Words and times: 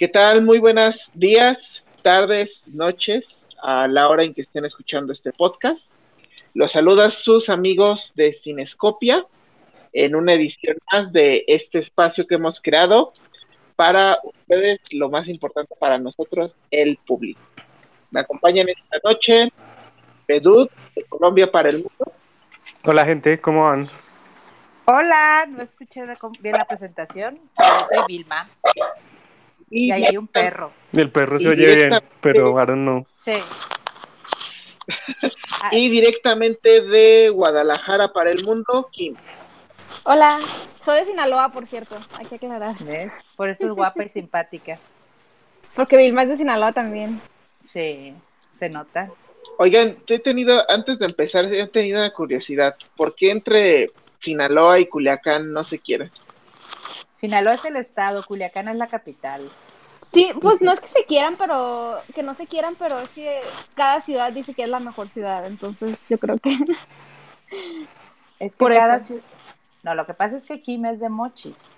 ¿Qué 0.00 0.08
tal? 0.08 0.40
Muy 0.40 0.60
buenos 0.60 1.10
días, 1.12 1.84
tardes, 2.02 2.66
noches, 2.68 3.46
a 3.62 3.86
la 3.86 4.08
hora 4.08 4.24
en 4.24 4.32
que 4.32 4.40
estén 4.40 4.64
escuchando 4.64 5.12
este 5.12 5.30
podcast. 5.30 5.96
Los 6.54 6.72
saluda 6.72 7.10
sus 7.10 7.50
amigos 7.50 8.14
de 8.16 8.32
Cinescopia 8.32 9.26
en 9.92 10.14
una 10.14 10.32
edición 10.32 10.78
más 10.90 11.12
de 11.12 11.44
este 11.46 11.80
espacio 11.80 12.26
que 12.26 12.36
hemos 12.36 12.62
creado 12.62 13.12
para 13.76 14.18
ustedes, 14.22 14.80
lo 14.90 15.10
más 15.10 15.28
importante 15.28 15.74
para 15.78 15.98
nosotros, 15.98 16.56
el 16.70 16.96
público. 17.06 17.42
Me 18.10 18.20
acompañan 18.20 18.70
esta 18.70 19.06
noche 19.06 19.52
Pedud 20.24 20.70
de 20.96 21.04
Colombia 21.10 21.52
para 21.52 21.68
el 21.68 21.76
Mundo. 21.76 22.12
Hola 22.86 23.04
gente, 23.04 23.38
¿cómo 23.38 23.64
van? 23.64 23.86
Hola, 24.86 25.44
no 25.46 25.60
escuché 25.60 26.02
bien 26.40 26.56
la 26.56 26.64
presentación, 26.64 27.38
soy 27.86 27.98
Vilma. 28.08 28.48
Y, 29.70 29.92
ahí 29.92 30.04
hay 30.04 30.16
un 30.16 30.26
perro. 30.26 30.72
El 30.92 31.10
perro 31.10 31.38
se 31.38 31.48
oye 31.48 31.74
bien, 31.76 31.90
pero 32.20 32.58
ahora 32.58 32.74
no. 32.74 33.06
Sí. 33.14 33.34
y 35.72 35.88
directamente 35.88 36.80
de 36.80 37.30
Guadalajara 37.30 38.12
para 38.12 38.30
el 38.30 38.44
mundo, 38.44 38.88
Kim. 38.90 39.14
Hola, 40.04 40.40
soy 40.82 41.00
de 41.00 41.06
Sinaloa, 41.06 41.52
por 41.52 41.66
cierto, 41.66 41.96
hay 42.18 42.26
que 42.26 42.36
aclarar. 42.36 42.76
¿Ves? 42.84 43.12
Por 43.36 43.48
eso 43.48 43.66
es 43.66 43.72
guapa 43.72 44.04
y 44.04 44.08
simpática. 44.10 44.78
Porque 45.74 45.96
Vilma 45.96 46.24
es 46.24 46.30
de 46.30 46.36
Sinaloa 46.38 46.72
también. 46.72 47.20
Sí, 47.60 48.14
se 48.48 48.68
nota. 48.68 49.10
Oigan, 49.58 49.98
he 50.06 50.18
tenido, 50.18 50.68
antes 50.70 50.98
de 50.98 51.06
empezar, 51.06 51.44
he 51.44 51.66
tenido 51.66 51.98
una 51.98 52.12
curiosidad. 52.12 52.76
¿Por 52.96 53.14
qué 53.14 53.30
entre 53.30 53.90
Sinaloa 54.18 54.80
y 54.80 54.86
Culiacán 54.86 55.52
no 55.52 55.62
se 55.64 55.78
quieren? 55.78 56.10
Sinaloa 57.10 57.54
es 57.54 57.64
el 57.64 57.76
estado, 57.76 58.24
Culiacán 58.24 58.68
es 58.68 58.76
la 58.76 58.86
capital. 58.86 59.50
Sí, 60.12 60.30
pues 60.40 60.60
no 60.60 60.72
es 60.72 60.80
que 60.80 60.88
se 60.88 61.04
quieran, 61.04 61.36
pero 61.36 62.00
que 62.14 62.22
no 62.22 62.34
se 62.34 62.46
quieran, 62.46 62.74
pero 62.78 62.98
es 62.98 63.10
que 63.10 63.40
cada 63.74 64.00
ciudad 64.00 64.32
dice 64.32 64.54
que 64.54 64.64
es 64.64 64.68
la 64.68 64.80
mejor 64.80 65.08
ciudad, 65.08 65.46
entonces 65.46 65.96
yo 66.08 66.18
creo 66.18 66.38
que 66.38 66.50
es 68.40 68.52
que 68.52 68.58
por 68.58 68.74
cada 68.74 69.00
ciudad. 69.00 69.22
No, 69.82 69.94
lo 69.94 70.06
que 70.06 70.14
pasa 70.14 70.36
es 70.36 70.44
que 70.44 70.60
Kim 70.60 70.84
es 70.86 71.00
de 71.00 71.08
Mochis 71.08 71.74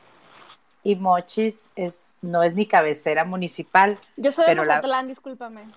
y 0.83 0.97
Mochis 0.97 1.71
es 1.77 2.17
no 2.23 2.43
es 2.43 2.55
ni 2.55 2.67
cabecera 2.67 3.25
municipal. 3.25 3.99
Yo 4.17 4.33
soy 4.33 4.47
de 4.47 4.55
Mazatlán, 4.57 5.09
discúlpame. 5.09 5.69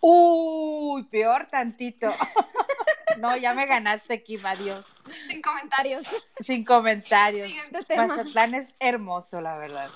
Uy, 0.00 1.02
peor 1.04 1.48
tantito. 1.50 2.08
no, 3.18 3.36
ya 3.36 3.54
me 3.54 3.66
ganaste, 3.66 4.22
Kim, 4.22 4.44
adiós. 4.44 4.86
Sin 5.26 5.42
comentarios. 5.42 6.06
Sin 6.40 6.64
comentarios. 6.64 7.52
Mazatlán 7.96 8.54
es 8.54 8.74
hermoso, 8.78 9.40
la 9.40 9.56
verdad 9.56 9.90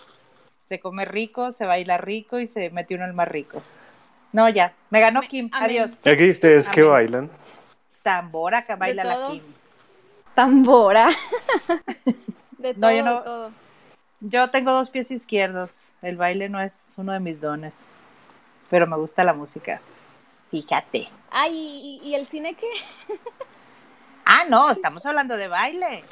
se 0.68 0.80
come 0.80 1.06
rico, 1.06 1.50
se 1.50 1.64
baila 1.64 1.96
rico 1.96 2.38
y 2.38 2.46
se 2.46 2.68
mete 2.68 2.94
uno 2.94 3.06
el 3.06 3.14
más 3.14 3.26
rico. 3.26 3.62
No, 4.32 4.50
ya, 4.50 4.74
me 4.90 5.00
ganó 5.00 5.22
Kim, 5.22 5.48
adiós. 5.50 6.02
¿Y 6.04 6.10
aquí 6.10 6.30
ustedes 6.30 6.68
qué 6.68 6.82
bailan? 6.82 7.30
Tambora, 8.02 8.66
que 8.66 8.74
baila 8.74 9.02
la 9.02 9.28
Kim. 9.28 9.42
Tambora. 10.34 11.08
de 12.58 12.74
todo, 12.74 12.80
no, 12.82 12.92
yo 12.92 13.02
no, 13.02 13.50
Yo 14.20 14.50
tengo 14.50 14.72
dos 14.72 14.90
pies 14.90 15.10
izquierdos, 15.10 15.92
el 16.02 16.18
baile 16.18 16.50
no 16.50 16.60
es 16.60 16.92
uno 16.98 17.14
de 17.14 17.20
mis 17.20 17.40
dones, 17.40 17.90
pero 18.68 18.86
me 18.86 18.96
gusta 18.98 19.24
la 19.24 19.32
música. 19.32 19.80
Fíjate. 20.50 21.08
Ay, 21.30 22.00
¿y, 22.02 22.08
y 22.08 22.14
el 22.14 22.26
cine 22.26 22.54
qué? 22.54 22.70
ah, 24.24 24.44
no, 24.48 24.70
estamos 24.70 25.04
hablando 25.06 25.36
de 25.36 25.48
baile. 25.48 26.04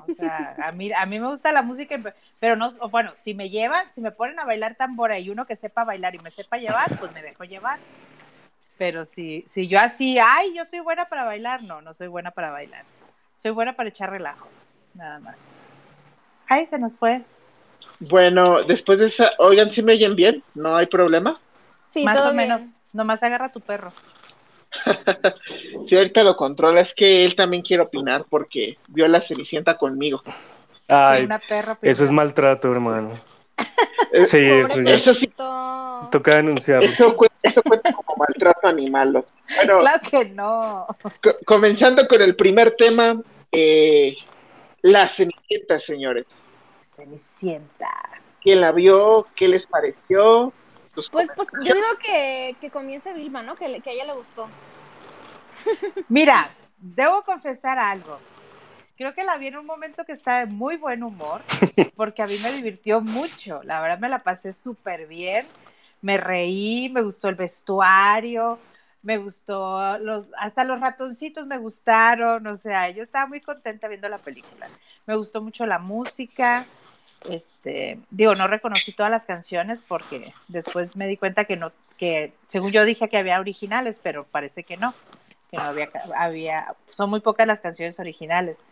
O 0.00 0.12
sea, 0.12 0.56
a 0.62 0.72
mí, 0.72 0.92
a 0.92 1.06
mí 1.06 1.20
me 1.20 1.28
gusta 1.28 1.52
la 1.52 1.62
música, 1.62 2.00
pero 2.40 2.56
no, 2.56 2.70
bueno, 2.90 3.14
si 3.14 3.34
me 3.34 3.50
llevan, 3.50 3.92
si 3.92 4.00
me 4.00 4.10
ponen 4.10 4.38
a 4.40 4.44
bailar 4.44 4.74
tambora 4.74 5.18
y 5.18 5.30
uno 5.30 5.46
que 5.46 5.56
sepa 5.56 5.84
bailar 5.84 6.14
y 6.14 6.18
me 6.18 6.30
sepa 6.30 6.56
llevar, 6.56 6.98
pues 6.98 7.12
me 7.12 7.22
dejo 7.22 7.44
llevar. 7.44 7.78
Pero 8.78 9.04
si, 9.04 9.44
si 9.46 9.68
yo 9.68 9.78
así, 9.78 10.18
ay, 10.18 10.54
yo 10.54 10.64
soy 10.64 10.80
buena 10.80 11.04
para 11.06 11.24
bailar, 11.24 11.62
no, 11.62 11.80
no 11.80 11.94
soy 11.94 12.08
buena 12.08 12.32
para 12.32 12.50
bailar. 12.50 12.84
Soy 13.36 13.52
buena 13.52 13.74
para 13.74 13.88
echar 13.88 14.10
relajo, 14.10 14.48
nada 14.94 15.20
más. 15.20 15.54
Ay, 16.48 16.66
se 16.66 16.78
nos 16.78 16.94
fue. 16.94 17.22
Bueno, 18.00 18.62
después 18.62 18.98
de 18.98 19.06
esa, 19.06 19.32
oigan, 19.38 19.70
si 19.70 19.82
me 19.82 19.92
oyen 19.92 20.16
bien, 20.16 20.42
no 20.54 20.76
hay 20.76 20.86
problema. 20.86 21.34
Sí, 21.92 22.04
más 22.04 22.24
o 22.24 22.32
menos. 22.32 22.74
Nomás 22.92 23.22
agarra 23.22 23.50
tu 23.50 23.60
perro. 23.60 23.92
si 25.84 25.96
ahorita 25.96 26.22
lo 26.22 26.36
controla, 26.36 26.80
es 26.80 26.94
que 26.94 27.24
él 27.24 27.34
también 27.34 27.62
quiere 27.62 27.82
opinar 27.82 28.24
porque 28.28 28.78
vio 28.88 29.04
a 29.04 29.08
la 29.08 29.20
Cenicienta 29.20 29.76
conmigo. 29.76 30.22
Ay, 30.88 31.28
eso 31.82 32.04
es 32.04 32.10
maltrato, 32.10 32.70
hermano. 32.70 33.12
sí, 34.28 34.38
eso, 34.38 34.80
eso 34.80 35.14
sí. 35.14 35.32
Toca 36.10 36.36
denunciarlo. 36.36 36.86
Eso, 36.86 37.14
cuenta 37.14 37.92
como 37.92 38.16
maltrato 38.16 38.68
animal. 38.68 39.24
Bueno, 39.56 39.78
claro 39.78 40.02
que 40.10 40.24
no. 40.26 40.86
comenzando 41.46 42.06
con 42.06 42.20
el 42.20 42.36
primer 42.36 42.72
tema, 42.72 43.20
eh, 43.52 44.14
la 44.82 45.08
Cenicienta, 45.08 45.78
señores. 45.78 46.26
Cenicienta. 46.80 47.90
¿Quién 48.42 48.60
la 48.60 48.72
vio? 48.72 49.26
¿Qué 49.34 49.48
les 49.48 49.66
pareció? 49.66 50.52
Pues, 50.94 51.28
pues 51.34 51.48
yo 51.64 51.74
digo 51.74 51.86
que, 52.00 52.56
que 52.60 52.70
comience 52.70 53.12
Vilma, 53.12 53.42
¿no? 53.42 53.56
Que, 53.56 53.80
que 53.80 53.90
a 53.90 53.92
ella 53.92 54.04
le 54.06 54.14
gustó. 54.14 54.48
Mira, 56.08 56.50
debo 56.78 57.22
confesar 57.22 57.78
algo. 57.78 58.18
Creo 58.96 59.12
que 59.12 59.24
la 59.24 59.36
vi 59.36 59.48
en 59.48 59.56
un 59.56 59.66
momento 59.66 60.04
que 60.04 60.12
está 60.12 60.38
de 60.38 60.46
muy 60.46 60.76
buen 60.76 61.02
humor, 61.02 61.42
porque 61.96 62.22
a 62.22 62.26
mí 62.26 62.38
me 62.38 62.52
divirtió 62.52 63.00
mucho. 63.00 63.60
La 63.64 63.80
verdad 63.80 63.98
me 63.98 64.08
la 64.08 64.22
pasé 64.22 64.52
súper 64.52 65.06
bien. 65.06 65.46
Me 66.00 66.16
reí, 66.16 66.90
me 66.90 67.02
gustó 67.02 67.28
el 67.28 67.34
vestuario, 67.34 68.58
me 69.02 69.18
gustó, 69.18 69.98
los, 69.98 70.26
hasta 70.38 70.64
los 70.64 70.80
ratoncitos 70.80 71.46
me 71.46 71.58
gustaron, 71.58 72.46
o 72.46 72.56
sea, 72.56 72.90
yo 72.90 73.02
estaba 73.02 73.26
muy 73.26 73.40
contenta 73.40 73.88
viendo 73.88 74.08
la 74.08 74.18
película. 74.18 74.68
Me 75.06 75.16
gustó 75.16 75.42
mucho 75.42 75.66
la 75.66 75.78
música, 75.78 76.66
este, 77.28 77.98
digo, 78.10 78.34
no 78.34 78.48
reconocí 78.48 78.92
todas 78.92 79.10
las 79.10 79.24
canciones 79.24 79.80
porque 79.80 80.34
después 80.48 80.94
me 80.96 81.06
di 81.06 81.16
cuenta 81.16 81.44
que 81.44 81.56
no, 81.56 81.72
que 81.96 82.32
según 82.46 82.70
yo 82.70 82.84
dije 82.84 83.08
que 83.08 83.16
había 83.16 83.40
originales, 83.40 84.00
pero 84.02 84.24
parece 84.24 84.64
que 84.64 84.76
no, 84.76 84.94
que 85.50 85.56
no 85.56 85.64
había, 85.64 85.90
había, 86.16 86.74
son 86.90 87.10
muy 87.10 87.20
pocas 87.20 87.46
las 87.46 87.60
canciones 87.60 87.98
originales. 88.00 88.62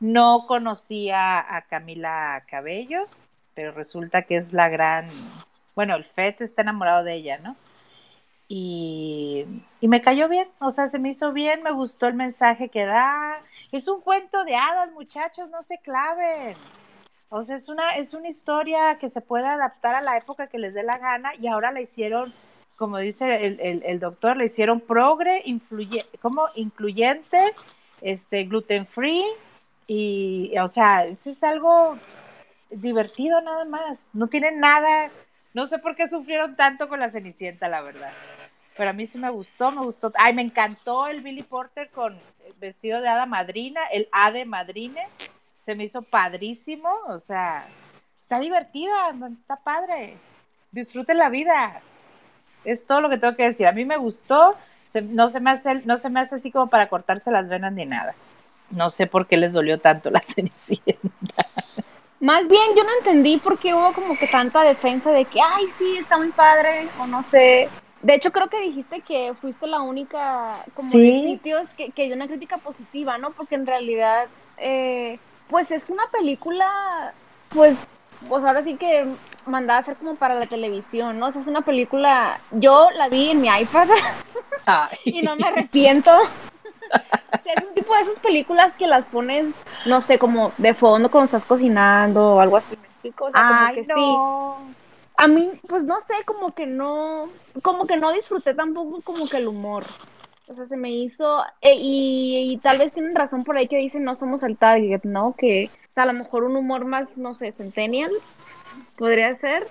No 0.00 0.46
conocía 0.46 1.38
a 1.38 1.62
Camila 1.62 2.42
Cabello, 2.48 3.06
pero 3.54 3.72
resulta 3.72 4.22
que 4.22 4.36
es 4.36 4.52
la 4.52 4.68
gran, 4.68 5.08
bueno, 5.74 5.94
el 5.94 6.04
FET 6.04 6.40
está 6.40 6.62
enamorado 6.62 7.04
de 7.04 7.14
ella, 7.14 7.38
¿no? 7.38 7.56
Y, 8.48 9.46
y, 9.80 9.86
me 9.86 10.00
cayó 10.00 10.28
bien, 10.28 10.48
o 10.58 10.72
sea, 10.72 10.88
se 10.88 10.98
me 10.98 11.10
hizo 11.10 11.32
bien, 11.32 11.62
me 11.62 11.70
gustó 11.70 12.08
el 12.08 12.14
mensaje 12.14 12.68
que 12.68 12.84
da. 12.84 13.40
Es 13.70 13.86
un 13.86 14.00
cuento 14.00 14.42
de 14.42 14.56
hadas, 14.56 14.90
muchachos, 14.90 15.50
no 15.50 15.62
se 15.62 15.78
claven. 15.78 16.56
O 17.28 17.42
sea, 17.42 17.56
es 17.56 17.68
una, 17.68 17.96
es 17.96 18.14
una 18.14 18.28
historia 18.28 18.98
que 18.98 19.10
se 19.10 19.20
puede 19.20 19.46
adaptar 19.46 19.94
a 19.94 20.00
la 20.00 20.16
época 20.16 20.48
que 20.48 20.58
les 20.58 20.74
dé 20.74 20.82
la 20.82 20.98
gana 20.98 21.34
y 21.36 21.46
ahora 21.46 21.70
la 21.70 21.80
hicieron, 21.80 22.32
como 22.76 22.98
dice 22.98 23.46
el, 23.84 24.00
doctor, 24.00 24.36
la 24.36 24.44
hicieron 24.44 24.80
progre, 24.80 25.42
influye, 25.44 26.06
como 26.22 26.48
incluyente, 26.54 27.54
este, 28.00 28.44
gluten 28.44 28.86
free 28.86 29.24
y, 29.86 30.56
o 30.58 30.68
sea, 30.68 31.04
eso 31.04 31.30
es 31.30 31.44
algo 31.44 31.98
divertido 32.70 33.40
nada 33.40 33.64
más. 33.64 34.10
No 34.12 34.28
tiene 34.28 34.52
nada, 34.52 35.10
no 35.52 35.66
sé 35.66 35.78
por 35.78 35.96
qué 35.96 36.08
sufrieron 36.08 36.56
tanto 36.56 36.88
con 36.88 37.00
la 37.00 37.10
Cenicienta, 37.10 37.68
la 37.68 37.82
verdad. 37.82 38.12
Pero 38.76 38.90
a 38.90 38.92
mí 38.92 39.04
sí 39.04 39.18
me 39.18 39.30
gustó, 39.30 39.70
me 39.70 39.82
gustó. 39.82 40.12
Ay, 40.14 40.32
me 40.32 40.42
encantó 40.42 41.06
el 41.06 41.20
Billy 41.20 41.42
Porter 41.42 41.90
con 41.90 42.18
vestido 42.58 43.00
de 43.00 43.08
hada 43.08 43.26
madrina, 43.26 43.80
el 43.92 44.08
de 44.32 44.44
madrine 44.44 45.06
se 45.70 45.76
me 45.76 45.84
hizo 45.84 46.02
padrísimo, 46.02 46.88
o 47.06 47.16
sea, 47.18 47.64
está 48.20 48.40
divertida, 48.40 49.14
está 49.40 49.54
padre, 49.54 50.16
disfruten 50.72 51.16
la 51.16 51.28
vida. 51.28 51.80
Es 52.64 52.86
todo 52.86 53.00
lo 53.00 53.08
que 53.08 53.18
tengo 53.18 53.36
que 53.36 53.44
decir. 53.44 53.68
A 53.68 53.72
mí 53.72 53.84
me 53.84 53.96
gustó, 53.96 54.56
no, 55.10 55.28
se 55.28 55.38
me 55.38 55.50
hace, 55.50 55.76
no 55.84 55.96
se 55.96 56.10
me 56.10 56.18
hace 56.18 56.34
así 56.34 56.50
como 56.50 56.66
para 56.66 56.88
cortarse 56.88 57.30
las 57.30 57.48
venas 57.48 57.72
ni 57.72 57.84
nada. 57.86 58.16
No 58.74 58.90
sé 58.90 59.06
por 59.06 59.28
qué 59.28 59.36
les 59.36 59.52
dolió 59.52 59.78
tanto 59.78 60.10
la 60.10 60.20
cenicienta. 60.24 61.44
Más 62.18 62.48
bien, 62.48 62.74
yo 62.76 62.82
no 62.82 62.90
entendí 62.98 63.38
por 63.38 63.56
qué 63.56 63.72
hubo 63.72 63.92
como 63.92 64.18
que 64.18 64.26
tanta 64.26 64.64
defensa 64.64 65.12
de 65.12 65.24
que, 65.24 65.40
ay, 65.40 65.66
sí, 65.78 65.98
está 65.98 66.18
muy 66.18 66.32
padre, 66.32 66.88
o 66.98 67.06
no 67.06 67.22
sé. 67.22 67.68
De 68.02 68.14
hecho, 68.14 68.32
creo 68.32 68.48
que 68.48 68.60
dijiste 68.60 69.02
que 69.02 69.34
fuiste 69.40 69.68
la 69.68 69.82
única 69.82 70.64
como 70.74 70.88
de 70.90 71.20
sitios 71.22 71.68
que, 71.76 71.92
que 71.92 72.06
dio 72.06 72.16
una 72.16 72.26
crítica 72.26 72.58
positiva, 72.58 73.18
¿no? 73.18 73.30
Porque 73.30 73.54
en 73.54 73.66
realidad 73.66 74.26
eh, 74.60 75.20
pues 75.50 75.70
es 75.72 75.90
una 75.90 76.06
película, 76.10 77.12
pues, 77.50 77.76
pues 78.28 78.44
ahora 78.44 78.62
sí 78.62 78.76
que 78.76 79.06
mandada 79.46 79.78
a 79.78 79.80
hacer 79.80 79.96
como 79.96 80.14
para 80.14 80.36
la 80.36 80.46
televisión, 80.46 81.18
¿no? 81.18 81.26
O 81.26 81.30
sea, 81.30 81.42
es 81.42 81.48
una 81.48 81.62
película, 81.62 82.40
yo 82.52 82.88
la 82.90 83.08
vi 83.08 83.30
en 83.30 83.40
mi 83.40 83.48
iPad 83.48 83.88
y 85.04 85.22
no 85.22 85.36
me 85.36 85.48
arrepiento. 85.48 86.10
o 86.12 87.42
sea, 87.42 87.54
es 87.54 87.64
un 87.68 87.74
tipo 87.74 87.94
de 87.94 88.02
esas 88.02 88.20
películas 88.20 88.76
que 88.76 88.86
las 88.86 89.04
pones, 89.06 89.52
no 89.86 90.00
sé, 90.02 90.18
como 90.18 90.52
de 90.58 90.72
fondo 90.72 91.10
cuando 91.10 91.26
estás 91.26 91.44
cocinando 91.44 92.36
o 92.36 92.40
algo 92.40 92.56
así, 92.56 92.76
¿me 92.80 92.86
explico? 92.86 93.24
O 93.26 93.30
sea, 93.30 93.48
como 93.48 93.74
que 93.74 93.84
sí. 93.84 94.16
a 95.16 95.26
mí, 95.26 95.50
pues 95.68 95.82
no 95.82 95.98
sé, 96.00 96.14
como 96.24 96.54
que 96.54 96.66
no, 96.66 97.28
como 97.62 97.86
que 97.86 97.96
no 97.96 98.12
disfruté 98.12 98.54
tampoco 98.54 99.00
como 99.02 99.28
que 99.28 99.38
el 99.38 99.48
humor. 99.48 99.84
O 100.50 100.54
sea, 100.54 100.66
se 100.66 100.76
me 100.76 100.90
hizo, 100.90 101.44
eh, 101.60 101.76
y, 101.78 102.58
tal 102.60 102.78
vez 102.78 102.92
tienen 102.92 103.14
razón 103.14 103.44
por 103.44 103.56
ahí 103.56 103.68
que 103.68 103.76
dicen 103.76 104.02
no 104.02 104.16
somos 104.16 104.42
el 104.42 104.56
target, 104.56 105.02
¿no? 105.04 105.36
Que 105.38 105.70
a 105.94 106.04
lo 106.06 106.12
mejor 106.12 106.42
un 106.42 106.56
humor 106.56 106.84
más, 106.86 107.16
no 107.18 107.36
sé, 107.36 107.52
centennial, 107.52 108.10
podría 108.96 109.32
ser. 109.36 109.68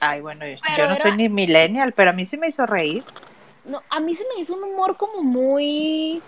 Ay, 0.00 0.20
bueno, 0.20 0.44
yo 0.76 0.88
no 0.88 0.96
soy 0.96 1.16
ni 1.16 1.28
millennial, 1.28 1.92
pero 1.92 2.10
a 2.10 2.12
mí 2.12 2.24
sí 2.24 2.36
me 2.36 2.48
hizo 2.48 2.66
reír. 2.66 3.04
No, 3.64 3.80
a 3.90 4.00
mí 4.00 4.16
se 4.16 4.24
me 4.24 4.40
hizo 4.40 4.56
un 4.56 4.64
humor 4.64 4.96
como 4.96 5.22
muy, 5.22 6.20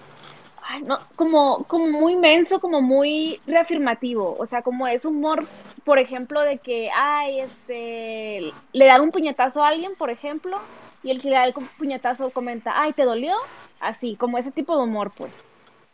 ay, 0.62 0.82
no, 0.82 1.00
como, 1.16 1.64
como 1.64 1.88
muy 1.88 2.14
menso, 2.14 2.60
como 2.60 2.80
muy 2.80 3.40
reafirmativo. 3.44 4.36
O 4.38 4.46
sea, 4.46 4.62
como 4.62 4.86
es 4.86 5.04
humor, 5.04 5.48
por 5.82 5.98
ejemplo, 5.98 6.42
de 6.42 6.58
que, 6.58 6.90
ay, 6.94 7.40
este, 7.40 8.52
le 8.72 8.86
dan 8.86 9.00
un 9.00 9.10
puñetazo 9.10 9.64
a 9.64 9.68
alguien, 9.68 9.96
por 9.96 10.10
ejemplo, 10.10 10.60
y 11.02 11.10
el 11.10 11.20
que 11.20 11.30
le 11.30 11.34
da 11.34 11.44
el 11.44 11.54
puñetazo 11.54 12.30
comenta, 12.30 12.80
ay, 12.80 12.92
¿te 12.92 13.02
dolió? 13.02 13.34
Así, 13.80 14.16
como 14.16 14.38
ese 14.38 14.50
tipo 14.52 14.76
de 14.76 14.84
humor, 14.84 15.12
pues. 15.16 15.32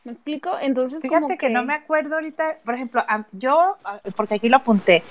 ¿Me 0.04 0.12
explico? 0.12 0.56
Entonces, 0.60 1.00
fíjate 1.00 1.36
que... 1.38 1.50
no 1.50 1.64
me 1.64 1.74
acuerdo 1.74 2.14
ahorita, 2.16 2.58
por 2.64 2.74
ejemplo, 2.74 3.02
yo, 3.32 3.76
porque 4.14 4.34
aquí 4.34 4.48
lo 4.48 4.58
apunté, 4.58 5.02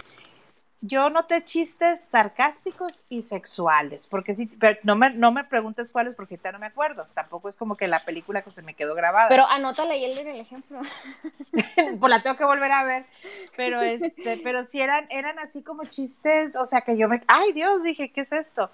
yo 0.87 1.09
noté 1.09 1.43
chistes 1.43 1.99
sarcásticos 1.99 3.05
y 3.09 3.21
sexuales, 3.21 4.05
porque 4.05 4.35
sí, 4.35 4.49
pero 4.59 4.77
no 4.83 4.95
me, 4.95 5.09
no 5.09 5.31
me 5.31 5.43
preguntes 5.43 5.89
cuáles 5.89 6.13
porque 6.13 6.35
ahorita 6.35 6.51
no 6.51 6.59
me 6.59 6.67
acuerdo. 6.67 7.07
Tampoco 7.13 7.49
es 7.49 7.57
como 7.57 7.75
que 7.75 7.87
la 7.87 8.05
película 8.05 8.43
que 8.43 8.51
se 8.51 8.61
me 8.61 8.75
quedó 8.75 8.93
grabada. 8.93 9.27
Pero 9.29 9.47
anótale 9.47 9.95
ahí 9.95 10.05
el 10.05 10.27
ejemplo. 10.27 10.81
pues 11.99 12.09
la 12.09 12.21
tengo 12.21 12.37
que 12.37 12.45
volver 12.45 12.71
a 12.71 12.83
ver. 12.83 13.05
Pero 13.55 13.81
este, 13.81 14.37
pero 14.43 14.63
sí 14.63 14.79
eran, 14.79 15.07
eran 15.09 15.39
así 15.39 15.63
como 15.63 15.85
chistes, 15.85 16.55
o 16.55 16.65
sea 16.65 16.81
que 16.81 16.97
yo 16.97 17.09
me, 17.09 17.21
ay 17.27 17.51
Dios, 17.53 17.81
dije, 17.81 18.11
¿qué 18.11 18.21
es 18.21 18.31
esto? 18.31 18.69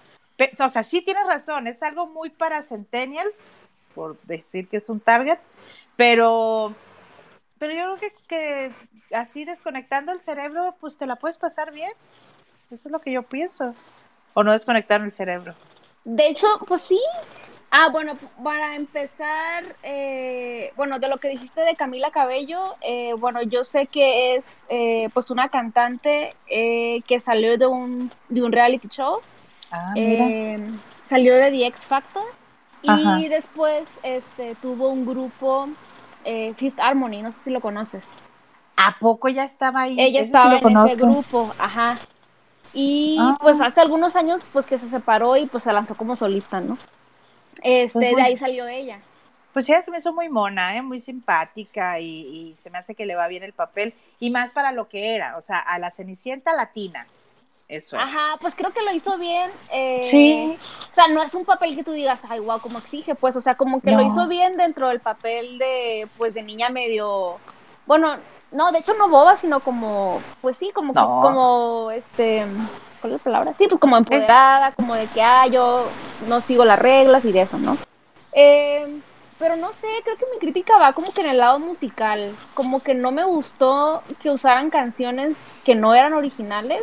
o 0.60 0.68
sea, 0.68 0.82
sí 0.82 1.02
tienes 1.02 1.26
razón, 1.26 1.66
es 1.66 1.82
algo 1.82 2.06
muy 2.06 2.30
para 2.30 2.62
centennials, 2.62 3.72
por 3.94 4.20
decir 4.22 4.68
que 4.68 4.78
es 4.78 4.88
un 4.88 5.00
target, 5.00 5.38
pero, 5.96 6.74
pero 7.58 7.74
yo 7.74 7.96
creo 7.96 8.12
que, 8.28 8.72
así 9.14 9.44
desconectando 9.44 10.12
el 10.12 10.20
cerebro, 10.20 10.76
pues 10.80 10.98
te 10.98 11.06
la 11.06 11.16
puedes 11.16 11.38
pasar 11.38 11.72
bien. 11.72 11.92
Eso 12.70 12.88
es 12.88 12.92
lo 12.92 13.00
que 13.00 13.12
yo 13.12 13.22
pienso. 13.22 13.74
O 14.34 14.42
no 14.42 14.52
desconectar 14.52 15.00
el 15.02 15.12
cerebro. 15.12 15.54
De 16.04 16.28
hecho, 16.28 16.46
pues 16.66 16.82
sí. 16.82 17.00
Ah, 17.70 17.88
bueno, 17.90 18.18
para 18.42 18.76
empezar, 18.76 19.76
eh, 19.82 20.72
bueno, 20.76 20.98
de 20.98 21.08
lo 21.08 21.18
que 21.18 21.28
dijiste 21.28 21.62
de 21.62 21.74
Camila 21.74 22.10
Cabello, 22.10 22.76
eh, 22.82 23.14
bueno, 23.14 23.42
yo 23.42 23.64
sé 23.64 23.86
que 23.86 24.34
es 24.36 24.66
eh, 24.68 25.08
pues 25.14 25.30
una 25.30 25.48
cantante 25.48 26.34
que 26.46 27.20
salió 27.24 27.56
de 27.56 27.66
un, 27.66 28.10
de 28.28 28.42
un 28.42 28.52
reality 28.52 28.88
show 28.88 29.22
Ah, 29.72 29.94
eh, 29.96 30.58
salió 31.08 31.34
de 31.34 31.50
The 31.50 31.66
X 31.68 31.86
Factor 31.86 32.24
y 32.82 33.28
después 33.28 33.84
este, 34.02 34.54
tuvo 34.56 34.88
un 34.88 35.06
grupo, 35.06 35.68
eh, 36.24 36.54
Fifth 36.56 36.80
Harmony, 36.80 37.22
no 37.22 37.30
sé 37.30 37.44
si 37.44 37.50
lo 37.50 37.60
conoces. 37.60 38.12
¿A 38.76 38.98
poco 38.98 39.28
ya 39.28 39.44
estaba 39.44 39.82
ahí? 39.82 39.96
Ella 39.98 40.20
estaba 40.20 40.58
en 40.58 40.76
ese 40.78 40.96
grupo, 40.96 41.52
ajá. 41.58 41.98
Y 42.74 43.18
ah. 43.20 43.36
pues 43.40 43.60
hace 43.60 43.80
algunos 43.80 44.16
años 44.16 44.48
pues 44.52 44.66
que 44.66 44.78
se 44.78 44.88
separó 44.88 45.36
y 45.36 45.46
pues 45.46 45.62
se 45.62 45.72
lanzó 45.72 45.94
como 45.94 46.16
solista, 46.16 46.60
¿no? 46.60 46.78
Este, 47.62 47.98
pues 47.98 48.16
de 48.16 48.22
ahí 48.22 48.36
salió 48.36 48.66
ella. 48.66 49.00
Pues 49.52 49.68
ella 49.68 49.82
se 49.82 49.90
me 49.90 49.98
hizo 49.98 50.14
muy 50.14 50.30
mona, 50.30 50.74
¿eh? 50.76 50.82
muy 50.82 50.98
simpática 50.98 52.00
y, 52.00 52.06
y, 52.06 52.54
se 52.56 52.70
me 52.70 52.78
hace 52.78 52.94
que 52.94 53.04
le 53.04 53.14
va 53.14 53.28
bien 53.28 53.42
el 53.42 53.52
papel 53.52 53.92
y 54.18 54.30
más 54.30 54.50
para 54.52 54.72
lo 54.72 54.88
que 54.88 55.14
era, 55.14 55.36
o 55.36 55.42
sea, 55.42 55.58
a 55.58 55.78
la 55.78 55.90
Cenicienta 55.90 56.54
latina. 56.54 57.06
Eso 57.68 57.98
Ajá, 57.98 58.36
pues 58.40 58.54
creo 58.54 58.70
que 58.70 58.82
lo 58.82 58.92
hizo 58.92 59.16
bien. 59.16 59.48
Eh, 59.70 60.02
sí. 60.04 60.58
O 60.90 60.94
sea, 60.94 61.08
no 61.08 61.22
es 61.22 61.32
un 61.34 61.44
papel 61.44 61.74
que 61.74 61.82
tú 61.82 61.92
digas, 61.92 62.20
ay, 62.28 62.40
wow, 62.40 62.60
como 62.60 62.78
exige, 62.78 63.14
pues, 63.14 63.34
o 63.36 63.40
sea, 63.40 63.54
como 63.54 63.80
que 63.80 63.92
lo 63.92 64.02
hizo 64.02 64.28
bien 64.28 64.56
dentro 64.56 64.88
del 64.88 65.00
papel 65.00 65.58
de, 65.58 66.06
pues, 66.18 66.34
de 66.34 66.42
niña 66.42 66.68
medio, 66.68 67.38
bueno, 67.86 68.16
no, 68.50 68.72
de 68.72 68.80
hecho 68.80 68.92
no 68.94 69.08
boba, 69.08 69.38
sino 69.38 69.60
como, 69.60 70.18
pues 70.42 70.58
sí, 70.58 70.70
como, 70.74 70.92
como, 70.92 71.90
este, 71.90 72.44
¿cuál 73.00 73.14
es 73.14 73.20
la 73.20 73.24
palabra? 73.24 73.54
Sí, 73.54 73.66
pues 73.68 73.80
como 73.80 73.96
empoderada, 73.96 74.72
como 74.72 74.94
de 74.94 75.06
que, 75.06 75.22
ah, 75.22 75.46
yo 75.46 75.86
no 76.28 76.42
sigo 76.42 76.66
las 76.66 76.78
reglas 76.78 77.24
y 77.24 77.32
de 77.32 77.40
eso, 77.40 77.56
¿no? 77.58 77.78
Eh, 78.32 79.00
pero 79.38 79.56
no 79.56 79.72
sé, 79.72 79.86
creo 80.04 80.16
que 80.16 80.26
mi 80.32 80.38
crítica 80.38 80.78
va 80.78 80.92
como 80.92 81.12
que 81.12 81.22
en 81.22 81.28
el 81.28 81.38
lado 81.38 81.58
musical, 81.58 82.36
como 82.54 82.82
que 82.82 82.92
no 82.92 83.10
me 83.10 83.24
gustó 83.24 84.02
que 84.20 84.30
usaran 84.30 84.68
canciones 84.68 85.38
que 85.64 85.74
no 85.74 85.94
eran 85.94 86.12
originales 86.12 86.82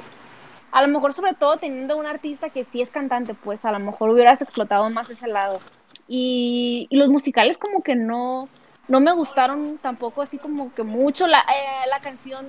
a 0.71 0.81
lo 0.81 0.87
mejor 0.87 1.13
sobre 1.13 1.33
todo 1.33 1.57
teniendo 1.57 1.97
un 1.97 2.05
artista 2.05 2.49
que 2.49 2.63
sí 2.63 2.81
es 2.81 2.89
cantante, 2.89 3.33
pues 3.33 3.65
a 3.65 3.71
lo 3.71 3.79
mejor 3.79 4.09
hubieras 4.09 4.41
explotado 4.41 4.89
más 4.89 5.09
ese 5.09 5.27
lado. 5.27 5.59
Y, 6.07 6.87
los 6.91 7.09
musicales 7.09 7.57
como 7.57 7.83
que 7.83 7.95
no, 7.95 8.49
no 8.87 8.99
me 8.99 9.13
gustaron 9.13 9.77
tampoco 9.81 10.21
así 10.21 10.37
como 10.37 10.73
que 10.73 10.83
mucho 10.83 11.27
la, 11.27 11.39
eh, 11.39 11.87
la 11.89 11.99
canción 11.99 12.47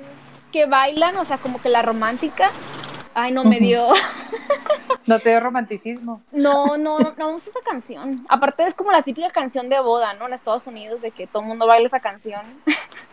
que 0.51 0.67
bailan, 0.67 1.17
o 1.17 1.25
sea, 1.25 1.39
como 1.39 1.61
que 1.61 1.69
la 1.69 1.83
romántica. 1.83 2.51
Ay, 3.15 3.33
no 3.33 3.45
me 3.45 3.59
dio. 3.59 3.89
no 5.07 5.19
te 5.19 5.31
dio 5.31 5.41
romanticismo. 5.41 6.23
No, 6.31 6.77
no, 6.79 6.99
no, 6.99 7.15
no 7.17 7.37
esa 7.37 7.61
canción. 7.69 8.25
Aparte 8.29 8.67
es 8.67 8.75
como 8.75 8.93
la 8.93 9.03
típica 9.03 9.31
canción 9.31 9.69
de 9.69 9.81
boda, 9.81 10.15
¿no? 10.15 10.27
En 10.27 10.33
Estados 10.33 10.67
Unidos, 10.67 11.03
de 11.03 11.11
que 11.11 11.27
todo 11.27 11.43
el 11.43 11.49
mundo 11.49 11.67
baila 11.67 11.87
esa 11.87 12.01
canción. 12.01 12.43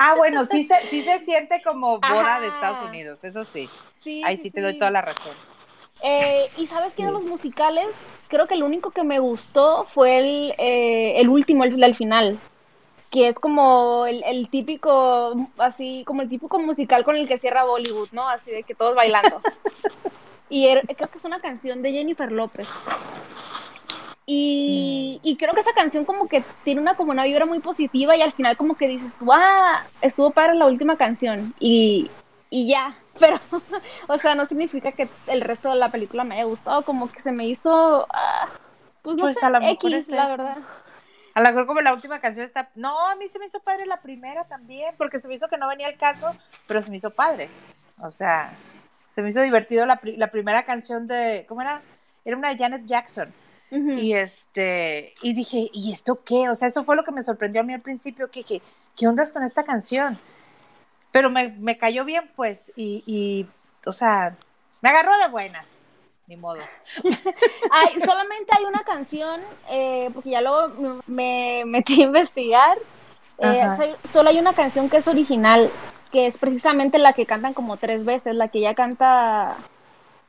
Ah, 0.00 0.14
bueno, 0.16 0.44
sí 0.44 0.64
se, 0.64 0.78
sí 0.88 1.02
se 1.02 1.18
siente 1.20 1.62
como 1.62 1.98
boda 1.98 2.40
de 2.40 2.48
Estados 2.48 2.88
Unidos, 2.88 3.24
eso 3.24 3.44
sí. 3.44 3.68
Ahí 4.24 4.36
sí, 4.36 4.50
te 4.50 4.60
doy 4.60 4.78
toda 4.78 4.90
la 4.90 5.02
razón. 5.02 5.34
Eh, 6.02 6.50
y 6.56 6.66
sabes 6.66 6.94
que 6.94 7.04
de 7.04 7.10
los 7.10 7.22
musicales, 7.22 7.88
creo 8.28 8.46
que 8.46 8.54
el 8.54 8.62
único 8.62 8.90
que 8.90 9.02
me 9.02 9.18
gustó 9.18 9.86
fue 9.92 10.18
el, 10.18 10.54
eh, 10.58 11.20
el 11.20 11.28
último, 11.28 11.64
el 11.64 11.76
del 11.76 11.96
final, 11.96 12.38
que 13.10 13.28
es 13.28 13.38
como 13.38 14.06
el, 14.06 14.48
típico, 14.50 15.48
así, 15.58 16.04
como 16.06 16.22
el 16.22 16.28
típico 16.28 16.58
musical 16.58 17.04
con 17.04 17.16
el 17.16 17.26
que 17.26 17.38
cierra 17.38 17.64
Bollywood, 17.64 18.08
¿no? 18.12 18.28
Así 18.28 18.50
de 18.50 18.62
que 18.62 18.74
todos 18.74 18.94
bailando. 18.94 19.40
y 20.50 20.68
creo 20.68 21.10
que 21.10 21.18
es 21.18 21.24
una 21.24 21.40
canción 21.40 21.82
de 21.82 21.92
Jennifer 21.92 22.30
López. 22.30 22.68
Y, 24.28 25.20
y, 25.22 25.36
creo 25.36 25.54
que 25.54 25.60
esa 25.60 25.72
canción 25.72 26.04
como 26.04 26.26
que 26.26 26.42
tiene 26.64 26.80
una 26.80 26.96
como 26.96 27.12
una 27.12 27.22
vibra 27.22 27.46
muy 27.46 27.60
positiva 27.60 28.16
y 28.16 28.22
al 28.22 28.32
final 28.32 28.56
como 28.56 28.76
que 28.76 28.88
dices, 28.88 29.16
¡ah! 29.30 29.86
Estuvo 30.00 30.32
para 30.32 30.52
la 30.52 30.66
última 30.66 30.96
canción 30.96 31.54
y, 31.60 32.10
y 32.50 32.68
ya. 32.68 32.98
Pero, 33.20 33.40
o 34.08 34.18
sea, 34.18 34.34
no 34.34 34.44
significa 34.44 34.90
que 34.90 35.08
el 35.28 35.42
resto 35.42 35.70
de 35.70 35.76
la 35.76 35.90
película 35.90 36.24
me 36.24 36.34
haya 36.34 36.44
gustado, 36.44 36.82
como 36.82 37.10
que 37.10 37.22
se 37.22 37.30
me 37.30 37.46
hizo, 37.46 38.04
ah, 38.10 38.48
pues 39.02 39.16
no 39.16 39.22
pues 39.22 39.38
sé, 39.38 39.46
a 39.46 39.50
lo 39.50 39.60
mejor 39.60 39.92
X, 39.94 40.08
la 40.08 40.28
verdad. 40.28 40.58
A 41.34 41.40
lo 41.40 41.48
mejor 41.48 41.66
como 41.66 41.80
la 41.80 41.94
última 41.94 42.18
canción 42.18 42.44
está... 42.44 42.70
No, 42.74 43.08
a 43.08 43.14
mí 43.14 43.28
se 43.28 43.38
me 43.38 43.46
hizo 43.46 43.60
padre 43.60 43.86
la 43.86 44.02
primera 44.02 44.44
también, 44.44 44.94
porque 44.98 45.20
se 45.20 45.28
me 45.28 45.34
hizo 45.34 45.48
que 45.48 45.56
no 45.56 45.68
venía 45.68 45.88
el 45.88 45.96
caso, 45.96 46.34
pero 46.66 46.82
se 46.82 46.90
me 46.90 46.96
hizo 46.96 47.10
padre. 47.10 47.48
O 48.04 48.10
sea, 48.10 48.52
se 49.08 49.22
me 49.22 49.28
hizo 49.28 49.40
divertido 49.42 49.86
la, 49.86 50.00
la 50.02 50.30
primera 50.32 50.64
canción 50.64 51.06
de... 51.06 51.44
¿Cómo 51.48 51.60
era? 51.60 51.80
Era 52.24 52.36
una 52.36 52.48
de 52.48 52.58
Janet 52.58 52.86
Jackson 52.86 53.32
y 53.70 54.12
este, 54.12 55.14
y 55.22 55.34
dije, 55.34 55.70
¿y 55.72 55.92
esto 55.92 56.22
qué? 56.24 56.48
O 56.48 56.54
sea, 56.54 56.68
eso 56.68 56.84
fue 56.84 56.96
lo 56.96 57.04
que 57.04 57.12
me 57.12 57.22
sorprendió 57.22 57.60
a 57.60 57.64
mí 57.64 57.74
al 57.74 57.80
principio, 57.80 58.30
que 58.30 58.40
dije, 58.40 58.62
¿qué 58.96 59.08
ondas 59.08 59.32
con 59.32 59.42
esta 59.42 59.64
canción? 59.64 60.18
Pero 61.10 61.30
me, 61.30 61.54
me 61.58 61.76
cayó 61.76 62.04
bien, 62.04 62.30
pues, 62.36 62.72
y, 62.76 63.02
y, 63.06 63.46
o 63.86 63.92
sea, 63.92 64.36
me 64.82 64.90
agarró 64.90 65.16
de 65.18 65.28
buenas, 65.28 65.68
ni 66.26 66.36
modo. 66.36 66.60
Ay, 67.72 68.00
solamente 68.04 68.52
hay 68.56 68.64
una 68.64 68.84
canción, 68.84 69.40
eh, 69.70 70.10
porque 70.14 70.30
ya 70.30 70.40
luego 70.40 71.02
me 71.06 71.64
metí 71.66 72.02
a 72.02 72.06
investigar, 72.06 72.78
eh, 73.38 73.96
solo 74.04 74.30
hay 74.30 74.38
una 74.38 74.54
canción 74.54 74.88
que 74.88 74.98
es 74.98 75.08
original, 75.08 75.70
que 76.12 76.26
es 76.26 76.38
precisamente 76.38 76.98
la 76.98 77.12
que 77.12 77.26
cantan 77.26 77.54
como 77.54 77.76
tres 77.76 78.04
veces, 78.04 78.34
la 78.34 78.48
que 78.48 78.60
ya 78.60 78.74
canta 78.74 79.56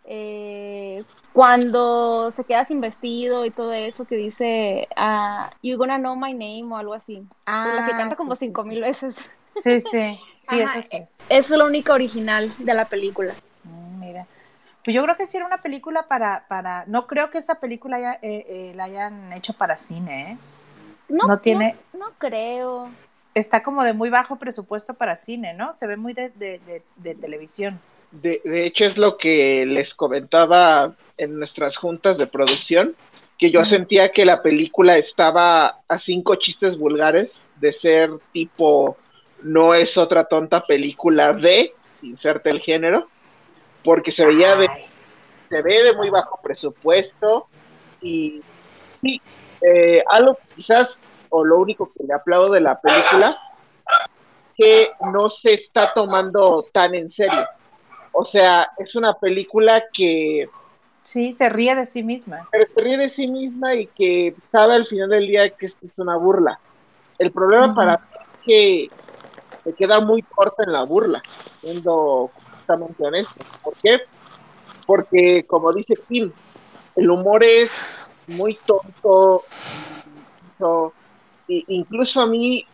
eh, 0.06 1.04
cuando 1.38 2.32
se 2.32 2.44
queda 2.46 2.66
sin 2.66 2.82
vestido 2.82 3.46
y 3.46 3.52
todo 3.52 3.72
eso 3.72 4.06
que 4.06 4.16
dice 4.16 4.88
uh, 4.98 5.56
You 5.62 5.78
gonna 5.78 6.00
know 6.00 6.16
my 6.16 6.34
name 6.34 6.64
o 6.72 6.78
algo 6.78 6.96
así. 6.96 7.28
Ah, 7.46 7.74
la 7.76 7.86
que 7.86 7.92
canta 7.92 8.16
como 8.16 8.36
cinco 8.36 8.64
mil 8.64 8.82
veces. 8.82 9.14
Sí, 9.52 9.80
sí, 9.80 10.20
sí, 10.40 10.60
eso 10.60 10.82
sí. 10.82 11.04
Es 11.30 11.52
la 11.52 11.64
única 11.64 11.94
original 11.94 12.52
de 12.58 12.74
la 12.74 12.86
película. 12.86 13.36
Mm, 13.66 14.00
mira. 14.00 14.26
Pues 14.84 14.96
yo 14.96 15.04
creo 15.04 15.16
que 15.16 15.28
sí 15.28 15.38
era 15.38 15.46
una 15.46 15.62
película 15.62 16.08
para, 16.08 16.48
para, 16.48 16.86
no 16.88 17.06
creo 17.06 17.30
que 17.30 17.38
esa 17.38 17.60
película 17.60 17.98
haya, 17.98 18.14
eh, 18.24 18.46
eh, 18.50 18.72
la 18.74 18.86
hayan 18.86 19.32
hecho 19.32 19.54
para 19.54 19.78
cine, 19.78 20.32
¿eh? 20.32 20.38
No, 21.08 21.28
no 21.28 21.38
tiene. 21.38 21.76
No, 21.94 22.14
creo. 22.18 22.90
Está 23.38 23.62
como 23.62 23.84
de 23.84 23.94
muy 23.94 24.10
bajo 24.10 24.38
presupuesto 24.38 24.96
para 24.96 25.16
cine, 25.16 25.54
¿no? 25.54 25.72
Se 25.74 25.86
ve 25.86 25.96
muy 25.96 26.14
de, 26.14 26.30
de, 26.30 26.60
de 26.96 27.16
televisión. 27.16 27.80
De, 28.12 28.42
hecho, 28.66 28.86
es 28.86 28.98
lo 28.98 29.18
que 29.18 29.66
les 29.66 29.94
comentaba 29.94 30.96
en 31.18 31.38
nuestras 31.38 31.76
juntas 31.76 32.18
de 32.18 32.26
producción, 32.26 32.96
que 33.38 33.52
yo 33.52 33.66
sentía 33.66 34.12
que 34.12 34.26
la 34.26 34.42
película 34.42 34.98
estaba 34.98 35.82
a 35.88 36.00
cinco 36.00 36.36
chistes 36.36 36.78
vulgares 36.78 37.48
de 37.58 37.74
ser 37.74 38.10
tipo, 38.32 38.98
no 39.44 39.74
es 39.74 39.98
otra 39.98 40.24
tonta 40.24 40.66
película 40.66 41.34
de, 41.34 41.74
inserte 42.02 42.50
el 42.50 42.62
género, 42.62 43.08
porque 43.84 44.12
se 44.12 44.26
veía 44.26 44.56
de, 44.56 44.68
se 45.50 45.62
ve 45.62 45.84
de 45.84 45.94
muy 45.94 46.10
bajo 46.10 46.40
presupuesto 46.42 47.48
y 48.02 48.42
eh, 49.62 50.04
algo 50.08 50.38
quizás, 50.56 50.98
o 51.30 51.44
lo 51.44 51.60
único 51.60 51.92
que 51.92 52.04
le 52.04 52.14
aplaudo 52.14 52.54
de 52.54 52.62
la 52.62 52.80
película, 52.80 53.38
que 54.56 54.92
no 55.14 55.30
se 55.30 55.54
está 55.54 55.94
tomando 55.94 56.66
tan 56.72 56.96
en 56.96 57.10
serio. 57.10 57.48
O 58.12 58.26
sea, 58.26 58.72
es 58.78 58.96
una 58.96 59.14
película 59.14 59.84
que... 59.94 60.50
Sí, 61.04 61.34
se 61.34 61.48
ríe 61.50 61.76
de 61.76 61.86
sí 61.86 62.04
misma. 62.04 62.48
Pero 62.52 62.66
se 62.74 62.82
ríe 62.82 62.98
de 62.98 63.10
sí 63.10 63.28
misma 63.28 63.76
y 63.76 63.88
que 63.88 64.36
sabe 64.52 64.74
al 64.74 64.86
final 64.86 65.10
del 65.10 65.28
día 65.28 65.50
que 65.52 65.68
es 65.68 65.78
una 65.98 66.18
burla. 66.18 66.60
El 67.20 67.32
problema 67.32 67.74
para 67.74 67.98
mí 67.98 68.04
es 68.14 68.46
que 68.46 68.90
se 69.64 69.74
queda 69.74 70.00
muy 70.00 70.22
corta 70.22 70.64
en 70.64 70.74
la 70.74 70.84
burla, 70.84 71.22
siendo 71.62 72.32
justamente 72.52 73.06
honesto. 73.06 73.46
¿Por 73.64 73.74
qué? 73.76 74.02
Porque, 74.86 75.46
como 75.46 75.72
dice 75.74 75.96
Kim, 76.08 76.32
el 76.96 77.10
humor 77.12 77.44
es 77.44 77.72
muy 78.28 78.56
tonto, 78.66 79.44
incluso 81.48 82.22
a 82.22 82.28
mí, 82.28 82.66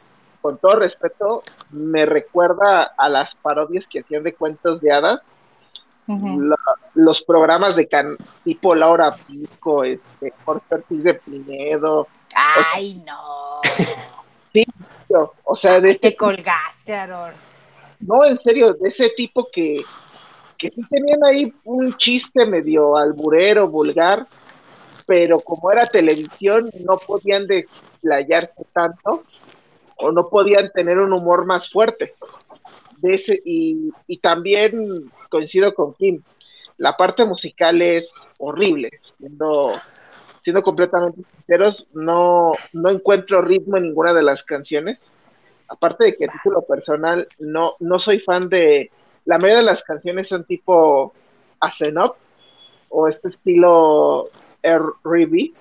con 0.41 0.57
todo 0.57 0.77
respeto, 0.77 1.43
me 1.71 2.05
recuerda 2.05 2.83
a 2.97 3.09
las 3.09 3.35
parodias 3.35 3.87
que 3.87 3.99
hacían 3.99 4.23
de 4.23 4.33
cuentos 4.33 4.81
de 4.81 4.91
hadas, 4.91 5.21
los 6.95 7.21
programas 7.21 7.75
de 7.75 7.87
can, 7.87 8.17
tipo 8.43 8.75
Laura 8.75 9.15
Pico, 9.15 9.83
este, 9.83 10.33
Jorge 10.43 10.75
Ortiz 10.75 11.03
de 11.03 11.13
Pinedo. 11.13 12.07
¡Ay, 12.35 13.01
no! 13.05 13.61
Sí, 14.53 14.63
o 15.45 15.55
sea, 15.55 15.81
de 15.81 15.95
Te 15.95 16.15
colgaste, 16.15 16.93
Aaron. 16.93 17.33
No, 17.99 18.23
en 18.23 18.37
serio, 18.37 18.73
de 18.75 18.89
ese 18.89 19.09
tipo 19.09 19.47
que, 19.51 19.83
que 20.59 20.69
sí 20.69 20.81
tenían 20.89 21.23
ahí 21.25 21.51
un 21.63 21.97
chiste 21.97 22.45
medio 22.45 22.95
alburero, 22.95 23.67
vulgar, 23.67 24.27
pero 25.05 25.39
como 25.39 25.71
era 25.71 25.85
televisión, 25.85 26.69
no 26.79 26.97
podían 26.97 27.47
desplayarse 27.47 28.65
tanto 28.73 29.23
o 29.97 30.11
no 30.11 30.29
podían 30.29 30.71
tener 30.71 30.99
un 30.99 31.13
humor 31.13 31.45
más 31.45 31.69
fuerte. 31.69 32.13
Ese, 33.01 33.41
y, 33.43 33.91
y 34.07 34.17
también 34.17 35.11
coincido 35.29 35.73
con 35.73 35.93
Kim, 35.93 36.21
la 36.77 36.95
parte 36.97 37.25
musical 37.25 37.81
es 37.81 38.13
horrible, 38.37 38.89
siendo, 39.17 39.73
siendo 40.43 40.63
completamente 40.63 41.21
sinceros, 41.35 41.87
no, 41.93 42.53
no 42.71 42.89
encuentro 42.89 43.41
ritmo 43.41 43.77
en 43.77 43.83
ninguna 43.83 44.13
de 44.13 44.23
las 44.23 44.43
canciones. 44.43 45.01
Aparte 45.67 46.05
de 46.05 46.15
que 46.15 46.25
a 46.25 46.31
título 46.31 46.61
personal 46.61 47.27
no, 47.39 47.75
no 47.79 47.99
soy 47.99 48.19
fan 48.19 48.49
de, 48.49 48.91
la 49.25 49.37
mayoría 49.37 49.57
de 49.57 49.63
las 49.63 49.83
canciones 49.83 50.27
son 50.27 50.43
tipo 50.45 51.13
Asenop 51.59 52.17
o 52.89 53.07
este 53.07 53.29
estilo 53.29 54.29
R&B, 54.63 55.53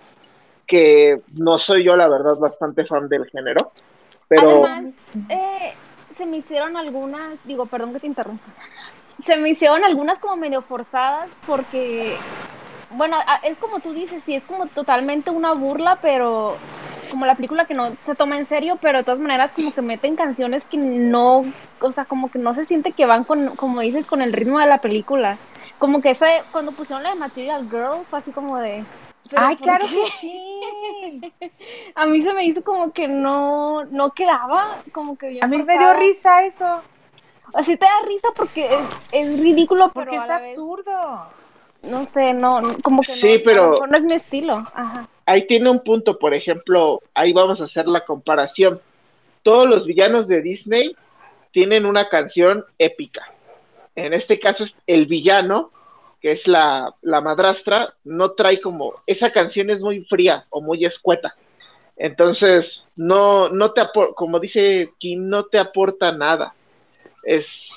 que 0.67 1.21
no 1.35 1.59
soy 1.59 1.85
yo, 1.85 1.97
la 1.97 2.09
verdad, 2.09 2.37
bastante 2.37 2.87
fan 2.87 3.09
del 3.09 3.27
género. 3.27 3.73
Pero... 4.29 4.65
Eh, 5.29 5.75
se 6.17 6.27
me 6.27 6.39
hicieron 6.39 6.77
algunas, 6.77 7.39
digo, 7.45 7.67
perdón 7.67 7.93
que 7.93 8.01
te 8.01 8.07
interrumpa, 8.07 8.45
se 9.25 9.37
me 9.37 9.51
hicieron 9.51 9.85
algunas 9.85 10.19
como 10.19 10.37
medio 10.37 10.63
forzadas 10.63 11.31
porque, 11.47 12.17
bueno, 12.91 13.17
es 13.43 13.57
como 13.59 13.81
tú 13.81 13.93
dices, 13.93 14.23
sí, 14.23 14.35
es 14.35 14.45
como 14.45 14.67
totalmente 14.67 15.31
una 15.31 15.55
burla, 15.55 15.99
pero 16.03 16.57
como 17.11 17.27
la 17.27 17.35
película 17.35 17.67
que 17.67 17.75
no 17.75 17.95
se 18.05 18.15
toma 18.15 18.39
en 18.39 18.47
serio, 18.47 18.79
pero 18.81 18.99
de 18.99 19.05
todas 19.05 19.21
maneras 19.21 19.53
como 19.53 19.73
que 19.73 19.83
meten 19.83 20.17
canciones 20.17 20.65
que 20.65 20.79
no, 20.79 21.45
o 21.81 21.93
sea, 21.93 22.05
como 22.07 22.31
que 22.31 22.39
no 22.39 22.55
se 22.55 22.65
siente 22.65 22.93
que 22.93 23.07
van 23.07 23.25
con, 23.25 23.55
como 23.57 23.81
dices, 23.81 24.07
con 24.07 24.23
el 24.23 24.33
ritmo 24.33 24.59
de 24.59 24.67
la 24.67 24.79
película 24.79 25.37
como 25.83 26.01
que 26.01 26.11
ese, 26.11 26.45
cuando 26.53 26.71
pusieron 26.71 27.03
la 27.03 27.09
de 27.09 27.17
Material 27.17 27.69
Girl, 27.69 28.05
fue 28.09 28.21
así 28.21 28.31
como 28.31 28.57
de... 28.57 28.85
Ay, 29.35 29.57
claro 29.57 29.85
que 29.85 30.07
sí. 30.17 31.21
a 31.97 32.07
mí 32.07 32.23
se 32.23 32.33
me 32.35 32.45
hizo 32.45 32.63
como 32.63 32.93
que 32.93 33.09
no, 33.09 33.85
no 33.87 34.13
quedaba, 34.13 34.81
como 34.93 35.19
que 35.19 35.41
A 35.43 35.49
mí 35.49 35.61
me 35.61 35.77
dio 35.77 35.93
risa 35.95 36.45
eso. 36.45 36.83
Así 37.53 37.77
te 37.77 37.85
da 37.85 38.07
risa 38.07 38.29
porque 38.37 38.71
es, 39.11 39.41
ridículo, 39.41 39.91
porque 39.93 40.15
es 40.15 40.31
absurdo. 40.31 41.27
no 41.83 42.07
sé, 42.07 42.33
no, 42.33 42.77
como 42.85 43.03
que 43.03 43.17
sí, 43.17 43.39
no, 43.39 43.41
pero 43.45 43.87
no 43.89 43.97
es 43.97 44.05
mi 44.05 44.15
estilo. 44.15 44.65
Ajá. 44.75 45.09
Ahí 45.27 45.49
tiene 45.49 45.69
un 45.69 45.83
punto, 45.83 46.17
por 46.17 46.33
ejemplo, 46.33 47.01
ahí 47.13 47.33
vamos 47.33 47.61
a 47.61 47.65
hacer 47.65 47.89
la 47.89 48.05
comparación. 48.05 48.81
Todos 49.43 49.69
los 49.69 49.85
villanos 49.85 50.29
de 50.29 50.43
Disney 50.43 50.95
tienen 51.51 51.87
una 51.87 52.09
canción 52.09 52.65
épica 52.79 53.33
en 53.95 54.13
este 54.13 54.39
caso 54.39 54.65
es 54.65 54.77
el 54.87 55.07
villano, 55.07 55.71
que 56.21 56.33
es 56.33 56.47
la, 56.47 56.95
madrastra, 57.03 57.95
no 58.05 58.31
trae 58.31 58.61
como, 58.61 58.95
esa 59.07 59.33
canción 59.33 59.71
es 59.71 59.81
muy 59.81 60.05
fría 60.05 60.47
o 60.51 60.61
muy 60.61 60.85
escueta. 60.85 61.35
Entonces, 61.97 62.85
no, 62.97 63.49
no 63.49 63.73
te 63.73 63.83
como 64.15 64.41
dice 64.41 64.93
Kim, 64.99 65.29
no 65.29 65.45
te 65.45 65.59
aporta 65.59 66.13
nada. 66.13 66.55
Es, 67.25 67.71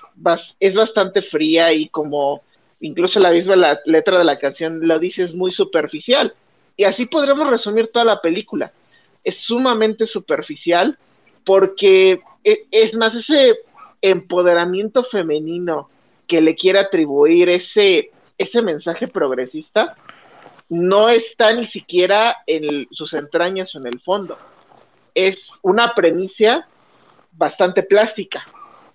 es 0.59 0.75
bastante 0.75 1.21
fría 1.21 1.73
y 1.73 1.89
como 1.89 2.41
incluso 2.79 3.19
la 3.19 3.31
misma 3.31 3.55
la 3.55 3.79
letra 3.85 4.17
de 4.17 4.25
la 4.25 4.39
canción 4.39 4.87
lo 4.87 4.99
dice, 4.99 5.23
es 5.23 5.33
muy 5.33 5.51
superficial. 5.51 6.33
Y 6.77 6.83
así 6.83 7.05
podremos 7.05 7.49
resumir 7.49 7.87
toda 7.87 8.05
la 8.05 8.21
película. 8.21 8.71
Es 9.23 9.37
sumamente 9.37 10.05
superficial 10.05 10.97
porque 11.43 12.21
e, 12.43 12.67
es 12.71 12.95
más 12.95 13.15
ese 13.15 13.59
empoderamiento 14.01 15.03
femenino 15.03 15.89
que 16.27 16.41
le 16.41 16.55
quiera 16.55 16.81
atribuir 16.81 17.49
ese, 17.49 18.11
ese 18.37 18.61
mensaje 18.61 19.07
progresista 19.07 19.95
no 20.69 21.09
está 21.09 21.53
ni 21.53 21.65
siquiera 21.65 22.37
en 22.47 22.87
sus 22.91 23.13
entrañas 23.13 23.75
o 23.75 23.79
en 23.79 23.87
el 23.87 23.99
fondo. 23.99 24.37
Es 25.13 25.51
una 25.61 25.93
premisa 25.93 26.67
bastante 27.31 27.83
plástica 27.83 28.45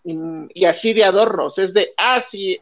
y, 0.04 0.64
así 0.64 0.92
de 0.92 1.04
adornos. 1.04 1.58
Es 1.58 1.72
de, 1.72 1.92
ah, 1.96 2.20
sí, 2.20 2.60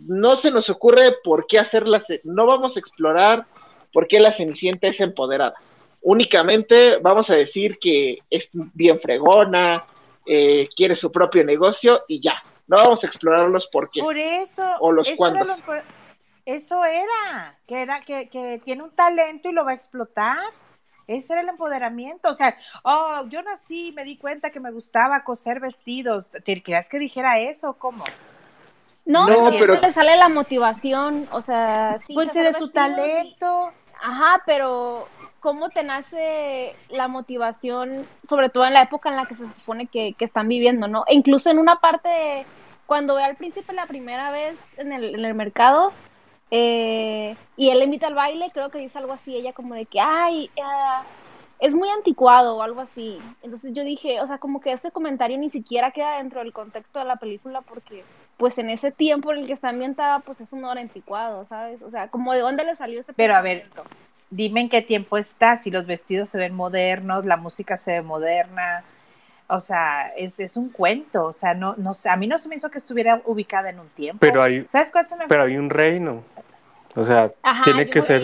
no 0.00 0.36
se 0.36 0.50
nos 0.50 0.70
ocurre 0.70 1.16
por 1.22 1.46
qué 1.46 1.58
hacerla, 1.58 2.02
no 2.24 2.46
vamos 2.46 2.76
a 2.76 2.80
explorar 2.80 3.46
por 3.92 4.08
qué 4.08 4.20
la 4.20 4.32
Cenicienta 4.32 4.88
es 4.88 5.00
empoderada. 5.00 5.54
Únicamente 6.00 6.98
vamos 6.98 7.30
a 7.30 7.36
decir 7.36 7.78
que 7.78 8.18
es 8.28 8.50
bien 8.74 8.98
fregona, 8.98 9.84
eh, 10.26 10.68
quiere 10.74 10.96
su 10.96 11.12
propio 11.12 11.44
negocio 11.44 12.02
y 12.08 12.20
ya. 12.20 12.42
No 12.72 12.78
vamos 12.78 13.04
a 13.04 13.06
explorar 13.06 13.50
los 13.50 13.66
porqués. 13.66 14.02
Por 14.02 14.16
eso. 14.16 14.64
O 14.80 14.92
los 14.92 15.06
eso 15.06 15.26
Era 15.26 15.44
eso 16.44 16.84
era, 16.84 17.58
que 17.68 17.82
era, 17.82 18.00
que, 18.00 18.30
que 18.30 18.60
tiene 18.64 18.82
un 18.82 18.90
talento 18.92 19.50
y 19.50 19.52
lo 19.52 19.64
va 19.64 19.72
a 19.72 19.74
explotar. 19.74 20.38
Ese 21.06 21.34
era 21.34 21.42
el 21.42 21.50
empoderamiento. 21.50 22.30
O 22.30 22.34
sea, 22.34 22.56
oh, 22.82 23.26
yo 23.28 23.42
nací 23.42 23.88
y 23.88 23.92
me 23.92 24.04
di 24.04 24.16
cuenta 24.16 24.48
que 24.48 24.58
me 24.58 24.72
gustaba 24.72 25.22
coser 25.22 25.60
vestidos. 25.60 26.30
¿Te 26.30 26.62
creas 26.62 26.88
que 26.88 26.98
dijera 26.98 27.38
eso? 27.38 27.74
¿Cómo? 27.74 28.04
No, 29.04 29.28
no 29.28 29.50
pero 29.50 29.78
le 29.78 29.92
sale 29.92 30.16
la 30.16 30.30
motivación. 30.30 31.28
O 31.30 31.42
sea, 31.42 31.98
sí. 31.98 32.14
Pues 32.14 32.32
de 32.32 32.54
su 32.54 32.70
talento. 32.70 33.70
Ajá, 34.00 34.42
pero 34.46 35.06
¿cómo 35.42 35.70
te 35.70 35.82
nace 35.82 36.74
la 36.88 37.08
motivación, 37.08 38.06
sobre 38.22 38.48
todo 38.48 38.64
en 38.64 38.74
la 38.74 38.82
época 38.82 39.10
en 39.10 39.16
la 39.16 39.26
que 39.26 39.34
se 39.34 39.48
supone 39.48 39.88
que, 39.88 40.14
están 40.20 40.46
viviendo, 40.46 40.86
¿no? 40.86 41.04
E 41.08 41.14
incluso 41.14 41.50
en 41.50 41.58
una 41.58 41.80
parte, 41.80 42.46
cuando 42.86 43.14
ve 43.14 43.24
al 43.24 43.36
príncipe 43.36 43.72
la 43.72 43.86
primera 43.86 44.30
vez 44.30 44.58
en 44.76 44.92
el, 44.92 45.14
en 45.14 45.24
el 45.24 45.34
mercado, 45.34 45.92
eh, 46.50 47.34
y 47.56 47.70
él 47.70 47.78
le 47.78 47.86
invita 47.86 48.08
al 48.08 48.14
baile, 48.14 48.50
creo 48.52 48.70
que 48.70 48.78
dice 48.78 48.98
algo 48.98 49.14
así, 49.14 49.34
ella 49.34 49.52
como 49.52 49.74
de 49.74 49.86
que, 49.86 50.00
ay, 50.00 50.50
ah, 50.62 51.02
es 51.62 51.74
muy 51.74 51.88
anticuado 51.88 52.56
o 52.56 52.62
algo 52.62 52.80
así. 52.80 53.18
Entonces 53.40 53.72
yo 53.72 53.84
dije, 53.84 54.20
o 54.20 54.26
sea, 54.26 54.38
como 54.38 54.60
que 54.60 54.72
ese 54.72 54.90
comentario 54.90 55.38
ni 55.38 55.48
siquiera 55.48 55.92
queda 55.92 56.18
dentro 56.18 56.40
del 56.40 56.52
contexto 56.52 56.98
de 56.98 57.04
la 57.04 57.16
película 57.16 57.62
porque 57.62 58.04
pues 58.36 58.58
en 58.58 58.68
ese 58.68 58.90
tiempo 58.90 59.32
en 59.32 59.38
el 59.38 59.46
que 59.46 59.52
está 59.52 59.68
ambientada, 59.68 60.18
pues 60.18 60.40
es 60.40 60.52
un 60.52 60.64
hora 60.64 60.80
anticuado, 60.80 61.46
¿sabes? 61.48 61.80
O 61.80 61.88
sea, 61.88 62.08
como 62.08 62.32
de 62.32 62.40
dónde 62.40 62.64
le 62.64 62.74
salió 62.74 63.00
ese 63.00 63.12
Pero 63.12 63.36
a 63.36 63.40
ver, 63.40 63.70
dime 64.28 64.60
en 64.60 64.68
qué 64.68 64.82
tiempo 64.82 65.16
está, 65.16 65.56
si 65.56 65.70
los 65.70 65.86
vestidos 65.86 66.28
se 66.28 66.38
ven 66.38 66.52
modernos, 66.52 67.24
la 67.24 67.36
música 67.36 67.76
se 67.76 67.92
ve 67.92 68.02
moderna, 68.02 68.82
o 69.52 69.58
sea, 69.58 70.08
es, 70.16 70.40
es 70.40 70.56
un 70.56 70.70
cuento, 70.70 71.26
o 71.26 71.32
sea, 71.32 71.52
no, 71.52 71.74
no 71.76 71.92
sé, 71.92 72.08
a 72.08 72.16
mí 72.16 72.26
no 72.26 72.38
se 72.38 72.48
me 72.48 72.54
hizo 72.54 72.70
que 72.70 72.78
estuviera 72.78 73.20
ubicada 73.26 73.68
en 73.68 73.80
un 73.80 73.88
tiempo. 73.88 74.18
Pero 74.18 74.42
hay, 74.42 74.64
¿Sabes 74.66 74.90
cuál 74.90 75.06
se 75.06 75.14
me 75.16 75.28
Pero 75.28 75.42
hay 75.42 75.58
un 75.58 75.68
reino, 75.68 76.24
o 76.94 77.04
sea, 77.04 77.30
tiene 77.62 77.90
que 77.90 78.00
ser 78.00 78.22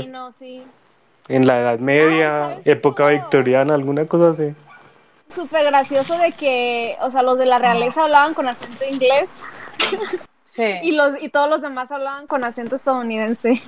en 1.29 1.47
la 1.47 1.61
Edad 1.61 1.79
Media, 1.81 2.63
época 2.65 3.09
victoriana, 3.09 3.75
alguna 3.75 4.07
cosa 4.07 4.31
así. 4.31 4.55
Súper 5.35 5.67
gracioso 5.67 6.17
de 6.17 6.33
que, 6.33 6.97
o 7.03 7.11
sea, 7.11 7.23
los 7.23 7.37
de 7.37 7.45
la 7.45 7.59
realeza 7.59 8.05
hablaban 8.05 8.33
con 8.33 8.49
acento 8.49 8.85
inglés. 8.85 9.29
Sí. 10.49 10.65
y, 10.83 10.93
los, 10.93 11.13
y 11.21 11.29
todos 11.29 11.51
los 11.51 11.61
demás 11.61 11.93
hablaban 11.93 12.27
con 12.27 12.43
acento 12.43 12.75
estadounidense. 12.75 13.61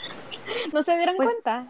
¿No 0.72 0.82
se 0.82 0.96
dieron 0.96 1.14
pues, 1.16 1.28
cuenta? 1.28 1.66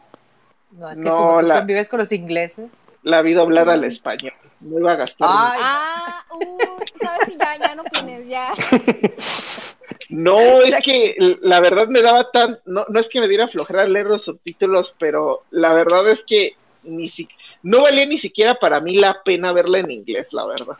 No, 0.71 0.89
es 0.89 1.01
que 1.01 1.09
como 1.09 1.41
tú 1.41 1.49
convives 1.49 1.89
con 1.89 1.99
los 1.99 2.13
ingleses. 2.13 2.85
La 3.03 3.23
vida 3.23 3.41
hablada 3.41 3.73
al 3.73 3.83
español. 3.83 4.35
No 4.61 4.79
iba 4.79 4.93
a 4.93 4.97
gastar. 4.97 5.29
ah, 5.31 6.25
uh, 6.31 6.59
sabes 7.01 7.37
ya, 7.39 7.57
ya 7.59 7.75
no 7.75 7.85
tienes, 7.85 8.29
ya. 8.29 8.49
No, 10.09 10.61
es 10.63 10.77
que 10.83 11.17
la 11.43 11.61
verdad 11.61 11.89
me 11.89 12.03
daba 12.03 12.31
tan, 12.31 12.59
no, 12.65 12.85
no 12.89 13.01
es 13.01 13.09
que 13.09 13.21
me 13.21 13.29
diera 13.29 13.49
flojera 13.49 13.87
leer 13.87 14.07
los 14.07 14.23
subtítulos, 14.23 14.95
pero 14.99 15.43
la 15.51 15.73
verdad 15.73 16.09
es 16.09 16.25
que 16.25 16.57
ni 16.85 17.09
si, 17.09 17.29
no 17.63 17.83
valía 17.83 18.07
ni 18.07 18.19
siquiera 18.19 18.55
para 18.55 18.81
mí 18.81 18.97
la 18.97 19.23
pena 19.25 19.53
verla 19.53 19.79
en 19.79 19.91
inglés, 19.91 20.33
la 20.33 20.47
verdad. 20.47 20.77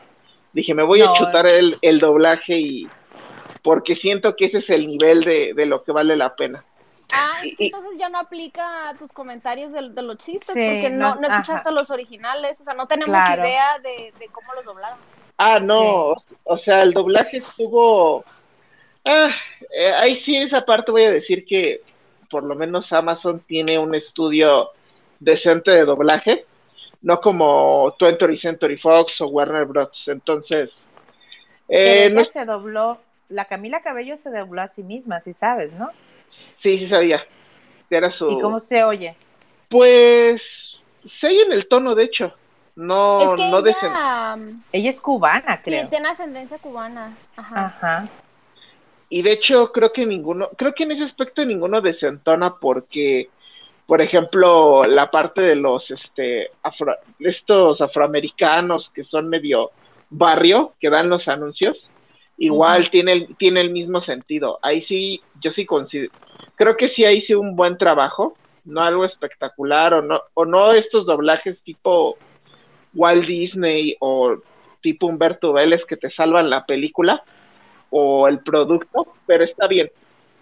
Dije, 0.53 0.73
me 0.73 0.83
voy 0.83 1.01
a 1.01 1.13
chutar 1.13 1.45
el, 1.45 1.77
el, 1.81 1.99
doblaje 1.99 2.57
y 2.57 2.87
porque 3.61 3.95
siento 3.95 4.35
que 4.35 4.45
ese 4.45 4.59
es 4.59 4.69
el 4.69 4.87
nivel 4.87 5.23
de, 5.23 5.53
de 5.53 5.65
lo 5.65 5.83
que 5.83 5.91
vale 5.91 6.15
la 6.15 6.35
pena. 6.35 6.63
Ah, 7.11 7.41
entonces 7.43 7.91
ya 7.97 8.09
no 8.09 8.19
aplica 8.19 8.95
tus 8.99 9.11
comentarios 9.13 9.71
de, 9.71 9.89
de 9.89 10.01
los 10.01 10.17
chistes, 10.17 10.49
porque 10.49 10.89
no, 10.89 11.15
no, 11.15 11.27
escuchaste 11.27 11.71
los 11.71 11.89
originales, 11.89 12.59
o 12.59 12.65
sea, 12.65 12.73
no 12.73 12.87
tenemos 12.87 13.15
idea 13.15 13.79
de, 13.79 14.13
de, 14.19 14.27
cómo 14.27 14.53
los 14.53 14.65
doblaron. 14.65 14.99
Ah, 15.37 15.59
no, 15.59 16.15
o 16.43 16.57
sea, 16.57 16.81
el 16.81 16.93
doblaje 16.93 17.37
estuvo... 17.37 18.25
Ah, 19.05 19.29
eh, 19.71 19.93
ahí 19.93 20.17
sí, 20.17 20.35
esa 20.35 20.65
parte 20.65 20.91
voy 20.91 21.03
a 21.03 21.11
decir 21.11 21.45
que 21.45 21.81
por 22.29 22.43
lo 22.43 22.55
menos 22.55 22.91
Amazon 22.91 23.39
tiene 23.39 23.79
un 23.79 23.95
estudio 23.95 24.71
decente 25.19 25.71
de 25.71 25.85
doblaje, 25.85 26.45
no 27.01 27.21
como 27.21 27.95
20th 27.97 28.35
Century 28.37 28.77
Fox 28.77 29.21
o 29.21 29.27
Warner 29.27 29.65
Bros. 29.65 30.07
Entonces... 30.09 30.85
Eh, 31.69 32.09
no... 32.13 32.23
se 32.25 32.43
dobló, 32.43 32.97
la 33.29 33.45
Camila 33.45 33.81
Cabello 33.81 34.17
se 34.17 34.31
dobló 34.31 34.61
a 34.61 34.67
sí 34.67 34.83
misma, 34.83 35.19
si 35.21 35.31
sabes, 35.31 35.75
¿no? 35.75 35.89
Sí, 36.29 36.77
sí 36.77 36.87
sabía. 36.87 37.25
Era 37.89 38.11
su... 38.11 38.29
¿Y 38.31 38.39
cómo 38.39 38.59
se 38.59 38.83
oye? 38.83 39.15
Pues 39.69 40.79
se 41.05 41.27
oye 41.27 41.43
en 41.43 41.51
el 41.51 41.67
tono, 41.67 41.95
de 41.95 42.03
hecho. 42.03 42.33
No, 42.75 43.35
no 43.35 43.65
ella... 43.65 44.37
ella 44.71 44.89
es 44.89 45.01
cubana, 45.01 45.61
creo. 45.63 45.83
Sí, 45.83 45.89
tiene 45.89 46.09
ascendencia 46.09 46.59
cubana. 46.59 47.17
Ajá. 47.35 47.65
Ajá. 47.65 48.09
Y 49.09 49.21
de 49.21 49.31
hecho, 49.31 49.71
creo 49.71 49.93
que 49.93 50.05
ninguno, 50.05 50.49
creo 50.57 50.73
que 50.73 50.83
en 50.83 50.91
ese 50.91 51.03
aspecto 51.03 51.43
ninguno 51.45 51.81
desentona 51.81 52.55
porque, 52.55 53.29
por 53.85 54.01
ejemplo, 54.01 54.85
la 54.85 55.09
parte 55.09 55.41
de 55.41 55.55
los, 55.55 55.91
este, 55.91 56.49
estos 57.19 57.81
afroamericanos 57.81 58.89
que 58.89 59.03
son 59.03 59.29
medio 59.29 59.71
barrio, 60.09 60.73
que 60.79 60.89
dan 60.89 61.09
los 61.09 61.27
anuncios, 61.29 61.89
igual 62.37 62.89
tiene, 62.89 63.13
el, 63.13 63.35
tiene 63.37 63.61
el 63.61 63.71
mismo 63.71 64.01
sentido. 64.01 64.59
Ahí 64.61 64.81
sí, 64.81 65.21
yo 65.41 65.51
sí 65.51 65.65
considero, 65.65 66.11
creo 66.55 66.77
que 66.77 66.87
sí 66.87 67.05
ahí 67.05 67.21
sí 67.21 67.33
un 67.33 67.55
buen 67.55 67.77
trabajo, 67.77 68.35
no 68.65 68.81
algo 68.81 69.05
espectacular 69.05 69.93
o 69.93 70.01
no, 70.01 70.21
o 70.33 70.45
no 70.45 70.73
estos 70.73 71.05
doblajes 71.05 71.63
tipo 71.63 72.17
Walt 72.93 73.25
Disney 73.25 73.95
o 73.99 74.37
tipo 74.81 75.07
Humberto 75.07 75.53
Vélez 75.53 75.85
que 75.85 75.97
te 75.97 76.09
salvan 76.09 76.49
la 76.49 76.65
película 76.65 77.23
o 77.89 78.27
el 78.27 78.39
producto, 78.39 79.15
pero 79.25 79.43
está 79.43 79.67
bien. 79.67 79.89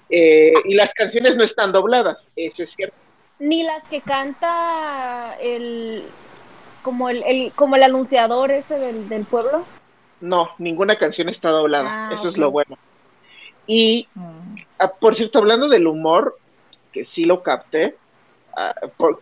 Eh, 0.10 0.54
y 0.66 0.76
las 0.76 0.94
canciones 0.94 1.36
no 1.36 1.44
están 1.44 1.72
dobladas, 1.72 2.30
eso 2.36 2.64
es 2.64 2.72
cierto. 2.72 2.96
Ni 3.40 3.64
las 3.64 3.84
que 3.90 4.02
canta 4.02 5.36
el 5.42 6.04
como 6.82 7.10
el, 7.10 7.52
como 7.56 7.76
el 7.76 7.84
anunciador 7.84 8.52
ese 8.52 8.78
del 8.78 9.26
pueblo. 9.26 9.66
No, 10.26 10.50
ninguna 10.58 10.98
canción 10.98 11.30
está 11.30 11.50
doblada. 11.50 12.10
Ah, 12.10 12.14
Eso 12.14 12.28
es 12.28 12.38
lo 12.38 12.50
bueno. 12.50 12.78
Y, 13.68 14.08
mm. 14.16 14.56
ah, 14.80 14.92
por 14.92 15.16
cierto, 15.16 15.38
hablando 15.38 15.70
del 15.70 15.86
humor, 15.86 16.38
que 16.92 17.06
sí 17.06 17.26
lo 17.26 17.44
capté, 17.44 17.96
ah, 18.58 18.74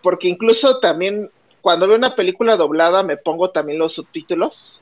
porque 0.02 0.30
incluso 0.30 0.80
también 0.80 1.30
cuando 1.62 1.88
veo 1.88 1.98
una 1.98 2.16
película 2.16 2.56
doblada 2.56 3.04
me 3.04 3.18
pongo 3.18 3.50
también 3.50 3.80
los 3.80 3.94
subtítulos, 3.94 4.82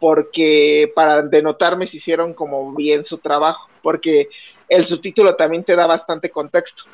porque 0.00 0.90
para 0.96 1.22
denotarme 1.22 1.86
si 1.86 1.98
hicieron 1.98 2.34
como 2.34 2.74
bien 2.74 3.04
su 3.04 3.18
trabajo, 3.18 3.68
porque 3.82 4.28
el 4.68 4.86
subtítulo 4.86 5.36
también 5.36 5.62
te 5.62 5.76
da 5.76 5.86
bastante 5.86 6.30
contexto. 6.30 6.84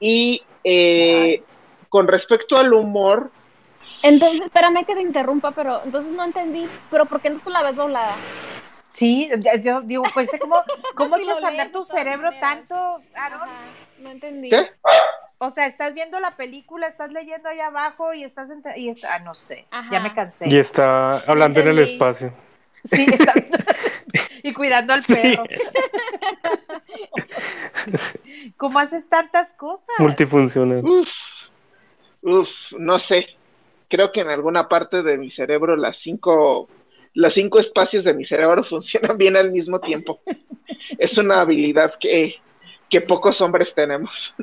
Y 0.00 0.42
eh, 0.62 1.42
con 1.90 2.08
respecto 2.08 2.56
al 2.56 2.72
humor, 2.72 3.30
entonces, 4.04 4.42
espérame 4.42 4.84
que 4.84 4.94
te 4.94 5.00
interrumpa, 5.00 5.52
pero 5.52 5.82
entonces 5.82 6.12
no 6.12 6.24
entendí, 6.24 6.68
pero 6.90 7.06
¿por 7.06 7.22
qué 7.22 7.30
no 7.30 7.38
la 7.46 7.62
ves 7.62 7.74
doblada? 7.74 8.16
Sí, 8.92 9.30
yo 9.62 9.80
digo, 9.80 10.04
pues, 10.12 10.30
¿cómo, 10.38 10.56
cómo 10.94 11.16
echas 11.16 11.42
a 11.42 11.48
andar 11.48 11.72
tu 11.72 11.84
cerebro 11.84 12.28
tanto, 12.38 13.00
Aaron? 13.14 13.48
no 13.98 14.10
entendí. 14.10 14.50
¿Qué? 14.50 14.68
O 15.38 15.48
sea, 15.48 15.66
estás 15.66 15.94
viendo 15.94 16.20
la 16.20 16.36
película, 16.36 16.86
estás 16.86 17.12
leyendo 17.12 17.48
ahí 17.48 17.60
abajo 17.60 18.12
y 18.12 18.24
estás, 18.24 18.50
y 18.76 18.90
está, 18.90 19.14
ah, 19.14 19.18
no 19.20 19.32
sé, 19.32 19.66
ya 19.90 20.00
me 20.00 20.12
cansé. 20.12 20.50
Y 20.50 20.58
está 20.58 21.20
hablando 21.20 21.60
en 21.60 21.68
el 21.68 21.78
espacio. 21.78 22.30
Sí, 22.84 23.06
está 23.10 23.32
y 24.42 24.52
cuidando 24.52 24.92
al 24.92 25.02
perro. 25.02 25.44
¿Cómo 28.58 28.78
haces 28.78 29.08
tantas 29.08 29.54
cosas? 29.54 29.94
Multifuncional. 29.98 30.84
Uf, 30.84 31.08
uf, 32.20 32.72
no 32.78 32.98
sé 32.98 33.34
creo 33.94 34.10
que 34.10 34.22
en 34.22 34.28
alguna 34.28 34.68
parte 34.68 35.04
de 35.04 35.16
mi 35.16 35.30
cerebro 35.30 35.76
las 35.76 35.98
cinco, 35.98 36.68
los 37.12 37.32
cinco 37.32 37.60
espacios 37.60 38.02
de 38.02 38.12
mi 38.12 38.24
cerebro 38.24 38.64
funcionan 38.64 39.16
bien 39.16 39.36
al 39.36 39.52
mismo 39.52 39.78
tiempo. 39.78 40.20
es 40.98 41.16
una 41.16 41.40
habilidad 41.40 41.94
que, 42.00 42.34
que 42.90 43.00
pocos 43.00 43.40
hombres 43.40 43.72
tenemos. 43.72 44.34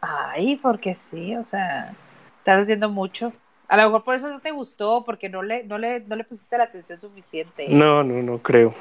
Ay, 0.00 0.56
porque 0.56 0.94
sí, 0.94 1.36
o 1.36 1.42
sea, 1.42 1.94
estás 2.38 2.62
haciendo 2.62 2.88
mucho. 2.88 3.34
A 3.68 3.76
lo 3.76 3.82
mejor 3.82 4.02
por 4.02 4.14
eso 4.14 4.30
no 4.30 4.40
te 4.40 4.50
gustó, 4.50 5.04
porque 5.04 5.28
no 5.28 5.42
le, 5.42 5.62
no 5.64 5.76
le, 5.76 6.00
no 6.00 6.16
le 6.16 6.24
pusiste 6.24 6.56
la 6.56 6.64
atención 6.64 6.98
suficiente. 6.98 7.66
No, 7.68 8.02
no, 8.02 8.22
no 8.22 8.38
creo. 8.42 8.74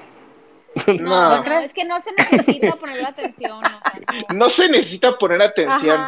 No, 0.87 1.43
no, 1.43 1.59
es 1.59 1.73
que 1.73 1.83
no 1.83 1.99
se 1.99 2.11
necesita 2.13 2.75
poner 2.75 3.03
atención. 3.03 3.59
No, 4.33 4.49
se 4.49 4.69
necesita 4.69 5.17
poner 5.17 5.41
atención. 5.41 5.99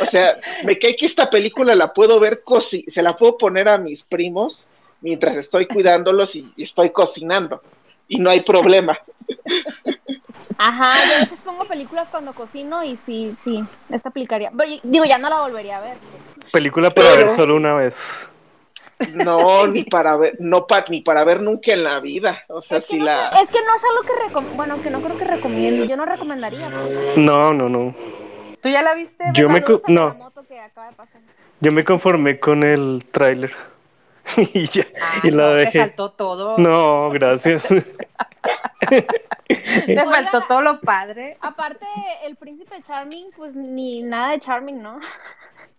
O 0.00 0.06
sea, 0.06 0.38
me 0.64 0.78
cae 0.78 0.96
que 0.96 1.06
esta 1.06 1.30
película 1.30 1.74
la 1.74 1.92
puedo 1.92 2.20
ver, 2.20 2.42
se 2.88 3.02
la 3.02 3.16
puedo 3.16 3.38
poner 3.38 3.68
a 3.68 3.78
mis 3.78 4.02
primos 4.02 4.66
mientras 5.00 5.36
estoy 5.36 5.66
cuidándolos 5.66 6.34
y 6.36 6.52
estoy 6.56 6.90
cocinando. 6.90 7.62
Y 8.08 8.18
no 8.18 8.30
hay 8.30 8.40
problema. 8.40 8.98
Ajá, 10.58 10.94
yo 11.08 11.16
a 11.16 11.20
veces 11.20 11.40
pongo 11.40 11.64
películas 11.64 12.08
cuando 12.10 12.34
cocino 12.34 12.84
y 12.84 12.96
sí, 13.04 13.34
sí, 13.44 13.64
esta 13.90 14.10
aplicaría. 14.10 14.52
digo, 14.82 15.04
ya 15.04 15.18
no 15.18 15.28
la 15.28 15.40
volvería 15.40 15.78
a 15.78 15.80
ver. 15.80 15.96
Película 16.52 16.90
para 16.90 17.16
ver 17.16 17.34
solo 17.34 17.56
una 17.56 17.74
vez. 17.74 17.96
No, 19.14 19.66
ni 19.66 19.82
para 19.82 20.16
ver, 20.16 20.36
no 20.38 20.66
ni 20.88 21.00
para 21.00 21.24
ver 21.24 21.42
nunca 21.42 21.72
en 21.72 21.82
la 21.82 21.98
vida. 22.00 22.42
O 22.48 22.62
sea, 22.62 22.80
si 22.80 23.00
la. 23.00 23.30
es 23.42 23.50
que 23.50 23.58
no 23.58 23.74
es 23.74 23.82
algo 23.84 24.40
que 24.40 24.54
bueno, 24.54 24.80
que 24.80 24.90
no 24.90 25.00
creo 25.00 25.18
que 25.18 25.24
recomiendo. 25.24 25.84
Yo 25.84 25.96
no 25.96 26.04
recomendaría. 26.04 26.68
No, 27.16 27.52
no, 27.52 27.68
no. 27.68 27.94
¿Tú 28.62 28.68
ya 28.68 28.80
la 28.82 28.94
viste? 28.94 29.24
Yo 29.34 29.48
me 29.48 29.60
no. 29.88 30.16
Yo 31.60 31.72
me 31.72 31.84
conformé 31.84 32.38
con 32.38 32.62
el 32.62 33.04
tráiler. 33.10 33.54
y 34.36 34.68
ya, 34.68 34.86
y 35.24 35.32
la 35.32 35.50
dejé. 35.50 35.80
faltó 35.80 36.12
todo. 36.12 36.56
No, 36.58 37.10
gracias. 37.10 37.64
Te 38.88 40.04
faltó 40.04 40.42
todo 40.46 40.62
lo 40.62 40.80
padre. 40.80 41.36
Aparte, 41.40 41.86
el 42.24 42.36
príncipe 42.36 42.80
Charming, 42.82 43.32
pues 43.36 43.56
ni 43.56 44.00
nada 44.02 44.30
de 44.30 44.38
Charming, 44.38 44.80
¿no? 44.80 45.00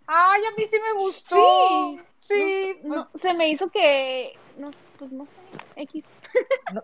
Ay, 0.06 0.42
a 0.42 0.52
mí 0.58 0.66
sí 0.66 0.78
me 0.78 1.00
gustó. 1.00 1.96
Sí. 2.18 2.82
Pues 2.86 3.06
se 3.22 3.34
me 3.34 3.48
hizo 3.48 3.70
que, 3.70 4.34
no, 4.58 4.72
pues 5.00 5.10
no 5.14 5.26
sé, 5.26 5.38
X 5.78 6.04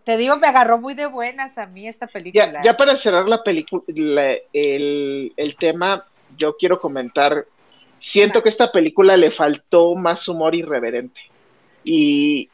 te 0.03 0.17
digo, 0.17 0.37
me 0.37 0.47
agarró 0.47 0.79
muy 0.79 0.93
de 0.93 1.05
buenas 1.05 1.57
a 1.57 1.67
mí 1.67 1.87
esta 1.87 2.07
película. 2.07 2.61
Ya, 2.63 2.77
para 2.77 2.95
cerrar 2.97 3.27
la 3.27 3.43
película, 3.43 3.83
el, 4.53 5.55
tema, 5.59 6.05
yo 6.37 6.55
quiero 6.57 6.79
comentar, 6.79 7.45
siento 7.99 8.43
que 8.43 8.49
esta 8.49 8.71
película 8.71 9.17
le 9.17 9.31
faltó 9.31 9.95
más 9.95 10.27
humor 10.27 10.55
irreverente. 10.55 11.19
Y, 11.83 12.49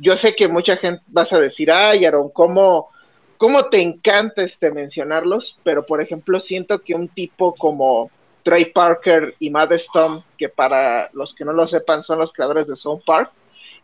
yo 0.00 0.16
sé 0.16 0.34
que 0.34 0.48
mucha 0.48 0.76
gente 0.76 1.02
vas 1.08 1.32
a 1.32 1.40
decir, 1.40 1.70
ay, 1.70 2.04
Aaron, 2.04 2.30
¿cómo, 2.30 2.88
¿cómo 3.36 3.66
te 3.66 3.80
encanta 3.80 4.42
este 4.42 4.70
mencionarlos? 4.70 5.58
Pero, 5.62 5.86
por 5.86 6.00
ejemplo, 6.00 6.40
siento 6.40 6.80
que 6.80 6.94
un 6.94 7.08
tipo 7.08 7.54
como 7.54 8.10
Trey 8.42 8.66
Parker 8.72 9.36
y 9.38 9.50
Matt 9.50 9.72
Stone, 9.72 10.24
que 10.36 10.48
para 10.48 11.10
los 11.12 11.34
que 11.34 11.44
no 11.44 11.52
lo 11.52 11.68
sepan 11.68 12.02
son 12.02 12.18
los 12.18 12.32
creadores 12.32 12.66
de 12.66 12.76
South 12.76 13.02
Park, 13.06 13.30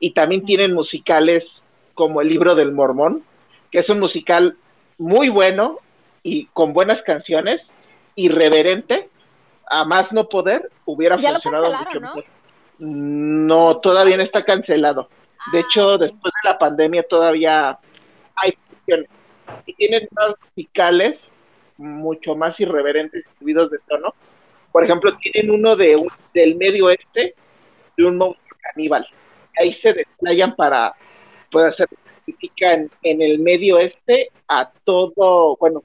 y 0.01 0.13
también 0.13 0.45
tienen 0.45 0.75
musicales 0.75 1.63
como 1.99 2.21
El 2.21 2.29
libro 2.29 2.55
del 2.55 2.71
mormón, 2.71 3.25
que 3.73 3.81
es 3.81 3.91
un 3.91 3.99
musical 3.99 4.57
muy 4.99 5.31
bueno 5.31 5.81
y 6.23 6.45
con 6.53 6.73
buenas 6.73 7.03
canciones, 7.03 7.73
irreverente, 8.15 9.09
a 9.69 9.85
más 9.85 10.13
no 10.13 10.29
poder, 10.29 10.71
hubiera 10.85 11.19
funcionado 11.19 11.77
mucho 11.77 12.01
mejor. 12.01 12.25
No, 12.79 13.79
todavía 13.79 14.17
no 14.17 14.23
está 14.23 14.45
cancelado. 14.45 15.09
De 15.53 15.59
hecho, 15.59 15.95
ah, 15.95 15.99
después 15.99 16.33
de 16.41 16.49
la 16.49 16.57
pandemia 16.57 17.03
todavía 17.03 17.77
hay 18.37 18.57
funciones. 18.69 19.09
Y 19.67 19.75
tienen 19.75 20.07
más 20.13 20.37
musicales 20.55 21.33
mucho 21.79 22.37
más 22.37 22.61
irreverentes 22.61 23.25
y 23.27 23.39
subidos 23.41 23.73
de 23.73 23.79
tono. 23.89 24.15
Por 24.71 24.85
ejemplo, 24.85 25.17
tienen 25.17 25.51
uno 25.51 25.75
de 25.75 25.97
un, 25.97 26.09
del 26.33 26.55
medio 26.55 26.87
oeste 26.87 27.35
de 27.97 28.05
un 28.05 28.19
monstruo 28.19 28.57
caníbal. 28.63 29.05
Ahí 29.59 29.73
se 29.73 29.93
desplayan 29.95 30.55
para 30.55 30.95
puede 31.51 31.69
hacer 31.69 31.89
crítica 32.25 32.73
en, 32.75 32.91
el 33.23 33.39
medio 33.39 33.79
este 33.79 34.31
a 34.49 34.71
todo, 34.85 35.57
bueno, 35.57 35.83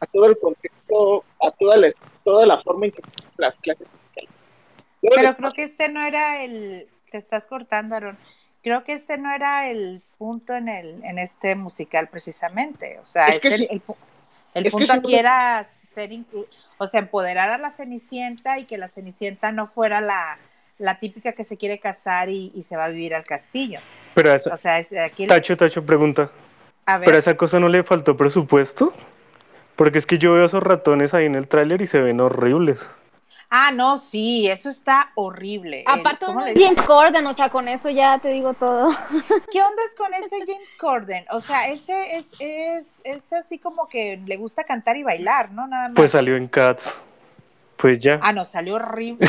a 0.00 0.06
todo 0.06 0.26
el 0.26 0.38
contexto, 0.38 1.24
a 1.40 1.50
toda 1.52 1.76
la, 1.76 1.92
toda 2.24 2.46
la 2.46 2.60
forma 2.60 2.86
en 2.86 2.92
que 2.92 3.02
las 3.36 3.54
clases 3.56 3.86
Pero 5.00 5.34
creo 5.34 5.52
que 5.52 5.62
este 5.64 5.88
no 5.88 6.00
era 6.02 6.42
el, 6.42 6.88
te 7.10 7.18
estás 7.18 7.46
cortando, 7.46 7.96
Aaron. 7.96 8.18
Creo 8.62 8.84
que 8.84 8.92
este 8.92 9.18
no 9.18 9.34
era 9.34 9.68
el 9.68 10.02
punto 10.18 10.54
en 10.54 10.68
el, 10.68 11.04
en 11.04 11.18
este 11.18 11.56
musical 11.56 12.08
precisamente. 12.08 12.98
O 13.00 13.06
sea, 13.06 13.28
este, 13.28 13.68
el, 14.54 14.70
punto 14.70 14.92
aquí 14.92 15.16
era 15.16 15.66
ser 15.90 16.10
o 16.78 16.86
sea, 16.86 17.00
empoderar 17.00 17.50
a 17.50 17.58
la 17.58 17.70
Cenicienta 17.70 18.58
y 18.58 18.64
que 18.64 18.78
la 18.78 18.88
Cenicienta 18.88 19.50
no 19.50 19.66
fuera 19.66 20.00
la, 20.00 20.38
la 20.82 20.98
típica 20.98 21.32
que 21.32 21.44
se 21.44 21.56
quiere 21.56 21.78
casar 21.78 22.28
y, 22.28 22.62
se 22.62 22.76
va 22.76 22.86
a 22.86 22.88
vivir 22.88 23.14
al 23.14 23.24
castillo. 23.24 23.80
Pero 24.14 24.36
o 24.52 24.56
sea, 24.56 24.76
aquí 25.04 25.26
Tacho, 25.26 25.56
Tacho 25.56 25.86
pregunta. 25.86 26.30
¿Pero 26.84 27.16
a 27.16 27.20
esa 27.20 27.36
cosa 27.36 27.60
no 27.60 27.68
le 27.68 27.84
faltó 27.84 28.16
presupuesto? 28.16 28.92
Porque 29.76 29.98
es 29.98 30.06
que 30.06 30.18
yo 30.18 30.34
veo 30.34 30.44
esos 30.44 30.62
ratones 30.62 31.14
ahí 31.14 31.26
en 31.26 31.36
el 31.36 31.48
tráiler 31.48 31.80
y 31.80 31.86
se 31.86 32.00
ven 32.00 32.20
horribles. 32.20 32.80
Ah, 33.48 33.70
no, 33.70 33.98
sí, 33.98 34.48
eso 34.48 34.70
está 34.70 35.10
horrible. 35.14 35.84
Aparte 35.86 36.26
de 36.26 36.64
James 36.64 36.82
Corden, 36.82 37.26
o 37.26 37.34
sea, 37.34 37.50
con 37.50 37.68
eso 37.68 37.90
ya 37.90 38.18
te 38.18 38.28
digo 38.28 38.54
todo. 38.54 38.88
¿Qué 39.52 39.62
onda 39.62 39.82
es 39.86 39.94
con 39.94 40.12
ese 40.14 40.38
James 40.46 40.74
Corden? 40.74 41.26
O 41.30 41.38
sea, 41.38 41.68
ese 41.68 42.16
es, 42.16 42.34
es, 42.40 43.02
es 43.04 43.32
así 43.32 43.58
como 43.58 43.88
que 43.88 44.20
le 44.26 44.36
gusta 44.38 44.64
cantar 44.64 44.96
y 44.96 45.02
bailar, 45.02 45.52
¿no? 45.52 45.66
Nada 45.66 45.88
más. 45.88 45.96
Pues 45.96 46.12
salió 46.12 46.36
en 46.36 46.48
Cats. 46.48 46.82
Pues 47.82 47.98
ya. 47.98 48.20
Ah, 48.22 48.32
no, 48.32 48.44
salió 48.44 48.76
horrible. 48.76 49.28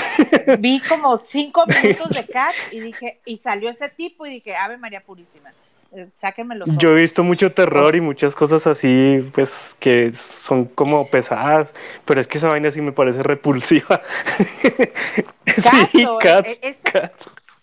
Vi 0.60 0.80
como 0.82 1.18
cinco 1.18 1.66
minutos 1.84 2.10
de 2.10 2.24
Cats 2.24 2.70
y 2.72 2.82
dije, 2.82 3.20
y 3.26 3.38
salió 3.38 3.72
ese 3.72 3.89
tipo 3.89 4.28
y 4.28 4.30
dije, 4.30 4.56
Ave 4.56 4.78
María 4.78 5.02
Purísima. 5.02 5.52
Eh, 5.92 6.08
sáquenme 6.13 6.56
los 6.56 6.70
Yo 6.78 6.92
he 6.92 7.02
visto 7.02 7.24
mucho 7.24 7.52
terror 7.52 7.96
y 7.96 8.02
muchas 8.02 8.36
cosas 8.36 8.68
así, 8.68 9.28
pues 9.34 9.76
que 9.80 10.13
son 10.13 10.66
como 10.66 11.08
pesadas, 11.08 11.74
pero 12.06 12.22
es 12.22 12.28
que 12.28 12.38
esa 12.38 12.48
vaina 12.48 12.70
sí 12.70 12.80
me 12.82 12.92
parece 12.92 13.24
repulsiva. 13.24 14.02
sí, 15.92 16.08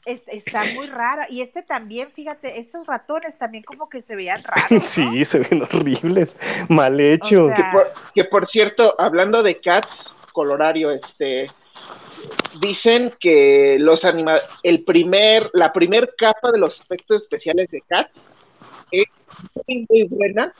este, 0.06 0.36
está 0.36 0.64
muy 0.64 0.86
rara. 0.86 1.26
Y 1.28 1.40
este 1.40 1.62
también, 1.62 2.10
fíjate, 2.10 2.58
estos 2.58 2.86
ratones 2.86 3.38
también 3.38 3.62
como 3.62 3.88
que 3.88 4.00
se 4.00 4.16
veían 4.16 4.42
raros. 4.44 4.88
Sí, 4.88 5.24
se 5.24 5.38
ven 5.38 5.62
horribles, 5.62 6.30
mal 6.68 6.98
hechos. 7.00 7.52
que, 8.14 8.24
por, 8.24 8.46
cierto, 8.46 8.94
hablando 8.98 9.42
de 9.42 9.60
Cats, 9.60 10.12
colorario, 10.32 10.90
este, 10.90 11.46
dicen 12.60 13.12
que 13.20 13.76
los 13.78 14.04
anima 14.04 14.36
el 14.62 14.84
primer, 14.84 15.50
la 15.52 15.72
primer 15.72 16.14
capa 16.16 16.52
de 16.52 16.58
los 16.58 16.80
efectos 16.80 17.22
especiales 17.22 17.70
de 17.70 17.80
Cats 17.82 18.22
es 18.90 19.06
muy, 19.66 20.04
buena, 20.04 20.52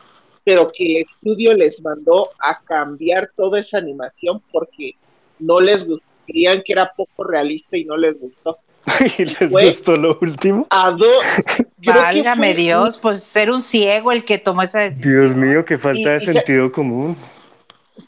pero 0.45 0.71
que 0.73 0.85
el 0.85 0.97
estudio 1.03 1.55
les 1.55 1.81
mandó 1.83 2.31
a 2.39 2.61
cambiar 2.61 3.31
toda 3.37 3.61
esa 3.61 3.79
animación 3.79 4.43
porque 4.53 4.95
no 5.39 5.61
les 5.61 5.87
gustó, 5.87 6.05
que 6.27 6.63
era 6.67 6.93
poco 6.97 7.25
realista 7.25 7.77
y 7.77 7.85
no 7.85 7.97
les 7.97 8.19
gustó. 8.19 8.59
¿Y 9.19 9.25
les 9.25 9.51
gustó 9.51 9.97
lo 9.97 10.19
último? 10.21 10.67
Válgame 11.85 12.55
Dios, 12.55 12.99
pues 12.99 13.23
ser 13.23 13.51
un 13.51 13.61
ciego 13.61 14.13
el 14.13 14.25
que 14.25 14.39
tomó 14.39 14.63
esa 14.63 14.81
decisión. 14.81 15.13
Dios 15.13 15.37
mío, 15.37 15.65
qué 15.65 15.77
falta 15.77 16.11
de 16.11 16.21
sentido 16.21 16.71
común. 16.71 17.17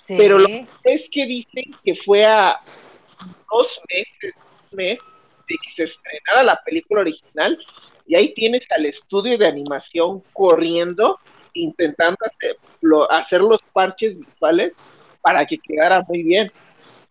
Pero 0.09 0.39
lo 0.39 0.47
que 0.47 0.67
es 0.85 1.09
que 1.11 1.27
dicen 1.27 1.65
que 1.85 1.95
fue 1.95 2.25
a 2.25 2.61
dos 3.51 3.81
meses, 3.89 4.35
mes 4.73 4.99
de 5.49 5.57
que 5.63 5.71
se 5.75 5.85
estrenara 5.85 6.43
la 6.43 6.61
película 6.65 7.03
original, 7.03 7.59
y 8.07 8.15
ahí 8.17 8.35
tienes 8.35 8.71
al 8.73 8.87
estudio 8.87 9.39
de 9.39 9.47
animación 9.47 10.23
corriendo, 10.33 11.19
intentando 11.55 12.19
hacer, 13.11 13.41
los 13.41 13.63
parches 13.73 14.19
visuales 14.19 14.75
para 15.21 15.47
que 15.47 15.59
quedara 15.59 16.03
muy 16.09 16.23
bien. 16.23 16.51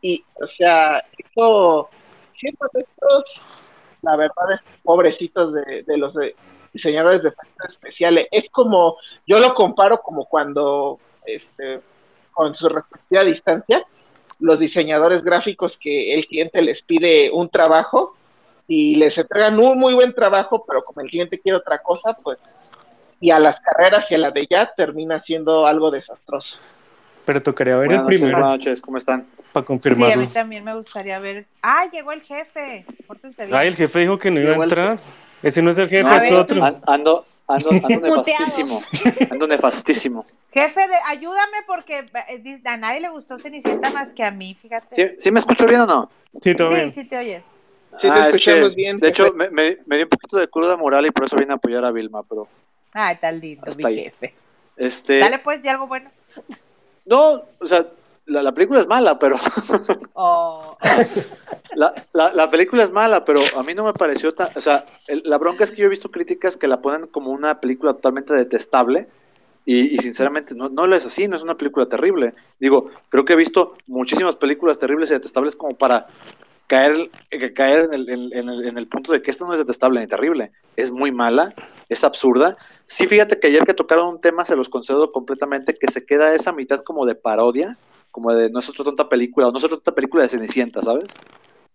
Y, 0.02 0.24
o 0.42 0.48
sea, 0.48 1.04
esto, 1.18 1.90
siento 2.36 2.68
la 4.02 4.16
verdad, 4.16 4.54
es 4.54 4.64
pobrecitos 4.84 5.54
de, 5.54 5.98
los 5.98 6.18
diseñadores 6.74 7.22
de 7.24 7.30
efectos 7.30 7.70
especiales, 7.70 8.28
es 8.32 8.50
como, 8.50 8.98
yo 9.28 9.40
lo 9.40 9.54
comparo 9.54 10.02
como 10.02 10.26
cuando, 10.26 11.00
este, 11.26 11.82
con 12.32 12.56
su 12.56 12.70
respectiva 12.70 13.24
distancia, 13.24 13.86
los 14.40 14.60
diseñadores 14.60 15.24
gráficos 15.24 15.78
que 15.78 16.16
el 16.16 16.26
cliente 16.26 16.62
les 16.62 16.82
pide 16.82 17.30
un 17.32 17.50
trabajo 17.50 18.16
y 18.68 18.96
les 18.96 19.18
entregan 19.18 19.60
un 19.60 19.78
muy 19.78 19.94
buen 19.94 20.14
trabajo, 20.14 20.66
pero 20.66 20.84
como 20.84 21.02
el 21.02 21.10
cliente 21.10 21.40
quiere 21.40 21.58
otra 21.58 21.80
cosa, 21.80 22.14
pues, 22.14 22.40
y 23.20 23.30
a 23.30 23.40
las 23.40 23.60
carreras 23.60 24.10
y 24.12 24.16
a 24.16 24.18
la 24.18 24.32
de 24.32 24.48
ya 24.50 24.74
termina 24.74 25.20
siendo 25.20 25.68
algo 25.68 25.92
desastroso. 25.92 26.58
Pero 27.26 27.44
tocaría 27.44 27.76
ver 27.76 27.92
el 27.92 28.06
primero. 28.06 28.38
Buenas 28.38 28.58
noches, 28.58 28.82
¿cómo 28.82 28.98
están? 28.98 29.28
Para 29.54 29.66
confirmarlo. 29.66 30.08
Sí, 30.08 30.12
a 30.12 30.18
mí 30.18 30.28
también 30.28 30.64
me 30.64 30.74
gustaría 30.74 31.20
ver. 31.20 31.46
¡Ah, 31.62 31.86
llegó 31.92 32.12
el 32.12 32.22
jefe! 32.22 32.84
Ah, 33.52 33.64
el 33.64 33.76
jefe 33.76 34.00
dijo 34.00 34.18
que 34.18 34.32
no 34.32 34.40
iba 34.40 34.54
a 34.54 34.64
entrar. 34.64 35.00
Ese 35.44 35.62
no 35.62 35.72
es 35.72 35.78
el 35.78 35.88
jefe, 35.88 36.28
es 36.28 36.34
otro. 36.34 36.60
Ando, 36.88 37.26
ando, 37.52 37.70
ando 37.72 37.88
nefastísimo. 37.88 38.84
Ando 39.30 39.48
nefastísimo. 39.48 40.26
Jefe, 40.52 40.88
de, 40.88 40.96
ayúdame 41.08 41.58
porque 41.68 42.06
eh, 42.30 42.62
a 42.66 42.78
nadie 42.78 43.00
le 43.00 43.10
gustó 43.10 43.38
Cenicienta 43.38 43.90
más 43.92 44.14
que 44.14 44.24
a 44.24 44.32
mí, 44.32 44.56
fíjate. 44.60 44.96
¿Sí, 44.96 45.16
¿sí 45.18 45.32
me 45.32 45.40
escucho 45.40 45.66
bien 45.66 45.82
o 45.82 45.86
no? 45.86 46.10
Sí, 46.42 46.56
todo 46.56 46.76
sí, 46.76 46.92
sí 46.92 47.04
te 47.06 47.18
oyes. 47.18 47.56
Sí, 48.00 48.08
te 48.08 48.10
ah, 48.10 48.30
escuchamos 48.30 48.76
bien. 48.76 49.00
De 49.00 49.10
hecho, 49.10 49.34
me, 49.34 49.50
me, 49.50 49.78
dio 49.96 50.04
un 50.04 50.10
poquito 50.10 50.38
de 50.38 50.48
cruda 50.48 50.78
moral 50.78 51.06
y 51.06 51.12
por 51.12 51.26
eso 51.26 51.38
vine 51.38 51.52
a 51.52 51.56
apoyar 51.56 51.84
a 51.84 51.92
Vilma, 51.92 52.24
pero... 52.24 52.48
Ay, 52.94 53.18
tan 53.18 53.40
lindo, 53.40 53.70
mi 53.78 53.94
jefe. 53.96 54.34
Este... 54.78 55.20
Dale 55.20 55.40
pues, 55.40 55.62
de 55.62 55.70
algo 55.70 55.88
bueno. 55.88 56.10
No, 57.06 57.44
o 57.60 57.68
sea, 57.68 57.86
la, 58.32 58.42
la 58.42 58.54
película 58.54 58.80
es 58.80 58.88
mala, 58.88 59.20
pero... 59.20 59.38
oh. 60.14 60.78
la, 61.76 62.06
la, 62.14 62.34
la, 62.34 62.50
película 62.50 62.84
es 62.84 62.92
mala, 62.92 63.26
pero 63.26 63.42
a 63.56 63.64
mí 63.64 63.74
no 63.74 63.84
me 63.84 63.94
pareció 63.94 64.34
tan... 64.34 64.50
O 64.56 64.62
sea, 64.62 64.86
la 65.08 65.38
bronca 65.38 65.64
es 65.64 65.72
que 65.72 65.82
yo 65.82 65.88
he 65.88 65.90
visto 65.90 66.12
críticas 66.12 66.58
que 66.58 66.68
la 66.68 66.82
ponen 66.82 67.08
como 67.08 67.32
una 67.32 67.60
película 67.60 67.94
totalmente 67.94 68.34
detestable 68.34 69.10
y, 69.66 69.98
sinceramente 70.00 70.56
no, 70.56 70.70
no 70.70 70.88
lo 70.88 70.96
es 70.96 71.06
así, 71.06 71.28
no 71.28 71.36
es 71.36 71.44
una 71.44 71.58
película 71.58 71.86
terrible. 71.86 72.34
Digo, 72.60 72.90
creo 73.10 73.26
que 73.26 73.34
he 73.34 73.38
visto 73.38 73.76
muchísimas 73.86 74.36
películas 74.36 74.80
terribles 74.80 75.12
y 75.12 75.14
detestables 75.14 75.56
como 75.56 75.78
para 75.78 76.08
caer, 76.68 77.12
eh, 77.30 77.54
caer 77.54 77.90
en, 77.92 77.94
el, 77.94 78.34
en, 78.34 78.50
el, 78.50 78.66
en 78.66 78.78
el 78.78 78.88
punto 78.88 79.12
de 79.12 79.22
que 79.22 79.30
esta 79.30 79.46
no 79.46 79.54
es 79.54 79.60
detestable 79.60 80.00
ni 80.00 80.08
terrible. 80.08 80.52
Es 80.78 80.90
muy 80.90 81.12
mala, 81.12 81.54
es 81.90 82.04
absurda. 82.04 82.58
Sí, 82.86 83.08
fíjate 83.08 83.40
que 83.40 83.48
ayer 83.48 83.64
que 83.64 83.74
tocaron 83.74 84.08
un 84.08 84.22
tema, 84.22 84.46
se 84.46 84.56
los 84.56 84.70
concedo 84.70 85.12
completamente, 85.12 85.76
que 85.76 85.92
se 85.92 86.06
queda 86.06 86.34
esa 86.34 86.54
mitad 86.54 86.80
como 86.80 87.06
de 87.06 87.16
parodia, 87.16 87.78
como 88.12 88.34
de 88.34 88.50
no 88.50 88.60
es 88.60 88.70
otra 88.70 88.86
tonta 88.86 89.10
película, 89.10 89.48
o 89.48 89.52
no 89.52 89.58
es 89.58 89.64
otra 89.64 89.78
tonta 89.78 89.96
película 89.96 90.24
de 90.24 90.30
Cenicienta, 90.30 90.82
¿sabes? 90.82 91.12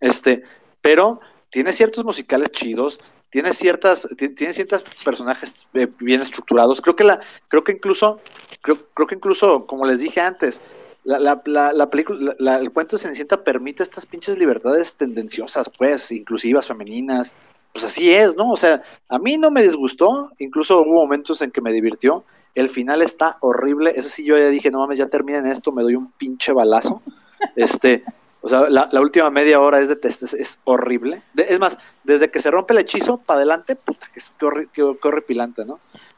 Este, 0.01 0.43
pero 0.81 1.21
tiene 1.51 1.73
ciertos 1.73 2.05
musicales 2.05 2.51
chidos, 2.51 3.01
tiene 3.31 3.53
ciertas, 3.53 4.09
tiene 4.37 4.53
ciertos 4.53 4.85
personajes 5.05 5.67
eh, 5.75 5.89
bien 5.99 6.21
estructurados. 6.21 6.81
Creo 6.81 6.97
que 6.97 7.05
la, 7.05 7.21
creo 7.49 7.65
que 7.65 7.73
incluso, 7.73 8.21
creo, 8.63 8.87
creo 8.95 9.07
que 9.07 9.15
incluso, 9.17 9.67
como 9.67 9.85
les 9.87 10.01
dije 10.01 10.21
antes, 10.21 10.61
la, 11.05 11.41
la, 11.45 11.73
la, 11.73 11.89
película, 11.89 12.35
el 12.59 12.73
cuento 12.73 12.97
de 12.97 13.03
Cenicienta 13.03 13.45
permite 13.45 13.83
estas 13.83 14.07
pinches 14.07 14.39
libertades 14.39 14.97
tendenciosas, 14.97 15.71
pues, 15.71 16.11
inclusivas, 16.11 16.67
femeninas. 16.67 17.33
Pues 17.73 17.85
así 17.85 18.13
es, 18.13 18.37
¿no? 18.37 18.51
O 18.51 18.57
sea, 18.57 18.83
a 19.09 19.19
mí 19.19 19.39
no 19.39 19.51
me 19.51 19.63
disgustó, 19.63 20.33
incluso 20.39 20.81
hubo 20.81 20.95
momentos 20.95 21.41
en 21.43 21.53
que 21.53 21.61
me 21.61 21.73
divirtió. 21.73 22.25
El 22.57 22.71
final 22.71 23.03
está 23.03 23.37
horrible. 23.41 23.93
Ese 23.95 24.09
sí, 24.09 24.25
yo 24.25 24.37
ya 24.37 24.49
dije, 24.49 24.71
no 24.73 24.81
mames, 24.81 24.99
ya 24.99 25.07
terminen 25.07 25.47
esto, 25.47 25.71
me 25.71 25.83
doy 25.83 25.95
un 25.95 26.11
pinche 26.13 26.53
balazo. 26.53 27.03
Este, 27.55 28.03
o 28.41 28.49
sea, 28.49 28.71
la, 28.71 28.89
última 28.99 29.29
media 29.29 29.61
hora 29.61 29.79
es 29.79 29.91
de 29.91 29.97
test, 29.97 30.23
es, 30.23 30.59
horrible. 30.65 31.21
es 31.37 31.61
más, 31.61 31.77
desde 32.03 32.31
que 32.31 32.41
se 32.41 32.51
rompe 32.51 32.73
el 32.73 32.79
hechizo 32.79 33.19
para 33.19 33.41
adelante, 33.41 33.77
puta, 33.77 34.07
que, 34.15 34.67
qué, 34.73 34.83
horripilante, 34.83 35.65
¿no? 35.67 35.75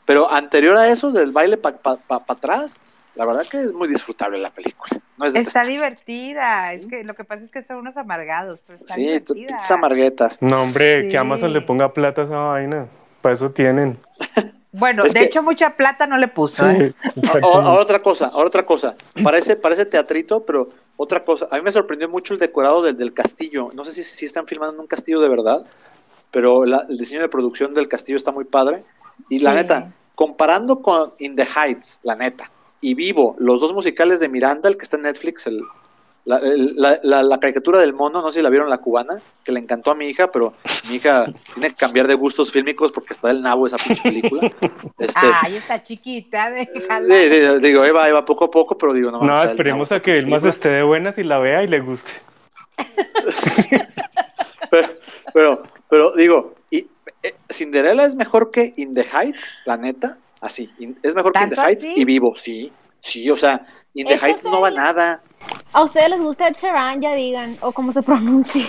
Pero 0.07 0.31
anterior 0.31 0.77
a 0.77 0.89
eso, 0.89 1.11
del 1.11 1.33
baile 1.33 1.57
para 1.57 1.81
atrás, 2.29 2.79
la 3.17 3.27
verdad 3.27 3.47
que 3.51 3.57
es 3.61 3.73
muy 3.73 3.89
disfrutable 3.89 4.39
la 4.39 4.51
película. 4.51 5.01
No 5.17 5.25
es 5.25 5.35
está 5.35 5.65
divertida, 5.65 6.73
es 6.73 6.87
que 6.87 7.03
lo 7.03 7.15
que 7.15 7.25
pasa 7.25 7.45
es 7.45 7.51
que 7.51 7.65
son 7.65 7.79
unos 7.79 7.97
amargados, 7.97 8.63
pero 8.65 8.79
está 8.79 8.95
sí, 8.95 9.01
divertida. 9.01 9.57
amarguetas. 9.71 10.41
No, 10.41 10.63
hombre, 10.63 11.09
que 11.09 11.19
Amazon 11.19 11.53
le 11.53 11.63
ponga 11.63 11.93
plata 11.93 12.23
a 12.23 12.25
esa 12.27 12.37
vaina, 12.37 12.87
para 13.23 13.35
eso 13.35 13.51
tienen. 13.51 13.99
Bueno, 14.73 15.05
de 15.05 15.23
hecho 15.23 15.43
mucha 15.43 15.77
plata 15.77 16.07
no 16.07 16.19
le 16.19 16.29
puso. 16.29 16.69
¿eh? 16.69 16.93
ahora 17.43 17.81
otra 17.81 18.01
cosa, 18.01 18.27
ahora 18.27 18.49
otra 18.49 18.65
cosa. 18.65 18.97
Parece, 19.23 19.57
parece 19.57 19.87
teatrito, 19.87 20.45
pero 20.45 20.69
otra 20.97 21.25
cosa. 21.25 21.49
A 21.51 21.57
mí 21.57 21.63
me 21.63 21.73
sorprendió 21.73 22.09
mucho 22.09 22.35
el 22.35 22.41
decorado 22.41 22.83
del, 22.83 22.97
del 22.97 23.15
castillo. 23.15 23.71
No 23.73 23.85
sé 23.85 23.93
si, 23.93 24.05
si 24.05 24.27
están 24.27 24.47
filmando 24.47 24.75
en 24.75 24.81
un 24.81 24.87
castillo 24.87 25.21
de 25.21 25.29
verdad, 25.29 25.67
pero 26.31 26.65
el 26.65 26.99
diseño 26.99 27.21
de 27.21 27.29
producción 27.29 27.73
del 27.73 27.89
castillo 27.89 28.19
está 28.19 28.33
muy 28.33 28.45
padre. 28.45 28.85
Y 29.29 29.39
la 29.39 29.55
neta, 29.55 29.93
comparando 30.15 30.83
con 30.83 31.15
In 31.19 31.35
the 31.35 31.47
Heights, 31.47 31.99
la 32.03 32.15
neta, 32.15 32.51
y 32.81 32.95
Vivo, 32.95 33.37
los 33.39 33.61
dos 33.61 33.73
musicales 33.73 34.21
de 34.21 34.29
Miranda, 34.29 34.69
el 34.69 34.77
que 34.77 34.85
está 34.85 34.97
en 34.97 35.05
Netflix, 35.05 35.47
el, 35.47 35.63
la, 36.29 37.39
caricatura 37.41 37.81
del 37.81 37.95
mono, 37.95 38.21
no 38.21 38.31
sé 38.31 38.39
si 38.39 38.43
la 38.43 38.51
vieron 38.51 38.69
la 38.69 38.79
cubana, 38.79 39.21
que 39.45 39.53
le 39.53 39.61
encantó 39.61 39.93
a 39.93 39.95
mi 39.95 40.07
hija, 40.07 40.31
pero 40.31 40.53
mi 40.89 40.97
hija 40.97 41.27
tiene 41.55 41.71
que 41.71 41.77
cambiar 41.77 42.07
de 42.07 42.15
gustos 42.15 42.53
fílmicos 42.53 42.93
porque 42.93 43.15
está 43.15 43.29
del 43.29 43.41
nabo 43.41 43.67
esa 43.67 43.79
pinche 43.79 44.03
película. 44.03 44.51
Este, 44.99 45.21
Ay, 45.43 45.57
está 45.57 45.83
chiquita, 45.83 46.51
déjala. 46.51 47.59
digo, 47.61 47.85
Eva, 47.85 48.09
Eva, 48.09 48.25
poco 48.25 48.47
a 48.47 48.51
poco, 48.51 48.77
pero 48.77 48.93
digo, 48.93 49.11
no. 49.11 49.23
No, 49.23 49.43
esperemos 49.45 49.93
a 49.93 50.01
que 50.01 50.13
él 50.13 50.27
más 50.27 50.45
esté 50.45 50.69
de 50.69 50.83
buenas 50.83 51.17
y 51.19 51.23
la 51.23 51.39
vea 51.39 51.63
y 51.63 51.69
le 51.69 51.81
guste. 51.81 52.11
pero, 55.33 55.59
pero, 55.89 56.13
digo, 56.17 56.55
y, 56.71 56.89
eh, 57.23 57.35
Cinderella 57.49 58.05
es 58.05 58.17
mejor 58.17 58.51
que 58.51 58.75
In 58.77 58.93
the 58.93 59.05
Heights, 59.05 59.53
la 59.67 59.77
neta, 59.77 60.19
así, 60.41 60.69
es 61.03 61.15
mejor 61.15 61.33
que 61.33 61.45
In 61.45 61.51
the 61.51 61.61
Heights 61.61 61.85
y 61.85 62.05
Vivo, 62.05 62.35
sí, 62.35 62.73
sí, 63.01 63.31
o 63.31 63.37
sea, 63.37 63.65
In 63.95 64.09
the 64.09 64.17
Heights 64.17 64.45
no 64.45 64.61
va 64.61 64.71
nada. 64.71 65.23
¿A 65.73 65.83
ustedes 65.83 66.11
les 66.11 66.21
gusta 66.21 66.49
Ed 66.49 66.55
Sheeran? 66.55 67.01
Ya 67.01 67.15
digan, 67.15 67.57
o 67.61 67.73
cómo 67.73 67.93
se 67.93 68.03
pronuncie. 68.03 68.65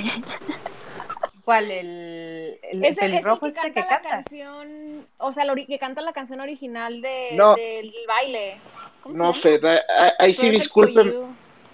¿Cuál? 1.43 1.71
¿El, 1.71 2.59
el, 2.71 2.95
pelirrojo 2.95 3.41
que 3.41 3.47
este 3.47 3.73
que 3.73 3.85
canta? 3.85 4.01
La 4.03 4.23
canción, 4.23 5.07
o 5.17 5.31
sea, 5.33 5.45
que 5.55 5.79
canta 5.79 6.01
la 6.01 6.13
canción 6.13 6.41
original 6.41 7.01
de, 7.01 7.29
del 7.57 7.93
baile. 8.07 8.59
No, 9.05 9.33
Fede, 9.33 9.81
ahí 10.19 10.33
sí 10.33 10.49
discúlpeme, 10.49 11.13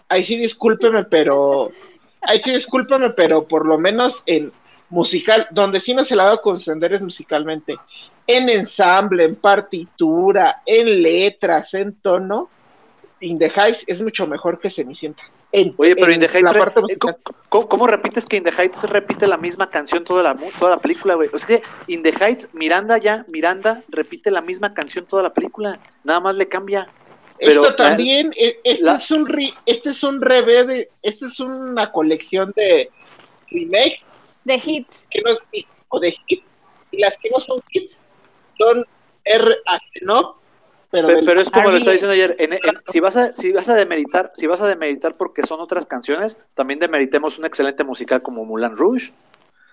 ahí 0.08 0.24
sí 0.24 0.38
discúlpeme, 0.38 1.04
pero, 1.04 1.72
ahí 2.22 2.40
sí 2.40 2.52
discúlpeme, 2.54 3.10
pero 3.10 3.46
por 3.46 3.68
lo 3.68 3.78
menos 3.78 4.24
en 4.28 4.54
musical, 4.90 5.48
donde 5.52 5.82
sí 5.82 5.94
no 5.94 6.06
se 6.06 6.16
la 6.16 6.24
ha 6.24 6.26
dado 6.28 6.42
con 6.42 6.58
es 6.58 7.02
musicalmente, 7.02 7.76
en 8.28 8.50
ensamble, 8.50 9.26
en 9.26 9.36
partitura, 9.36 10.62
en 10.66 11.02
letras, 11.02 11.74
en 11.74 11.96
tono, 12.00 12.50
In 13.26 13.40
the 13.40 13.50
Heights 13.50 13.84
es 13.88 14.02
mucho 14.02 14.28
mejor 14.28 14.60
que 14.60 14.70
Cenicienta. 14.70 15.24
Oye, 15.78 15.96
pero 15.96 16.12
In 16.12 16.20
the 16.20 16.28
Heights, 16.28 16.52
eh, 16.90 16.98
¿cómo, 17.50 17.88
repites 17.88 18.26
que 18.26 18.38
In 18.38 18.44
the 18.44 18.52
Heights 18.52 18.84
repite 18.84 19.26
la 19.26 19.38
misma 19.38 19.70
canción 19.70 20.04
toda 20.04 20.22
la, 20.22 20.38
toda 20.60 20.72
la 20.72 20.82
película, 20.82 21.16
güey? 21.16 21.30
O 21.34 21.38
sea 21.40 21.58
que 21.58 21.64
In 21.88 22.04
the 22.04 22.12
Heights, 22.12 22.50
Miranda 22.54 22.98
ya, 22.98 23.26
Miranda 23.28 23.84
repite 23.88 24.30
la 24.30 24.42
misma 24.42 24.74
canción 24.74 25.06
toda 25.06 25.24
la 25.24 25.34
película, 25.34 25.80
nada 26.04 26.20
más 26.20 26.36
le 26.36 26.48
cambia. 26.48 26.88
Pero, 27.40 27.64
Esto 27.64 27.76
también, 27.76 28.32
e, 28.38 28.60
este, 28.64 28.90
es 28.90 29.12
un 29.12 29.28
este 29.66 29.90
es 29.90 30.04
un 30.04 30.22
revés 30.22 30.68
de, 30.68 30.90
este 31.02 31.26
es 31.26 31.40
una 31.40 31.92
colección 31.92 32.54
de 32.56 32.90
remakes. 33.50 34.04
De 34.44 34.62
hits. 34.64 35.08
o 35.90 36.00
de 36.00 36.16
hits. 36.28 36.46
Y 36.92 37.00
las 37.00 37.18
que 37.18 37.30
no 37.32 37.40
son 37.40 37.64
hits 37.72 38.06
son 38.58 38.86
R. 39.24 39.56
no 40.02 40.45
pero, 41.02 41.42
es 41.42 41.50
como 41.50 41.70
lo 41.70 41.78
estaba 41.78 41.94
diciendo 41.94 42.14
ayer, 42.14 42.38
si 42.92 43.00
vas 43.00 43.16
a 43.18 43.34
si 43.34 43.52
vas 43.52 43.70
a 43.70 43.76
demeritar, 43.76 44.32
si 44.34 44.48
vas 44.48 44.62
a 44.62 44.68
demeritar 44.68 45.16
porque 45.16 45.44
son 45.44 45.60
otras 45.60 45.86
canciones, 45.86 46.38
también 46.54 46.80
demeritemos 46.80 47.38
un 47.38 47.46
excelente 47.46 47.84
musical 47.84 48.22
como 48.22 48.46
Moulin 48.46 48.76
Rouge. 48.78 49.12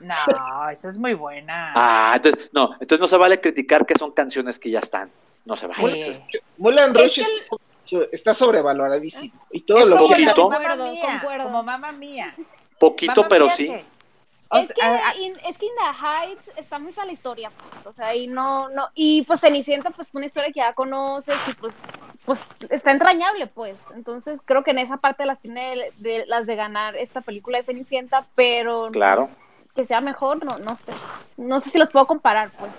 No, 0.00 0.68
esa 0.70 0.88
es 0.88 0.98
muy 0.98 1.14
buena. 1.14 1.72
Ah, 1.74 2.12
entonces 2.16 2.50
no, 2.52 2.72
entonces 2.74 3.00
no 3.00 3.06
se 3.06 3.16
vale 3.16 3.40
criticar 3.40 3.86
que 3.86 3.96
son 3.96 4.12
canciones 4.12 4.58
que 4.58 4.70
ya 4.70 4.80
están. 4.80 5.10
No 5.44 5.56
se 5.56 5.66
vale. 5.66 6.22
Moulin 6.58 6.94
Rouge 6.94 7.22
está 8.10 8.34
sobrevaloradísimo 8.34 9.32
y 9.50 9.60
todo 9.62 9.86
lo 9.86 9.96
que 10.08 10.32
como 10.34 10.50
mamá 10.50 10.76
mía, 10.76 11.22
como 11.42 11.62
mamá 11.62 11.92
mía. 11.92 12.34
Poquito, 12.78 13.26
pero 13.28 13.48
sí 13.48 13.70
es, 14.52 14.72
que 14.72 15.22
in, 15.22 15.34
es 15.46 15.56
que 15.58 15.66
the 15.66 16.06
Heights 16.06 16.50
está 16.56 16.78
muy 16.78 16.92
a 16.96 17.04
la 17.04 17.12
historia, 17.12 17.50
pues, 17.50 17.86
o 17.86 17.92
sea, 17.92 18.14
y 18.14 18.26
no, 18.26 18.68
no, 18.68 18.88
y 18.94 19.22
pues 19.22 19.40
Cenicienta, 19.40 19.90
pues 19.90 20.14
una 20.14 20.26
historia 20.26 20.52
que 20.52 20.60
ya 20.60 20.74
conoces 20.74 21.36
y 21.48 21.54
pues, 21.54 21.82
pues 22.24 22.40
está 22.70 22.92
entrañable, 22.92 23.46
pues, 23.46 23.80
entonces 23.94 24.40
creo 24.44 24.62
que 24.62 24.72
en 24.72 24.78
esa 24.78 24.98
parte 24.98 25.26
las 25.26 25.40
tiene 25.40 25.92
de, 25.96 26.24
las 26.26 26.46
de 26.46 26.56
ganar 26.56 26.96
esta 26.96 27.20
película 27.20 27.58
de 27.58 27.64
Cenicienta, 27.64 28.26
pero 28.34 28.90
claro. 28.92 29.30
que 29.74 29.86
sea 29.86 30.00
mejor, 30.00 30.44
no, 30.44 30.58
no 30.58 30.76
sé, 30.76 30.92
no 31.36 31.60
sé 31.60 31.70
si 31.70 31.78
los 31.78 31.90
puedo 31.90 32.06
comparar, 32.06 32.50
pues. 32.58 32.70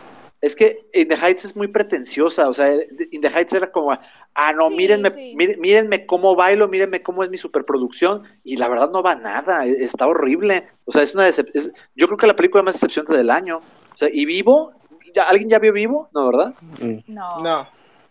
Es 0.44 0.58
que 0.58 0.86
In 0.94 1.08
the 1.08 1.16
Heights 1.16 1.46
es 1.46 1.56
muy 1.56 1.70
pretenciosa, 1.70 2.50
o 2.50 2.54
sea, 2.54 2.74
In 3.12 3.22
the 3.22 3.30
Heights 3.30 3.54
era 3.54 3.72
como, 3.72 3.98
ah, 4.34 4.52
no, 4.52 4.70
mírenme, 4.70 5.10
mírenme 5.58 6.06
cómo 6.06 6.36
bailo, 6.36 6.68
mírenme 6.68 7.02
cómo 7.02 7.24
es 7.24 7.30
mi 7.30 7.38
superproducción, 7.38 8.24
y 8.44 8.58
la 8.58 8.68
verdad 8.68 8.92
no 8.92 9.02
va 9.02 9.16
nada, 9.16 9.66
e, 9.66 9.72
está 9.72 10.06
horrible. 10.06 10.68
O 10.84 10.92
sea, 10.92 11.02
es 11.02 11.16
una 11.16 11.24
decepción. 11.24 11.74
Yo 11.96 12.08
creo 12.08 12.18
que 12.18 12.28
la 12.28 12.36
película 12.36 12.62
más 12.62 12.74
decepcionante 12.74 13.16
del 13.16 13.30
año. 13.30 13.60
O 13.60 13.98
sea, 13.98 14.10
y 14.12 14.26
Vivo, 14.26 14.74
¿ya, 15.14 15.30
¿alguien 15.30 15.50
ya 15.50 15.60
vio 15.60 15.72
Vivo? 15.72 16.10
¿No, 16.14 16.28
verdad? 16.28 16.54
Mm. 16.78 16.98
No. 17.08 17.42
No. 17.42 17.68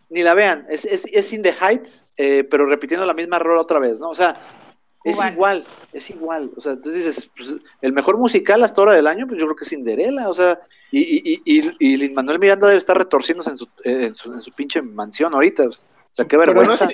Ni 0.09 0.23
la 0.23 0.33
vean, 0.33 0.65
es, 0.71 0.87
es, 0.87 1.05
es 1.13 1.31
In 1.35 1.43
the 1.43 1.53
Heights, 1.53 2.07
eh, 2.17 2.45
pero 2.45 2.65
repitiendo 2.65 3.05
la 3.05 3.13
misma 3.13 3.41
rola 3.41 3.61
otra 3.61 3.79
vez, 3.79 4.01
¿no? 4.01 4.09
O 4.09 4.15
sea, 4.15 4.41
es 5.05 5.25
igual, 5.25 5.65
es 5.93 6.11
igual. 6.11 6.51
O 6.57 6.61
sea, 6.61 6.73
entonces 6.73 7.05
dices, 7.05 7.31
pues, 7.37 7.59
el 7.81 7.93
mejor 7.93 8.19
musical 8.19 8.63
hasta 8.63 8.81
ahora 8.81 8.93
del 8.93 9.07
año, 9.07 9.27
pues 9.27 9.39
yo 9.39 9.47
creo 9.47 9.57
que 9.57 9.65
es 9.65 9.71
Cinderella, 9.71 10.29
o 10.29 10.35
sea, 10.35 10.61
y, 10.91 11.01
y, 11.01 11.43
y, 11.45 11.77
y 11.79 11.97
Lin 11.97 12.15
Manuel 12.15 12.39
Miranda 12.39 12.67
debe 12.67 12.79
estar 12.79 12.97
retorciéndose 12.97 13.51
en 13.51 13.57
su, 13.57 13.69
en 13.85 14.15
su, 14.15 14.33
en 14.33 14.41
su 14.41 14.53
pinche 14.53 14.83
mansión 14.83 15.33
ahorita. 15.33 15.65
O 15.65 15.71
sea, 16.11 16.27
qué 16.27 16.37
vergüenza. 16.37 16.89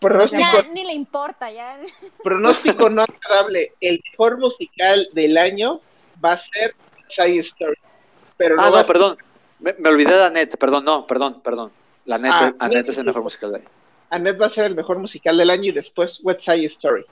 Pronóstico, 0.00 0.42
ya, 0.42 0.62
ni 0.72 0.84
le 0.84 0.92
importa, 0.92 1.50
ya. 1.50 1.78
Pronóstico 2.22 2.90
no 2.90 3.02
agradable. 3.02 3.72
El 3.80 4.02
mejor 4.10 4.38
musical 4.38 5.08
del 5.12 5.38
año 5.38 5.80
va 6.22 6.32
a 6.32 6.38
ser 6.38 6.74
Side 7.08 7.38
Story. 7.38 7.78
Pero 8.36 8.56
ah, 8.58 8.70
no, 8.70 8.86
perdón. 8.86 9.16
Me, 9.60 9.74
me, 9.78 9.88
olvidé 9.88 10.14
de 10.14 10.24
Annette, 10.24 10.58
perdón, 10.58 10.84
no, 10.84 11.06
perdón, 11.06 11.40
perdón. 11.42 11.70
La 12.04 12.16
Annette, 12.16 12.34
ah, 12.34 12.54
Annette 12.58 12.90
es 12.90 12.98
el 12.98 13.04
mejor 13.04 13.22
musical 13.22 13.52
del 13.52 13.60
año. 13.62 13.70
Annette 14.10 14.40
va 14.40 14.46
a 14.46 14.50
ser 14.50 14.66
el 14.66 14.74
mejor 14.74 14.98
musical 14.98 15.36
del 15.36 15.50
año 15.50 15.64
y 15.64 15.72
después 15.72 16.20
West 16.22 16.40
Side 16.40 16.66
Story. 16.66 17.04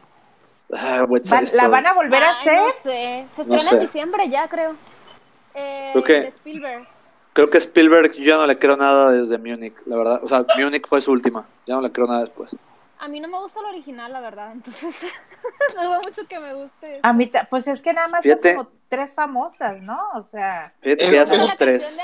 Ah, 0.72 1.06
¿La 1.54 1.68
van 1.68 1.86
a 1.86 1.92
volver 1.92 2.22
a 2.22 2.30
hacer? 2.30 2.58
No 2.58 2.72
sé. 2.82 3.26
Se 3.30 3.42
estrena 3.42 3.70
en 3.70 3.80
diciembre 3.80 4.28
ya, 4.30 4.48
creo. 4.48 4.74
Eh, 5.54 5.92
de 5.94 6.28
Spielberg. 6.28 6.86
Creo 7.34 7.46
que 7.48 7.58
Spielberg 7.58 8.12
yo 8.12 8.38
no 8.38 8.46
le 8.46 8.58
creo 8.58 8.76
nada 8.76 9.10
desde 9.10 9.38
Munich, 9.38 9.74
la 9.86 9.96
verdad. 9.96 10.20
O 10.22 10.28
sea, 10.28 10.44
Munich 10.56 10.86
fue 10.86 11.00
su 11.00 11.12
última. 11.12 11.46
Ya 11.66 11.74
no 11.74 11.82
le 11.82 11.92
creo 11.92 12.06
nada 12.06 12.20
después. 12.20 12.56
A 12.98 13.08
mí 13.08 13.20
no 13.20 13.28
me 13.28 13.38
gusta 13.38 13.60
el 13.60 13.66
original, 13.66 14.12
la 14.12 14.20
verdad. 14.20 14.52
Entonces, 14.52 15.02
no 15.76 15.84
dudo 15.84 16.02
mucho 16.02 16.26
que 16.26 16.38
me 16.38 16.54
guste. 16.54 17.00
A 17.02 17.12
mí, 17.12 17.30
pues 17.50 17.68
es 17.68 17.82
que 17.82 17.92
nada 17.92 18.08
más 18.08 18.24
son 18.24 18.38
como 18.38 18.70
tres 18.88 19.14
famosas, 19.14 19.82
¿no? 19.82 19.98
O 20.14 20.22
sea. 20.22 20.72
Fíjate 20.80 21.06
que 21.06 21.12
ya 21.12 21.26
somos 21.26 21.56
tres. 21.56 21.98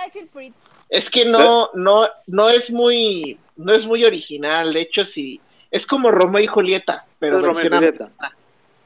Es 0.89 1.11
que 1.11 1.25
no, 1.25 1.71
no, 1.75 2.07
no 2.27 2.51
es 2.51 2.71
muy, 2.71 3.39
no 3.57 3.75
es 3.75 3.87
muy 3.87 4.05
original. 4.05 4.73
De 4.73 4.81
hecho, 4.81 5.05
sí, 5.05 5.41
es 5.71 5.87
como 5.87 6.11
Romeo 6.11 6.43
y 6.43 6.47
Julieta, 6.47 7.05
pero 7.19 7.41
versión, 7.43 7.75
americana, 7.75 8.13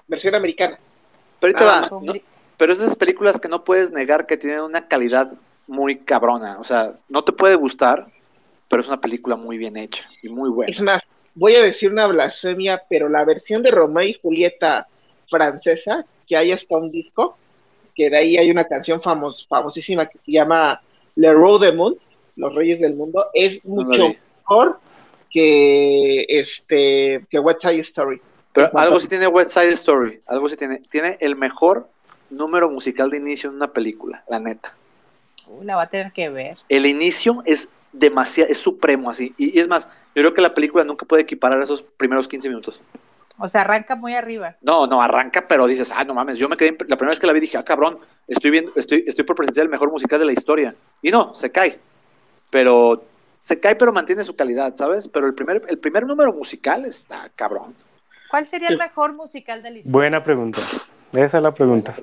versión 0.08 0.34
americana. 0.34 0.78
Pero 1.40 1.58
ahorita 1.58 1.98
va, 1.98 2.12
pero 2.56 2.72
esas 2.72 2.94
películas 2.96 3.40
que 3.40 3.48
no 3.48 3.64
puedes 3.64 3.90
negar 3.90 4.26
que 4.26 4.36
tienen 4.36 4.60
una 4.60 4.86
calidad 4.86 5.32
muy 5.66 5.98
cabrona. 5.98 6.58
O 6.58 6.64
sea, 6.64 6.94
no 7.08 7.24
te 7.24 7.32
puede 7.32 7.56
gustar, 7.56 8.06
pero 8.68 8.82
es 8.82 8.88
una 8.88 9.00
película 9.00 9.36
muy 9.36 9.58
bien 9.58 9.76
hecha 9.76 10.08
y 10.22 10.28
muy 10.28 10.50
buena. 10.50 10.70
Es 10.70 10.80
más, 10.80 11.02
voy 11.34 11.54
a 11.56 11.62
decir 11.62 11.90
una 11.90 12.06
blasfemia, 12.06 12.82
pero 12.88 13.08
la 13.08 13.24
versión 13.24 13.62
de 13.62 13.70
Romeo 13.70 14.06
y 14.06 14.18
Julieta 14.20 14.86
francesa, 15.28 16.04
que 16.28 16.36
hay 16.36 16.52
hasta 16.52 16.76
un 16.76 16.90
disco, 16.90 17.36
que 17.94 18.10
de 18.10 18.16
ahí 18.16 18.36
hay 18.36 18.50
una 18.50 18.64
canción 18.64 19.02
famos, 19.02 19.46
famosísima 19.48 20.06
que 20.06 20.18
se 20.24 20.32
llama 20.32 20.80
Le 21.16 21.32
Roi 21.32 21.60
de 21.60 21.72
Monde, 21.72 21.98
Los 22.36 22.54
Reyes 22.54 22.80
del 22.80 22.94
Mundo, 22.94 23.26
es 23.34 23.64
mucho 23.64 24.14
mejor 24.38 24.78
que 25.30 26.26
este 26.28 27.24
que 27.30 27.38
West 27.38 27.62
Side 27.62 27.80
Story. 27.80 28.20
Pero 28.52 28.70
algo 28.76 29.00
sí 29.00 29.08
tiene 29.08 29.26
West 29.26 29.50
Side 29.50 29.72
Story, 29.72 30.20
algo 30.26 30.48
sí 30.48 30.56
tiene, 30.56 30.80
tiene 30.90 31.16
el 31.20 31.36
mejor 31.36 31.88
número 32.30 32.70
musical 32.70 33.10
de 33.10 33.16
inicio 33.16 33.50
en 33.50 33.56
una 33.56 33.72
película, 33.72 34.24
la 34.28 34.38
neta 34.38 34.74
la 35.62 35.76
va 35.76 35.82
a 35.82 35.88
tener 35.88 36.12
que 36.12 36.28
ver. 36.30 36.58
El 36.68 36.86
inicio 36.86 37.42
es 37.44 37.68
demasiado, 37.92 38.50
es 38.50 38.58
supremo 38.58 39.10
así. 39.10 39.34
Y, 39.36 39.58
es 39.58 39.68
más, 39.68 39.86
yo 40.14 40.22
creo 40.22 40.34
que 40.34 40.42
la 40.42 40.54
película 40.54 40.84
nunca 40.84 41.06
puede 41.06 41.22
equiparar 41.22 41.60
esos 41.60 41.82
primeros 41.82 42.28
15 42.28 42.48
minutos. 42.48 42.80
O 43.38 43.48
sea, 43.48 43.62
arranca 43.62 43.96
muy 43.96 44.14
arriba. 44.14 44.56
No, 44.60 44.86
no, 44.86 45.02
arranca, 45.02 45.44
pero 45.46 45.66
dices, 45.66 45.92
ah, 45.94 46.04
no 46.04 46.14
mames, 46.14 46.38
yo 46.38 46.48
me 46.48 46.56
quedé, 46.56 46.76
la 46.86 46.96
primera 46.96 47.10
vez 47.10 47.20
que 47.20 47.26
la 47.26 47.32
vi 47.32 47.40
dije, 47.40 47.58
ah, 47.58 47.64
cabrón, 47.64 47.98
estoy 48.26 48.50
viendo, 48.50 48.72
estoy, 48.76 49.04
estoy 49.06 49.24
por 49.24 49.36
presenciar 49.36 49.64
el 49.64 49.70
mejor 49.70 49.90
musical 49.90 50.18
de 50.18 50.26
la 50.26 50.32
historia. 50.32 50.74
Y 51.00 51.10
no, 51.10 51.34
se 51.34 51.50
cae. 51.50 51.78
Pero, 52.50 53.04
se 53.40 53.58
cae, 53.58 53.74
pero 53.76 53.92
mantiene 53.92 54.24
su 54.24 54.36
calidad, 54.36 54.74
¿sabes? 54.76 55.08
Pero 55.08 55.26
el 55.26 55.34
primer, 55.34 55.62
el 55.68 55.78
primer 55.78 56.06
número 56.06 56.32
musical 56.32 56.84
está 56.84 57.30
cabrón. 57.34 57.74
¿Cuál 58.32 58.48
sería 58.48 58.68
el 58.68 58.78
mejor 58.78 59.12
musical 59.12 59.62
de 59.62 59.70
la 59.72 59.76
historia? 59.76 59.92
Buena 59.92 60.24
pregunta. 60.24 60.58
Esa 61.12 61.36
es 61.36 61.42
la 61.42 61.52
pregunta. 61.52 61.94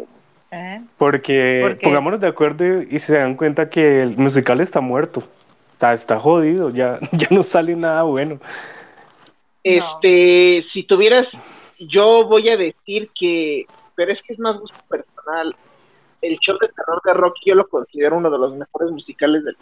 ¿Eh? 0.52 0.80
Porque 1.00 1.76
pongámonos 1.82 2.22
de 2.22 2.28
acuerdo 2.28 2.84
y 2.84 3.00
se 3.00 3.14
dan 3.14 3.36
cuenta 3.36 3.68
que 3.72 4.04
el 4.04 4.16
musical 4.16 4.62
está 4.62 4.80
muerto. 4.80 5.24
Está, 5.74 5.92
está 5.94 6.20
jodido, 6.20 6.70
ya, 6.70 7.00
ya 7.14 7.28
no 7.32 7.42
sale 7.42 7.76
nada 7.76 8.04
bueno. 8.04 8.40
Este, 9.64 10.62
si 10.62 10.84
tuvieras, 10.84 11.36
yo 11.80 12.28
voy 12.28 12.50
a 12.50 12.58
decir 12.58 13.10
que, 13.20 13.66
pero 13.96 14.12
es 14.12 14.22
que 14.22 14.34
es 14.34 14.40
más 14.40 14.60
gusto 14.60 14.78
personal. 14.88 15.56
El 16.22 16.38
show 16.38 16.60
de 16.62 16.68
terror 16.68 17.02
de 17.06 17.14
Rocky 17.16 17.50
yo 17.50 17.56
lo 17.56 17.68
considero 17.68 18.18
uno 18.18 18.30
de 18.30 18.38
los 18.38 18.56
mejores 18.56 18.92
musicales 18.92 19.44
del 19.44 19.58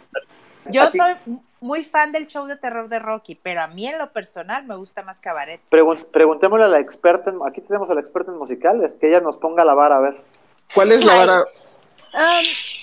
Yo 0.70 0.90
soy 0.90 1.14
muy 1.60 1.84
fan 1.84 2.12
del 2.12 2.26
show 2.26 2.46
de 2.46 2.56
terror 2.56 2.88
de 2.88 2.98
Rocky, 2.98 3.36
pero 3.42 3.62
a 3.62 3.68
mí 3.68 3.86
en 3.86 3.98
lo 3.98 4.12
personal 4.12 4.64
me 4.66 4.76
gusta 4.76 5.02
más 5.02 5.20
Cabaret. 5.20 5.60
preguntémosle 5.68 6.64
a 6.64 6.68
la 6.68 6.78
experta, 6.78 7.32
aquí 7.46 7.60
tenemos 7.60 7.90
a 7.90 7.94
la 7.94 8.00
experta 8.00 8.30
en 8.30 8.38
musicales, 8.38 8.96
que 8.96 9.08
ella 9.08 9.20
nos 9.20 9.36
ponga 9.36 9.64
la 9.64 9.74
vara 9.74 9.96
a 9.96 10.00
ver. 10.00 10.20
¿Cuál 10.74 10.92
es 10.92 11.04
la 11.04 11.14
vara? 11.16 11.44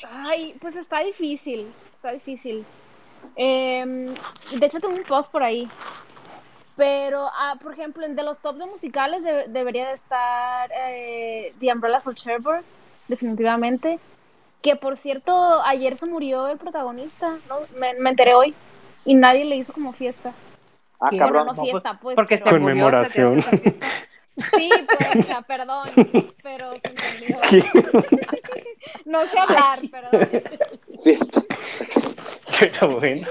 ay, 0.10 0.56
pues 0.60 0.76
está 0.76 1.00
difícil, 1.00 1.72
está 1.94 2.12
difícil. 2.12 2.66
Em, 3.36 4.14
de 4.52 4.66
hecho, 4.66 4.80
tengo 4.80 4.96
un 4.96 5.04
post 5.04 5.32
por 5.32 5.44
ahí. 5.44 5.70
Pero, 6.76 7.28
ah, 7.32 7.56
por 7.62 7.74
ejemplo, 7.74 8.06
en 8.06 8.16
de 8.16 8.24
los 8.24 8.42
top 8.42 8.58
de 8.58 8.66
musicales 8.66 9.24
debería 9.48 9.88
de 9.88 9.94
estar 9.94 10.70
eh, 10.74 11.54
The 11.60 11.72
Umbrellas 11.72 12.06
of 12.06 12.16
Cherbourg, 12.16 12.64
definitivamente. 13.08 13.98
Que 14.66 14.76
por 14.76 14.98
cierto, 14.98 15.62
ayer 15.64 15.96
se 15.96 16.08
murió 16.08 16.48
el 16.48 16.58
protagonista, 16.58 17.38
¿no? 17.48 17.60
Me, 17.78 17.92
enteré 18.10 18.34
hoy. 18.34 18.56
Y 19.06 19.14
nadie 19.14 19.46
le 19.46 19.58
hizo 19.58 19.72
como 19.72 19.94
fiesta. 19.94 20.34
Ah, 21.00 21.12
cabrón. 21.16 21.46
no 21.46 21.64
fiesta, 21.64 22.00
pues. 22.02 22.16
Porque 22.16 22.40
se 22.40 22.52
murió. 22.58 22.90
Sí, 24.38 24.70
pues, 24.98 25.44
perdón, 25.48 25.92
pero 26.44 26.72
se 26.72 26.82
entendió. 26.84 27.38
no 29.06 29.22
sé 29.28 29.40
hablar, 29.40 29.80
perdón. 29.92 30.42
Fiesta. 31.04 31.44
Pero 32.60 33.00
bueno, 33.00 33.28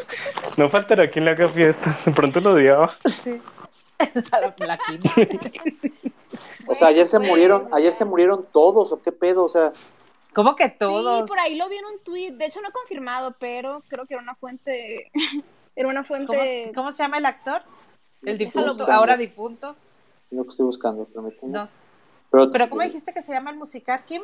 no 0.57 0.70
faltará 0.70 1.11
quien 1.11 1.25
le 1.25 1.33
haga 1.33 1.49
fiesta. 1.49 1.99
De 2.07 2.12
pronto 2.12 2.40
lo 2.40 2.53
odiaba. 2.53 2.97
Sí. 3.07 3.42
La, 4.31 4.79
o 6.66 6.75
sea, 6.75 6.88
ayer 6.88 7.07
se 7.07 7.18
murieron, 7.18 7.68
ayer 7.73 7.92
se 7.92 8.05
murieron 8.05 8.47
todos, 8.53 8.92
¿o 8.92 9.03
qué 9.03 9.12
pedo? 9.12 9.44
O 9.44 9.49
sea, 9.49 9.73
¿Cómo 10.35 10.57
que 10.57 10.68
todos? 10.68 11.23
Sí, 11.23 11.29
por 11.29 11.38
ahí 11.38 11.57
lo 11.57 11.68
vi 11.68 11.77
en 11.77 11.85
un 11.87 11.99
tweet, 12.01 12.33
de 12.33 12.47
hecho 12.47 12.61
no 12.61 12.68
he 12.68 12.73
confirmado, 12.73 13.35
pero 13.38 13.83
creo 13.88 14.07
que 14.07 14.14
era 14.14 14.23
una 14.23 14.35
fuente, 14.35 15.11
era 15.77 15.88
una 15.88 16.05
fuente... 16.05 16.73
¿Cómo, 16.75 16.90
se 16.90 17.03
llama 17.03 17.18
el 17.18 17.27
actor? 17.27 17.62
El 18.23 18.38
difunto, 18.38 18.90
ahora 18.90 19.16
difunto. 19.16 19.77
No 20.31 20.42
que 20.42 20.51
estoy 20.51 20.66
buscando, 20.66 21.09
No 21.42 21.66
sé. 21.66 21.85
Pero, 22.31 22.51
¿Pero 22.51 22.68
¿cómo 22.68 22.83
dijiste 22.83 23.12
que 23.12 23.23
se 23.23 23.33
llama 23.33 23.51
el 23.51 23.57
musical, 23.57 24.05
Kim? 24.05 24.23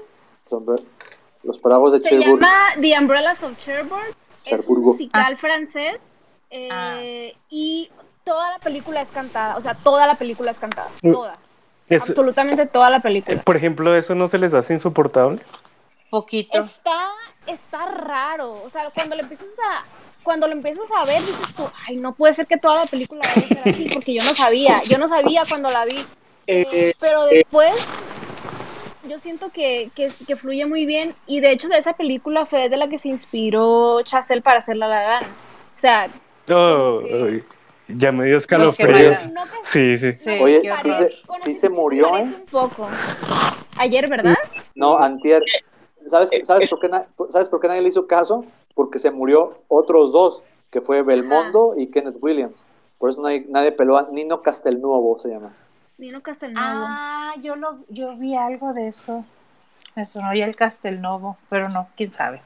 Los 1.42 1.58
Paragos 1.58 1.92
de 1.92 2.02
Cherbourg. 2.02 2.24
Se 2.24 2.30
llama 2.30 2.56
The 2.80 2.98
Umbrellas 2.98 3.42
of 3.42 3.56
Cherbourg. 3.58 4.14
Es 4.44 4.66
un 4.66 4.80
musical 4.82 5.34
ah. 5.34 5.36
francés. 5.36 5.98
Eh, 6.50 6.68
ah. 6.72 6.98
Y 7.48 7.90
toda 8.24 8.50
la 8.50 8.58
película 8.58 9.02
es 9.02 9.08
cantada. 9.10 9.56
O 9.56 9.60
sea, 9.60 9.74
toda 9.74 10.06
la 10.06 10.16
película 10.16 10.50
es 10.50 10.58
cantada. 10.58 10.90
Mm. 11.02 11.12
Toda. 11.12 11.38
Absolutamente 11.88 12.66
toda 12.66 12.90
la 12.90 13.00
película. 13.00 13.42
Por 13.42 13.56
ejemplo, 13.56 13.96
¿eso 13.96 14.14
no 14.14 14.28
se 14.28 14.38
les 14.38 14.54
hace 14.54 14.74
insoportable? 14.74 15.40
Poquito. 16.10 16.58
Está, 16.58 17.10
está 17.46 17.86
raro. 17.86 18.62
O 18.64 18.70
sea, 18.70 18.90
cuando 18.90 19.14
lo 19.16 19.22
empiezas 19.22 19.46
a, 19.64 19.84
cuando 20.22 20.46
lo 20.46 20.52
empiezas 20.52 20.90
a 20.96 21.04
ver, 21.04 21.24
dices 21.24 21.54
tú, 21.54 21.64
ay, 21.86 21.96
no 21.96 22.14
puede 22.14 22.34
ser 22.34 22.46
que 22.46 22.58
toda 22.58 22.76
la 22.76 22.86
película 22.86 23.22
vaya 23.34 23.46
a 23.46 23.48
ser 23.48 23.68
así, 23.68 23.88
porque 23.92 24.14
yo 24.14 24.24
no 24.24 24.34
sabía, 24.34 24.74
yo 24.88 24.98
no 24.98 25.08
sabía 25.08 25.44
cuando 25.48 25.70
la 25.70 25.84
vi. 25.84 26.04
Eh, 26.46 26.94
pero 26.98 27.24
después, 27.26 27.72
yo 29.08 29.18
siento 29.18 29.50
que, 29.50 29.90
que, 29.94 30.36
fluye 30.36 30.66
muy 30.66 30.84
bien, 30.84 31.14
y 31.26 31.40
de 31.40 31.52
hecho 31.52 31.68
de 31.68 31.78
esa 31.78 31.94
película 31.94 32.44
fue 32.44 32.68
de 32.68 32.76
la 32.76 32.88
que 32.88 32.98
se 32.98 33.08
inspiró 33.08 34.02
Chazelle 34.02 34.42
para 34.42 34.58
hacer 34.58 34.76
La 34.76 34.88
La 34.88 35.20
O 35.20 35.78
sea... 35.78 36.08
ya 37.88 38.12
me 38.12 38.26
dio 38.26 38.36
escalofríos. 38.36 39.16
sí, 39.62 39.96
sí, 39.96 40.12
sí. 40.12 40.38
Oye, 40.40 40.70
sí 40.82 40.92
se, 40.92 41.12
sí 41.42 41.54
se 41.54 41.70
murió, 41.70 42.16
¿eh? 42.16 42.22
Un 42.22 42.46
poco. 42.50 42.88
Ayer, 43.78 44.08
¿verdad? 44.08 44.36
No, 44.74 44.98
antier. 44.98 45.42
¿Sabes, 46.10 46.28
eh, 46.32 46.44
sabes, 46.44 46.68
por 46.68 46.80
qué 46.80 46.90
¿Sabes 47.28 47.48
por 47.48 47.60
qué 47.60 47.68
nadie 47.68 47.82
le 47.82 47.88
hizo 47.88 48.06
caso? 48.06 48.44
Porque 48.74 48.98
se 48.98 49.10
murió 49.10 49.58
otros 49.68 50.12
dos, 50.12 50.42
que 50.70 50.80
fue 50.80 51.02
Belmondo 51.02 51.74
y 51.76 51.88
Kenneth 51.88 52.18
Williams. 52.20 52.66
Por 52.98 53.10
eso 53.10 53.22
nadie, 53.22 53.46
nadie 53.48 53.72
peló 53.72 53.96
a 53.96 54.08
Nino 54.10 54.42
Castelnuovo, 54.42 55.18
se 55.18 55.30
llama. 55.30 55.52
Nino 55.98 56.22
Castelnuovo. 56.22 56.66
Ah, 56.66 57.32
yo, 57.40 57.56
lo, 57.56 57.78
yo 57.88 58.16
vi 58.16 58.34
algo 58.34 58.72
de 58.74 58.88
eso. 58.88 59.24
Me 59.94 60.04
sonó 60.04 60.34
ya 60.34 60.46
el 60.46 60.56
Castelnuovo, 60.56 61.36
pero 61.48 61.68
no, 61.68 61.88
quién 61.96 62.12
sabe. 62.12 62.42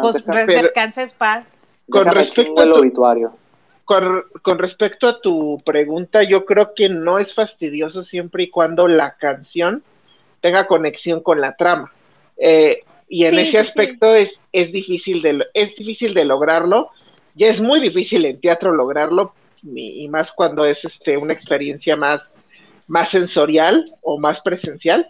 pues 0.00 0.24
descanses 0.24 1.12
paz. 1.12 1.60
Con 1.90 2.06
respecto, 2.06 2.54
tu, 2.54 2.74
obituario. 2.74 3.36
Con, 3.84 4.24
con 4.42 4.58
respecto 4.58 5.06
a 5.08 5.20
tu 5.20 5.60
pregunta, 5.64 6.22
yo 6.22 6.44
creo 6.44 6.74
que 6.74 6.88
no 6.88 7.18
es 7.18 7.34
fastidioso 7.34 8.02
siempre 8.02 8.44
y 8.44 8.50
cuando 8.50 8.88
la 8.88 9.16
canción 9.16 9.82
tenga 10.40 10.66
conexión 10.66 11.20
con 11.20 11.40
la 11.40 11.56
trama. 11.56 11.92
Eh, 12.38 12.82
y 13.08 13.26
en 13.26 13.38
ese 13.38 13.58
aspecto 13.58 14.14
Es, 14.14 14.42
es, 14.52 14.72
difícil 14.72 15.22
de, 15.22 15.44
es 15.54 15.76
difícil 15.76 16.14
de 16.14 16.24
lograrlo. 16.24 16.90
Ya 17.34 17.48
es 17.48 17.60
muy 17.60 17.80
difícil 17.80 18.24
en 18.24 18.40
teatro 18.40 18.72
lograrlo, 18.72 19.34
y, 19.62 20.08
más 20.08 20.30
cuando 20.30 20.64
es 20.64 20.84
este, 20.84 21.16
una 21.16 21.32
experiencia 21.32 21.96
más, 21.96 22.36
más 22.86 23.10
sensorial 23.10 23.84
o 24.04 24.18
más 24.20 24.40
presencial. 24.40 25.08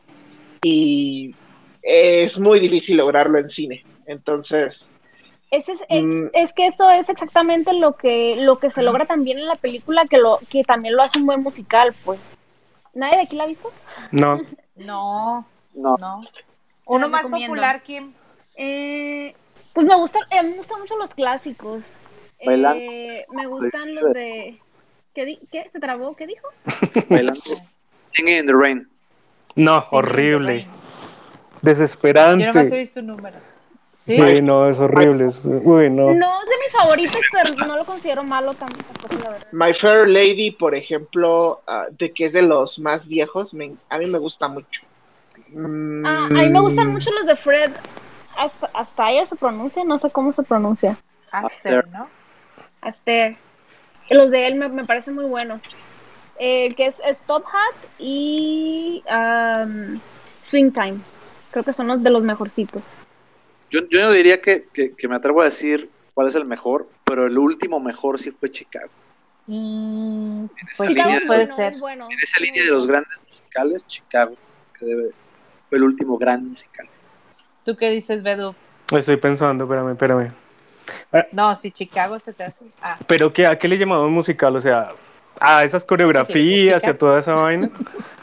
Y 0.62 1.34
es 1.82 2.38
muy 2.38 2.60
difícil 2.60 2.96
lograrlo 2.96 3.38
en 3.38 3.50
cine. 3.50 3.84
Entonces. 4.06 4.88
Es, 5.50 5.68
es, 5.68 5.80
mm, 5.88 6.28
es, 6.32 6.52
que 6.52 6.66
eso 6.66 6.90
es 6.90 7.08
exactamente 7.08 7.72
lo 7.74 7.96
que, 7.96 8.36
lo 8.40 8.58
que 8.58 8.70
se 8.70 8.82
logra 8.82 9.06
también 9.06 9.38
en 9.38 9.46
la 9.46 9.56
película, 9.56 10.06
que, 10.06 10.18
lo, 10.18 10.38
que 10.48 10.64
también 10.64 10.96
lo 10.96 11.02
hace 11.02 11.18
un 11.18 11.26
buen 11.26 11.40
musical, 11.40 11.94
pues. 12.04 12.18
¿Nadie 12.94 13.16
de 13.16 13.22
aquí 13.22 13.36
la 13.36 13.44
ha 13.44 13.48
visto? 13.48 13.72
No. 14.10 14.38
no. 14.76 15.46
No. 15.74 15.96
No. 15.98 16.22
Uno 16.86 17.08
más 17.08 17.26
popular, 17.26 17.82
Kim. 17.82 18.12
Eh, 18.56 19.34
pues 19.72 19.86
me 19.86 19.96
gustan, 19.96 20.22
eh, 20.30 20.42
me 20.42 20.56
gustan 20.56 20.80
mucho 20.80 20.96
los 20.96 21.14
clásicos. 21.14 21.96
Eh, 22.38 23.24
me 23.32 23.46
gustan 23.46 23.94
los 23.94 24.12
de. 24.12 24.58
¿Qué, 25.14 25.38
¿Qué? 25.50 25.68
¿Se 25.68 25.80
trabó? 25.80 26.14
¿Qué 26.16 26.26
dijo? 26.26 26.48
Singing 28.12 28.38
in 28.40 28.46
the 28.46 28.52
Rain. 28.52 28.88
No, 29.56 29.82
horrible. 29.90 30.66
Desesperante. 31.62 32.44
Yo 32.44 32.52
no 32.52 32.60
he 32.60 32.78
visto 32.78 33.00
un 33.00 33.06
número. 33.06 33.38
Sí. 33.92 34.20
Uy, 34.20 34.42
no, 34.42 34.68
es 34.68 34.78
horrible. 34.78 35.26
Uy, 35.44 35.88
no. 35.88 36.12
No 36.12 36.42
es 36.42 36.48
de 36.48 36.58
mis 36.60 36.72
favoritos, 36.72 37.20
pero 37.30 37.66
no 37.66 37.76
lo 37.76 37.84
considero 37.84 38.24
malo 38.24 38.54
tampoco, 38.54 39.14
la 39.22 39.30
verdad. 39.30 39.46
My 39.52 39.72
Fair 39.72 40.08
Lady, 40.08 40.50
por 40.50 40.74
ejemplo, 40.74 41.62
uh, 41.68 41.94
de 41.96 42.12
que 42.12 42.26
es 42.26 42.32
de 42.32 42.42
los 42.42 42.78
más 42.80 43.06
viejos, 43.06 43.54
me, 43.54 43.74
a 43.88 43.98
mí 43.98 44.06
me 44.06 44.18
gusta 44.18 44.48
mucho. 44.48 44.82
Ah, 45.56 46.26
a 46.26 46.34
mí 46.34 46.48
me 46.48 46.60
gustan 46.60 46.92
mucho 46.92 47.10
los 47.12 47.26
de 47.26 47.36
Fred 47.36 47.72
hasta, 48.36 48.66
Astaire 48.74 49.26
se 49.26 49.36
pronuncia, 49.36 49.84
no 49.84 49.98
sé 49.98 50.10
cómo 50.10 50.32
se 50.32 50.42
pronuncia. 50.42 50.98
Aster, 51.30 51.86
¿no? 51.88 52.08
Aster. 52.80 53.36
Los 54.10 54.30
de 54.30 54.46
él 54.46 54.56
me, 54.56 54.84
parecen 54.84 55.14
muy 55.14 55.24
buenos. 55.24 55.62
El 56.38 56.74
que 56.74 56.86
es 56.86 57.00
Stop 57.04 57.44
Hat 57.46 57.76
y 57.98 59.02
um, 59.08 60.00
Swing 60.42 60.72
Time. 60.72 61.00
Creo 61.50 61.64
que 61.64 61.72
son 61.72 61.86
los 61.86 62.02
de 62.02 62.10
los 62.10 62.22
mejorcitos. 62.22 62.84
Yo, 63.70 63.80
yo 63.88 64.04
no 64.04 64.12
diría 64.12 64.40
que, 64.40 64.66
me 65.08 65.16
atrevo 65.16 65.40
a 65.40 65.44
decir 65.44 65.88
cuál 66.12 66.28
es 66.28 66.34
el 66.34 66.44
mejor, 66.44 66.88
pero 67.04 67.26
el 67.26 67.38
último 67.38 67.80
mejor 67.80 68.18
sí 68.18 68.30
fue 68.30 68.50
Chicago. 68.50 68.90
Mm, 69.46 70.46
pues 70.76 70.94
sí, 70.94 71.02
puede 71.26 71.46
ser. 71.46 71.74
en 71.74 72.18
esa 72.22 72.40
línea 72.40 72.64
de 72.64 72.70
los 72.70 72.86
grandes 72.86 73.22
musicales, 73.28 73.86
Chicago, 73.86 74.34
que 74.78 74.86
debe, 74.86 75.10
el 75.74 75.82
último 75.82 76.18
gran 76.18 76.48
musical. 76.48 76.86
¿Tú 77.64 77.76
qué 77.76 77.90
dices, 77.90 78.22
Bedu? 78.22 78.54
Estoy 78.90 79.16
pensando, 79.16 79.64
espérame, 79.64 79.92
espérame. 79.92 80.32
Ah. 81.12 81.24
No, 81.32 81.54
si 81.54 81.70
Chicago 81.70 82.18
se 82.18 82.32
te 82.32 82.44
hace. 82.44 82.66
Ah. 82.82 82.98
¿Pero 83.06 83.32
qué, 83.32 83.46
a 83.46 83.58
qué 83.58 83.68
le 83.68 83.78
llamamos 83.78 84.10
musical? 84.10 84.54
O 84.56 84.60
sea, 84.60 84.92
a 85.40 85.64
esas 85.64 85.84
coreografías 85.84 86.82
y 86.84 86.86
a 86.86 86.98
toda 86.98 87.20
esa 87.20 87.32
vaina. 87.32 87.70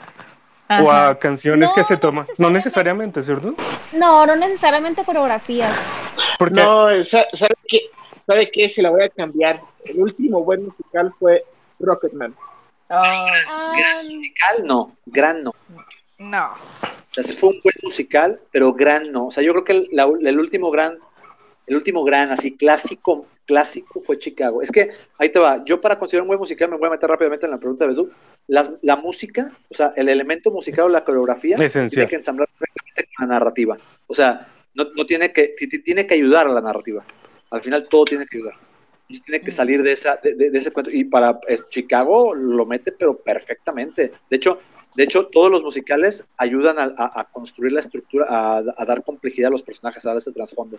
o 0.79 0.91
a 0.91 1.17
canciones 1.19 1.69
que 1.75 1.83
se 1.83 1.97
toman. 1.97 2.25
No 2.37 2.49
necesariamente, 2.49 3.21
¿cierto? 3.23 3.55
No, 3.93 4.25
no 4.25 4.35
necesariamente 4.35 5.03
coreografías. 5.03 5.75
No, 6.51 6.87
¿sabe 7.03 7.55
qué? 7.67 7.79
¿Sabe 8.25 8.51
qué? 8.51 8.69
Se 8.69 8.81
la 8.81 8.91
voy 8.91 9.03
a 9.03 9.09
cambiar. 9.09 9.61
El 9.83 9.99
último 9.99 10.43
buen 10.43 10.65
musical 10.65 11.13
fue 11.19 11.43
Rocketman. 11.79 12.35
Oh. 12.89 13.25
musical 14.03 14.55
no, 14.65 14.95
gran 15.05 15.43
no. 15.43 15.51
No. 16.21 16.51
O 17.17 17.23
sea, 17.23 17.35
fue 17.35 17.49
un 17.49 17.61
buen 17.63 17.75
musical, 17.81 18.39
pero 18.51 18.73
gran 18.73 19.11
no. 19.11 19.27
O 19.27 19.31
sea, 19.31 19.43
yo 19.43 19.51
creo 19.53 19.63
que 19.63 19.87
el, 19.91 20.39
último 20.39 20.69
gran, 20.69 20.99
el 21.67 21.75
último 21.75 22.03
gran, 22.03 22.29
así 22.29 22.55
clásico, 22.55 23.25
clásico 23.45 24.01
fue 24.01 24.19
Chicago. 24.19 24.61
Es 24.61 24.71
que, 24.71 24.91
ahí 25.17 25.29
te 25.29 25.39
va, 25.39 25.63
yo 25.65 25.81
para 25.81 25.97
considerar 25.97 26.23
un 26.23 26.27
buen 26.27 26.39
musical 26.39 26.69
me 26.69 26.77
voy 26.77 26.87
a 26.87 26.91
meter 26.91 27.09
rápidamente 27.09 27.47
en 27.47 27.51
la 27.51 27.57
pregunta 27.57 27.85
de 27.85 27.93
Bedu. 27.93 28.11
La, 28.47 28.95
música, 28.97 29.57
o 29.69 29.73
sea, 29.73 29.93
el 29.95 30.09
elemento 30.09 30.51
musical 30.51 30.85
o 30.85 30.89
la 30.89 31.03
coreografía 31.03 31.57
tiene 31.57 32.07
que 32.07 32.15
ensamblar 32.15 32.47
perfectamente 32.49 33.09
con 33.15 33.27
la 33.27 33.33
narrativa. 33.33 33.77
O 34.07 34.13
sea, 34.13 34.47
no, 34.75 35.05
tiene 35.07 35.33
que, 35.33 35.55
tiene 35.83 36.05
que 36.05 36.13
ayudar 36.13 36.47
a 36.47 36.51
la 36.51 36.61
narrativa. 36.61 37.03
Al 37.49 37.61
final 37.61 37.87
todo 37.89 38.05
tiene 38.05 38.25
que 38.27 38.37
ayudar. 38.37 38.55
tiene 39.25 39.41
que 39.41 39.51
salir 39.51 39.81
de, 39.81 39.91
esa, 39.91 40.19
de, 40.21 40.51
ese 40.53 40.71
cuento. 40.71 40.91
Y 40.91 41.03
para 41.05 41.39
Chicago 41.69 42.35
lo 42.35 42.65
mete, 42.65 42.91
pero 42.91 43.17
perfectamente. 43.17 44.11
De 44.29 44.35
hecho, 44.37 44.59
de 44.95 45.03
hecho, 45.03 45.27
todos 45.27 45.49
los 45.49 45.63
musicales 45.63 46.25
ayudan 46.37 46.75
a, 46.79 47.23
construir 47.31 47.71
la 47.71 47.79
estructura, 47.79 48.25
a, 48.27 48.85
dar 48.85 49.03
complejidad 49.03 49.47
a 49.47 49.51
los 49.51 49.63
personajes, 49.63 50.05
a 50.05 50.09
dar 50.09 50.17
ese 50.17 50.31
trasfondo. 50.31 50.77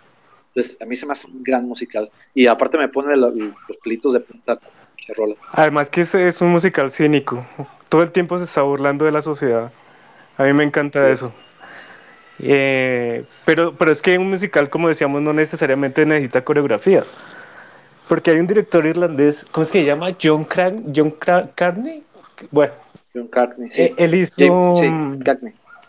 Entonces, 0.49 0.77
a 0.83 0.85
mí 0.85 0.97
se 0.97 1.07
me 1.07 1.13
hace 1.13 1.29
un 1.29 1.43
gran 1.43 1.67
musical. 1.67 2.11
Y 2.35 2.47
aparte 2.47 2.77
me 2.77 2.89
pone 2.89 3.17
los, 3.17 3.33
pelitos 3.83 4.13
de 4.13 4.21
punta. 4.21 4.59
rola. 5.17 5.35
Además 5.53 5.89
que 5.89 6.03
es, 6.03 6.15
es 6.15 6.41
un 6.43 6.49
musical 6.49 6.91
cínico. 6.91 7.47
Todo 7.89 8.03
el 8.03 8.11
tiempo 8.13 8.37
se 8.39 8.45
está 8.45 8.63
burlando 8.63 9.07
de 9.07 9.13
la 9.13 9.23
sociedad. 9.23 9.73
A 10.37 10.45
mí 10.45 10.53
me 10.53 10.65
encanta 10.65 11.09
eso. 11.11 11.33
Eh, 12.39 13.25
pero, 13.47 13.75
pero 13.75 13.93
es 13.93 14.03
que 14.03 14.19
un 14.19 14.29
musical, 14.29 14.69
como 14.69 14.89
decíamos, 14.89 15.23
no 15.23 15.33
necesariamente 15.33 16.05
necesita 16.05 16.45
coreografía. 16.45 17.05
Porque 18.09 18.31
hay 18.31 18.39
un 18.39 18.47
director 18.47 18.85
irlandés, 18.85 19.47
¿cómo 19.53 19.65
es 19.65 19.71
que 19.71 19.81
se 19.81 19.87
llama? 19.87 20.17
John, 20.21 20.45
Cran 20.45 20.93
John 20.95 21.13
Carney. 21.55 22.03
Bueno, 22.51 22.75
John 23.15 23.29
Carney, 23.29 23.71
sí. 23.71 23.83
Eh, 23.83 23.95
él 23.99 24.15
hizo 24.15 24.75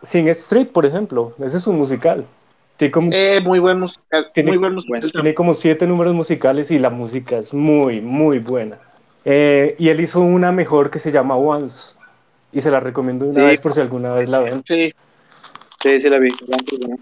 Sing 0.03 0.27
Street, 0.29 0.67
por 0.67 0.85
ejemplo. 0.85 1.33
Ese 1.39 1.57
es 1.57 1.67
un 1.67 1.77
musical. 1.77 2.25
Tiene 2.77 2.91
como, 2.91 3.09
eh, 3.13 3.39
muy 3.41 3.59
buen 3.59 3.79
musical. 3.79 4.27
Tiene, 4.33 4.51
muy 4.51 4.57
buen 4.57 4.75
musical. 4.75 5.11
Tiene 5.11 5.33
como 5.33 5.53
siete 5.53 5.87
números 5.87 6.13
musicales 6.13 6.71
y 6.71 6.79
la 6.79 6.89
música 6.89 7.37
es 7.37 7.53
muy, 7.53 8.01
muy 8.01 8.39
buena. 8.39 8.77
Eh, 9.25 9.75
y 9.79 9.89
él 9.89 10.01
hizo 10.01 10.19
una 10.19 10.51
mejor 10.51 10.89
que 10.89 10.99
se 10.99 11.11
llama 11.11 11.35
Once. 11.35 11.95
Y 12.51 12.61
se 12.61 12.69
la 12.69 12.79
recomiendo 12.79 13.25
una 13.25 13.45
vez 13.45 13.59
por 13.59 13.73
si 13.73 13.79
alguna 13.79 14.13
vez 14.13 14.29
la 14.29 14.39
ven. 14.39 14.63
Sí, 14.67 14.93
sí, 15.79 15.99
sí 15.99 16.09
la 16.09 16.19
vi. 16.19 16.29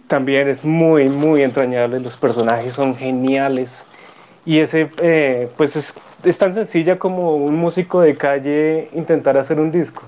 También 0.07 0.47
es 0.47 0.63
muy, 0.63 1.09
muy 1.09 1.41
entrañable. 1.41 1.99
Los 1.99 2.15
personajes 2.15 2.73
son 2.73 2.95
geniales. 2.95 3.83
Y 4.45 4.59
ese, 4.59 4.89
eh, 5.01 5.49
pues 5.57 5.75
es, 5.75 5.93
es 6.23 6.37
tan 6.37 6.53
sencilla 6.53 6.99
como 6.99 7.35
un 7.35 7.55
músico 7.55 8.01
de 8.01 8.15
calle 8.15 8.89
intentar 8.93 9.37
hacer 9.37 9.59
un 9.59 9.71
disco 9.71 10.03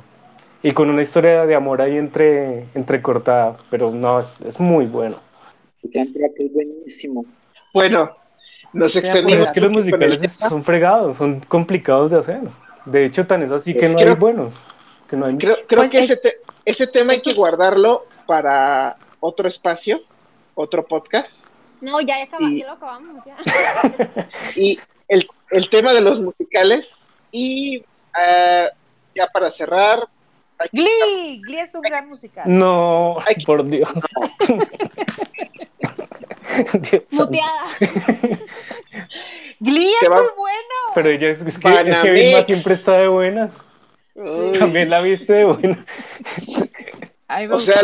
y 0.62 0.72
con 0.72 0.90
una 0.90 1.02
historia 1.02 1.46
de 1.46 1.56
amor 1.56 1.82
ahí 1.82 1.98
entre 1.98 2.66
entrecortada, 2.74 3.58
pero 3.70 3.92
no, 3.92 4.22
es, 4.22 4.42
es 4.42 4.60
muy 4.60 4.86
bueno. 4.86 5.18
es 5.84 6.54
buenísimo. 6.54 7.26
Bueno, 7.74 8.16
nos 8.72 8.96
extendimos. 8.96 9.48
Es 9.48 9.54
que 9.54 9.62
los 9.62 9.72
musicales 9.72 10.32
son 10.32 10.64
fregados, 10.64 11.18
son 11.18 11.42
complicados 11.42 12.12
de 12.12 12.20
hacer. 12.20 12.42
De 12.86 13.06
hecho, 13.06 13.28
tan 13.28 13.44
es 13.44 13.52
así 13.52 13.74
que 13.74 13.90
no 13.90 14.00
hay 14.00 14.16
buenos. 14.16 14.54
Que 15.10 15.18
no 15.18 15.26
hay 15.26 15.38
creo, 15.38 15.58
creo 15.68 15.82
pues 15.82 15.90
que 15.90 16.00
ese, 16.00 16.20
ese 16.64 16.88
tema 16.88 17.14
hay 17.14 17.20
que 17.20 17.34
guardarlo 17.34 18.06
para 18.26 18.96
otro 19.20 19.48
espacio, 19.48 20.02
otro 20.56 20.86
podcast. 20.86 21.46
No, 21.82 22.00
ya, 22.00 22.16
ya, 22.26 22.40
lo 22.40 22.72
acabamos. 22.72 23.26
Ya. 23.26 23.36
y 24.56 24.80
el, 25.10 25.28
el, 25.54 25.70
tema 25.70 25.94
de 25.94 26.02
los 26.02 26.22
musicales. 26.22 27.08
Y 27.32 27.80
uh, 27.80 28.68
ya 29.16 29.28
para 29.32 29.52
cerrar, 29.52 30.08
Glee, 30.72 31.42
Glee 31.42 31.60
es 31.60 31.76
un 31.76 31.82
gran 31.82 32.08
musical. 32.08 32.46
No, 32.48 33.18
por 33.46 33.66
Dios. 33.66 33.90
Muteada. 37.12 37.66
Glee 39.60 39.92
es 40.02 40.10
muy 40.10 40.28
bueno. 40.38 40.94
Pero 40.96 41.10
ella 41.10 41.30
es, 41.30 41.42
es 41.42 41.58
que, 41.58 41.68
es 41.68 41.98
que 42.00 42.12
Vilma 42.12 42.46
siempre 42.46 42.76
está 42.76 43.00
de 43.00 43.08
buenas. 43.08 43.52
También 44.60 44.90
la 44.90 45.02
viste 45.02 45.34
de 45.34 45.46
buena. 45.46 45.86
o 47.52 47.60
sea, 47.60 47.82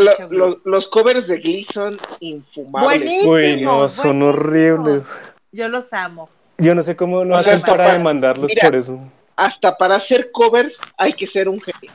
los 0.64 0.88
covers 0.88 1.28
de 1.28 1.40
Glee 1.40 1.64
son 1.64 2.00
infumables. 2.20 3.26
Buenísimos. 3.26 3.94
son 3.94 4.22
horribles. 4.24 5.04
Yo 5.52 5.68
los 5.68 5.92
amo. 5.94 6.30
Yo 6.60 6.76
no 6.76 6.82
sé 6.84 6.96
cómo 6.96 7.26
no 7.26 7.36
hacen 7.36 7.62
para 7.62 7.94
demandarlos 7.94 8.52
por 8.62 8.76
eso. 8.76 9.00
Hasta 9.36 9.78
para 9.78 9.96
hacer 9.96 10.32
covers 10.32 10.78
hay 10.98 11.14
que 11.14 11.26
ser 11.26 11.48
un 11.48 11.62
genio 11.62 11.92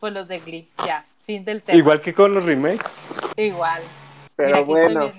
pues 0.00 0.14
los 0.14 0.26
de 0.26 0.40
Glee, 0.40 0.68
ya, 0.84 1.04
fin 1.26 1.44
del 1.44 1.62
tema. 1.62 1.78
Igual 1.78 2.00
que 2.00 2.14
con 2.14 2.34
los 2.34 2.44
remakes. 2.44 3.04
Igual. 3.36 3.82
Pero 4.34 4.64
bueno, 4.64 5.12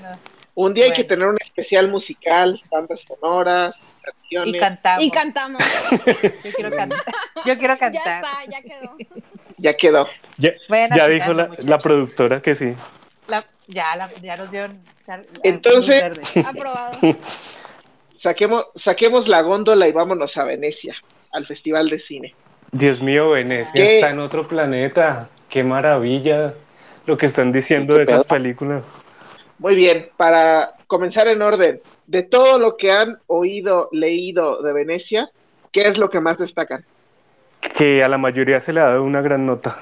un 0.55 0.73
día 0.73 0.85
hay 0.85 0.93
que 0.93 1.03
tener 1.03 1.27
un 1.27 1.37
especial 1.39 1.87
musical, 1.87 2.59
bandas 2.71 3.01
sonoras, 3.01 3.75
canciones. 4.01 4.55
Y 4.55 4.59
cantamos. 4.59 5.05
Y 5.05 5.11
cantamos. 5.11 5.61
Yo 6.43 6.51
quiero 6.55 6.71
cantar. 6.71 6.99
Yo 7.45 7.57
quiero 7.59 7.77
cantar. 7.77 8.03
Ya 8.03 8.15
está, 8.15 8.45
ya 8.49 8.61
quedó. 8.63 8.97
Ya 9.59 9.77
quedó. 9.77 10.07
Ya, 10.95 11.07
dijo 11.07 11.33
la, 11.33 11.51
la, 11.59 11.77
productora 11.77 12.41
que 12.41 12.55
sí. 12.55 12.73
La, 13.27 13.43
ya, 13.67 13.95
la, 13.95 14.11
ya 14.19 14.35
nos 14.37 14.49
dio 14.49 14.67
Entonces, 15.43 16.03
aprobado. 16.43 16.97
Saquemos, 18.21 18.67
saquemos 18.75 19.27
la 19.27 19.41
góndola 19.41 19.87
y 19.87 19.91
vámonos 19.91 20.37
a 20.37 20.45
Venecia, 20.45 20.93
al 21.31 21.47
Festival 21.47 21.89
de 21.89 21.97
Cine. 21.97 22.35
Dios 22.71 23.01
mío, 23.01 23.31
Venecia 23.31 23.83
está 23.83 24.11
en 24.11 24.19
otro 24.19 24.47
planeta. 24.47 25.27
Qué 25.49 25.63
maravilla 25.63 26.53
lo 27.07 27.17
que 27.17 27.25
están 27.25 27.51
diciendo 27.51 27.95
de 27.95 28.03
esas 28.03 28.23
películas. 28.25 28.83
Muy 29.57 29.73
bien, 29.73 30.09
para 30.17 30.73
comenzar 30.85 31.29
en 31.29 31.41
orden, 31.41 31.81
de 32.05 32.21
todo 32.21 32.59
lo 32.59 32.77
que 32.77 32.91
han 32.91 33.17
oído, 33.25 33.89
leído 33.91 34.61
de 34.61 34.71
Venecia, 34.71 35.31
¿qué 35.71 35.87
es 35.87 35.97
lo 35.97 36.11
que 36.11 36.19
más 36.19 36.37
destacan? 36.37 36.85
Que 37.75 38.03
a 38.03 38.07
la 38.07 38.19
mayoría 38.19 38.61
se 38.61 38.71
le 38.71 38.81
ha 38.81 38.85
dado 38.85 39.03
una 39.03 39.21
gran 39.21 39.47
nota. 39.47 39.79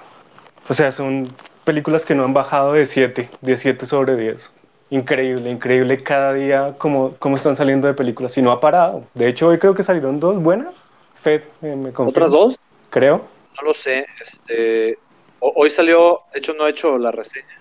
O 0.69 0.73
sea, 0.73 0.93
son 0.93 1.35
películas 1.65 2.05
que 2.05 2.15
no 2.15 2.23
han 2.23 2.33
bajado 2.33 2.71
de 2.71 2.85
7, 2.85 3.31
de 3.41 3.57
7 3.57 3.85
sobre 3.85 4.15
10. 4.15 4.49
Increíble, 4.91 5.51
increíble 5.51 6.01
cada 6.01 6.33
día 6.33 6.75
cómo, 6.77 7.15
cómo 7.19 7.35
están 7.35 7.55
saliendo 7.55 7.87
de 7.87 7.93
películas 7.93 8.35
y 8.37 8.41
no 8.41 8.51
ha 8.51 8.59
parado. 8.59 9.03
De 9.13 9.27
hecho, 9.27 9.47
hoy 9.47 9.59
creo 9.59 9.75
que 9.75 9.83
salieron 9.83 10.19
dos 10.19 10.41
buenas. 10.41 10.75
Fed, 11.21 11.43
eh, 11.61 11.75
me 11.75 11.91
¿Otras 11.95 12.31
dos? 12.31 12.57
creo. 12.89 13.21
No 13.57 13.67
lo 13.67 13.73
sé. 13.73 14.05
Este, 14.19 14.97
hoy 15.39 15.69
salió, 15.69 16.21
de 16.33 16.39
hecho 16.39 16.53
no 16.53 16.65
he 16.65 16.71
hecho 16.71 16.97
la 16.97 17.11
reseña. 17.11 17.59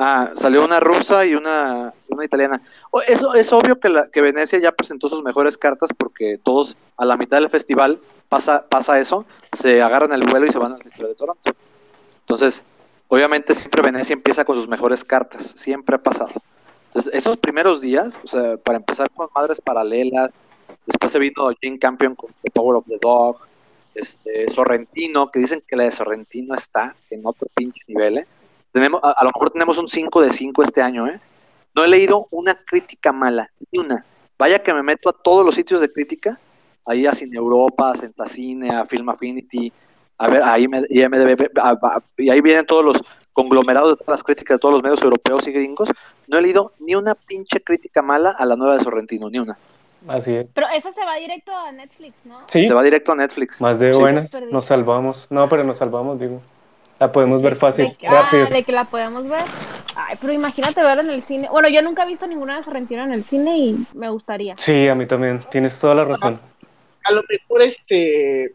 Ah, 0.00 0.30
salió 0.36 0.64
una 0.64 0.78
rusa 0.78 1.26
y 1.26 1.34
una, 1.34 1.92
una 2.08 2.24
italiana. 2.24 2.62
Eso 3.08 3.34
es 3.34 3.52
obvio 3.52 3.80
que, 3.80 3.88
la, 3.88 4.08
que 4.08 4.22
Venecia 4.22 4.58
ya 4.60 4.70
presentó 4.70 5.08
sus 5.08 5.24
mejores 5.24 5.58
cartas 5.58 5.90
porque 5.96 6.38
todos 6.42 6.76
a 6.96 7.04
la 7.04 7.16
mitad 7.16 7.38
del 7.40 7.50
festival 7.50 7.98
pasa, 8.28 8.64
pasa 8.68 9.00
eso, 9.00 9.26
se 9.52 9.82
agarran 9.82 10.12
el 10.12 10.22
vuelo 10.22 10.46
y 10.46 10.52
se 10.52 10.58
van 10.58 10.72
al 10.72 10.82
Festival 10.82 11.10
de 11.10 11.16
Toronto. 11.16 11.50
Entonces, 12.20 12.64
obviamente 13.08 13.54
siempre 13.54 13.82
Venecia 13.82 14.12
empieza 14.12 14.44
con 14.44 14.54
sus 14.54 14.68
mejores 14.68 15.04
cartas, 15.04 15.54
siempre 15.56 15.96
ha 15.96 16.02
pasado. 16.02 16.30
Entonces, 16.86 17.12
esos 17.12 17.36
primeros 17.36 17.80
días, 17.80 18.20
o 18.22 18.26
sea, 18.26 18.56
para 18.56 18.78
empezar 18.78 19.10
con 19.10 19.28
Madres 19.34 19.60
Paralelas, 19.60 20.30
después 20.86 21.12
se 21.12 21.18
vino 21.18 21.50
Jane 21.60 21.78
Campion 21.78 22.14
con 22.14 22.30
The 22.42 22.50
Power 22.50 22.76
of 22.76 22.86
the 22.86 22.98
Dog, 23.00 23.38
este, 23.94 24.48
Sorrentino, 24.48 25.30
que 25.30 25.40
dicen 25.40 25.62
que 25.66 25.76
la 25.76 25.84
de 25.84 25.90
Sorrentino 25.90 26.54
está 26.54 26.94
en 27.10 27.26
otro 27.26 27.48
pinche 27.54 27.80
nivel, 27.88 28.18
¿eh? 28.18 28.26
Tenemos, 28.72 29.00
a, 29.02 29.24
lo 29.24 29.30
mejor 29.34 29.50
tenemos 29.50 29.78
un 29.78 29.88
5 29.88 30.22
de 30.22 30.32
5 30.32 30.62
este 30.62 30.82
año, 30.82 31.06
¿eh? 31.08 31.20
No 31.74 31.84
he 31.84 31.88
leído 31.88 32.28
una 32.30 32.54
crítica 32.54 33.12
mala, 33.12 33.50
ni 33.70 33.80
una. 33.80 34.04
Vaya 34.38 34.62
que 34.62 34.72
me 34.72 34.82
meto 34.82 35.08
a 35.08 35.12
todos 35.12 35.44
los 35.44 35.54
sitios 35.54 35.80
de 35.80 35.92
crítica, 35.92 36.38
ahí 36.86 37.06
a 37.06 37.14
Cine 37.14 37.36
Europa, 37.36 37.90
a 37.90 37.96
Centacine, 37.96 38.70
a 38.70 38.86
Film 38.86 39.08
Affinity, 39.08 39.72
a 40.18 40.28
ver, 40.28 40.42
a 40.42 40.58
IMDB, 40.58 41.48
y 42.16 42.30
ahí 42.30 42.40
vienen 42.40 42.66
todos 42.66 42.84
los 42.84 43.02
conglomerados 43.32 43.90
de 43.90 43.96
todas 43.96 44.18
las 44.18 44.24
críticas 44.24 44.56
de 44.56 44.58
todos 44.58 44.72
los 44.74 44.82
medios 44.82 45.00
europeos 45.00 45.46
y 45.46 45.52
gringos. 45.52 45.88
No 46.26 46.38
he 46.38 46.42
leído 46.42 46.72
ni 46.80 46.96
una 46.96 47.14
pinche 47.14 47.60
crítica 47.62 48.02
mala 48.02 48.34
a 48.36 48.44
la 48.44 48.56
nueva 48.56 48.74
de 48.74 48.80
Sorrentino, 48.80 49.30
ni 49.30 49.38
una. 49.38 49.56
Así 50.08 50.34
es. 50.34 50.46
Pero 50.54 50.66
esa 50.74 50.90
se 50.92 51.04
va 51.04 51.16
directo 51.16 51.56
a 51.56 51.70
Netflix, 51.72 52.26
¿no? 52.26 52.40
Sí. 52.48 52.64
Se 52.64 52.74
va 52.74 52.82
directo 52.82 53.12
a 53.12 53.16
Netflix. 53.16 53.60
Más 53.60 53.78
de 53.78 53.92
buenas. 53.92 54.30
Nos 54.50 54.66
salvamos. 54.66 55.26
No, 55.30 55.48
pero 55.48 55.64
nos 55.64 55.78
salvamos, 55.78 56.18
digo. 56.18 56.40
La 56.98 57.12
podemos 57.12 57.40
ver 57.40 57.54
fácil, 57.54 57.96
de, 58.00 58.08
rápido. 58.08 58.46
Ah, 58.46 58.50
de 58.50 58.64
que 58.64 58.72
la 58.72 58.84
podemos 58.84 59.28
ver. 59.28 59.44
Ay, 59.94 60.16
pero 60.20 60.32
imagínate 60.32 60.82
verla 60.82 61.02
en 61.02 61.10
el 61.10 61.22
cine. 61.22 61.48
Bueno, 61.48 61.68
yo 61.68 61.80
nunca 61.80 62.02
he 62.02 62.06
visto 62.08 62.26
ninguna 62.26 62.56
de 62.56 62.64
Sorrentino 62.64 63.04
en 63.04 63.12
el 63.12 63.22
cine 63.22 63.56
y 63.56 63.86
me 63.94 64.08
gustaría. 64.08 64.56
Sí, 64.58 64.88
a 64.88 64.96
mí 64.96 65.06
también. 65.06 65.44
Tienes 65.50 65.78
toda 65.78 65.94
la 65.94 66.04
razón. 66.04 66.40
A 67.04 67.12
lo 67.12 67.22
mejor 67.28 67.62
este 67.62 68.52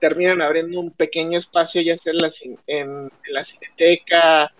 terminan 0.00 0.42
abriendo 0.42 0.80
un 0.80 0.90
pequeño 0.90 1.38
espacio, 1.38 1.82
ya 1.82 1.96
sea 1.98 2.12
en 2.12 2.18
la, 2.18 2.30
en, 2.66 3.10
la 3.30 3.44
cineteca 3.44 4.52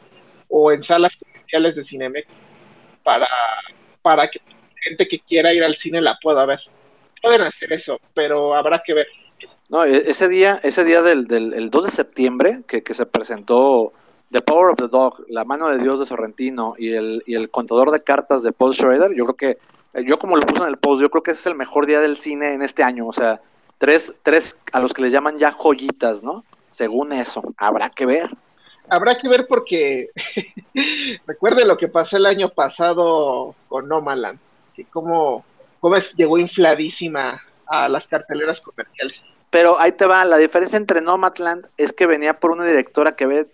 o 0.48 0.72
en 0.72 0.82
salas 0.82 1.16
comerciales 1.16 1.74
de 1.74 1.84
Cinemex, 1.84 2.26
para, 3.02 3.28
para 4.02 4.28
que 4.28 4.40
gente 4.82 5.08
que 5.08 5.20
quiera 5.20 5.52
ir 5.52 5.62
al 5.64 5.74
cine 5.74 6.00
la 6.00 6.18
pueda 6.22 6.44
ver. 6.46 6.60
Pueden 7.22 7.42
hacer 7.42 7.72
eso, 7.72 8.00
pero 8.14 8.54
habrá 8.54 8.82
que 8.84 8.94
ver. 8.94 9.06
No, 9.68 9.84
e-, 9.84 10.10
ese 10.10 10.28
día, 10.28 10.60
ese 10.62 10.84
día 10.84 11.02
del, 11.02 11.26
del 11.26 11.70
2 11.70 11.84
de 11.84 11.90
septiembre 11.90 12.60
que, 12.66 12.82
se 12.94 13.06
presentó 13.06 13.92
The 14.30 14.40
Power 14.40 14.72
of 14.72 14.78
the 14.78 14.88
Dog, 14.88 15.24
La 15.28 15.44
mano 15.44 15.68
de 15.68 15.78
Dios 15.78 16.00
de 16.00 16.06
Sorrentino 16.06 16.74
y 16.78 16.92
el, 16.92 17.22
y 17.26 17.34
el 17.34 17.50
contador 17.50 17.90
de 17.90 18.00
cartas 18.00 18.42
de 18.42 18.52
Paul 18.52 18.74
Schrader, 18.74 19.14
yo 19.14 19.24
creo 19.24 19.36
que, 19.36 19.58
eh, 19.94 20.04
yo 20.06 20.18
como 20.18 20.36
lo 20.36 20.42
puse 20.42 20.62
en 20.62 20.68
el 20.68 20.78
post, 20.78 21.02
yo 21.02 21.10
creo 21.10 21.22
que 21.22 21.32
ese 21.32 21.40
es 21.40 21.46
el 21.46 21.54
mejor 21.54 21.86
día 21.86 22.00
del 22.00 22.16
cine 22.16 22.52
en 22.52 22.62
este 22.62 22.82
año, 22.82 23.06
o 23.06 23.12
sea, 23.12 23.40
tres, 23.78 24.14
tres 24.22 24.56
a 24.72 24.80
los 24.80 24.92
que 24.92 25.02
le 25.02 25.10
llaman 25.10 25.36
ya 25.36 25.52
joyitas, 25.52 26.22
¿no? 26.22 26.44
Según 26.68 27.12
eso, 27.12 27.42
habrá 27.56 27.90
que 27.90 28.06
ver. 28.06 28.30
Habrá 28.90 29.18
que 29.18 29.28
ver 29.28 29.46
porque 29.46 30.10
recuerde 31.26 31.64
lo 31.64 31.76
que 31.76 31.88
pasó 31.88 32.16
el 32.16 32.26
año 32.26 32.50
pasado 32.50 33.54
con 33.68 33.88
Nomaland 33.88 34.38
cómo, 34.84 35.44
cómo 35.80 35.96
llegó 36.16 36.38
infladísima 36.38 37.42
a 37.66 37.88
las 37.88 38.06
carteleras 38.06 38.60
comerciales. 38.60 39.22
Pero 39.50 39.78
ahí 39.78 39.92
te 39.92 40.06
va, 40.06 40.24
la 40.24 40.36
diferencia 40.36 40.76
entre 40.76 41.00
Nomadland 41.00 41.66
es 41.76 41.92
que 41.92 42.06
venía 42.06 42.38
por 42.38 42.50
una 42.50 42.64
directora 42.64 43.16
que 43.16 43.24
había 43.24 43.46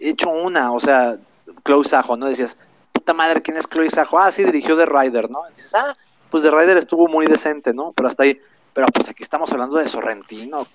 hecho 0.00 0.30
una, 0.30 0.72
o 0.72 0.80
sea, 0.80 1.18
Close 1.62 1.94
Ajo, 1.94 2.16
¿no? 2.16 2.28
Decías, 2.28 2.56
puta 2.92 3.12
madre, 3.12 3.42
¿quién 3.42 3.56
es 3.56 3.68
Chloe 3.68 3.90
Sajo? 3.90 4.18
Ah, 4.18 4.32
sí, 4.32 4.44
dirigió 4.44 4.76
The 4.76 4.86
Rider, 4.86 5.30
¿no? 5.30 5.40
Y 5.50 5.54
dices, 5.54 5.74
ah, 5.74 5.94
pues 6.30 6.42
The 6.42 6.50
Rider 6.50 6.78
estuvo 6.78 7.08
muy 7.08 7.26
decente, 7.26 7.74
¿no? 7.74 7.92
Pero 7.92 8.08
hasta 8.08 8.22
ahí, 8.22 8.40
pero 8.74 8.88
pues 8.88 9.08
aquí 9.08 9.22
estamos 9.22 9.50
hablando 9.52 9.76
de 9.76 9.88
Sorrentino, 9.88 10.66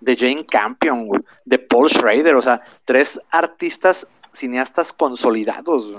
de 0.00 0.16
Jane 0.16 0.44
Campion, 0.44 1.24
de 1.44 1.58
Paul 1.58 1.88
Schrader, 1.88 2.34
o 2.34 2.42
sea, 2.42 2.60
tres 2.84 3.20
artistas 3.30 4.06
cineastas 4.32 4.92
consolidados. 4.92 5.94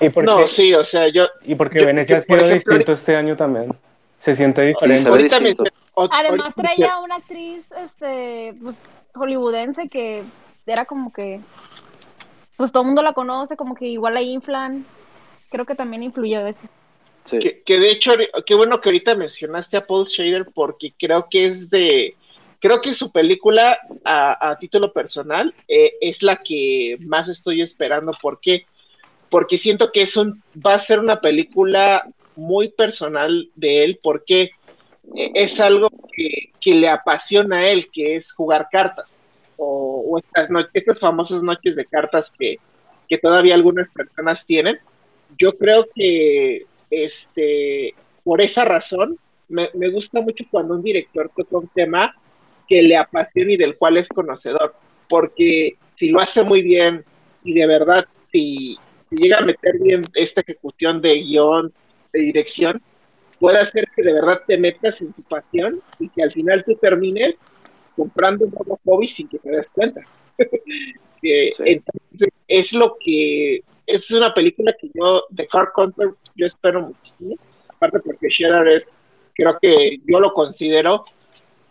¿Y 0.00 0.08
no, 0.08 0.48
sí, 0.48 0.72
o 0.74 0.84
sea, 0.84 1.08
yo... 1.08 1.26
Y 1.42 1.54
porque 1.56 1.84
Venecia 1.84 2.18
ha 2.18 2.20
sido 2.20 2.48
distinto 2.48 2.92
este 2.92 3.16
año 3.16 3.36
también. 3.36 3.74
Se 4.20 4.34
siente 4.34 4.62
diferente. 4.62 5.70
Además 6.10 6.54
traía 6.54 6.98
una 6.98 7.16
actriz, 7.16 7.70
este, 7.76 8.54
pues, 8.62 8.82
hollywoodense 9.14 9.88
que 9.88 10.24
era 10.66 10.86
como 10.86 11.12
que, 11.12 11.40
pues 12.56 12.72
todo 12.72 12.82
el 12.82 12.86
mundo 12.86 13.02
la 13.02 13.12
conoce, 13.12 13.56
como 13.56 13.74
que 13.74 13.86
igual 13.86 14.14
la 14.14 14.22
inflan. 14.22 14.86
Creo 15.50 15.66
que 15.66 15.74
también 15.74 16.02
influyó 16.02 16.46
eso. 16.46 16.62
Sí. 17.24 17.38
Que, 17.64 17.78
de 17.78 17.88
hecho, 17.88 18.12
qué 18.46 18.54
bueno 18.54 18.80
que 18.80 18.90
ahorita 18.90 19.14
mencionaste 19.14 19.76
a 19.76 19.86
Paul 19.86 20.06
Shader 20.06 20.46
porque 20.54 20.92
creo 20.98 21.26
que 21.30 21.46
es 21.46 21.70
de, 21.70 22.16
creo 22.60 22.80
que 22.80 22.92
su 22.94 23.10
película 23.10 23.78
a, 24.04 24.56
título 24.60 24.92
personal 24.92 25.54
eh, 25.68 25.94
es 26.00 26.22
la 26.22 26.36
que 26.36 26.98
más 27.00 27.28
estoy 27.28 27.62
esperando. 27.62 28.12
¿Por 28.20 28.40
qué? 28.40 28.66
Porque 29.30 29.56
siento 29.56 29.90
que 29.90 30.02
es 30.02 30.16
un, 30.16 30.42
va 30.64 30.74
a 30.74 30.78
ser 30.78 31.00
una 31.00 31.20
película 31.20 32.06
muy 32.36 32.68
personal 32.68 33.50
de 33.54 33.84
él 33.84 34.00
porque 34.02 34.50
es 35.12 35.60
algo 35.60 35.88
que, 36.12 36.74
le 36.74 36.88
apasiona 36.88 37.58
a 37.58 37.68
él, 37.68 37.90
que 37.92 38.16
es 38.16 38.32
jugar 38.32 38.68
cartas 38.72 39.18
o, 39.56 40.18
estas, 40.18 40.48
estas 40.72 40.98
famosas 40.98 41.42
noches 41.42 41.76
de 41.76 41.84
cartas 41.84 42.32
que, 42.38 42.58
todavía 43.22 43.54
algunas 43.54 43.88
personas 43.88 44.44
tienen. 44.44 44.76
Yo 45.38 45.56
creo 45.56 45.86
que 45.94 46.66
este, 47.02 47.94
por 48.22 48.40
esa 48.40 48.64
razón 48.64 49.18
me, 49.48 49.70
me 49.74 49.90
gusta 49.90 50.20
mucho 50.20 50.44
cuando 50.50 50.74
un 50.74 50.82
director 50.82 51.30
toca 51.34 51.58
un 51.58 51.68
tema 51.68 52.14
que 52.68 52.82
le 52.82 52.96
apasiona 52.96 53.52
y 53.52 53.56
del 53.56 53.76
cual 53.76 53.96
es 53.96 54.08
conocedor, 54.08 54.74
porque 55.08 55.76
si 55.96 56.08
lo 56.08 56.20
hace 56.20 56.42
muy 56.42 56.62
bien 56.62 57.04
y 57.42 57.54
de 57.54 57.66
verdad, 57.66 58.06
si, 58.32 58.78
si 59.10 59.16
llega 59.16 59.38
a 59.38 59.44
meter 59.44 59.78
bien 59.80 60.02
esta 60.14 60.40
ejecución 60.40 61.00
de 61.00 61.20
guion, 61.20 61.72
de 62.12 62.20
dirección, 62.20 62.82
puede 63.38 63.58
hacer 63.58 63.88
que 63.94 64.02
de 64.02 64.12
verdad 64.12 64.42
te 64.46 64.56
metas 64.56 65.00
en 65.00 65.12
tu 65.12 65.22
pasión 65.22 65.80
y 65.98 66.08
que 66.08 66.22
al 66.22 66.32
final 66.32 66.64
tú 66.64 66.74
termines 66.76 67.36
comprando 67.96 68.46
un 68.46 68.52
nuevo 68.52 68.80
hobby 68.84 69.06
sin 69.06 69.28
que 69.28 69.38
te 69.38 69.50
des 69.50 69.68
cuenta. 69.68 70.00
Entonces, 71.22 72.28
es 72.48 72.72
lo 72.72 72.96
que 73.02 73.62
es 73.86 74.10
una 74.10 74.32
película 74.32 74.74
que 74.78 74.90
yo, 74.94 75.24
de 75.30 75.46
Car 75.46 75.72
Counter, 75.74 76.10
yo 76.34 76.46
espero 76.46 76.82
muchísimo. 76.82 77.36
Aparte 77.68 78.00
porque 78.00 78.28
Shedder 78.28 78.68
es, 78.68 78.86
creo 79.34 79.58
que 79.60 80.00
yo 80.06 80.20
lo 80.20 80.32
considero 80.32 81.04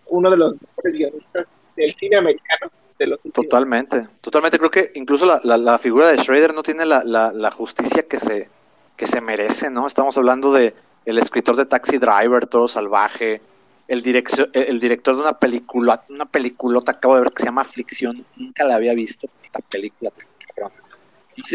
uno 0.07 0.30
de 0.30 0.38
los 0.38 0.53
mejores 0.53 0.93
guionistas 0.93 1.47
del 1.76 1.93
cine 1.95 2.18
americano. 2.18 2.72
De 2.99 3.07
los 3.07 3.20
totalmente, 3.34 4.07
totalmente. 4.22 4.59
Creo 4.59 4.70
que 4.70 4.91
incluso 4.93 5.26
la, 5.26 5.57
la, 5.57 5.78
figura 5.80 6.09
de 6.09 6.18
Schrader 6.18 6.53
no 6.53 6.61
tiene 6.61 6.86
la, 6.86 7.03
la, 7.03 7.51
justicia 7.51 8.03
que 8.03 8.20
se, 8.20 8.49
que 8.95 9.07
se 9.07 9.20
merece, 9.20 9.72
¿no? 9.72 9.88
Estamos 9.88 10.16
hablando 10.18 10.53
de 10.53 10.76
el 11.05 11.18
escritor 11.18 11.55
de 11.55 11.66
Taxi 11.66 11.97
Driver, 11.97 12.45
Todo 12.45 12.68
Salvaje, 12.68 13.41
el, 13.88 14.03
dirección, 14.03 14.49
el 14.53 14.80
director 14.80 15.16
de 15.16 15.22
una 15.22 15.39
película, 15.39 16.03
una 16.09 16.26
peliculota 16.26 16.91
acabo 16.91 17.16
de 17.16 17.22
ver 17.22 17.32
que 17.32 17.41
se 17.41 17.47
llama 17.47 17.61
Aflicción, 17.61 18.24
nunca 18.36 18.64
la 18.64 18.76
había 18.76 18.93
visto, 18.93 19.28
esta 19.43 19.59
película. 19.59 20.11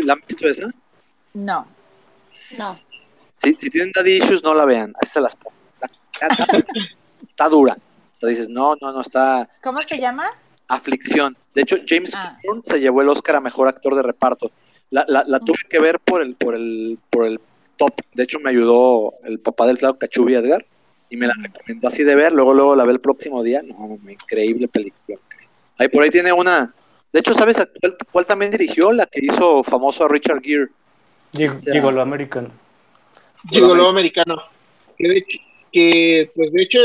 ¿La 0.04 0.14
han 0.14 0.22
visto 0.26 0.48
esa? 0.48 0.70
No. 1.34 1.66
No. 2.58 2.74
Si, 3.38 3.54
si 3.58 3.70
tienen 3.70 3.92
daddy 3.94 4.18
issues, 4.18 4.42
no 4.42 4.54
la 4.54 4.64
vean, 4.64 4.92
así 5.00 5.12
se 5.12 5.20
las 5.20 5.36
pongo. 5.36 5.56
Está, 7.28 7.48
dura. 7.48 7.76
Entonces 8.14 8.38
dices, 8.38 8.48
no, 8.48 8.74
no, 8.80 8.92
no 8.92 9.00
está. 9.00 9.48
¿Cómo 9.62 9.80
se 9.82 9.98
llama? 9.98 10.26
Aflicción. 10.66 11.36
De 11.54 11.62
hecho, 11.62 11.76
James 11.86 12.14
ah. 12.16 12.36
se 12.64 12.80
llevó 12.80 13.02
el 13.02 13.08
Oscar 13.08 13.36
a 13.36 13.40
mejor 13.40 13.68
actor 13.68 13.94
de 13.94 14.02
reparto. 14.02 14.50
La, 14.90 15.04
la, 15.06 15.24
la 15.26 15.38
tuve 15.40 15.58
que 15.68 15.78
ver 15.78 16.00
por 16.00 16.22
el, 16.22 16.34
por 16.34 16.54
el, 16.54 16.98
por 17.10 17.26
el 17.26 17.40
top. 17.76 17.94
De 18.14 18.24
hecho, 18.24 18.40
me 18.40 18.50
ayudó 18.50 19.14
el 19.24 19.38
papá 19.38 19.66
del 19.66 19.78
flaco 19.78 19.98
Cachubi 19.98 20.34
Edgar 20.34 20.64
y 21.10 21.16
me 21.16 21.26
la 21.26 21.34
recomendó 21.40 21.88
así 21.88 22.02
de 22.04 22.14
ver. 22.14 22.32
Luego, 22.32 22.54
luego 22.54 22.74
la 22.74 22.84
ve 22.84 22.92
el 22.92 23.00
próximo 23.00 23.42
día. 23.42 23.62
No, 23.62 23.98
increíble 24.10 24.68
película. 24.68 25.18
Ahí 25.78 25.88
por 25.88 26.02
ahí 26.02 26.10
tiene 26.10 26.32
una. 26.32 26.74
De 27.18 27.20
hecho, 27.20 27.34
¿sabes 27.34 27.68
cuál, 28.12 28.26
también 28.26 28.52
dirigió? 28.52 28.92
La 28.92 29.04
que 29.04 29.18
hizo 29.20 29.64
famoso 29.64 30.04
a 30.04 30.08
Richard 30.08 30.40
Gere. 30.40 30.68
Este, 31.32 31.72
Gigolo 31.72 32.00
americano. 32.00 32.52
Gigolo 33.50 33.88
americano. 33.88 34.40
Que, 34.96 35.24
que, 35.72 36.30
pues 36.36 36.52
de 36.52 36.62
hecho, 36.62 36.78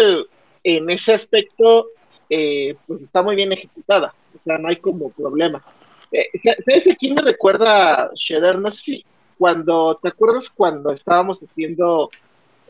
en 0.64 0.90
ese 0.90 1.14
aspecto, 1.14 1.90
eh, 2.32 2.74
pues 2.88 3.04
está 3.04 3.22
muy 3.22 3.36
bien 3.36 3.54
ejecutada. 3.54 4.16
O 4.34 4.40
sea, 4.44 4.58
no 4.58 4.70
hay 4.70 4.78
como 4.78 5.12
problema. 5.12 5.64
Eh, 6.12 6.26
¿Sabes 6.66 6.88
a 6.90 6.96
quién 6.96 7.14
me 7.14 7.22
recuerda 7.22 8.10
Shedder? 8.16 8.58
No 8.58 8.72
sé 8.72 8.78
si 8.78 9.06
cuando, 9.38 9.96
¿te 10.02 10.08
acuerdas 10.08 10.50
cuando 10.50 10.94
estábamos 10.94 11.42
haciendo 11.44 12.10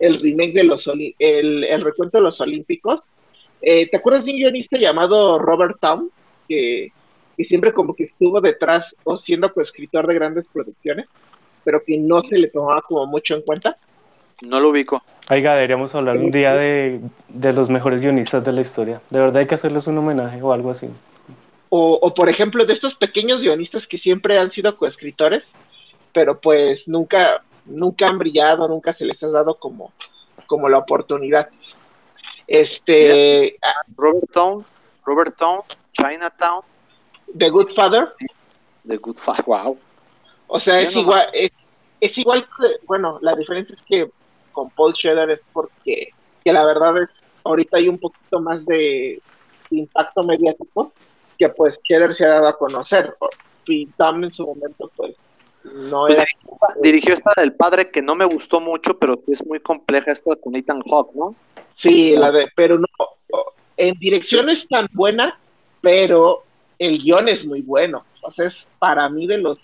el 0.02 0.20
remake 0.20 0.52
de 0.52 0.64
los, 0.66 0.86
el, 0.88 1.64
el 1.64 1.82
recuento 1.82 2.18
de 2.18 2.24
los 2.26 2.42
Olímpicos? 2.42 3.08
Eh, 3.62 3.90
¿Te 3.90 3.96
acuerdas 3.96 4.26
de 4.26 4.32
un 4.32 4.38
guionista 4.40 4.78
llamado 4.78 5.40
Robert 5.40 5.78
Town? 5.80 6.12
Que, 6.50 6.92
siempre 7.40 7.74
como 7.74 7.94
que 7.96 8.04
estuvo 8.04 8.42
detrás 8.42 8.96
o 9.04 9.18
siendo 9.18 9.54
coescritor 9.54 10.08
de 10.08 10.14
grandes 10.14 10.46
producciones, 10.52 11.08
pero 11.64 11.84
que 11.84 11.98
no 11.98 12.22
se 12.22 12.38
le 12.38 12.50
tomaba 12.50 12.82
como 12.82 13.06
mucho 13.08 13.36
en 13.36 13.42
cuenta. 13.42 13.78
No 14.42 14.60
lo 14.60 14.70
ubico. 14.70 15.02
Oiga, 15.30 15.54
deberíamos 15.54 15.96
hablar 15.96 16.18
un 16.18 16.32
día 16.32 16.54
de, 16.54 17.00
de, 17.30 17.54
los 17.54 17.70
mejores 17.70 18.02
guionistas 18.02 18.44
de 18.44 18.52
la 18.52 18.62
historia. 18.62 19.02
De 19.10 19.20
verdad 19.20 19.38
hay 19.38 19.48
que 19.48 19.56
hacerles 19.56 19.88
un 19.88 19.98
homenaje 19.98 20.42
o 20.42 20.52
algo 20.52 20.72
así. 20.72 20.88
O, 21.70 21.98
o 22.02 22.14
por 22.14 22.30
ejemplo, 22.30 22.66
de 22.66 22.74
estos 22.74 22.96
pequeños 22.96 23.42
guionistas 23.42 23.88
que 23.88 23.98
siempre 23.98 24.38
han 24.38 24.52
sido 24.52 24.76
coescritores, 24.78 25.56
pero 26.12 26.40
pues 26.40 26.88
nunca, 26.88 27.44
nunca 27.66 28.08
han 28.08 28.20
brillado, 28.20 28.68
nunca 28.68 28.92
se 28.92 29.06
les 29.06 29.24
ha 29.24 29.30
dado 29.30 29.56
como, 29.56 29.94
como 30.46 30.68
la 30.68 30.80
oportunidad. 30.80 31.50
Este. 32.48 33.58
Robert 33.96 34.32
Town, 34.32 34.66
Robert 35.06 35.36
Town, 35.38 35.62
Chinatown. 35.94 36.64
The 37.38 37.50
Good 37.50 37.72
Father. 37.72 38.14
The 38.88 38.98
Good 38.98 39.18
Father, 39.18 39.44
wow. 39.46 39.78
O 40.48 40.60
sea, 40.60 40.82
es 40.82 40.96
igual, 40.96 41.28
es, 42.00 42.18
igual 42.18 42.46
que, 42.46 42.86
bueno, 42.86 43.18
la 43.22 43.36
diferencia 43.36 43.74
es 43.74 43.82
que 43.82 44.10
con 44.52 44.70
Paul 44.70 44.94
Schroeder 44.94 45.32
es 45.32 45.44
porque, 45.52 46.10
que 46.44 46.54
la 46.54 46.66
verdad 46.66 47.02
es, 47.02 47.24
ahorita 47.44 47.78
hay 47.78 47.90
un 47.90 47.98
poquito 47.98 48.40
más 48.40 48.66
de 48.66 49.22
impacto 49.72 50.24
mediático, 50.24 50.92
que 51.40 51.50
pues 51.50 51.82
Cheddar 51.84 52.14
se 52.14 52.26
ha 52.26 52.30
dado 52.30 52.48
a 52.48 52.58
conocer. 52.58 53.16
Y 53.66 53.90
en 53.98 54.32
su 54.32 54.46
momento, 54.46 54.92
pues, 54.96 55.16
no 55.64 56.06
pues 56.08 56.26
dirigió, 56.82 57.14
esta 57.14 57.32
del 57.38 57.54
padre 57.54 57.90
que 57.90 58.02
no 58.02 58.16
me 58.16 58.26
gustó 58.26 58.60
mucho, 58.60 58.98
pero 59.00 59.22
es 59.28 59.46
muy 59.46 59.60
compleja 59.60 60.12
esta 60.12 60.36
con 60.36 60.56
Ethan 60.56 60.82
Hawke, 60.82 61.16
¿no? 61.16 61.36
Sí, 61.74 62.16
la 62.16 62.32
de, 62.32 62.48
pero 62.56 62.78
no, 62.78 62.88
en 63.78 63.96
dirección 63.96 64.50
es 64.50 64.68
tan 64.68 64.88
buena, 64.92 65.40
pero 65.82 66.44
el 66.80 67.00
guion 67.00 67.30
es 67.30 67.46
muy 67.46 67.62
bueno. 67.62 68.06
Entonces, 68.16 68.68
para 68.80 69.10
mí 69.10 69.28
de 69.28 69.38
los, 69.38 69.58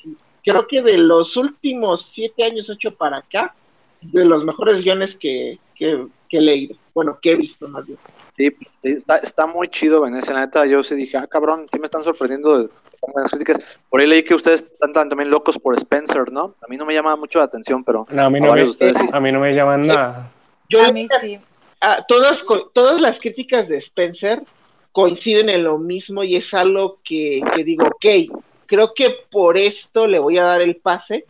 creo 0.43 0.67
que 0.67 0.81
de 0.81 0.97
los 0.97 1.37
últimos 1.37 2.05
siete 2.11 2.43
años, 2.43 2.69
ocho 2.69 2.93
para 2.95 3.17
acá, 3.17 3.55
de 4.01 4.25
los 4.25 4.43
mejores 4.43 4.81
guiones 4.81 5.15
que, 5.15 5.59
que, 5.75 6.07
he 6.31 6.41
leído, 6.41 6.75
bueno, 6.93 7.17
que 7.21 7.31
he 7.31 7.35
visto 7.35 7.67
más 7.67 7.85
bien. 7.85 7.99
Sí, 8.37 8.55
está, 8.83 9.17
está 9.17 9.47
muy 9.47 9.67
chido 9.67 10.01
Venecia, 10.01 10.33
la 10.33 10.41
neta, 10.41 10.65
yo 10.65 10.81
sí 10.81 10.95
dije, 10.95 11.17
ah, 11.17 11.27
cabrón, 11.27 11.67
sí 11.71 11.79
me 11.79 11.85
están 11.85 12.03
sorprendiendo 12.03 12.63
de, 12.63 12.69
críticas. 13.29 13.79
Por 13.89 14.01
ahí 14.01 14.07
leí 14.07 14.23
que 14.23 14.35
ustedes 14.35 14.67
están 14.79 15.09
también 15.09 15.29
locos 15.29 15.57
por 15.57 15.75
Spencer, 15.75 16.31
¿no? 16.31 16.55
A 16.61 16.67
mí 16.67 16.77
no 16.77 16.85
me 16.85 16.93
llama 16.93 17.15
mucho 17.15 17.39
la 17.39 17.45
atención, 17.45 17.83
pero 17.83 18.05
a, 18.09 18.29
mí 18.29 18.39
no 18.39 18.53
me, 18.53 18.61
a 19.11 19.19
mí 19.19 19.31
no 19.31 19.39
me 19.39 19.53
llaman 19.53 19.87
nada. 19.87 20.31
Yo, 20.69 20.83
a 20.83 20.91
mí 20.91 21.07
sí. 21.19 21.39
todas, 22.07 22.45
todas 22.73 23.01
las 23.01 23.19
críticas 23.19 23.67
de 23.67 23.77
Spencer 23.77 24.43
coinciden 24.91 25.49
en 25.49 25.63
lo 25.63 25.77
mismo 25.77 26.23
y 26.23 26.35
es 26.35 26.53
algo 26.53 26.99
que, 27.03 27.41
digo, 27.63 27.85
ok, 27.87 28.39
creo 28.65 28.93
que 28.93 29.15
por 29.31 29.57
esto 29.57 30.07
le 30.07 30.19
voy 30.19 30.37
a 30.37 30.43
dar 30.43 30.61
el 30.61 30.77
pase, 30.77 31.25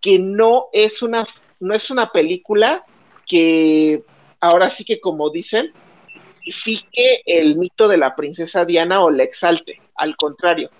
que 0.00 0.18
no 0.18 0.66
es 0.72 1.02
una, 1.02 1.26
no 1.60 1.74
es 1.74 1.90
una 1.90 2.10
película 2.10 2.84
que 3.26 4.02
ahora 4.40 4.70
sí 4.70 4.84
que 4.84 5.00
como 5.00 5.30
dicen, 5.30 5.72
justifique 6.36 7.22
el 7.24 7.56
mito 7.56 7.88
de 7.88 7.96
la 7.96 8.14
princesa 8.14 8.64
Diana 8.64 9.02
o 9.02 9.10
le 9.10 9.24
exalte, 9.24 9.80
al 9.96 10.16
contrario, 10.16 10.70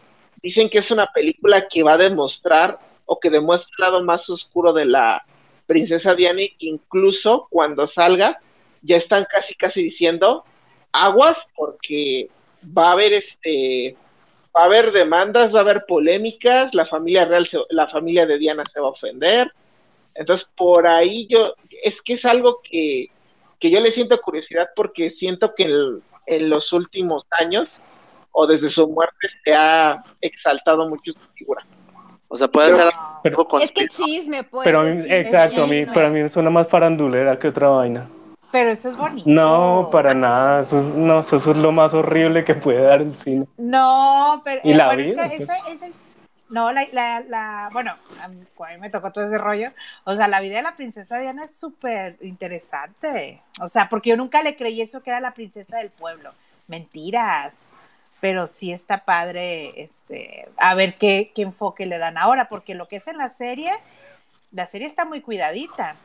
Dicen 0.45 0.69
que 0.69 0.77
es 0.77 0.91
una 0.91 1.07
película 1.07 1.69
que 1.69 1.83
va 1.83 1.95
a 1.95 1.97
demostrar 1.97 2.79
o 3.07 3.19
que 3.19 3.31
demuestra 3.31 3.71
el 3.79 3.83
lado 3.83 4.05
más 4.05 4.29
oscuro 4.29 4.75
de 4.75 4.85
la 4.85 5.25
princesa 5.65 6.15
Diana 6.15 6.43
y 6.43 6.51
que 6.51 6.67
incluso 6.67 7.49
cuando 7.49 7.87
salga 7.87 8.39
ya 8.83 8.99
están 8.99 9.25
casi 9.25 9.55
casi 9.55 9.83
diciendo 9.83 10.45
aguas 10.95 11.47
porque 11.57 12.31
va 12.67 12.89
a 12.89 12.93
haber 12.93 13.13
este 13.13 13.97
va 14.57 14.63
a 14.63 14.67
haber 14.67 14.93
demandas, 14.93 15.53
va 15.53 15.59
a 15.59 15.63
haber 15.63 15.85
polémicas, 15.87 16.73
la 16.75 16.87
familia 16.87 17.25
real 17.25 17.49
la 17.71 17.89
familia 17.89 18.25
de 18.25 18.39
Diana 18.39 18.63
se 18.73 18.81
va 18.81 18.87
a 18.87 18.91
ofender. 18.91 19.53
Entonces, 20.15 20.49
por 20.57 20.87
ahí 20.87 21.27
yo, 21.29 21.55
es 21.83 22.01
que 22.01 22.13
es 22.13 22.25
algo 22.25 22.61
que, 22.63 23.09
que 23.59 23.71
yo 23.71 23.81
le 23.81 23.91
siento 23.91 24.21
curiosidad 24.21 24.69
porque 24.77 25.11
siento 25.11 25.55
que 25.57 25.65
en 26.27 26.49
los 26.49 26.73
últimos 26.73 27.27
años 27.33 27.81
o 28.31 28.47
desde 28.47 28.69
su 28.69 28.89
muerte 28.89 29.29
se 29.43 29.53
ha 29.53 30.05
exaltado 30.21 30.89
mucho 30.89 31.11
su 31.13 31.33
figura. 31.35 31.67
O 32.29 32.37
sea, 32.37 32.47
puede 32.47 32.71
ser 32.71 32.93
pero, 33.25 33.47
Es 33.61 33.73
que 33.73 33.89
chisme, 33.89 34.45
pues. 34.45 34.65
Pero 34.65 34.87
exacto, 34.87 35.65
a 35.65 35.67
mí, 35.67 35.85
para 35.87 36.11
mí 36.11 36.29
suena 36.29 36.51
más 36.51 36.69
farandulera 36.69 37.39
que 37.39 37.49
otra 37.49 37.69
vaina. 37.69 38.09
Pero 38.55 38.71
eso 38.71 38.89
es 38.89 38.97
bonito. 38.97 39.29
No, 39.29 39.89
para 39.91 40.15
nada. 40.15 40.61
Eso 40.61 40.79
es, 40.79 40.95
no, 40.95 41.19
eso 41.23 41.37
es 41.39 41.57
lo 41.57 41.73
más 41.73 41.93
horrible 41.93 42.45
que 42.45 42.55
puede 42.55 42.83
dar 42.83 43.03
el 43.03 43.17
cine. 43.17 43.47
No, 43.59 44.43
pero 44.45 44.61
y 44.63 44.75
la 44.75 44.95
vida, 44.95 45.25
es 45.25 45.49
que 45.49 45.73
ese, 45.73 45.87
es. 45.89 46.17
No, 46.49 46.71
la, 46.71 46.87
la, 46.93 47.19
la, 47.19 47.69
bueno, 47.73 47.97
a 48.21 48.29
mí 48.29 48.47
me 48.79 48.91
tocó 48.91 49.11
todo 49.11 49.25
ese 49.25 49.39
rollo. 49.39 49.73
O 50.05 50.15
sea, 50.15 50.29
la 50.29 50.39
vida 50.39 50.59
de 50.59 50.63
la 50.63 50.77
princesa 50.77 51.19
Diana 51.19 51.47
es 51.47 51.59
súper 51.59 52.17
interesante. 52.21 53.41
O 53.61 53.67
sea, 53.67 53.89
porque 53.89 54.11
yo 54.11 54.17
nunca 54.17 54.41
le 54.41 54.55
creí 54.55 54.81
eso 54.81 55.03
que 55.03 55.11
era 55.11 55.19
la 55.19 55.35
princesa 55.35 55.79
del 55.79 55.91
pueblo. 55.91 56.31
Mentiras 56.69 57.69
pero 58.21 58.47
sí 58.47 58.73
está 58.73 59.05
padre 59.05 59.83
este, 59.83 60.49
a 60.57 60.75
ver 60.75 60.95
qué, 60.97 61.31
qué, 61.35 61.43
enfoque 61.43 61.85
le 61.85 61.99
dan 61.99 62.17
ahora, 62.17 62.49
porque 62.49 62.75
lo 62.75 62.89
que 62.89 62.97
es 62.97 63.07
en 63.07 63.19
la 63.19 63.29
serie, 63.29 63.75
la 64.51 64.67
serie 64.67 64.87
está 64.87 65.05
muy 65.05 65.21
cuidadita, 65.21 65.97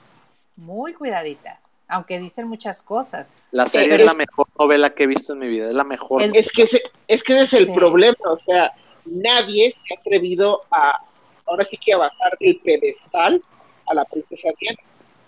muy 0.58 0.94
cuidadita, 0.94 1.62
aunque 1.90 2.20
dicen 2.20 2.48
muchas 2.48 2.82
cosas. 2.82 3.36
La 3.52 3.66
serie 3.66 3.96
es 3.96 4.06
la 4.06 4.14
mejor 4.14 4.48
novela 4.58 4.92
que 4.92 5.04
he 5.04 5.08
visto 5.08 5.34
en 5.34 5.40
mi 5.40 5.48
vida, 5.48 5.68
es 5.68 5.76
la 5.76 5.84
mejor. 5.84 6.22
Es, 6.22 6.52
que, 6.52 6.64
ese, 6.64 6.84
es 7.08 7.24
que 7.24 7.42
ese 7.42 7.62
es 7.62 7.68
el 7.68 7.76
problema, 7.76 8.16
o 8.26 8.38
sea, 8.38 8.72
nadie 9.06 9.72
se 9.72 9.94
ha 9.94 10.00
atrevido 10.00 10.62
a, 10.72 11.02
ahora 11.48 11.66
sí 11.66 11.78
que 11.78 11.94
a 11.94 11.98
bajar 11.98 12.38
del 12.40 12.58
pedestal 12.64 13.42
a 13.88 13.94
la 13.94 14.06
princesa 14.06 14.50
Diana. 14.60 14.80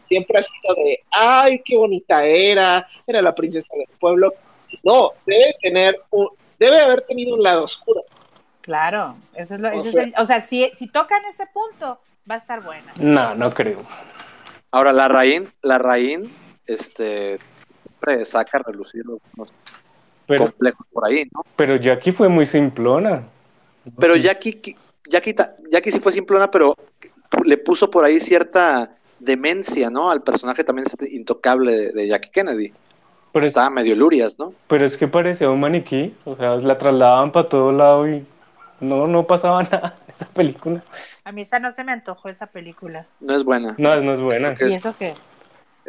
Siempre 0.08 0.40
ha 0.40 0.44
sido 0.44 0.76
de, 0.76 1.00
ay, 1.10 1.62
qué 1.66 1.78
bonita 1.78 2.24
era, 2.24 2.88
era 3.08 3.22
la 3.22 3.34
princesa 3.34 3.68
del 3.76 3.88
pueblo. 4.00 4.34
No, 4.84 5.12
debe 5.26 5.56
tener 5.62 6.00
un, 6.12 6.30
debe 6.60 6.80
haber 6.80 7.02
tenido 7.08 7.36
un 7.36 7.44
lado 7.44 7.64
oscuro. 7.64 8.04
Claro, 8.62 9.16
eso 9.34 9.56
es 9.56 9.62
lo, 9.62 9.74
o, 9.74 9.82
sea, 9.82 10.12
o 10.18 10.26
sea, 10.26 10.42
si, 10.42 10.70
si 10.76 10.88
tocan 10.88 11.24
ese 11.26 11.48
punto, 11.48 12.00
va 12.30 12.36
a 12.36 12.38
estar 12.38 12.62
buena. 12.62 12.94
No, 12.98 13.34
no 13.34 13.52
creo. 13.54 13.84
Ahora, 14.70 14.94
la 14.94 15.08
Raín, 15.08 15.52
la 15.64 15.80
Raín, 15.80 16.32
este, 16.74 17.40
siempre 17.84 18.26
saca 18.26 18.58
a 18.58 18.64
relucir 18.64 19.04
unos 19.08 19.54
complejos 20.28 20.86
por 20.92 21.06
ahí, 21.06 21.28
¿no? 21.34 21.44
Pero 21.56 21.76
Jackie 21.76 22.12
fue 22.12 22.30
muy 22.30 22.46
simplona. 22.46 23.24
Pero 24.00 24.16
Jackie, 24.16 24.76
Jackie, 25.10 25.36
Jackie 25.70 25.92
sí 25.92 26.00
fue 26.00 26.12
simplona, 26.12 26.50
pero 26.50 26.76
le 27.46 27.58
puso 27.58 27.90
por 27.90 28.06
ahí 28.06 28.20
cierta 28.20 28.96
demencia, 29.20 29.90
¿no? 29.90 30.10
Al 30.10 30.22
personaje 30.24 30.64
también 30.64 30.88
intocable 31.12 31.92
de 31.92 32.08
Jackie 32.08 32.30
Kennedy. 32.30 32.74
Pero 33.34 33.46
estaba 33.46 33.70
medio 33.70 33.96
lurias, 33.96 34.38
¿no? 34.38 34.54
Pero 34.68 34.86
es 34.86 34.98
que 34.98 35.08
parecía 35.08 35.50
un 35.50 35.62
maniquí, 35.62 36.14
o 36.26 36.36
sea, 36.36 36.56
la 36.56 36.78
trasladaban 36.78 37.32
para 37.32 37.48
todo 37.48 37.72
lado 37.72 38.08
y 38.10 38.26
no, 38.82 39.08
no 39.08 39.26
pasaba 39.26 39.64
nada 39.72 39.96
esa 40.08 40.26
película. 40.26 40.84
A 41.24 41.32
mí 41.32 41.42
esa 41.42 41.60
no 41.60 41.72
se 41.72 41.84
me 41.84 41.94
antojó 41.94 42.30
esa 42.30 42.48
película. 42.48 43.06
No 43.22 43.36
es 43.36 43.46
buena. 43.46 43.76
No, 43.78 43.96
no 44.02 44.14
es 44.14 44.20
buena. 44.20 44.54
¿Y 44.60 44.74
eso 44.74 44.96
qué? 44.98 45.14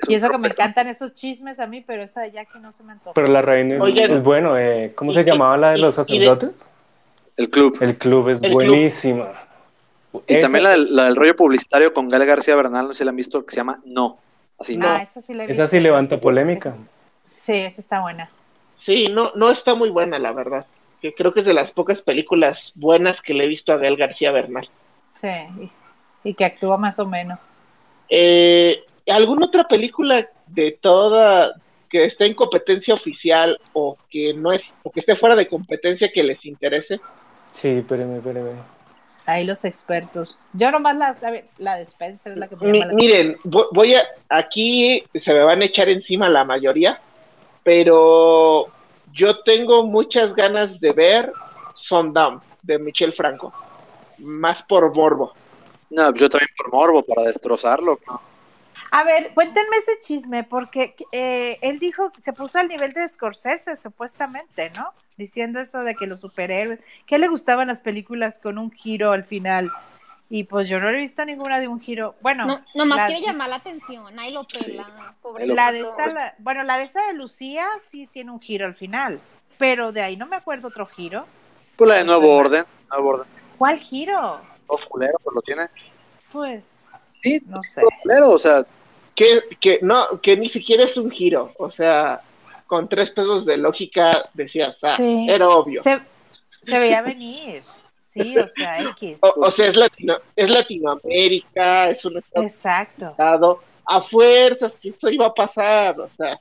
Y 0.09 0.15
eso 0.15 0.31
que 0.31 0.39
me 0.39 0.49
encantan 0.49 0.89
esos 0.89 1.15
chismes 1.15 1.61
a 1.61 1.67
mí, 1.67 1.83
pero 1.87 2.03
esa 2.03 2.23
de 2.23 2.33
Jackie 2.33 2.59
no 2.59 2.73
se 2.73 2.83
me 2.83 2.93
antojó. 2.93 3.15
Pero 3.15 3.29
la 3.29 3.43
reina 3.43 3.77
es, 3.77 4.23
bueno. 4.23 4.59
Eh, 4.59 4.93
¿Cómo 4.95 5.13
se 5.13 5.23
llamaba 5.25 5.57
la 5.57 5.71
de 5.73 5.79
los 5.79 5.95
sacerdotes? 5.95 6.51
El 7.37 7.51
club. 7.51 7.77
El 7.81 7.99
club 7.99 8.29
es 8.31 8.41
buenísima. 8.41 9.33
Y 10.27 10.39
también 10.39 10.65
la 10.65 10.71
del, 10.71 10.95
la 10.95 11.05
del, 11.05 11.17
rollo 11.17 11.35
publicitario 11.35 11.95
con 11.95 12.09
Gal 12.09 12.25
García 12.27 12.55
Bernal, 12.55 12.87
no 12.87 12.93
sé 12.93 12.99
si 12.99 13.05
la 13.05 13.11
han 13.11 13.17
visto, 13.17 13.45
que 13.45 13.53
se 13.53 13.57
llama 13.59 13.81
No. 13.85 14.19
Así 14.59 14.77
no. 14.77 14.87
Ah, 14.87 15.03
esa 15.03 15.21
sí 15.21 15.35
la 15.35 15.45
he 15.45 15.47
visto. 15.47 15.63
Esa 15.63 15.71
sí 15.71 15.81
levanta 15.81 16.21
polémica. 16.21 16.71
Sí, 17.25 17.55
esa 17.55 17.81
está 17.81 18.01
buena. 18.01 18.31
Sí, 18.77 19.09
no, 19.09 19.33
no 19.35 19.51
está 19.51 19.75
muy 19.75 19.91
buena, 19.91 20.19
la 20.19 20.33
verdad. 20.33 20.67
Que 21.01 21.15
creo 21.15 21.33
que 21.33 21.41
es 21.41 21.47
de 21.47 21.55
las 21.55 21.71
pocas 21.71 22.03
películas 22.03 22.73
buenas 22.75 23.23
que 23.23 23.35
le 23.35 23.45
he 23.45 23.49
visto 23.49 23.73
a 23.73 23.77
Gael 23.77 23.97
García 23.97 24.33
Bernal. 24.33 24.69
Sí, 25.09 25.29
y, 26.25 26.35
que 26.35 26.45
actúa 26.45 26.79
más 26.79 26.99
o 26.99 27.07
menos. 27.07 27.53
Eh, 28.09 28.85
¿Alguna 29.09 29.47
otra 29.47 29.65
película 29.65 30.29
de 30.47 30.79
toda 30.81 31.55
que 31.89 32.05
esté 32.05 32.27
en 32.27 32.35
competencia 32.35 32.95
oficial 32.95 33.59
o 33.73 33.97
que 34.09 34.33
no 34.35 34.53
es 34.53 34.63
o 34.83 34.91
que 34.91 35.01
esté 35.01 35.17
fuera 35.17 35.37
de 35.37 35.49
competencia 35.49 36.11
que 36.13 36.23
les 36.23 36.45
interese? 36.47 37.01
Sí, 37.55 37.69
espérame, 37.69 38.17
espérame. 38.17 38.57
Ahí 39.27 39.45
los 39.45 39.65
expertos. 39.65 40.39
Yo 40.53 40.71
nomás 40.73 40.97
la, 40.97 41.17
la 41.59 41.77
de 41.77 41.83
Spencer 41.83 42.33
es 42.33 42.39
la 42.39 42.49
que 42.49 42.57
me 42.57 42.87
Miren, 42.93 43.37
voy 43.45 43.95
a, 43.95 44.05
aquí 44.29 45.05
se 45.15 45.33
me 45.33 45.41
van 45.41 45.63
a 45.63 45.67
echar 45.67 45.89
encima 45.89 46.29
la 46.29 46.45
mayoría, 46.45 47.01
pero 47.63 48.67
yo 49.13 49.41
tengo 49.41 49.85
muchas 49.85 50.35
ganas 50.35 50.81
de 50.81 50.93
ver 50.93 51.33
Sundown 51.77 52.41
de 52.63 52.79
Michel 52.79 53.13
Franco, 53.13 53.53
más 54.19 54.63
por 54.63 54.93
morbo. 54.95 55.33
No, 55.91 56.13
yo 56.15 56.29
también 56.29 56.51
por 56.57 56.73
morbo, 56.73 57.03
para 57.03 57.23
destrozarlo. 57.23 58.01
A 58.95 59.05
ver, 59.05 59.33
cuéntenme 59.33 59.75
ese 59.79 59.99
chisme, 60.01 60.45
porque 60.45 60.95
eh, 61.13 61.59
él 61.63 61.79
dijo, 61.79 62.13
se 62.21 62.35
puso 62.35 62.59
al 62.59 62.69
nivel 62.69 62.93
de 62.93 63.09
Scorsese, 63.09 63.75
supuestamente, 63.75 64.69
¿no? 64.69 64.93
Diciendo 65.17 65.61
eso 65.61 65.83
de 65.83 65.95
que 65.95 66.07
los 66.07 66.21
superhéroes, 66.21 66.79
que 67.07 67.19
le 67.19 67.27
gustaban 67.29 67.69
las 67.69 67.81
películas 67.81 68.39
con 68.39 68.59
un 68.59 68.71
giro 68.71 69.13
al 69.13 69.25
final. 69.25 69.73
Y 70.29 70.45
pues 70.45 70.69
yo 70.69 70.79
no 70.79 70.91
he 70.91 70.93
visto 70.93 71.25
ninguna 71.25 71.59
de 71.59 71.69
un 71.69 71.81
giro. 71.81 72.17
Bueno, 72.21 72.45
no, 72.45 72.63
nomás 72.75 73.07
quiere 73.07 73.25
llamar 73.25 73.49
la 73.49 73.57
atención, 73.57 74.19
ahí 74.19 74.31
lo 74.31 74.47
pela, 74.47 75.15
La 75.47 75.73
de 75.73 75.81
esta, 75.81 76.35
bueno, 76.37 76.63
la 76.63 76.77
de 76.77 76.85
esa 76.85 77.07
de 77.07 77.15
Lucía 77.15 77.67
sí 77.83 78.11
tiene 78.13 78.31
un 78.31 78.41
giro 78.41 78.67
al 78.67 78.75
final, 78.75 79.21
pero 79.57 79.93
de 79.93 80.03
ahí 80.03 80.19
no 80.19 80.27
me 80.27 80.37
acuerdo 80.37 80.69
otro 80.69 80.85
giro. 80.85 81.27
Pues 81.77 81.89
la 81.89 81.97
de 81.97 82.05
Nuevo 82.05 82.31
Orden, 82.37 82.67
Nuevo 82.91 83.09
Orden. 83.09 83.27
¿Cuál 83.57 83.79
giro? 83.79 84.39
Oh, 84.67 84.79
culero, 84.87 85.19
pues 85.25 85.35
lo 85.35 85.41
tiene. 85.41 85.63
Pues, 86.31 87.17
sí, 87.23 87.41
no 87.49 87.63
sé. 87.63 87.83
Culero, 88.03 88.33
o 88.33 88.39
sea. 88.39 88.63
Que, 89.23 89.57
que, 89.61 89.79
no, 89.83 90.21
que 90.21 90.37
ni 90.37 90.49
siquiera 90.49 90.83
es 90.83 90.97
un 90.97 91.11
giro, 91.11 91.53
o 91.59 91.71
sea, 91.71 92.23
con 92.67 92.89
tres 92.89 93.11
pesos 93.11 93.47
de 93.47 93.57
lógica 93.57 94.29
decías, 94.35 94.79
ah, 94.83 94.97
era 95.29 95.49
obvio. 95.49 95.81
Se, 95.81 96.01
se 96.63 96.79
veía 96.79 97.03
venir. 97.03 97.63
Sí, 97.95 98.37
o 98.37 98.47
sea, 98.49 98.81
X. 98.91 99.21
O, 99.23 99.49
sea, 99.51 99.69
es, 99.69 99.77
Latino, 99.77 100.17
es 100.35 100.51
Latinoamérica, 100.51 101.91
es 101.91 102.05
un 102.05 102.19
estado, 102.19 102.45
Exacto. 102.45 103.61
a 103.87 104.01
fuerzas 104.01 104.75
que 104.75 104.89
eso 104.89 105.09
iba 105.09 105.27
a 105.27 105.35
pasar, 105.35 106.01
o 106.01 106.09
sea. 106.09 106.41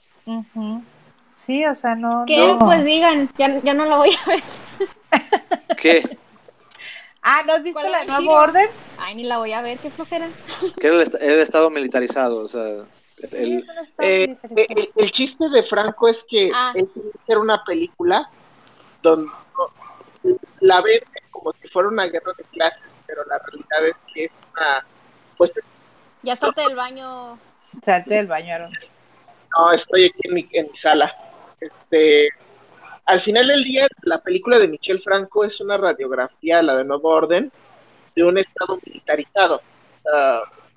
Sí, 1.36 1.64
o 1.64 1.76
sea, 1.76 1.94
no. 1.94 2.24
¿Qué? 2.26 2.56
Pues 2.60 2.84
digan, 2.84 3.30
ya, 3.38 3.62
ya 3.62 3.76
no 3.76 3.86
lo 3.86 3.98
voy 3.98 4.10
a 4.12 4.30
ver. 4.30 4.44
¿Qué? 5.78 6.18
Ah, 7.22 7.44
¿no 7.46 7.54
has 7.54 7.64
visto 7.64 7.82
la 7.88 8.04
nueva 8.04 8.42
orden? 8.42 8.68
Ay, 8.98 9.16
ni 9.16 9.24
la 9.24 9.38
voy 9.38 9.54
a 9.54 9.62
ver, 9.62 9.78
qué 9.78 9.92
flojera. 9.92 10.28
Que 10.80 10.88
era 10.88 10.96
el, 10.96 11.40
estado 11.40 11.70
militarizado, 11.70 12.38
o 12.38 12.48
sea. 12.48 12.86
Sí, 13.18 13.38
el, 13.38 13.58
es 13.60 13.70
un 13.70 13.78
estado 13.78 14.10
eh, 14.10 14.28
militarizado. 14.28 14.92
El, 14.96 15.12
chiste 15.12 15.50
de 15.50 15.64
Franco 15.64 16.08
es 16.08 16.26
que 16.28 16.52
ah. 16.54 16.74
era 17.28 17.40
una 17.40 17.64
película 17.64 18.30
donde 19.04 19.30
la 20.62 20.82
ven 20.82 21.02
como 21.30 21.54
si 21.54 21.68
fuera 21.68 21.90
una 21.90 22.06
guerra 22.06 22.34
de 22.38 22.44
clases, 22.46 22.82
pero 23.06 23.24
la 23.26 23.38
realidad 23.38 23.88
es 23.88 24.14
que 24.14 24.26
es 24.26 24.32
una... 24.54 24.86
Pues, 25.38 25.52
ya 26.24 26.36
salte 26.36 26.62
del 26.62 26.76
baño. 26.76 27.38
Salte 27.82 28.16
del 28.16 28.28
baño, 28.28 28.54
Aaron. 28.54 28.74
No, 29.58 29.72
estoy 29.72 30.06
aquí 30.06 30.20
en 30.24 30.34
mi, 30.34 30.50
en 30.52 30.70
mi 30.72 30.78
sala. 30.78 31.16
Este, 31.60 32.30
al 33.12 33.20
final 33.20 33.48
del 33.48 33.66
día, 33.66 33.90
la 34.04 34.22
película 34.22 34.58
de 34.58 34.70
Michel 34.70 35.02
Franco 35.02 35.44
es 35.44 35.60
una 35.60 35.76
radiografía, 35.76 36.62
la 36.62 36.78
de 36.78 36.86
Nuevo 36.86 37.10
Orden, 37.10 37.52
de 38.16 38.24
un 38.24 38.38
Estado 38.38 38.80
militarizado. 38.86 39.62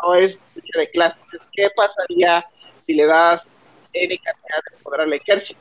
no 0.03 0.15
es 0.17 0.41
de 0.75 0.91
clases. 0.91 1.23
¿Qué 1.53 1.69
pasaría 1.77 2.45
si 2.85 2.95
le 2.95 3.07
das 3.07 3.47
N 3.93 4.19
cantidad 4.19 4.59
de 4.69 4.83
poder 4.83 5.03
al 5.03 5.13
ejército? 5.13 5.61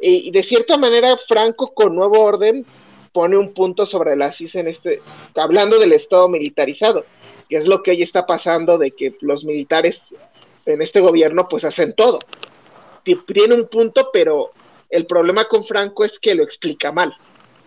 Y, 0.00 0.28
y 0.28 0.30
de 0.30 0.42
cierta 0.42 0.78
manera, 0.78 1.14
Franco 1.28 1.74
con 1.74 1.94
Nuevo 1.94 2.20
Orden 2.20 2.64
pone 3.12 3.36
un 3.36 3.52
punto 3.52 3.84
sobre 3.84 4.16
la 4.16 4.32
CIS 4.32 4.54
en 4.54 4.68
este, 4.68 5.02
hablando 5.34 5.78
del 5.78 5.92
Estado 5.92 6.26
militarizado, 6.30 7.04
que 7.50 7.56
es 7.56 7.66
lo 7.66 7.82
que 7.82 7.90
hoy 7.90 8.02
está 8.02 8.24
pasando 8.24 8.78
de 8.78 8.92
que 8.92 9.14
los 9.20 9.44
militares 9.44 10.14
en 10.64 10.80
este 10.80 11.00
gobierno 11.00 11.48
pues 11.48 11.64
hacen 11.64 11.92
todo. 11.92 12.18
Tiene 13.02 13.54
un 13.54 13.68
punto, 13.68 14.08
pero 14.10 14.52
el 14.90 15.06
problema 15.06 15.48
con 15.48 15.64
Franco 15.64 16.04
es 16.04 16.18
que 16.18 16.34
lo 16.34 16.42
explica 16.42 16.92
mal. 16.92 17.14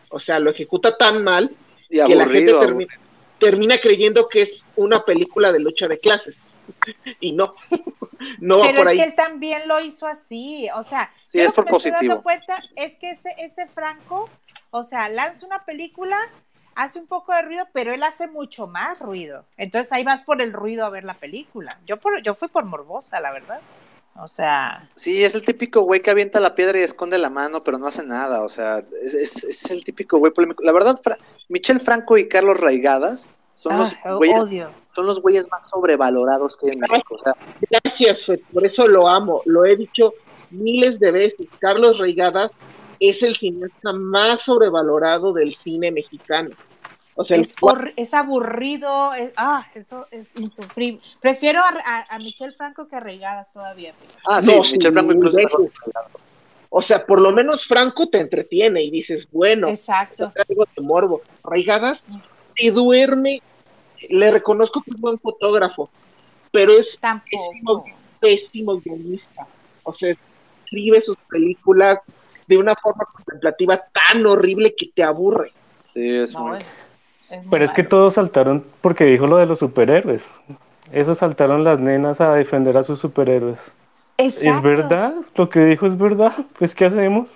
O 0.10 0.20
sea, 0.20 0.40
lo 0.40 0.52
ejecuta 0.52 0.98
tan 0.98 1.24
mal 1.24 1.52
que 1.90 2.16
la 2.16 2.28
gente 2.28 2.54
termina, 3.40 3.78
creyendo 3.80 4.28
que 4.28 4.44
es 4.44 4.64
una 4.76 5.04
película 5.04 5.52
de 5.52 5.60
lucha 5.60 5.88
de 5.88 6.00
clases. 6.00 6.42
y 7.20 7.32
no, 7.32 7.56
no 8.40 8.62
Pero 8.62 8.78
por 8.78 8.88
es 8.88 8.94
que 8.94 9.04
él 9.04 9.16
también 9.16 9.68
lo 9.68 9.80
hizo 9.80 10.08
así, 10.08 10.70
o 10.76 10.84
sea, 10.84 11.12
sí, 11.26 11.40
es 11.40 11.52
por 11.52 11.66
positivo. 11.66 12.22
cuenta 12.22 12.62
es 12.76 12.98
que 12.98 13.10
ese, 13.10 13.34
ese 13.40 13.68
Franco 13.68 14.30
o 14.72 14.84
sea, 14.84 15.10
lanza 15.10 15.46
una 15.46 15.66
película 15.66 16.18
hace 16.76 16.98
un 16.98 17.06
poco 17.06 17.34
de 17.34 17.42
ruido, 17.42 17.68
pero 17.74 17.94
él 17.94 18.02
hace 18.04 18.28
mucho 18.28 18.68
más 18.68 18.98
ruido. 19.00 19.46
Entonces 19.58 19.92
ahí 19.92 20.04
vas 20.04 20.24
por 20.24 20.42
el 20.42 20.54
ruido 20.54 20.86
a 20.86 20.90
ver 20.90 21.04
la 21.04 21.16
película. 21.16 21.78
Yo, 21.86 21.98
por, 21.98 22.24
yo 22.24 22.36
fui 22.36 22.48
por 22.48 22.64
morbosa, 22.64 23.20
la 23.20 23.32
verdad. 23.32 23.60
O 24.16 24.28
sea. 24.28 24.88
Sí, 24.96 25.24
es 25.24 25.36
el 25.36 25.44
típico 25.44 25.82
güey 25.82 26.02
que 26.02 26.12
avienta 26.12 26.40
la 26.40 26.56
piedra 26.56 26.80
y 26.80 26.84
esconde 26.84 27.18
la 27.18 27.30
mano, 27.30 27.64
pero 27.64 27.78
no 27.78 27.88
hace 27.88 28.04
nada. 28.04 28.44
O 28.44 28.50
sea, 28.50 28.78
es, 29.04 29.72
el 29.72 29.84
típico 29.84 30.18
güey 30.18 30.32
polémico. 30.32 30.64
La 30.64 30.74
verdad, 30.74 31.00
Michel 31.50 31.80
Franco 31.80 32.18
y 32.18 32.28
Carlos 32.28 32.60
Raigadas 32.60 33.30
son 33.56 33.78
los 33.78 33.94
ah, 34.04 34.16
güeyes. 34.16 34.68
Son 34.94 35.06
los 35.06 35.22
güeyes 35.22 35.48
más 35.50 35.70
sobrevalorados 35.70 36.58
que 36.58 36.68
hay 36.68 36.74
en 36.74 36.80
México. 36.82 37.18
Gracias, 37.70 38.26
por 38.52 38.66
eso 38.66 38.88
lo 38.88 39.08
amo. 39.08 39.42
Lo 39.46 39.64
he 39.64 39.78
dicho 39.78 40.14
miles 40.52 41.00
de 41.00 41.12
veces. 41.12 41.48
Carlos 41.60 41.98
Raigadas 41.98 42.52
es 43.00 43.24
el 43.24 43.38
cineasta 43.38 43.94
más 43.94 44.42
sobrevalorado 44.42 45.32
del 45.32 45.56
cine 45.56 45.92
mexicano. 45.92 46.50
O 47.16 47.26
sea, 47.26 47.38
es, 47.38 47.54
es 47.98 48.14
aburrido, 48.14 49.12
ah, 49.36 49.68
eso 49.76 50.08
es 50.12 50.30
insufrible. 50.36 51.02
Prefiero 51.20 51.60
a, 51.60 52.06
a, 52.10 52.20
Michel 52.20 52.54
Franco 52.54 52.88
que 52.88 52.96
a 52.96 53.00
Reigadas 53.02 53.52
todavía. 53.52 53.94
Ah, 54.26 54.42
sí, 54.42 54.54
Michel 54.72 54.94
Franco 54.94 55.14
incluso. 55.14 55.38
O 56.70 56.82
sea, 56.82 57.06
por 57.06 57.20
lo 57.20 57.34
menos 57.34 57.66
Franco 57.66 58.08
te 58.08 58.22
entretiene 58.22 58.82
y 58.82 58.90
dices, 58.90 59.28
bueno, 59.30 59.68
exacto. 59.68 60.32
Algo 60.48 60.66
de 60.74 60.82
morbo. 60.82 61.22
Reigadas 61.44 62.06
te 62.56 62.72
duerme, 62.72 63.42
le 64.10 64.32
reconozco 64.32 64.82
que 64.82 64.92
es 64.92 64.98
buen 65.00 65.20
fotógrafo, 65.20 65.90
pero 66.50 66.72
es 66.72 66.98
pésimo, 67.30 67.86
pésimo 68.22 68.80
guionista. 68.80 69.48
O 69.84 69.94
sea, 69.94 70.16
escribe 70.64 71.02
sus 71.02 71.18
películas 71.30 72.00
de 72.48 72.58
una 72.58 72.76
forma 72.76 73.06
contemplativa 73.14 73.78
tan 73.92 74.26
horrible 74.26 74.74
que 74.74 74.92
te 74.96 75.04
aburre. 75.04 75.52
Sí, 75.94 76.16
es 76.16 76.34
muy... 76.36 76.60
Pero 77.50 77.66
es 77.66 77.74
que 77.74 77.84
todos 77.84 78.16
saltaron 78.16 78.66
porque 78.82 79.06
dijo 79.06 79.28
lo 79.28 79.38
de 79.38 79.46
los 79.46 79.60
superhéroes. 79.60 80.24
Eso 80.92 81.16
saltaron 81.16 81.64
las 81.64 81.80
nenas 81.80 82.20
a 82.20 82.34
defender 82.34 82.78
a 82.78 82.84
sus 82.84 83.00
superhéroes. 83.00 83.60
¿Es 84.18 84.62
verdad? 84.62 85.14
¿Lo 85.36 85.50
que 85.50 85.60
dijo 85.62 85.88
es 85.88 85.98
verdad? 85.98 86.34
Pues, 86.58 86.76
¿qué 86.76 86.86
hacemos? 86.86 87.28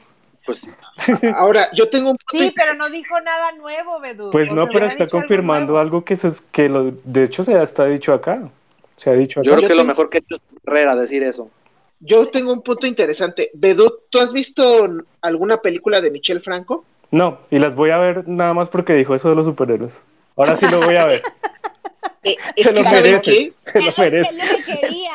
Pues 0.45 0.67
Ahora, 1.35 1.69
yo 1.73 1.89
tengo 1.89 2.11
un... 2.11 2.17
Sí, 2.31 2.53
pero 2.55 2.75
no 2.75 2.89
dijo 2.89 3.19
nada 3.21 3.51
nuevo, 3.53 3.99
Bedú. 3.99 4.29
Pues 4.29 4.51
no, 4.51 4.67
pero 4.67 4.85
está 4.85 5.07
confirmando 5.07 5.79
algo, 5.79 6.03
que, 6.03 6.15
se, 6.15 6.31
que 6.51 6.69
lo, 6.69 6.91
de 7.03 7.23
hecho 7.23 7.43
se 7.43 7.61
está 7.61 7.85
dicho 7.85 8.13
acá. 8.13 8.49
Se 8.97 9.09
ha 9.09 9.13
dicho 9.13 9.39
acá. 9.39 9.49
Yo 9.49 9.55
creo 9.55 9.69
que 9.69 9.75
lo 9.75 9.83
mejor 9.83 10.09
que 10.09 10.17
ha 10.17 10.19
hecho 10.19 10.35
es 10.35 10.41
Herrera 10.65 10.95
decir 10.95 11.23
eso. 11.23 11.49
Yo 11.99 12.27
tengo 12.27 12.53
un 12.53 12.61
punto 12.61 12.85
interesante. 12.85 13.49
Bedú, 13.53 13.91
¿tú 14.09 14.19
has 14.19 14.33
visto 14.33 14.87
alguna 15.21 15.61
película 15.61 16.01
de 16.01 16.11
Michel 16.11 16.41
Franco? 16.41 16.85
No, 17.15 17.39
y 17.49 17.59
las 17.59 17.73
voy 17.73 17.91
a 17.91 17.97
ver 17.97 18.27
nada 18.27 18.53
más 18.53 18.67
porque 18.67 18.93
dijo 18.93 19.15
eso 19.15 19.29
de 19.29 19.35
los 19.35 19.45
superhéroes. 19.45 19.97
Ahora 20.35 20.57
sí 20.57 20.65
lo 20.69 20.81
voy 20.81 20.97
a 20.97 21.05
ver. 21.05 21.21
Eh, 22.27 22.37
se 22.57 22.73
lo 22.73 22.81
merece, 22.81 23.53
se 23.71 23.81
lo 23.81 23.91
merece. 23.99 24.31
Es 24.31 24.49
lo 24.49 24.65
que 24.65 24.79
quería, 24.79 25.11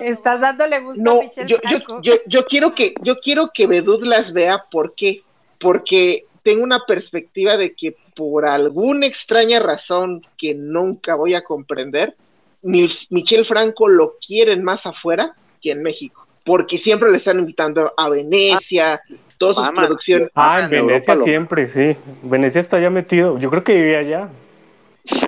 Estás 0.00 0.40
dándole 0.40 0.80
gusto 0.80 1.10
a 1.12 1.22
Michel 1.22 1.46
yo, 1.46 1.58
Franco. 1.58 2.02
Yo, 2.02 2.14
yo, 2.14 2.20
yo, 2.26 2.46
quiero 2.46 2.74
que, 2.74 2.92
yo 3.02 3.20
quiero 3.20 3.52
que 3.54 3.68
Bedud 3.68 4.02
las 4.04 4.32
vea, 4.32 4.64
¿por 4.68 4.96
qué? 4.96 5.22
Porque 5.60 6.24
tengo 6.42 6.64
una 6.64 6.84
perspectiva 6.86 7.56
de 7.56 7.72
que 7.72 7.94
por 8.16 8.46
alguna 8.46 9.06
extraña 9.06 9.60
razón 9.60 10.26
que 10.36 10.54
nunca 10.54 11.14
voy 11.14 11.34
a 11.34 11.44
comprender, 11.44 12.16
Michel 12.62 13.44
Franco 13.44 13.86
lo 13.86 14.16
quieren 14.18 14.64
más 14.64 14.86
afuera 14.86 15.36
que 15.62 15.70
en 15.70 15.84
México, 15.84 16.26
porque 16.44 16.78
siempre 16.78 17.12
le 17.12 17.18
están 17.18 17.38
invitando 17.38 17.94
a 17.96 18.08
Venecia, 18.08 19.00
todas 19.38 19.56
sus 19.56 19.68
producciones. 19.74 20.30
Ah, 20.34 20.60
en 20.62 20.70
Venecia 20.70 21.16
siempre, 21.16 21.68
sí. 21.68 21.98
Venecia 22.22 22.60
está 22.60 22.80
ya 22.80 22.90
metido. 22.90 23.38
Yo 23.38 23.50
creo 23.50 23.64
que 23.64 23.74
vivía 23.74 23.98
allá. 23.98 24.28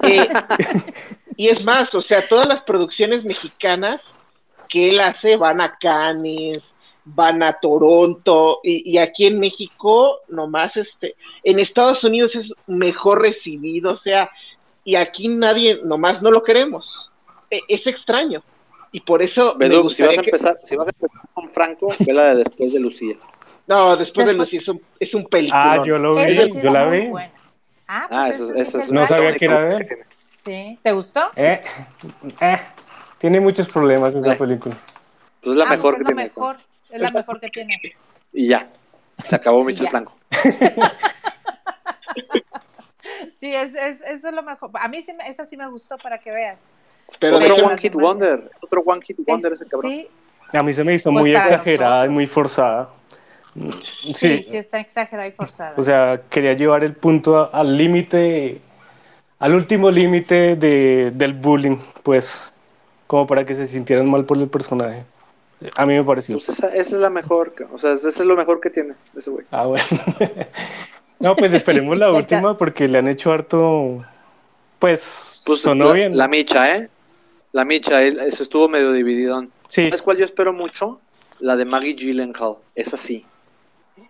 Eh, 0.02 0.28
y 1.36 1.48
es 1.48 1.64
más, 1.64 1.94
o 1.94 2.02
sea, 2.02 2.26
todas 2.28 2.46
las 2.46 2.62
producciones 2.62 3.24
mexicanas 3.24 4.16
que 4.68 4.90
él 4.90 5.00
hace 5.00 5.36
van 5.36 5.61
a 5.61 5.78
Cannes, 5.78 6.74
van 7.04 7.42
a 7.42 7.54
Toronto, 7.54 8.61
y, 8.62 8.98
aquí 8.98 9.26
en 9.26 9.40
México, 9.40 10.20
nomás 10.28 10.76
este, 10.76 11.14
en 11.42 11.58
Estados 11.58 12.04
Unidos 12.04 12.36
es 12.36 12.52
mejor 12.66 13.22
recibido, 13.22 13.92
o 13.92 13.96
sea, 13.96 14.30
y 14.84 14.94
aquí 14.96 15.28
nadie, 15.28 15.80
nomás 15.84 16.22
no 16.22 16.30
lo 16.30 16.42
queremos. 16.42 17.11
E, 17.50 17.61
es 17.68 17.86
extraño. 17.86 18.42
Y 18.92 19.00
por 19.00 19.22
eso. 19.22 19.56
si 19.90 20.02
vas, 20.02 20.18
a 20.18 20.20
empezar, 20.20 20.58
si 20.62 20.76
vas 20.76 20.88
a 20.88 20.90
empezar 20.90 21.28
con 21.32 21.48
Franco, 21.48 21.94
ve 21.98 22.12
la 22.12 22.34
de 22.34 22.36
después 22.36 22.72
de 22.72 22.80
Lucía. 22.80 23.16
No, 23.66 23.96
después, 23.96 24.26
de 24.26 24.34
Lucía 24.34 24.61
es 24.61 24.68
un, 24.68 24.82
es 24.98 25.14
un 25.14 25.24
película. 25.26 25.72
Ah, 25.72 25.82
yo 25.84 25.98
lo 25.98 26.14
vi, 26.14 26.62
yo 26.62 26.72
la 26.72 26.86
vi. 26.86 27.11
Ah, 27.86 28.06
pues 28.08 28.20
ah 28.20 28.28
eso, 28.28 28.54
eso, 28.54 28.78
es 28.78 28.92
No 28.92 29.04
sabía 29.04 29.32
que 29.34 29.44
era 29.44 29.61
de 29.61 29.76
él. 29.76 29.88
Sí, 30.30 30.78
¿te 30.82 30.92
gustó? 30.92 31.20
Eh, 31.36 31.62
eh, 32.40 32.61
tiene 33.18 33.40
muchos 33.40 33.68
problemas 33.68 34.14
esa 34.14 34.34
película. 34.34 34.76
Pues 35.42 35.52
es 35.52 35.56
la 35.56 35.64
ah, 35.64 35.70
mejor 35.70 35.94
pues 35.94 35.98
que 35.98 36.14
tiene. 36.14 36.24
Mejor, 36.24 36.56
es 36.88 37.00
la 37.00 37.11
mejor 37.11 37.40
que 37.40 37.48
tiene. 37.50 37.80
Y 38.32 38.48
ya, 38.48 38.68
se 39.22 39.36
acabó 39.36 39.64
Michel 39.64 39.88
Blanco. 39.90 40.16
sí, 43.36 43.54
es, 43.54 43.74
es, 43.74 44.00
eso 44.00 44.28
es 44.28 44.34
lo 44.34 44.42
mejor. 44.42 44.70
A 44.74 44.88
mí 44.88 45.02
sí, 45.02 45.12
esa 45.26 45.44
sí 45.44 45.56
me 45.56 45.66
gustó 45.68 45.98
para 45.98 46.18
que 46.18 46.30
veas. 46.30 46.68
Pero 47.18 47.36
otro 47.36 47.56
One 47.56 47.76
Hit 47.78 47.94
Wonder, 47.94 48.50
otro 48.61 48.82
One 48.82 49.00
Hit 49.02 49.18
Wonder 49.26 49.52
ese 49.52 49.66
cabrón. 49.66 49.92
Sí. 49.92 50.08
A 50.52 50.62
mí 50.62 50.74
se 50.74 50.84
me 50.84 50.94
hizo 50.94 51.11
pues 51.12 51.22
muy 51.22 51.34
exagerada 51.34 52.06
y 52.06 52.08
muy 52.08 52.26
forzada. 52.26 52.88
Sí, 54.14 54.44
sí, 54.44 54.57
está 54.57 54.80
exagerada 54.80 55.28
y 55.28 55.32
forzada. 55.32 55.74
O 55.76 55.82
sea, 55.82 56.22
quería 56.30 56.53
llevar 56.55 56.84
el 56.84 56.94
punto 56.94 57.53
al 57.53 57.76
límite, 57.76 58.61
al 59.38 59.55
último 59.55 59.90
límite 59.90 60.57
de, 60.57 61.11
del 61.14 61.32
bullying, 61.34 61.78
pues, 62.03 62.40
como 63.07 63.26
para 63.26 63.44
que 63.44 63.55
se 63.55 63.66
sintieran 63.66 64.09
mal 64.09 64.24
por 64.24 64.38
el 64.38 64.48
personaje. 64.48 65.05
A 65.76 65.84
mí 65.84 65.94
me 65.94 66.05
pareció. 66.05 66.36
Pues 66.36 66.48
esa, 66.48 66.68
esa 66.68 66.96
es 66.96 67.03
la 67.03 67.11
mejor, 67.11 67.55
o 67.72 67.76
sea, 67.76 67.92
ese 67.92 68.09
es 68.09 68.20
lo 68.20 68.36
mejor 68.36 68.61
que 68.61 68.70
tiene 68.70 68.94
ese 69.16 69.30
güey. 69.30 69.44
Ah, 69.51 69.66
bueno. 69.66 69.84
no, 71.18 71.36
pues 71.36 71.53
esperemos 71.53 71.98
la 71.98 72.12
última 72.12 72.57
porque 72.57 72.88
le 72.88 72.98
han 72.98 73.09
hecho 73.09 73.32
harto, 73.32 74.05
pues, 74.78 75.42
pues 75.44 75.61
sonó 75.61 75.92
bien. 75.92 76.16
La 76.16 76.28
micha, 76.28 76.76
¿eh? 76.76 76.88
La 77.53 77.64
micha, 77.64 78.03
eso 78.03 78.42
estuvo 78.42 78.68
medio 78.68 78.92
dividido. 78.92 79.44
Sí. 79.68 79.84
¿Sabes 79.84 80.03
cuál 80.03 80.18
yo 80.18 80.24
espero 80.24 80.53
mucho? 80.53 81.01
La 81.40 81.57
de 81.57 81.64
Maggie 81.64 81.94
Gyllenhaal, 81.94 82.57
es 82.74 82.94
así. 82.94 83.26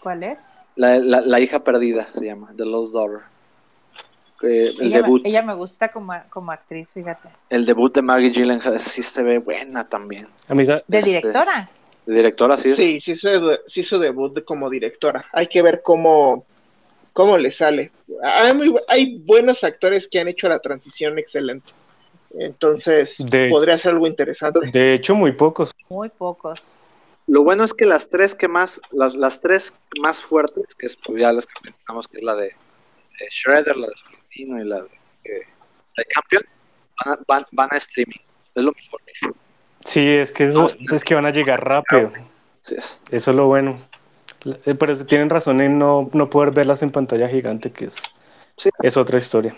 ¿Cuál 0.02 0.22
es? 0.22 0.54
La, 0.76 0.98
la, 0.98 1.40
hija 1.40 1.62
perdida 1.62 2.04
se 2.12 2.26
llama, 2.26 2.52
The 2.56 2.64
Lost 2.64 2.94
Daughter. 2.94 3.20
el 4.42 4.76
ella, 4.80 5.02
debut. 5.02 5.22
ella 5.24 5.42
me 5.42 5.54
gusta 5.54 5.88
como, 5.88 6.14
como, 6.30 6.52
actriz, 6.52 6.94
fíjate. 6.94 7.28
El 7.50 7.66
debut 7.66 7.94
de 7.94 8.02
Maggie 8.02 8.30
Gyllenhaal 8.30 8.80
sí 8.80 9.02
se 9.02 9.22
ve 9.22 9.38
buena 9.38 9.88
también. 9.88 10.28
¿De 10.48 10.82
este, 10.88 11.10
directora? 11.10 11.68
De 12.06 12.14
directora, 12.14 12.56
sí. 12.56 12.74
Sí, 12.76 13.00
sí 13.00 13.16
su, 13.16 13.28
sí 13.66 13.82
su 13.82 13.98
debut 13.98 14.42
como 14.44 14.70
directora. 14.70 15.26
Hay 15.32 15.48
que 15.48 15.60
ver 15.60 15.82
cómo, 15.82 16.46
cómo 17.12 17.36
le 17.36 17.50
sale. 17.50 17.92
Hay, 18.22 18.74
hay 18.88 19.18
buenos 19.18 19.62
actores 19.64 20.08
que 20.08 20.20
han 20.20 20.28
hecho 20.28 20.48
la 20.48 20.60
transición 20.60 21.18
excelente. 21.18 21.70
Entonces, 22.38 23.16
podría 23.50 23.76
ser 23.76 23.92
algo 23.92 24.06
interesante. 24.06 24.70
De 24.70 24.94
hecho, 24.94 25.14
muy 25.14 25.32
pocos. 25.32 25.74
Muy 25.88 26.08
pocos. 26.08 26.84
Lo 27.30 27.44
bueno 27.44 27.62
es 27.62 27.72
que 27.72 27.86
las 27.86 28.08
tres 28.10 28.34
que 28.34 28.48
más, 28.48 28.80
las, 28.90 29.14
las 29.14 29.40
tres 29.40 29.72
más 30.00 30.20
fuertes, 30.20 30.74
que 30.74 30.86
es 30.86 30.96
pues, 30.96 31.20
ya 31.20 31.32
las 31.32 31.46
que 31.46 31.52
mencionamos, 31.62 32.08
que 32.08 32.16
es 32.16 32.24
la 32.24 32.34
de, 32.34 32.56
Shredder, 33.30 33.76
la 33.76 33.86
de 33.86 33.92
Florentino 33.94 34.60
y 34.60 34.64
la 34.66 34.82
de, 34.82 34.88
eh, 35.22 36.04
Campion, 36.12 36.42
van, 37.28 37.46
van, 37.52 37.68
a 37.70 37.76
streaming. 37.76 38.18
Es 38.52 38.64
lo 38.64 38.72
mejor. 38.72 39.00
Sí, 39.84 40.00
es 40.08 40.32
que, 40.32 40.52
es 40.92 41.04
que 41.04 41.14
van 41.14 41.26
a 41.26 41.30
llegar 41.30 41.64
rápido. 41.64 42.10
Eso 42.68 43.00
es 43.10 43.26
lo 43.28 43.46
bueno. 43.46 43.80
Eh, 44.66 44.74
pero 44.74 45.06
tienen 45.06 45.30
razón 45.30 45.60
en 45.60 45.78
no, 45.78 46.10
no 46.12 46.28
poder 46.30 46.50
verlas 46.50 46.82
en 46.82 46.90
pantalla 46.90 47.28
gigante, 47.28 47.70
que 47.70 47.84
es, 47.84 47.96
es 48.82 48.96
otra 48.96 49.18
historia. 49.18 49.56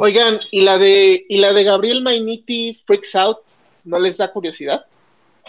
Oigan, 0.00 0.40
¿y 0.50 0.62
la 0.62 0.76
de 0.76 1.24
y 1.28 1.36
la 1.38 1.52
de 1.52 1.62
Gabriel 1.62 2.02
Mainiti 2.02 2.82
Freaks 2.84 3.14
Out 3.14 3.38
no 3.84 4.00
les 4.00 4.16
da 4.16 4.32
curiosidad? 4.32 4.86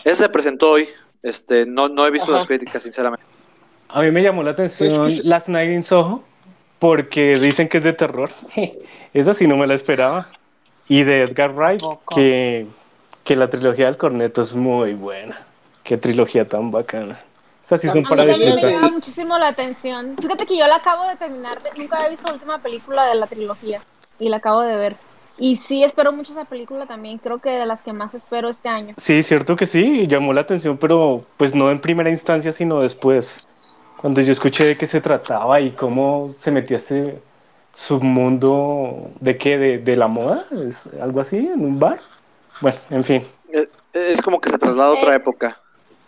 Ese 0.04 0.24
se 0.24 0.30
presentó 0.30 0.72
hoy. 0.72 0.88
Este, 1.22 1.66
no, 1.66 1.90
no 1.90 2.06
he 2.06 2.12
visto 2.12 2.32
las 2.32 2.46
críticas, 2.46 2.84
sinceramente. 2.84 3.26
A 3.90 4.02
mí 4.02 4.12
me 4.12 4.22
llamó 4.22 4.44
la 4.44 4.52
atención 4.52 5.06
pues, 5.06 5.26
Last 5.26 5.48
Night 5.48 5.72
in 5.72 5.84
Soho 5.84 6.24
porque 6.78 7.38
dicen 7.40 7.68
que 7.68 7.80
es 7.80 7.84
de 7.84 7.94
terror. 7.94 8.30
Esa 9.14 9.34
sí 9.34 9.48
no 9.48 9.58
me 9.58 9.68
la 9.68 9.74
esperaba. 9.74 10.30
Y 10.88 11.04
de 11.04 11.24
Edgar 11.24 11.54
Wright, 11.54 11.84
que, 12.16 12.66
que 13.24 13.36
la 13.36 13.50
trilogía 13.50 13.86
del 13.86 13.98
corneto 13.98 14.42
es 14.42 14.56
muy 14.56 14.94
buena. 14.94 15.46
Qué 15.84 15.98
trilogía 15.98 16.48
tan 16.48 16.72
bacana. 16.72 17.20
Esas 17.64 17.82
sí 17.82 17.88
son 17.90 18.04
para 18.04 18.26
disfrutar. 18.26 18.66
Me 18.66 18.72
llama 18.72 18.90
muchísimo 18.90 19.38
la 19.38 19.50
atención. 19.50 20.16
Fíjate 20.20 20.48
que 20.48 20.58
yo 20.58 20.66
la 20.66 20.78
acabo 20.78 21.08
de 21.08 21.16
terminar. 21.18 21.56
nunca 21.78 21.98
había 21.98 22.10
visto 22.10 22.26
la 22.26 22.34
última 22.34 22.58
película 22.58 23.06
de 23.06 23.16
la 23.16 23.28
trilogía. 23.28 23.82
Y 24.18 24.30
la 24.30 24.38
acabo 24.38 24.62
de 24.62 24.76
ver. 24.76 24.96
Y 25.40 25.56
sí, 25.56 25.84
espero 25.84 26.12
mucho 26.12 26.34
esa 26.34 26.46
película 26.46 26.86
también, 26.86 27.18
creo 27.18 27.40
que 27.40 27.50
de 27.50 27.66
las 27.66 27.82
que 27.82 27.94
más 27.94 28.14
espero 28.14 28.50
este 28.50 28.68
año. 28.68 28.94
Sí, 28.98 29.24
cierto 29.24 29.56
que 29.56 29.66
sí, 29.66 30.06
llamó 30.06 30.34
la 30.34 30.42
atención, 30.42 30.78
pero 30.78 31.24
pues 31.38 31.56
no 31.56 31.72
en 31.72 31.80
primera 31.80 32.10
instancia, 32.10 32.52
sino 32.52 32.82
después, 32.82 33.48
cuando 33.98 34.22
yo 34.22 34.34
escuché 34.34 34.66
de 34.66 34.78
qué 34.78 34.86
se 34.86 35.00
trataba 35.00 35.62
y 35.62 35.72
cómo 35.72 36.36
se 36.40 36.52
metía 36.52 36.76
este, 36.76 37.22
submundo 37.74 39.12
de 39.22 39.38
qué, 39.38 39.58
de, 39.58 39.96
la 39.96 40.08
moda, 40.08 40.46
es 40.52 40.76
algo 41.02 41.22
así, 41.22 41.38
en 41.38 41.64
un 41.64 41.80
bar. 41.80 42.02
Bueno, 42.60 42.80
en 42.90 43.04
fin. 43.06 43.28
Es, 43.94 44.22
como 44.22 44.42
que 44.42 44.50
se 44.50 44.58
traslada 44.58 44.90
a 44.90 44.94
otra 44.94 45.14
eh. 45.14 45.18
época. 45.18 45.62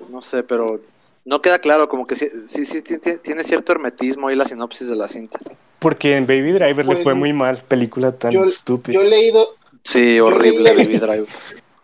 No 0.09 0.21
sé, 0.21 0.43
pero 0.43 0.81
no 1.23 1.41
queda 1.41 1.59
claro, 1.59 1.87
como 1.87 2.05
que 2.05 2.15
sí, 2.17 2.27
sí, 2.29 2.65
sí 2.65 2.81
tiene 2.81 3.43
cierto 3.43 3.71
hermetismo 3.71 4.27
ahí 4.27 4.35
la 4.35 4.45
sinopsis 4.45 4.89
de 4.89 4.95
la 4.97 5.07
cinta. 5.07 5.39
Porque 5.81 6.15
en 6.15 6.27
Baby 6.27 6.51
Driver 6.51 6.85
le 6.85 6.93
pues 6.93 7.03
fue 7.03 7.15
muy 7.15 7.33
mal, 7.33 7.63
película 7.67 8.11
tan 8.11 8.35
estúpida. 8.35 8.93
Yo 8.93 9.01
he 9.01 9.09
leído. 9.09 9.55
Sí, 9.83 10.19
horrible 10.19 10.73
Baby 10.73 10.99
Driver. 10.99 11.27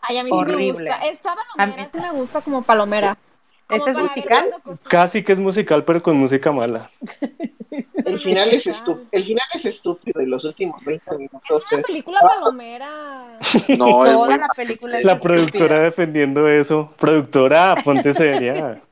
Ay, 0.02 0.20
a 0.20 0.24
mí 0.24 0.30
sí 0.32 0.45
me 0.45 0.72
gusta. 0.72 1.08
Esta 1.08 1.36
palomera 1.56 1.89
sí 1.91 2.00
me 2.00 2.12
gusta 2.12 2.41
como 2.41 2.62
palomera. 2.62 3.18
¿Ese 3.70 3.89
es 3.89 3.98
musical? 3.98 4.54
Casi 4.84 5.24
que 5.24 5.34
es 5.34 5.39
musical, 5.39 5.84
pero 5.84 6.04
con 6.04 6.16
música 6.16 6.52
mala. 6.52 6.91
el, 8.06 8.18
final 8.18 8.52
es 8.52 8.68
el 8.68 9.26
final 9.26 9.45
es 9.56 9.66
estúpido 9.66 10.22
y 10.22 10.28
los 10.28 10.45
últimos 10.45 10.86
20 10.86 11.18
minutos 11.18 11.64
es 11.66 11.72
una 11.72 11.82
película 11.82 12.20
palomera. 12.22 13.39
No, 13.70 14.04
Toda 14.04 14.38
la 14.38 14.48
película 14.56 15.00
es 15.00 15.06
La 15.06 15.18
productora 15.18 15.80
defendiendo 15.80 16.48
eso. 16.48 16.93
Productora, 17.00 17.74
ponte 17.84 18.14
seria. 18.14 18.80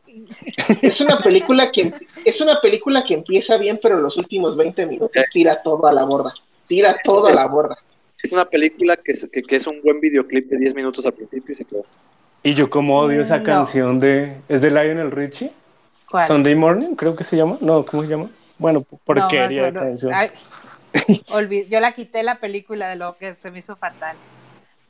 Es 0.82 1.02
una 1.02 1.20
película 1.20 1.72
que 1.72 1.94
es 2.24 2.42
una 2.42 2.60
película 2.62 3.04
que 3.04 3.14
empieza 3.14 3.58
bien, 3.58 3.80
pero 3.82 4.00
los 4.00 4.18
últimos 4.18 4.56
20 4.56 4.86
minutos 4.86 5.26
tira 5.32 5.62
todo 5.62 5.88
a 5.88 5.94
la 5.94 6.04
borda. 6.06 6.34
Tira 6.68 6.98
todo 7.04 7.28
a 7.28 7.34
la 7.34 7.46
borda. 7.48 7.78
Es 8.22 8.32
una 8.32 8.46
película 8.46 8.96
que 8.96 9.12
es, 9.12 9.30
que, 9.30 9.56
es 9.56 9.68
un 9.68 9.82
buen 9.84 10.00
videoclip 10.00 10.50
de 10.50 10.58
10 10.58 10.76
minutos 10.76 11.06
al 11.06 11.14
principio 11.14 11.54
y 11.54 11.56
se 11.56 11.66
quedó. 11.66 11.86
Y 12.44 12.54
yo 12.54 12.70
como 12.70 13.00
odio 13.00 13.22
esa 13.22 13.44
canción 13.44 14.00
de... 14.00 14.38
¿Es 14.48 14.62
de 14.62 14.70
Lionel 14.70 15.12
Richie? 15.12 15.52
¿Cuál? 16.10 16.28
Sunday 16.28 16.56
Morning, 16.56 16.96
creo 16.96 17.16
que 17.16 17.24
se 17.24 17.36
llama. 17.36 17.58
No, 17.62 17.86
¿cómo 17.86 18.04
se 18.04 18.10
llama? 18.10 18.30
Bueno, 18.58 18.82
porquería 18.82 19.72
no, 19.72 19.80
canción. 19.82 20.14
yo 21.70 21.80
la 21.80 21.92
quité 21.92 22.24
la 22.24 22.40
película 22.40 22.88
de 22.88 22.96
lo 22.96 23.18
que 23.18 23.34
se 23.34 23.52
me 23.52 23.60
hizo 23.60 23.76
fatal. 23.76 24.16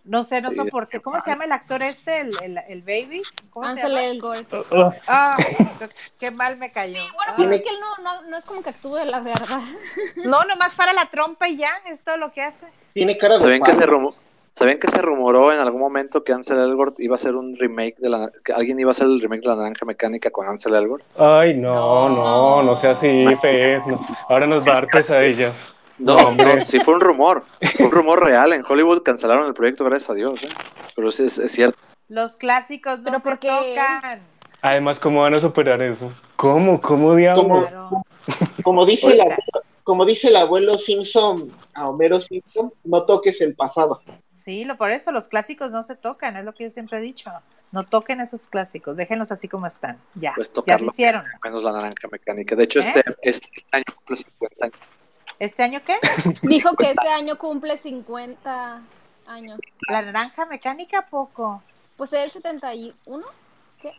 No 0.06 0.22
sé, 0.22 0.40
no 0.40 0.52
soporté. 0.52 1.02
¿Cómo 1.02 1.20
se 1.20 1.32
llama 1.32 1.46
el 1.46 1.52
actor 1.52 1.82
este, 1.82 2.22
el, 2.22 2.38
el, 2.44 2.60
el 2.70 2.82
baby? 2.84 3.24
¿Cómo 3.50 3.68
Ansel 3.68 3.92
se 3.92 4.06
Elgort. 4.12 4.54
Ah, 5.08 5.36
qué 6.20 6.30
mal 6.30 6.58
me 6.58 6.72
cayó. 6.72 7.02
Sí, 7.02 7.10
bueno, 7.38 7.54
es 7.54 7.62
que 7.64 7.70
él 7.70 7.76
no, 7.80 8.04
no, 8.04 8.22
no, 8.30 8.38
es 8.38 8.46
como 8.46 8.62
que 8.62 8.70
actúe 8.70 9.04
la 9.06 9.20
verdad. 9.20 9.60
No, 10.24 10.44
nomás 10.44 10.74
para 10.76 10.94
la 10.94 11.08
trompa 11.08 11.50
y 11.50 11.58
ya, 11.58 11.72
es 11.86 12.04
todo 12.04 12.18
lo 12.18 12.32
que 12.32 12.42
hace. 12.42 12.68
Tiene 12.94 13.18
cara 13.18 13.36
de 13.36 13.42
¿Saben 13.42 13.62
que 13.64 13.74
se 13.74 13.86
rumor, 13.86 14.14
¿Saben 14.52 14.80
que 14.80 14.88
se 14.88 15.02
rumoró 15.02 15.52
en 15.52 15.60
algún 15.60 15.82
momento 15.82 16.24
que 16.24 16.32
Ansel 16.32 16.60
Elgort 16.60 17.00
iba 17.00 17.16
a 17.16 17.18
hacer 17.18 17.36
un 17.36 17.54
remake 17.58 17.98
de 17.98 18.10
la 18.10 18.32
que 18.44 18.54
alguien 18.54 18.80
iba 18.80 18.90
a 18.90 18.92
hacer 18.92 19.08
el 19.08 19.20
remake 19.20 19.42
de 19.42 19.50
la 19.50 19.58
naranja 19.58 19.86
mecánica 19.86 20.32
con 20.32 20.48
Ansel 20.48 20.76
Elgort? 20.76 21.04
Ay, 21.18 21.56
no, 21.56 22.08
no, 22.08 22.64
no, 22.64 22.78
sea 22.78 22.92
así, 22.92 23.26
Fe. 23.42 23.82
Ahora 24.30 24.48
nos 24.48 24.62
va 24.68 24.72
a 24.72 24.76
dar 24.76 24.88
pesadillas. 24.88 25.54
No, 25.98 26.16
hombre, 26.16 26.64
sí 26.66 26.80
fue 26.80 26.94
un 26.96 27.02
rumor, 27.02 27.46
fue 27.76 27.86
un 27.86 27.92
rumor 27.92 28.24
real. 28.24 28.54
En 28.54 28.64
Hollywood 28.68 29.04
cancelaron 29.04 29.48
el 29.48 29.54
proyecto, 29.54 29.86
gracias 29.86 30.10
a 30.10 30.14
Dios, 30.14 30.44
¿eh? 30.44 30.50
pero 30.96 31.10
sí 31.12 31.24
es, 31.24 31.52
cierto. 31.52 31.78
Los 32.08 32.38
clásicos 32.38 33.00
no 33.00 33.18
se 33.20 33.36
tocan. 33.38 34.22
Además, 34.62 35.00
¿cómo 35.00 35.22
van 35.22 35.34
a 35.36 35.40
superar 35.40 35.82
eso? 35.82 36.12
¿Cómo? 36.36 36.82
¿Cómo 36.82 37.16
diablos? 37.16 37.70
Como, 38.64 38.86
dice 38.86 39.14
el 39.14 39.22
abuelo, 39.22 39.38
como 39.84 40.06
dice 40.06 40.30
el 40.30 40.36
abuelo 40.36 40.78
Simpson 40.78 41.52
a 41.76 41.88
Homero 41.88 42.20
Simpson, 42.20 42.74
no 42.84 43.04
toques 43.04 43.40
el 43.42 43.54
pasado. 43.54 44.02
Sí, 44.32 44.66
lo, 44.66 44.78
por 44.78 44.90
eso 44.90 45.12
los 45.12 45.28
clásicos 45.28 45.72
no 45.72 45.84
se 45.84 45.96
tocan, 45.96 46.36
es 46.36 46.44
lo 46.44 46.54
que 46.54 46.64
yo 46.64 46.70
siempre 46.70 46.98
he 46.98 47.02
dicho. 47.02 47.32
No 47.72 47.84
toquen 47.84 48.22
esos 48.22 48.48
clásicos, 48.48 48.98
déjenlos 48.98 49.32
así 49.32 49.48
como 49.48 49.68
están. 49.68 49.98
Ya, 50.16 50.34
pues 50.36 50.52
ya 50.66 50.80
se 50.80 50.86
hicieron. 50.86 51.24
Menos 51.44 51.64
la 51.64 51.72
naranja 51.72 52.08
mecánica. 52.12 52.56
De 52.56 52.64
hecho, 52.64 52.80
este, 52.80 53.00
¿Eh? 53.00 53.16
este, 53.22 53.48
este, 53.54 53.68
año 53.72 53.84
cumple 53.96 54.16
50 54.16 54.66
años. 54.66 54.80
¿Este 55.40 55.64
año 55.64 55.82
qué? 55.86 55.96
Dijo 56.44 56.76
que 56.76 56.92
este 56.92 57.10
año 57.10 57.38
cumple 57.38 57.78
50 57.78 58.82
años. 59.28 59.60
¿La 59.90 60.02
naranja 60.02 60.46
mecánica 60.46 61.08
poco? 61.10 61.62
Pues 61.98 62.14
es 62.14 62.26
el 62.26 62.30
71. 62.32 63.26
¿Qué? 63.82 63.94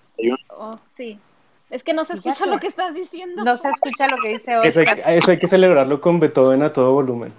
Oh, 0.51 0.79
sí. 0.97 1.19
Es 1.71 1.83
que 1.83 1.95
no 1.95 2.05
se 2.05 2.15
escucha 2.15 2.47
lo 2.47 2.61
que 2.61 2.69
estás 2.69 2.95
diciendo. 2.95 3.43
No 3.43 3.57
se 3.57 3.71
escucha 3.71 4.07
lo 4.09 4.19
que 4.19 4.29
dice 4.29 4.57
Oscar. 4.57 5.01
Eso 5.05 5.31
hay, 5.31 5.39
que 5.39 5.49
celebrarlo 5.49 6.01
con 6.01 6.21
Beethoven 6.21 6.63
a 6.63 6.73
todo 6.73 6.93
volumen. 6.93 7.33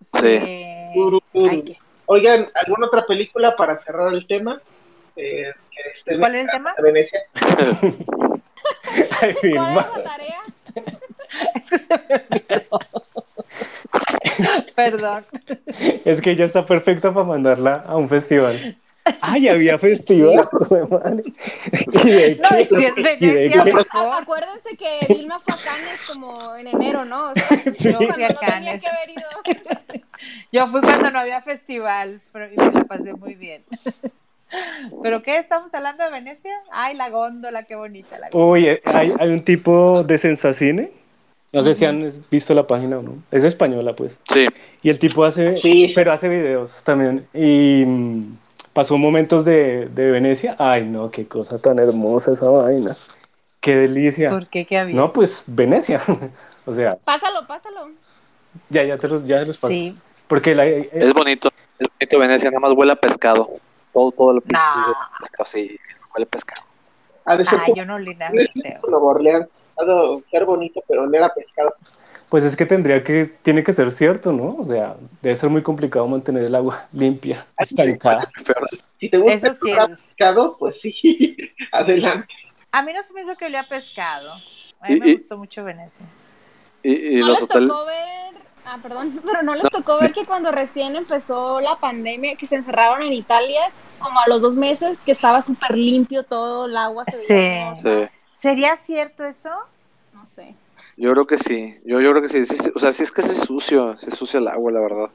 Sí. 0.00 0.38
Oigan, 2.06 2.46
¿alguna 2.54 2.88
otra 2.88 3.06
película 3.06 3.56
para 3.56 3.78
cerrar 3.78 4.12
el 4.12 4.26
tema? 4.26 4.60
Eh, 5.16 5.50
¿Cuál 6.18 6.34
es 6.34 6.44
el 6.44 6.50
tema? 6.50 6.74
Venecia. 6.82 7.20
¿Cuál 7.34 9.30
es 9.30 9.44
la 9.44 10.02
tarea? 10.02 10.42
es 11.54 11.70
que 11.70 11.78
se 11.78 11.94
me 12.08 12.14
olvidó. 12.30 12.80
Perdón. 14.74 15.26
Es 16.04 16.20
que 16.20 16.32
ella 16.32 16.46
está 16.46 16.64
perfecta 16.64 17.12
para 17.12 17.26
mandarla 17.26 17.84
a 17.86 17.96
un 17.96 18.08
festival. 18.08 18.76
¡Ay, 19.22 19.48
había 19.48 19.78
festival! 19.78 20.48
Sí. 21.90 22.40
no, 22.40 22.60
y 22.60 22.64
si 22.68 22.84
es 22.84 22.94
Venecia, 22.94 23.64
Acuérdense 24.18 24.76
que 24.76 25.12
Vilma 25.12 25.40
fue 25.40 25.54
a 25.54 25.58
Cannes 25.58 26.00
como 26.06 26.54
en 26.56 26.68
enero, 26.68 27.04
¿no? 27.04 27.30
O 27.30 27.34
sea, 27.34 27.62
sí. 27.78 27.92
Yo 27.92 27.98
fui 27.98 28.24
a 28.24 28.34
Cannes. 28.34 28.84
Yo 30.52 30.68
fui 30.68 30.80
cuando 30.82 31.10
no 31.10 31.18
había 31.18 31.40
festival, 31.40 32.20
pero 32.32 32.52
y 32.52 32.56
me 32.56 32.72
la 32.72 32.84
pasé 32.84 33.14
muy 33.14 33.36
bien. 33.36 33.64
¿Pero 35.02 35.22
qué? 35.22 35.38
¿Estamos 35.38 35.72
hablando 35.74 36.04
de 36.04 36.10
Venecia? 36.10 36.52
Ay, 36.70 36.94
la 36.96 37.08
góndola, 37.08 37.62
qué 37.62 37.76
bonita 37.76 38.18
la 38.18 38.28
góndola. 38.28 38.52
Uy, 38.52 38.80
hay, 38.84 39.12
hay 39.18 39.28
un 39.30 39.44
tipo 39.44 40.02
de 40.02 40.18
Sensacine 40.18 40.99
no 41.52 41.62
sé 41.64 41.74
si 41.74 41.84
han 41.84 42.12
visto 42.30 42.54
la 42.54 42.66
página 42.66 42.98
o 42.98 43.02
no. 43.02 43.22
Es 43.30 43.42
española, 43.42 43.94
pues. 43.96 44.20
Sí. 44.32 44.46
Y 44.82 44.90
el 44.90 44.98
tipo 44.98 45.24
hace, 45.24 45.56
sí. 45.56 45.90
pero 45.94 46.12
hace 46.12 46.28
videos 46.28 46.70
también. 46.84 47.26
Y 47.34 47.84
mm, 47.84 48.38
pasó 48.72 48.96
momentos 48.96 49.44
de, 49.44 49.86
de, 49.88 50.10
Venecia. 50.10 50.54
Ay, 50.58 50.84
no, 50.84 51.10
qué 51.10 51.26
cosa 51.26 51.58
tan 51.58 51.78
hermosa 51.78 52.32
esa 52.32 52.46
vaina. 52.46 52.96
Qué 53.60 53.74
delicia. 53.74 54.30
¿Por 54.30 54.48
qué? 54.48 54.64
¿Qué 54.64 54.78
había? 54.78 54.94
No, 54.94 55.12
pues 55.12 55.42
Venecia. 55.46 56.00
o 56.66 56.74
sea. 56.74 56.96
Pásalo, 56.96 57.46
pásalo. 57.46 57.90
Ya, 58.68 58.84
ya 58.84 58.96
te 58.96 59.08
los, 59.08 59.26
ya 59.26 59.40
los 59.40 59.56
paso. 59.56 59.68
Sí. 59.68 59.96
Porque 60.28 60.54
la, 60.54 60.66
eh, 60.66 60.88
es 60.92 61.12
bonito. 61.12 61.50
Es 61.78 61.88
bonito 61.88 62.18
Venecia, 62.18 62.50
nada 62.50 62.60
más 62.60 62.72
huele 62.72 62.92
a 62.92 62.96
pescado. 62.96 63.48
Todo, 63.92 64.12
todo 64.12 64.30
el 64.30 64.36
no. 64.36 64.58
pescado, 65.18 65.44
sí, 65.44 65.76
huele 66.14 66.24
a 66.24 66.26
pescado. 66.26 66.62
Ah, 67.26 67.38
yo 67.74 67.84
no 67.84 67.98
le 67.98 68.14
nada 68.14 68.32
ser 70.30 70.44
bonito, 70.44 70.82
pero 70.88 71.06
no 71.06 71.16
era 71.16 71.32
pescado. 71.32 71.74
Pues 72.28 72.44
es 72.44 72.54
que 72.54 72.64
tendría 72.64 73.02
que, 73.02 73.26
tiene 73.42 73.64
que 73.64 73.72
ser 73.72 73.90
cierto, 73.90 74.32
¿no? 74.32 74.56
O 74.58 74.64
sea, 74.64 74.96
debe 75.20 75.34
ser 75.34 75.50
muy 75.50 75.62
complicado 75.62 76.06
mantener 76.06 76.44
el 76.44 76.54
agua 76.54 76.86
limpia, 76.92 77.46
estancada. 77.58 78.30
Si 78.98 79.08
te 79.08 79.18
gusta 79.18 79.48
Eso 79.48 79.52
sí. 79.52 79.72
pescado, 79.74 80.56
pues 80.56 80.80
sí, 80.80 81.36
adelante. 81.72 82.32
A 82.70 82.82
mí 82.82 82.92
no 82.92 83.02
se 83.02 83.12
me 83.14 83.22
hizo 83.22 83.36
que 83.36 83.46
olía 83.46 83.64
pescado. 83.68 84.34
A 84.80 84.88
mí 84.88 85.00
me 85.00 85.12
gustó 85.12 85.36
mucho 85.36 85.64
Venecia. 85.64 86.06
Y, 86.82 87.16
¿No 87.16 87.28
les 87.28 87.40
tocó 87.40 87.84
ver, 87.84 88.34
ah, 88.64 88.78
perdón, 88.80 89.20
pero 89.26 89.42
no 89.42 89.54
les 89.54 89.68
tocó 89.70 89.98
ver 89.98 90.12
que 90.12 90.24
cuando 90.24 90.52
recién 90.52 90.94
empezó 90.96 91.60
la 91.60 91.76
pandemia, 91.76 92.36
que 92.36 92.46
se 92.46 92.56
encerraron 92.56 93.02
en 93.02 93.12
Italia, 93.12 93.72
como 93.98 94.18
a 94.20 94.28
los 94.28 94.40
dos 94.40 94.54
meses, 94.54 94.98
que 95.04 95.12
estaba 95.12 95.42
súper 95.42 95.76
limpio 95.76 96.22
todo, 96.22 96.66
el 96.66 96.76
agua 96.76 97.04
se 97.06 97.74
sí. 97.74 98.10
¿Sería 98.40 98.74
cierto 98.78 99.26
eso? 99.26 99.50
No 100.14 100.24
sé. 100.24 100.54
Yo 100.96 101.12
creo 101.12 101.26
que 101.26 101.36
sí. 101.36 101.78
Yo, 101.84 102.00
yo 102.00 102.10
creo 102.10 102.22
que 102.22 102.30
sí. 102.30 102.38
O 102.74 102.78
sea, 102.78 102.90
sí 102.90 103.02
es 103.02 103.12
que 103.12 103.20
es 103.20 103.36
sucio, 103.36 103.98
se 103.98 104.10
sucia 104.10 104.38
el 104.38 104.48
agua, 104.48 104.72
la 104.72 104.80
verdad. 104.80 105.10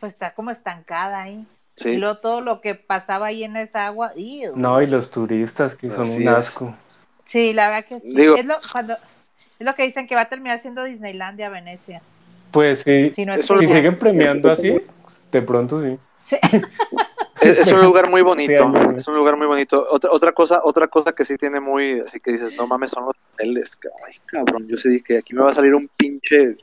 Pues 0.00 0.14
está 0.14 0.34
como 0.34 0.50
estancada 0.50 1.22
ahí. 1.22 1.46
Sí. 1.76 1.90
Y 1.90 1.96
luego 1.98 2.16
todo 2.16 2.40
lo 2.40 2.60
que 2.60 2.74
pasaba 2.74 3.26
ahí 3.26 3.44
en 3.44 3.56
esa 3.56 3.86
agua. 3.86 4.10
No, 4.56 4.82
y 4.82 4.88
los 4.88 5.08
turistas 5.12 5.76
que 5.76 5.88
son 5.88 6.10
un 6.10 6.26
asco. 6.26 6.74
Sí, 7.22 7.52
la 7.52 7.68
verdad 7.68 7.88
que 7.88 8.00
sí. 8.00 8.20
es, 8.20 8.44
lo, 8.44 8.56
cuando, 8.72 8.94
es 9.60 9.64
lo 9.64 9.76
que 9.76 9.84
dicen 9.84 10.08
que 10.08 10.16
va 10.16 10.22
a 10.22 10.28
terminar 10.28 10.58
siendo 10.58 10.82
Disneylandia 10.82 11.50
Venecia. 11.50 12.02
Pues 12.50 12.80
sí. 12.80 13.12
Si, 13.14 13.24
si 13.24 13.66
siguen 13.68 13.96
premiando 14.00 14.50
así, 14.50 14.80
de 15.30 15.42
pronto 15.42 15.80
sí. 15.80 15.96
Sí. 16.16 16.38
Es, 17.58 17.72
un 17.72 17.82
lugar 17.82 18.10
muy 18.10 18.22
bonito, 18.22 18.72
es 18.96 19.06
un 19.06 19.14
lugar 19.14 19.36
muy 19.36 19.46
bonito. 19.46 19.86
Otra, 19.90 20.10
otra 20.10 20.32
cosa, 20.32 20.60
otra 20.64 20.88
cosa 20.88 21.12
que 21.12 21.24
sí 21.24 21.36
tiene 21.36 21.60
muy, 21.60 22.00
así 22.00 22.20
que 22.20 22.32
dices, 22.32 22.54
no 22.56 22.66
mames, 22.66 22.90
son 22.90 23.04
los 23.04 23.14
hoteles. 23.34 23.78
Ay, 24.06 24.14
cabrón, 24.26 24.66
yo 24.66 24.76
sé 24.76 25.02
que 25.02 25.18
aquí 25.18 25.34
me 25.34 25.42
va 25.42 25.50
a 25.50 25.54
salir 25.54 25.74
un 25.74 25.88
pinche 25.96 26.56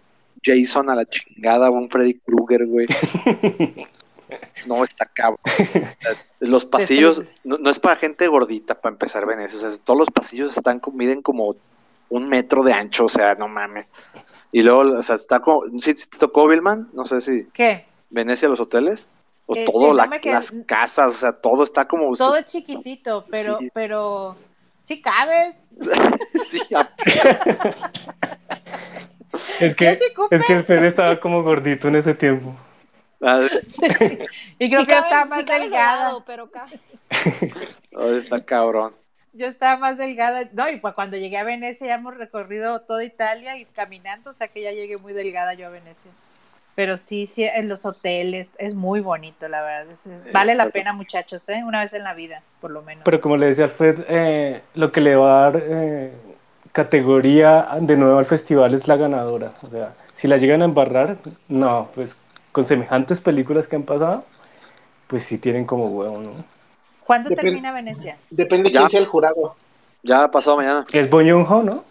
Jason 0.44 0.90
a 0.90 0.96
la 0.96 1.06
chingada 1.06 1.70
o 1.70 1.74
un 1.74 1.90
Freddy 1.90 2.16
Krueger, 2.16 2.66
güey. 2.66 2.88
No, 4.66 4.84
está 4.84 5.06
cabrón. 5.06 5.40
Los 6.40 6.66
pasillos, 6.66 7.24
no, 7.44 7.70
es 7.70 7.80
para 7.80 7.96
gente 7.96 8.28
gordita 8.28 8.74
para 8.74 8.94
empezar 8.94 9.26
Venecia. 9.26 9.58
O 9.58 9.62
sea, 9.62 9.84
todos 9.84 10.00
los 10.00 10.10
pasillos 10.10 10.58
están 10.58 10.82
miden 10.94 11.22
como 11.22 11.56
un 12.10 12.28
metro 12.28 12.64
de 12.64 12.74
ancho, 12.74 13.06
o 13.06 13.10
sea, 13.10 13.36
no 13.36 13.48
mames. 13.48 13.92
Y 14.52 14.62
luego, 14.62 14.98
o 14.98 15.02
sea, 15.04 15.16
está 15.16 15.40
como. 15.40 15.64
¿Sí, 15.80 15.94
te 15.94 16.18
tocó, 16.18 16.48
Vilman? 16.48 16.90
No 16.94 17.06
sé 17.06 17.22
si. 17.22 17.46
¿Qué? 17.54 17.86
Venecia, 18.10 18.50
los 18.50 18.60
hoteles. 18.60 19.08
O 19.48 19.56
eh, 19.56 19.66
todo, 19.72 19.94
las 19.94 20.54
casas, 20.66 21.14
o 21.14 21.18
sea, 21.18 21.34
todo 21.34 21.64
está 21.64 21.88
como... 21.88 22.16
Todo 22.16 22.42
chiquitito, 22.42 23.26
pero, 23.30 23.60
sí. 23.60 23.70
pero, 23.74 24.36
sí 24.82 25.02
cabes. 25.02 25.76
sí, 26.46 26.62
Es 29.60 29.76
que, 29.76 29.90
es 29.90 30.46
que 30.46 30.54
el 30.54 30.66
pene 30.66 30.88
estaba 30.88 31.20
como 31.20 31.44
gordito 31.44 31.88
en 31.88 31.98
ese 31.98 32.14
tiempo. 32.14 32.56
Y 34.60 34.70
creo 34.70 34.86
que 34.86 34.94
estaba 34.94 35.26
más 35.26 35.46
delgado. 35.46 36.24
Pero 36.26 36.50
oh, 37.96 38.12
está 38.12 38.44
cabrón. 38.44 38.94
Yo 39.34 39.48
estaba 39.48 39.78
más 39.78 39.98
delgada. 39.98 40.48
No, 40.54 40.70
y 40.70 40.78
pues 40.78 40.94
cuando 40.94 41.18
llegué 41.18 41.38
a 41.38 41.44
Venecia 41.44 41.88
ya 41.88 41.96
hemos 41.96 42.16
recorrido 42.16 42.82
toda 42.82 43.04
Italia 43.04 43.58
y 43.58 43.66
caminando, 43.66 44.30
o 44.30 44.34
sea 44.34 44.48
que 44.48 44.62
ya 44.62 44.72
llegué 44.72 44.98
muy 44.98 45.14
delgada 45.14 45.54
yo 45.54 45.68
a 45.68 45.70
Venecia. 45.70 46.12
Pero 46.76 46.98
sí, 46.98 47.26
sí, 47.26 47.46
en 47.46 47.70
los 47.70 47.86
hoteles 47.86 48.54
es 48.58 48.76
muy 48.76 49.00
bonito, 49.00 49.48
la 49.48 49.62
verdad. 49.62 49.96
vale 50.34 50.56
la 50.56 50.70
pena, 50.70 50.92
muchachos, 50.92 51.48
¿eh? 51.48 51.64
una 51.66 51.80
vez 51.80 51.94
en 51.94 52.04
la 52.04 52.14
vida, 52.14 52.44
por 52.60 52.72
lo 52.72 52.82
menos. 52.82 53.04
Pero 53.06 53.22
como 53.22 53.38
le 53.38 53.48
decía 53.48 53.64
Alfred, 53.64 54.04
eh, 54.10 54.62
lo 54.74 54.92
que 54.92 55.00
le 55.00 55.16
va 55.16 55.48
a 55.48 55.52
dar 55.52 55.64
eh, 55.66 56.12
categoría 56.74 57.70
de 57.80 57.96
nuevo 57.96 58.20
al 58.20 58.26
festival 58.26 58.74
es 58.74 58.90
la 58.90 58.98
ganadora. 58.98 59.54
O 59.62 59.70
sea, 59.70 59.94
si 60.16 60.28
la 60.28 60.36
llegan 60.36 60.62
a 60.62 60.66
embarrar, 60.66 61.18
no, 61.48 61.90
pues 61.96 62.18
con 62.52 62.66
semejantes 62.66 63.22
películas 63.22 63.70
que 63.70 63.78
han 63.78 63.84
pasado, 63.84 64.26
pues 65.08 65.24
sí 65.24 65.38
tienen 65.38 65.66
como 65.66 65.88
huevo, 65.88 66.20
¿no? 66.20 66.32
¿Cuándo 67.06 67.30
termina 67.30 67.72
Venecia? 67.72 68.18
Depende 68.30 68.70
de 68.70 68.78
quién 68.78 68.90
sea 68.90 69.00
el 69.00 69.06
jurado. 69.06 69.56
Ya 70.04 70.24
ha 70.24 70.32
pasado 70.32 70.58
mañana. 70.58 70.86
Es 70.92 71.10
Bon 71.10 71.28
Joon-ho, 71.28 71.64
¿no? 71.64 71.84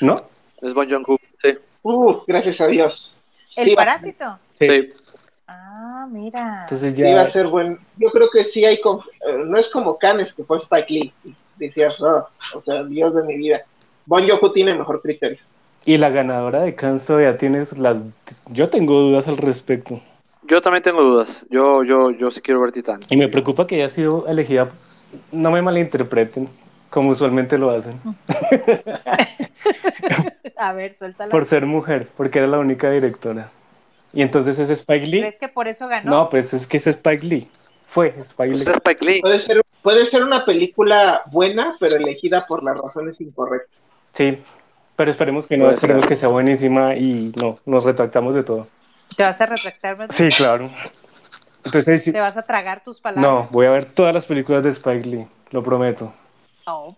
¿No? 0.00 0.22
Es 0.62 0.72
Bon 0.72 0.88
Joon-ho, 0.88 1.18
sí. 1.42 1.58
Uh, 1.82 2.20
gracias 2.26 2.60
a 2.60 2.68
Dios. 2.68 3.13
¿El 3.56 3.74
parásito? 3.74 4.38
Sí. 4.52 4.92
Ah, 5.46 6.06
mira. 6.10 6.62
Entonces 6.62 6.96
ya... 6.96 7.06
Sí, 7.06 7.12
va 7.12 7.22
a 7.22 7.26
ser 7.26 7.48
buen. 7.48 7.78
Yo 7.96 8.10
creo 8.10 8.30
que 8.30 8.44
sí 8.44 8.64
hay. 8.64 8.76
Eh, 8.76 9.34
no 9.46 9.58
es 9.58 9.68
como 9.68 9.98
Canes, 9.98 10.32
que 10.32 10.44
fue 10.44 10.58
Spike 10.58 10.92
Lee. 10.92 11.12
Decías, 11.56 12.00
oh, 12.00 12.28
o 12.54 12.60
sea, 12.60 12.84
Dios 12.84 13.14
de 13.14 13.24
mi 13.24 13.36
vida. 13.36 13.64
Bon 14.06 14.22
tiene 14.52 14.74
mejor 14.74 15.00
criterio. 15.00 15.38
Y 15.86 15.98
la 15.98 16.10
ganadora 16.10 16.62
de 16.62 16.74
Cannes 16.74 17.04
todavía 17.04 17.36
tienes 17.36 17.76
las... 17.76 17.98
Yo 18.50 18.70
tengo 18.70 19.00
dudas 19.00 19.28
al 19.28 19.36
respecto. 19.36 20.00
Yo 20.46 20.60
también 20.60 20.82
tengo 20.82 21.02
dudas. 21.02 21.46
Yo, 21.50 21.84
yo, 21.84 22.10
yo 22.10 22.30
sí 22.30 22.40
quiero 22.40 22.60
ver 22.60 22.72
Titán. 22.72 23.00
Y 23.08 23.16
me 23.16 23.28
preocupa 23.28 23.66
que 23.66 23.76
haya 23.76 23.88
sido 23.88 24.26
elegida, 24.26 24.70
no 25.32 25.50
me 25.50 25.62
malinterpreten, 25.62 26.48
como 26.90 27.10
usualmente 27.10 27.56
lo 27.56 27.70
hacen. 27.70 27.98
A 30.56 30.72
ver, 30.72 30.94
suéltala. 30.94 31.30
Por 31.30 31.46
ser 31.46 31.66
mujer, 31.66 32.08
porque 32.16 32.38
era 32.38 32.48
la 32.48 32.58
única 32.58 32.90
directora. 32.90 33.50
Y 34.12 34.22
entonces 34.22 34.58
es 34.58 34.70
Spike 34.70 35.06
Lee. 35.06 35.20
¿Crees 35.20 35.38
que 35.38 35.48
por 35.48 35.66
eso 35.68 35.88
ganó? 35.88 36.10
No, 36.10 36.30
pues 36.30 36.54
es 36.54 36.66
que 36.66 36.76
es 36.76 36.86
Spike 36.86 37.24
Lee. 37.26 37.50
Fue 37.88 38.08
Spike 38.08 38.52
pues 38.52 38.64
Lee. 38.64 38.72
Spike 38.72 39.04
Lee. 39.04 39.20
Puede 39.20 39.38
ser, 39.40 39.62
puede 39.82 40.06
ser 40.06 40.22
una 40.22 40.44
película 40.44 41.22
buena, 41.32 41.76
pero 41.80 41.96
elegida 41.96 42.46
por 42.46 42.62
las 42.62 42.78
razones 42.78 43.20
incorrectas. 43.20 43.76
Sí, 44.14 44.38
pero 44.96 45.10
esperemos 45.10 45.46
que 45.46 45.56
no, 45.56 45.70
esperemos 45.70 46.06
que 46.06 46.14
sea 46.14 46.28
buenísima 46.28 46.94
y 46.94 47.32
no, 47.36 47.58
nos 47.66 47.84
retractamos 47.84 48.34
de 48.34 48.44
todo. 48.44 48.68
¿Te 49.16 49.24
vas 49.24 49.40
a 49.40 49.46
retractar? 49.46 49.96
Sí, 50.10 50.28
claro. 50.28 50.70
Entonces, 51.64 52.04
¿Te 52.04 52.20
vas 52.20 52.36
a 52.36 52.42
tragar 52.42 52.82
tus 52.82 53.00
palabras? 53.00 53.50
No, 53.50 53.52
voy 53.52 53.66
a 53.66 53.70
ver 53.70 53.86
todas 53.86 54.14
las 54.14 54.26
películas 54.26 54.62
de 54.62 54.70
Spike 54.70 55.06
Lee, 55.06 55.26
lo 55.50 55.62
prometo. 55.62 56.12
Oh, 56.66 56.96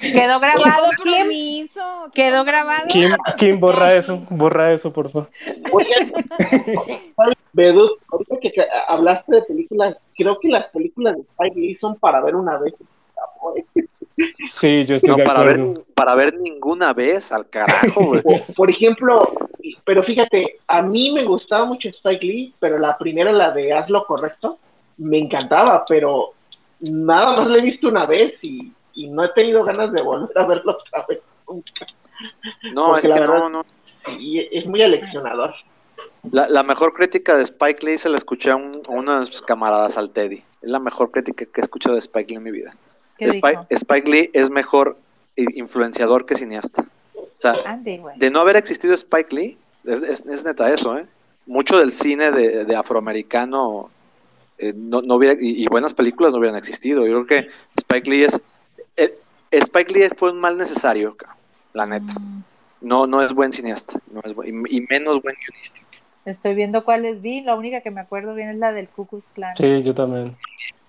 Quedó 0.00 0.38
grabado, 0.38 0.90
Kim. 1.02 1.68
Quedó 2.12 2.44
grabado. 2.44 2.86
Kim, 2.88 3.10
Kim, 3.36 3.58
borra 3.58 3.94
eso, 3.94 4.22
borra 4.30 4.72
eso, 4.72 4.92
por 4.92 5.10
favor. 5.10 5.30
Bedut, 7.52 8.00
ahorita 8.10 8.36
que 8.40 8.52
hablaste 8.88 9.34
de 9.34 9.42
películas, 9.42 10.00
creo 10.16 10.38
que 10.38 10.48
las 10.48 10.68
películas 10.68 11.16
de 11.16 11.22
Spike 11.22 11.60
Lee 11.60 11.74
son 11.74 11.96
para 11.96 12.20
ver 12.20 12.36
una 12.36 12.58
vez. 12.58 12.74
Sí, 14.60 14.84
yo 14.84 14.96
estoy 14.96 15.16
no, 15.16 15.24
para 15.24 15.42
ver, 15.42 15.84
para 15.94 16.14
ver 16.14 16.38
ninguna 16.38 16.92
vez 16.92 17.32
al 17.32 17.48
carajo, 17.48 18.12
Por, 18.56 18.70
ejemplo, 18.70 19.22
pero 19.84 20.04
fíjate, 20.04 20.60
a 20.68 20.82
mí 20.82 21.10
me 21.10 21.24
gustaba 21.24 21.64
mucho 21.64 21.88
Spike 21.88 22.24
Lee, 22.24 22.54
pero 22.60 22.78
la 22.78 22.96
primera, 22.96 23.32
la 23.32 23.50
de 23.50 23.72
Haz 23.72 23.90
lo 23.90 24.04
correcto, 24.04 24.58
me 24.98 25.18
encantaba, 25.18 25.84
pero 25.88 26.32
nada 26.90 27.36
más 27.36 27.48
la 27.48 27.58
he 27.58 27.62
visto 27.62 27.88
una 27.88 28.06
vez 28.06 28.42
y, 28.44 28.72
no 29.08 29.24
he 29.24 29.28
tenido 29.30 29.64
ganas 29.64 29.92
de 29.92 30.02
volver 30.02 30.38
a 30.38 30.46
verlo 30.46 30.72
otra 30.72 31.04
vez 31.08 31.20
No, 32.72 32.96
es 32.96 33.08
que 33.08 33.20
no, 33.20 33.48
no. 33.48 33.66
Sí, 34.06 34.48
es 34.52 34.66
muy 34.66 34.82
aleccionador. 34.82 35.54
La, 36.30 36.62
mejor 36.62 36.94
crítica 36.94 37.36
de 37.36 37.42
Spike 37.42 37.84
Lee 37.84 37.98
se 37.98 38.08
la 38.08 38.16
escuché 38.16 38.50
a, 38.50 38.56
un, 38.56 38.82
unos 38.88 39.42
camaradas 39.42 39.98
al 39.98 40.10
Teddy. 40.10 40.42
Es 40.62 40.70
la 40.70 40.78
mejor 40.78 41.10
crítica 41.10 41.44
que 41.44 41.60
he 41.60 41.64
escuchado 41.64 41.94
de 41.94 42.00
Spike 42.00 42.30
Lee 42.30 42.36
en 42.36 42.42
mi 42.42 42.50
vida. 42.50 42.74
Spike, 43.18 44.10
Lee 44.10 44.30
es 44.32 44.50
mejor 44.50 44.96
influenciador 45.36 46.26
que 46.26 46.34
cineasta. 46.34 46.84
O 47.14 47.28
sea, 47.38 47.78
de 47.82 48.30
no 48.30 48.40
haber 48.40 48.56
existido 48.56 48.94
Spike 48.94 49.34
Lee, 49.34 49.58
es, 49.84 50.24
neta 50.24 50.72
eso, 50.72 50.98
¿eh? 50.98 51.06
Mucho 51.46 51.78
del 51.78 51.92
cine 51.92 52.32
de, 52.32 52.74
afroamericano 52.74 53.90
eh, 54.58 54.72
no, 54.74 54.98
hubiera, 55.14 55.36
y, 55.40 55.66
buenas 55.66 55.94
películas 55.94 56.32
no 56.32 56.38
hubieran 56.38 56.56
existido. 56.56 57.06
Yo 57.06 57.24
creo 57.24 57.26
que 57.26 57.48
Spike 57.76 58.10
Lee 58.10 58.24
es. 58.24 58.42
Eh, 58.96 59.18
Spike 59.50 59.92
Lee 59.92 60.08
fue 60.16 60.32
un 60.32 60.40
mal 60.40 60.56
necesario, 60.56 61.16
la 61.72 61.86
neta. 61.86 62.12
Mm. 62.18 62.42
No, 62.80 63.06
no 63.06 63.22
es 63.22 63.32
buen 63.32 63.50
cineasta, 63.50 63.98
y, 64.44 64.80
menos 64.82 65.22
buen 65.22 65.36
guionista. 65.36 65.80
Estoy 66.26 66.54
viendo 66.54 66.84
cuáles 66.84 67.22
vi, 67.22 67.40
la 67.40 67.54
única 67.54 67.80
que 67.80 67.90
me 67.90 68.00
acuerdo 68.00 68.34
bien 68.34 68.50
es 68.50 68.56
la 68.56 68.72
del 68.72 68.88
Ku 68.88 69.06
Klux 69.06 69.28
Klan. 69.30 69.56
Sí, 69.56 69.82
yo 69.82 69.94
también. 69.94 70.36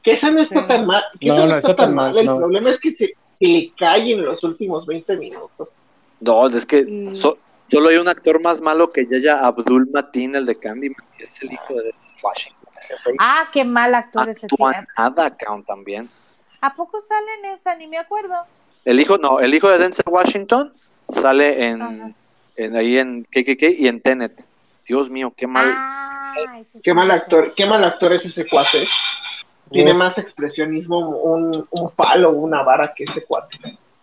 Que 0.03 0.11
esa 0.11 0.29
no 0.29 0.41
está 0.41 0.67
tan 0.67 0.85
mal. 0.85 1.03
Que 1.19 1.27
no, 1.27 1.45
no, 1.45 1.57
está, 1.57 1.75
tan 1.75 1.95
mal. 1.95 2.17
El 2.17 2.25
problema 2.25 2.69
es 2.69 2.79
que 2.79 2.91
se, 2.91 3.13
le 3.39 3.71
cae 3.77 4.13
en 4.13 4.23
los 4.23 4.43
últimos 4.43 4.85
20 4.85 5.17
minutos. 5.17 5.69
No, 6.19 6.47
es 6.47 6.65
que 6.65 7.13
solo 7.13 7.89
hay 7.89 7.97
un 7.97 8.07
actor 8.07 8.41
más 8.41 8.61
malo 8.61 8.91
que 8.91 9.07
Yaya 9.09 9.39
Abdul 9.39 9.89
Matin, 9.91 10.35
el 10.35 10.45
de 10.45 10.55
Candyman, 10.55 11.03
es 11.19 11.29
el 11.41 11.53
hijo 11.53 11.73
de 11.73 11.93
Washington. 12.21 12.64
Ah, 13.19 13.49
qué 13.51 13.65
mal 13.65 13.93
actor 13.95 14.29
ese 14.29 14.47
tío. 14.47 14.67
nada, 14.97 15.35
Count 15.37 15.65
también. 15.65 16.09
¿A 16.61 16.75
poco 16.75 16.99
sale 16.99 17.27
en 17.39 17.45
esa? 17.45 17.75
Ni 17.75 17.87
me 17.87 17.97
acuerdo. 17.97 18.33
El 18.85 18.99
hijo, 18.99 19.17
no, 19.17 19.39
el 19.39 19.53
hijo 19.53 19.69
de 19.69 19.77
Denzel 19.77 20.05
Washington 20.07 20.73
sale 21.09 21.67
en, 21.67 22.15
en 22.55 22.75
ahí 22.75 22.97
en 22.97 23.23
KKK 23.23 23.79
y 23.79 23.87
en 23.87 24.01
Tenet. 24.01 24.43
Dios 24.87 25.09
mío, 25.09 25.33
qué 25.35 25.47
mal. 25.47 25.65
Ah, 25.67 26.33
qué 26.83 26.93
mal 26.93 27.09
actor, 27.11 27.53
qué 27.55 27.65
mal 27.65 27.83
actor 27.83 28.13
es 28.13 28.25
ese 28.25 28.47
cuate 28.47 28.87
tiene 29.71 29.93
más 29.93 30.17
expresionismo 30.17 30.99
un, 31.09 31.67
un 31.69 31.89
palo, 31.91 32.31
una 32.31 32.63
vara 32.63 32.93
que 32.95 33.05
ese 33.05 33.23
cuate. 33.23 33.57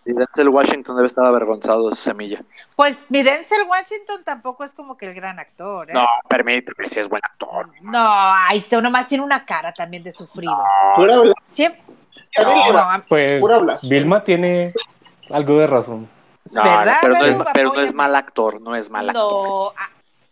Y 0.05 0.13
Denzel 0.13 0.49
Washington 0.49 0.97
debe 0.97 1.07
estar 1.07 1.25
avergonzado 1.25 1.89
de 1.89 1.95
su 1.95 2.03
semilla. 2.03 2.43
Pues 2.75 3.05
mi 3.09 3.23
Denzel 3.23 3.67
Washington 3.69 4.23
tampoco 4.25 4.65
es 4.65 4.75
como 4.75 4.97
que 4.97 5.07
el 5.07 5.15
gran 5.15 5.39
actor. 5.39 5.91
¿eh? 5.91 5.95
No, 5.95 6.07
permíteme, 6.29 6.89
si 6.89 6.99
es 6.99 7.09
buen 7.09 7.23
actor. 7.25 7.69
No, 7.83 8.01
ay, 8.01 8.67
nomás 8.83 9.07
tiene 9.07 9.23
una 9.23 9.45
cara 9.45 9.73
también 9.73 10.03
de 10.03 10.11
sufrido. 10.11 10.57
No. 10.99 11.33
Siempre. 11.43 11.81
pues 13.09 13.43
Vilma 13.89 14.25
tiene 14.25 14.73
algo 15.31 15.59
de 15.59 15.67
razón. 15.69 16.09
¿verdad? 16.53 16.97
Pero, 17.01 17.15
no 17.15 17.25
es, 17.25 17.37
pero 17.55 17.73
no 17.73 17.81
es 17.81 17.95
mal 17.95 18.17
actor, 18.17 18.61
no 18.61 18.75
es 18.75 18.91
mal 18.91 19.09
actor. 19.09 19.73
No, 19.73 19.73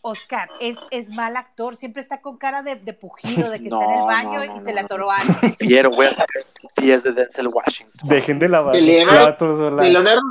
Oscar, 0.02 0.48
es, 0.60 0.78
es 0.90 1.10
mal 1.10 1.36
actor, 1.36 1.76
siempre 1.76 2.00
está 2.00 2.20
con 2.20 2.38
cara 2.38 2.62
de, 2.62 2.76
de 2.76 2.92
pujido, 2.92 3.50
de 3.50 3.58
que 3.58 3.64
está 3.68 3.84
en 3.84 3.90
el 3.90 4.02
baño 4.02 4.56
y 4.56 4.60
se 4.64 4.72
le 4.72 4.80
atoró 4.80 5.10
algo. 5.10 5.34
Quiero, 5.58 5.90
voy 5.90 6.06
a 6.06 6.14
saber 6.14 6.46
si 6.78 6.90
es 6.90 7.02
de 7.02 7.12
Denzel 7.12 7.48
Washington. 7.48 8.08
Dejen 8.08 8.38
de 8.38 8.48
lavar 8.48 8.74
los 8.76 9.08
platos. 9.08 9.72
Leonardo 9.84 10.22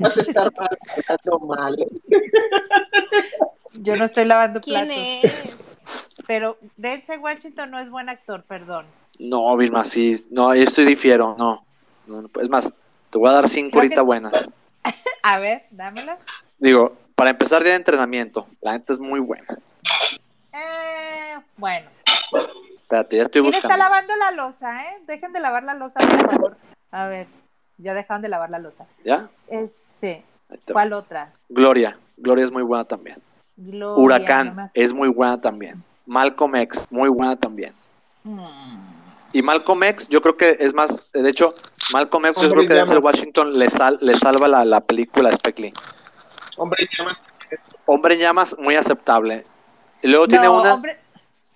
vas 0.00 0.16
a 0.16 0.20
estar 0.20 0.52
mal. 1.46 1.76
Yo 3.74 3.96
no 3.96 4.04
estoy 4.04 4.24
lavando 4.24 4.60
platos. 4.60 4.94
¿Quién 4.94 5.20
es? 5.24 5.54
Pero 6.26 6.58
Denzel 6.76 7.20
Washington 7.20 7.70
no 7.70 7.78
es 7.78 7.90
buen 7.90 8.08
actor, 8.08 8.44
perdón. 8.44 8.86
No, 9.18 9.56
Vilma, 9.56 9.84
sí, 9.84 10.26
no, 10.30 10.52
estoy 10.52 10.86
difiero, 10.86 11.36
no. 11.38 11.64
no. 12.06 12.28
Es 12.40 12.48
más, 12.48 12.72
te 13.10 13.18
voy 13.18 13.28
a 13.28 13.32
dar 13.32 13.48
cinco 13.48 13.78
ahorita 13.78 14.02
buenas. 14.02 14.50
A 15.22 15.38
ver, 15.38 15.66
dámelas. 15.70 16.24
Digo, 16.58 16.96
para 17.14 17.30
empezar 17.30 17.62
día 17.62 17.72
de 17.72 17.78
entrenamiento, 17.78 18.46
la 18.60 18.72
gente 18.72 18.92
es 18.92 19.00
muy 19.00 19.20
buena. 19.20 19.58
Eh, 20.52 21.36
bueno. 21.56 21.88
Espérate, 22.82 23.16
ya 23.16 23.22
estoy 23.22 23.42
¿Quién 23.42 23.52
buscando. 23.52 23.74
está 23.74 23.76
lavando 23.76 24.16
la 24.16 24.30
losa, 24.32 24.82
eh? 24.84 25.02
Dejen 25.06 25.32
de 25.32 25.40
lavar 25.40 25.64
la 25.64 25.74
losa, 25.74 26.00
por 26.00 26.30
favor. 26.30 26.56
A 26.90 27.06
ver, 27.06 27.26
ya 27.78 27.94
dejaron 27.94 28.22
de 28.22 28.28
lavar 28.28 28.50
la 28.50 28.58
losa. 28.58 28.86
¿Ya? 29.04 29.28
Es, 29.48 29.74
sí. 29.74 30.22
¿Cuál 30.70 30.92
otra? 30.92 31.32
Gloria. 31.48 31.98
Gloria 32.16 32.44
es 32.44 32.52
muy 32.52 32.62
buena 32.62 32.84
también. 32.84 33.16
Gloria, 33.56 34.04
Huracán 34.04 34.70
es 34.74 34.92
muy 34.92 35.08
buena 35.08 35.40
también. 35.40 35.82
Malcolm 36.06 36.54
X, 36.56 36.86
muy 36.90 37.08
buena 37.08 37.36
también. 37.36 37.72
Hmm. 38.22 38.94
Y 39.32 39.42
Malcolm 39.42 39.82
X, 39.82 40.08
yo 40.08 40.20
creo 40.20 40.36
que 40.36 40.56
es 40.60 40.74
más, 40.74 41.02
de 41.12 41.28
hecho, 41.28 41.54
Malcolm 41.92 42.26
X, 42.26 42.42
yo 42.42 42.50
creo 42.50 42.66
que 42.66 42.74
Denzel 42.74 43.00
Washington 43.00 43.58
le, 43.58 43.68
sal, 43.68 43.98
le 44.00 44.14
salva 44.14 44.46
la, 44.46 44.64
la 44.64 44.80
película 44.80 45.30
Lee. 45.56 45.72
Hombre 46.56 46.82
en 46.82 46.88
llamas. 46.98 47.22
Hombre 47.86 48.14
en 48.14 48.20
llamas, 48.20 48.56
muy 48.58 48.76
aceptable. 48.76 49.44
Y 50.02 50.08
luego 50.08 50.28
tiene 50.28 50.48
una. 50.48 50.74
Hombre, 50.74 50.98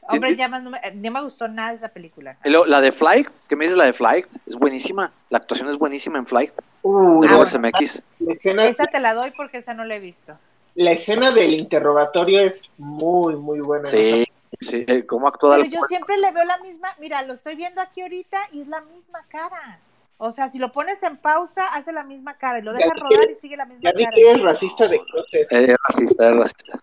hombre 0.08 0.30
en 0.30 0.36
llamas, 0.36 0.62
no 0.62 0.70
me, 0.70 0.80
no 0.94 1.10
me, 1.10 1.22
gustó 1.22 1.48
nada 1.48 1.72
esa 1.72 1.88
película. 1.88 2.36
Y 2.44 2.50
luego, 2.50 2.66
la 2.66 2.80
de 2.80 2.92
Flight, 2.92 3.28
¿qué 3.48 3.56
me 3.56 3.64
dices 3.64 3.78
la 3.78 3.84
de 3.84 3.92
Flight? 3.92 4.26
Es 4.46 4.56
buenísima. 4.56 5.12
La 5.30 5.38
actuación 5.38 5.68
es 5.68 5.76
buenísima 5.76 6.18
en 6.18 6.26
Flight. 6.26 6.52
Uh, 6.82 7.24
MX. 7.24 8.02
esa 8.28 8.86
te 8.86 9.00
la 9.00 9.14
doy 9.14 9.32
porque 9.32 9.58
esa 9.58 9.74
no 9.74 9.84
la 9.84 9.96
he 9.96 10.00
visto. 10.00 10.38
La 10.74 10.92
escena 10.92 11.32
del 11.32 11.54
interrogatorio 11.54 12.40
es 12.40 12.70
muy, 12.78 13.36
muy 13.36 13.60
buena. 13.60 13.88
Sí, 13.88 14.24
sí, 14.60 14.84
eh, 14.86 15.04
cómo 15.04 15.26
actúa. 15.26 15.56
Pero 15.56 15.68
yo 15.68 15.80
siempre 15.82 16.16
le 16.18 16.30
veo 16.30 16.44
la 16.44 16.58
misma, 16.58 16.88
mira, 17.00 17.22
lo 17.22 17.32
estoy 17.32 17.56
viendo 17.56 17.80
aquí 17.80 18.02
ahorita 18.02 18.38
y 18.52 18.62
es 18.62 18.68
la 18.68 18.80
misma 18.82 19.24
cara. 19.28 19.80
O 20.20 20.30
sea, 20.30 20.48
si 20.48 20.58
lo 20.58 20.72
pones 20.72 21.00
en 21.04 21.16
pausa, 21.16 21.66
hace 21.66 21.92
la 21.92 22.02
misma 22.02 22.36
cara 22.36 22.58
y 22.58 22.62
lo 22.62 22.72
deja 22.72 22.92
rodar 22.92 23.30
y 23.30 23.34
sigue 23.36 23.56
la 23.56 23.66
misma 23.66 23.92
ya 23.92 23.92
cara. 23.92 24.16
Ya 24.16 24.32
es 24.32 24.42
racista 24.42 24.88
de 24.88 25.00
closet. 25.00 25.46
Es 25.50 25.76
racista, 25.88 26.28
es 26.28 26.36
racista. 26.36 26.78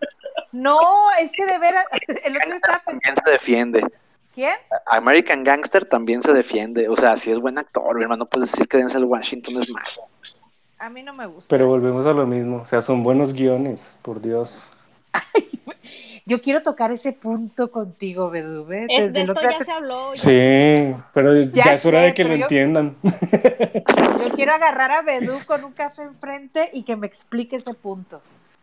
No, 0.52 0.78
es 1.20 1.30
que 1.32 1.44
de 1.44 1.58
veras, 1.58 1.84
el 2.24 2.36
otro 2.36 2.54
estaba 2.54 2.82
pensando. 2.86 3.14
También 3.16 3.16
se 3.24 3.30
defiende. 3.30 3.86
¿Quién? 4.32 4.56
American 4.86 5.44
Gangster 5.44 5.84
también 5.84 6.22
se 6.22 6.32
defiende. 6.32 6.88
O 6.88 6.96
sea, 6.96 7.16
si 7.16 7.30
es 7.30 7.38
buen 7.38 7.58
actor, 7.58 7.94
mi 7.96 8.02
hermano, 8.02 8.24
puedes 8.24 8.52
decir 8.52 8.66
que 8.68 8.78
Denzel 8.78 9.04
Washington 9.04 9.58
es 9.58 9.68
malo. 9.68 10.08
A 10.78 10.88
mí 10.88 11.02
no 11.02 11.12
me 11.12 11.26
gusta. 11.26 11.54
Pero 11.54 11.68
volvemos 11.68 12.06
a 12.06 12.12
lo 12.12 12.26
mismo. 12.26 12.62
O 12.62 12.66
sea, 12.66 12.80
son 12.80 13.02
buenos 13.02 13.34
guiones, 13.34 13.96
por 14.02 14.20
Dios. 14.20 14.62
Yo 16.28 16.40
quiero 16.40 16.60
tocar 16.60 16.90
ese 16.90 17.12
punto 17.12 17.70
contigo, 17.70 18.30
Bedu. 18.30 18.66
Desde 18.66 19.10
de 19.10 19.20
esto 19.20 19.40
ya 19.40 19.64
se 19.64 19.70
habló. 19.70 20.10
Sí, 20.16 20.96
pero 21.14 21.38
ya, 21.38 21.74
es 21.74 21.86
hora 21.86 22.00
de 22.00 22.14
que 22.14 22.24
lo 22.24 22.34
entiendan. 22.34 22.96
Yo 23.04 24.34
quiero 24.34 24.52
agarrar 24.52 24.90
a 24.90 25.02
Bedú 25.02 25.38
con 25.46 25.62
un 25.62 25.70
café 25.70 26.02
enfrente 26.02 26.68
y 26.72 26.82
que 26.82 26.96
me 26.96 27.06
explique 27.06 27.54
ese 27.54 27.74
punto. 27.74 28.20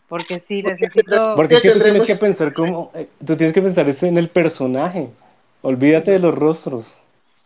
Porque 0.10 0.40
sí, 0.40 0.62
necesito... 0.62 1.36
Porque 1.38 1.56
es 1.56 1.62
que 1.62 1.72
tú 1.72 1.80
tienes 1.80 2.04
que 2.04 2.18
pensar 2.18 2.52
como... 2.52 2.92
Eh, 2.94 3.08
tú 3.26 3.38
tienes 3.38 3.54
que 3.54 3.62
pensar 3.62 3.90
en 3.90 4.18
el 4.18 4.30
personaje. 4.30 5.10
Olvídate 5.62 6.12
de 6.12 6.20
los 6.20 6.36
rostros. 6.36 6.94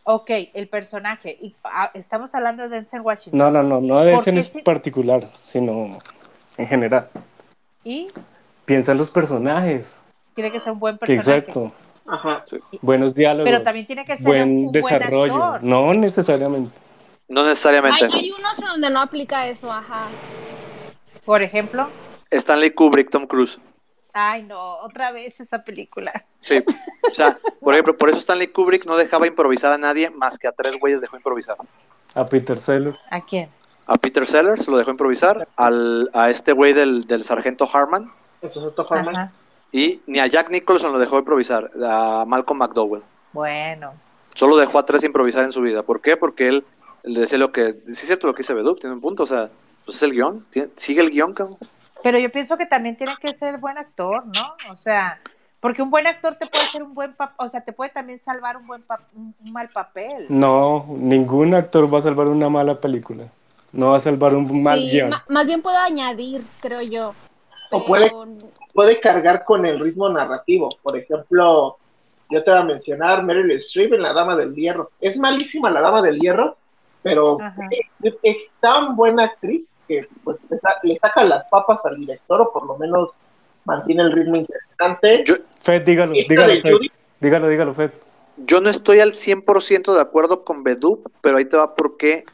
Ok, 0.03 0.31
el 0.55 0.67
personaje. 0.67 1.37
Y, 1.39 1.53
ah, 1.63 1.91
estamos 1.93 2.33
hablando 2.33 2.63
de 2.63 2.69
Denzel 2.69 3.01
Washington. 3.01 3.37
No, 3.37 3.51
no, 3.51 3.61
no, 3.61 3.81
no 3.81 3.99
de 3.99 4.13
Denzel 4.13 4.37
en 4.39 4.63
particular, 4.63 5.31
sino 5.43 5.99
en 6.57 6.67
general. 6.67 7.07
¿Y? 7.83 8.07
Piensa 8.65 8.93
en 8.93 8.97
los 8.97 9.11
personajes 9.11 9.85
tiene 10.37 10.51
que 10.51 10.59
ser 10.59 10.71
un 10.73 10.77
buen 10.77 10.99
personaje. 10.99 11.31
Exacto. 11.31 11.71
Ajá. 12.05 12.45
Buenos 12.83 13.15
diálogos. 13.15 13.49
Pero 13.49 13.63
también 13.63 13.87
tiene 13.87 14.05
que 14.05 14.15
ser 14.17 14.27
buen 14.27 14.67
un, 14.67 14.71
desarrollo. 14.71 15.33
Buen 15.33 15.43
actor. 15.43 15.63
No 15.63 15.93
necesariamente. 15.95 16.77
No 17.27 17.43
necesariamente. 17.43 18.05
Hay, 18.05 18.11
hay, 18.13 18.31
unos 18.31 18.59
en 18.59 18.67
donde 18.67 18.89
no 18.91 19.01
aplica 19.01 19.47
eso, 19.47 19.71
ajá. 19.71 20.09
Por 21.25 21.41
ejemplo. 21.41 21.89
Stanley 22.29 22.69
Kubrick, 22.69 23.09
Tom 23.09 23.25
Cruise. 23.25 23.59
Ay, 24.13 24.43
no, 24.43 24.77
otra 24.77 25.11
vez 25.11 25.39
esa 25.39 25.63
película. 25.63 26.11
Sí, 26.39 26.63
o 27.11 27.15
sea, 27.15 27.35
por 27.59 27.73
ejemplo, 27.73 27.97
por 27.97 28.09
eso 28.09 28.19
Stanley 28.19 28.47
Kubrick 28.47 28.85
no 28.85 28.95
dejaba 28.95 29.25
improvisar 29.25 29.73
a 29.73 29.79
nadie 29.79 30.11
más 30.11 30.37
que 30.37 30.47
a 30.47 30.51
tres 30.51 30.79
güeyes 30.79 31.01
dejó 31.01 31.17
improvisar. 31.17 31.57
A 32.13 32.27
Peter 32.27 32.59
Sellers. 32.59 32.99
¿A 33.09 33.21
quién? 33.21 33.49
A 33.87 33.97
Peter 33.97 34.27
Sellers 34.27 34.67
lo 34.67 34.77
dejó 34.77 34.91
improvisar, 34.91 35.47
al, 35.55 36.11
a 36.13 36.29
este 36.29 36.51
güey 36.51 36.73
del, 36.73 37.05
del 37.05 37.23
sargento 37.23 37.67
Harman. 37.73 38.13
El 38.43 38.51
sargento 38.51 38.85
Harman. 38.87 39.15
Ajá. 39.15 39.31
Y 39.71 40.01
ni 40.07 40.19
a 40.19 40.27
Jack 40.27 40.49
Nicholson 40.49 40.91
lo 40.91 40.99
dejó 40.99 41.19
improvisar, 41.19 41.69
a 41.83 42.25
Malcolm 42.27 42.59
McDowell. 42.59 43.03
Bueno. 43.33 43.93
Solo 44.33 44.55
dejó 44.55 44.79
a 44.79 44.85
tres 44.85 45.03
improvisar 45.03 45.43
en 45.43 45.51
su 45.51 45.61
vida. 45.61 45.83
¿Por 45.83 46.01
qué? 46.01 46.15
Porque 46.15 46.47
él, 46.47 46.65
le 47.03 47.21
decía 47.21 47.37
lo 47.37 47.51
que. 47.51 47.73
Sí, 47.85 47.91
es 47.91 47.99
cierto 48.07 48.27
lo 48.27 48.33
que 48.33 48.43
dice 48.43 48.53
Beduc, 48.53 48.79
tiene 48.79 48.95
un 48.95 49.01
punto. 49.01 49.23
O 49.23 49.25
sea, 49.25 49.49
pues 49.85 49.97
es 49.97 50.03
el 50.03 50.11
guion. 50.11 50.45
Sigue 50.75 51.01
el 51.01 51.09
guion, 51.09 51.33
cabrón. 51.33 51.57
Pero 52.03 52.19
yo 52.19 52.29
pienso 52.29 52.57
que 52.57 52.65
también 52.65 52.95
tiene 52.95 53.15
que 53.19 53.33
ser 53.33 53.57
buen 53.57 53.77
actor, 53.77 54.25
¿no? 54.27 54.55
O 54.69 54.75
sea, 54.75 55.19
porque 55.59 55.81
un 55.81 55.89
buen 55.89 56.05
actor 56.05 56.35
te 56.35 56.45
puede 56.45 56.63
hacer 56.63 56.83
un 56.83 56.93
buen 56.93 57.13
papel, 57.13 57.35
o 57.39 57.47
sea, 57.47 57.61
te 57.61 57.73
puede 57.73 57.89
también 57.89 58.19
salvar 58.19 58.57
un 58.57 58.67
buen 58.67 58.83
un 59.15 59.33
mal 59.51 59.69
papel. 59.69 60.27
No, 60.29 60.85
ningún 60.89 61.55
actor 61.55 61.91
va 61.91 61.99
a 61.99 62.03
salvar 62.03 62.27
una 62.27 62.49
mala 62.49 62.79
película. 62.79 63.25
No 63.71 63.91
va 63.91 63.97
a 63.97 63.99
salvar 63.99 64.35
un 64.35 64.61
mal 64.61 64.79
guion. 64.89 65.11
Más 65.27 65.45
bien 65.45 65.61
puedo 65.61 65.77
añadir, 65.77 66.45
creo 66.61 66.81
yo. 66.81 67.13
O 67.71 67.85
puede, 67.85 68.11
puede 68.77 68.99
cargar 68.99 69.43
con 69.43 69.65
el 69.65 69.79
ritmo 69.79 70.07
narrativo. 70.07 70.69
Por 70.83 70.95
ejemplo, 70.95 71.77
yo 72.29 72.43
te 72.43 72.51
voy 72.51 72.59
a 72.59 72.63
mencionar 72.63 73.23
Meryl 73.23 73.49
Streep 73.53 73.93
en 73.93 74.03
La 74.03 74.13
Dama 74.13 74.35
del 74.35 74.53
Hierro. 74.53 74.91
Es 75.01 75.17
malísima 75.17 75.71
La 75.71 75.81
Dama 75.81 76.03
del 76.03 76.19
Hierro, 76.19 76.55
pero 77.01 77.39
es, 78.21 78.37
tan 78.59 78.95
buena 78.95 79.23
actriz 79.23 79.65
que 79.87 80.07
pues, 80.23 80.37
le 80.83 80.95
saca 80.99 81.23
las 81.23 81.43
papas 81.45 81.83
al 81.87 81.97
director 81.97 82.39
o 82.39 82.53
por 82.53 82.67
lo 82.67 82.77
menos 82.77 83.09
mantiene 83.65 84.03
el 84.03 84.11
ritmo 84.11 84.35
interesante. 84.35 85.23
Fed, 85.63 85.81
dígalo, 85.81 86.11
dígalo, 86.13 86.61
Fed. 86.61 86.73
dígalo, 87.19 87.49
dígalo, 87.49 87.73
Fed. 87.73 87.89
Yo 88.45 88.61
no 88.61 88.69
estoy 88.69 88.99
al 88.99 89.13
100% 89.13 89.95
de 89.95 90.01
acuerdo 90.01 90.43
con 90.43 90.63
Bedú, 90.63 91.01
pero 91.21 91.37
ahí 91.37 91.45
te 91.45 91.57
va 91.57 91.73
porque 91.73 92.25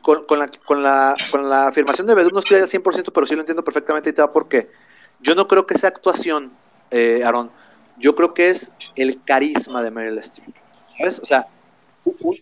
con, 0.00 0.22
con, 0.26 0.38
la, 0.38 0.48
con, 0.64 0.84
la, 0.84 1.16
con 1.32 1.50
la 1.50 1.66
afirmación 1.66 2.06
de 2.06 2.14
Bedú 2.14 2.28
no 2.32 2.38
estoy 2.38 2.60
al 2.60 2.68
100%, 2.68 3.10
pero 3.12 3.26
sí 3.26 3.34
lo 3.34 3.40
entiendo 3.40 3.64
perfectamente 3.64 4.10
y 4.10 4.12
te 4.12 4.22
va 4.22 4.32
porque 4.32 4.85
yo 5.20 5.34
no 5.34 5.48
creo 5.48 5.66
que 5.66 5.78
sea 5.78 5.88
actuación, 5.88 6.52
eh, 6.90 7.22
Aaron. 7.24 7.50
Yo 7.98 8.14
creo 8.14 8.34
que 8.34 8.50
es 8.50 8.72
el 8.94 9.22
carisma 9.22 9.82
de 9.82 9.90
Meryl 9.90 10.18
Streep. 10.18 10.54
¿Sabes? 10.96 11.18
O 11.20 11.26
sea, 11.26 11.46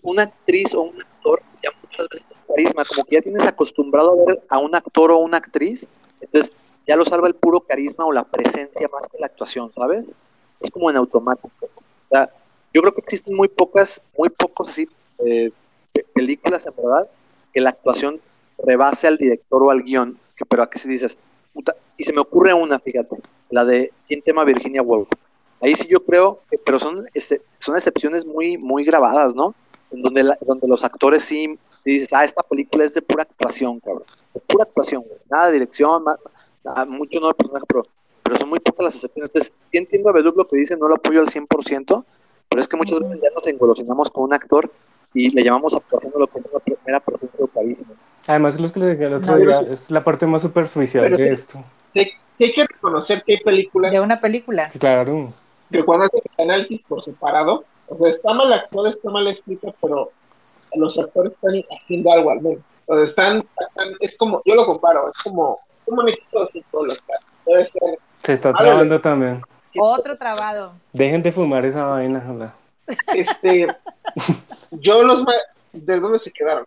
una 0.02 0.22
actriz 0.22 0.74
o 0.74 0.82
un 0.82 1.00
actor 1.00 1.42
ya 1.62 1.70
muchas 1.82 2.08
veces 2.08 2.26
carisma, 2.46 2.84
como 2.84 3.04
que 3.04 3.16
ya 3.16 3.22
tienes 3.22 3.44
acostumbrado 3.44 4.12
a 4.12 4.26
ver 4.26 4.42
a 4.48 4.58
un 4.58 4.74
actor 4.74 5.10
o 5.10 5.18
una 5.18 5.38
actriz, 5.38 5.86
entonces 6.20 6.52
ya 6.86 6.96
lo 6.96 7.04
salva 7.04 7.28
el 7.28 7.34
puro 7.34 7.60
carisma 7.60 8.04
o 8.04 8.12
la 8.12 8.24
presencia 8.24 8.88
más 8.92 9.08
que 9.08 9.18
la 9.18 9.26
actuación, 9.26 9.72
¿sabes? 9.74 10.04
Es 10.60 10.70
como 10.70 10.90
en 10.90 10.96
automático. 10.96 11.50
O 11.60 12.08
sea, 12.10 12.30
yo 12.72 12.82
creo 12.82 12.94
que 12.94 13.00
existen 13.00 13.34
muy 13.34 13.48
pocas, 13.48 14.02
muy 14.16 14.28
pocos 14.28 14.68
así 14.68 14.88
eh, 15.24 15.50
películas 16.12 16.66
en 16.66 16.74
verdad 16.76 17.08
que 17.52 17.60
la 17.60 17.70
actuación 17.70 18.20
rebase 18.58 19.06
al 19.06 19.16
director 19.16 19.62
o 19.62 19.70
al 19.70 19.82
guion, 19.82 20.18
que, 20.36 20.44
pero 20.44 20.62
aquí 20.62 20.78
si 20.78 20.88
dices, 20.88 21.16
y 21.96 22.04
se 22.04 22.12
me 22.12 22.20
ocurre 22.20 22.52
una, 22.54 22.78
fíjate, 22.78 23.16
la 23.50 23.64
de 23.64 23.92
¿Quién 24.08 24.22
tema 24.22 24.44
Virginia 24.44 24.82
Woolf? 24.82 25.08
Ahí 25.60 25.76
sí 25.76 25.86
yo 25.88 26.04
creo, 26.04 26.40
que, 26.50 26.58
pero 26.58 26.78
son, 26.78 27.06
son 27.58 27.76
excepciones 27.76 28.26
muy, 28.26 28.58
muy 28.58 28.84
grabadas, 28.84 29.34
¿no? 29.34 29.54
En 29.90 30.02
donde, 30.02 30.36
donde 30.40 30.68
los 30.68 30.84
actores 30.84 31.22
sí 31.22 31.58
dices, 31.84 32.08
ah, 32.12 32.24
esta 32.24 32.42
película 32.42 32.84
es 32.84 32.94
de 32.94 33.02
pura 33.02 33.22
actuación, 33.22 33.80
cabrón. 33.80 34.04
De 34.34 34.40
pura 34.40 34.64
actuación, 34.64 35.04
Nada 35.30 35.46
de 35.46 35.52
dirección, 35.52 36.04
mucho 36.88 37.20
no 37.20 37.32
personaje, 37.32 37.64
pero, 37.68 37.84
pero 38.22 38.36
son 38.36 38.48
muy 38.48 38.58
pocas 38.58 38.84
las 38.84 38.94
excepciones. 38.96 39.30
Entonces, 39.30 39.52
entiendo 39.72 40.10
a 40.10 40.12
Beduc 40.12 40.36
lo 40.36 40.48
que 40.48 40.56
dice, 40.56 40.76
no 40.76 40.88
lo 40.88 40.96
apoyo 40.96 41.20
al 41.20 41.28
100%, 41.28 42.04
pero 42.48 42.60
es 42.60 42.68
que 42.68 42.76
muchas 42.76 42.98
veces 42.98 43.20
ya 43.22 43.30
nos 43.34 43.46
engolosinamos 43.46 44.10
con 44.10 44.24
un 44.24 44.34
actor 44.34 44.70
y 45.12 45.30
le 45.30 45.42
llamamos 45.42 45.74
actuación 45.74 46.12
lo 46.16 46.26
que 46.26 46.40
es 46.40 46.44
la 46.52 46.58
primera 46.58 47.00
persona 47.00 47.32
de 47.38 47.48
carisma. 47.48 47.94
Además, 48.26 48.58
los 48.58 48.72
que 48.72 48.80
el 48.80 49.14
otro 49.14 49.36
día, 49.36 49.60
es 49.70 49.90
la 49.90 50.02
parte 50.02 50.26
más 50.26 50.42
superficial 50.42 51.14
de 51.16 51.32
esto. 51.32 51.62
Sí, 51.92 52.10
hay 52.40 52.52
que 52.52 52.66
reconocer 52.66 53.22
que 53.22 53.34
hay 53.34 53.40
películas. 53.40 53.92
De 53.92 54.00
una 54.00 54.20
película. 54.20 54.70
Claro. 54.78 55.32
Que 55.70 55.82
cuando 55.84 56.06
haces 56.06 56.22
el 56.36 56.50
análisis 56.50 56.80
por 56.88 57.02
separado, 57.04 57.64
o 57.88 57.98
sea, 57.98 58.08
está 58.08 58.32
mal 58.32 58.52
actuado, 58.52 58.88
está 58.88 59.10
mal 59.10 59.26
escrito, 59.28 59.74
pero 59.80 60.10
los 60.74 60.98
actores 60.98 61.32
están 61.32 61.62
haciendo 61.70 62.12
algo 62.12 62.30
al 62.30 62.40
menos. 62.40 62.60
O 62.86 62.94
sea, 62.94 63.04
están, 63.04 63.44
es 64.00 64.16
como, 64.16 64.42
yo 64.44 64.54
lo 64.54 64.66
comparo, 64.66 65.10
es 65.14 65.22
como, 65.22 65.58
como 65.84 66.02
un 66.02 66.08
equipo 66.08 66.44
de 66.44 67.66
ser. 67.66 67.98
Se 68.22 68.32
está 68.32 68.52
trabando 68.52 69.00
también. 69.00 69.42
Otro 69.76 70.16
trabado. 70.16 70.74
Dejen 70.92 71.22
de 71.22 71.32
fumar 71.32 71.64
esa 71.64 71.84
vaina, 71.84 72.24
hola. 72.28 72.54
Este, 73.14 73.66
yo 74.70 75.02
los, 75.02 75.24
¿de 75.72 76.00
dónde 76.00 76.18
se 76.18 76.30
quedaron? 76.30 76.66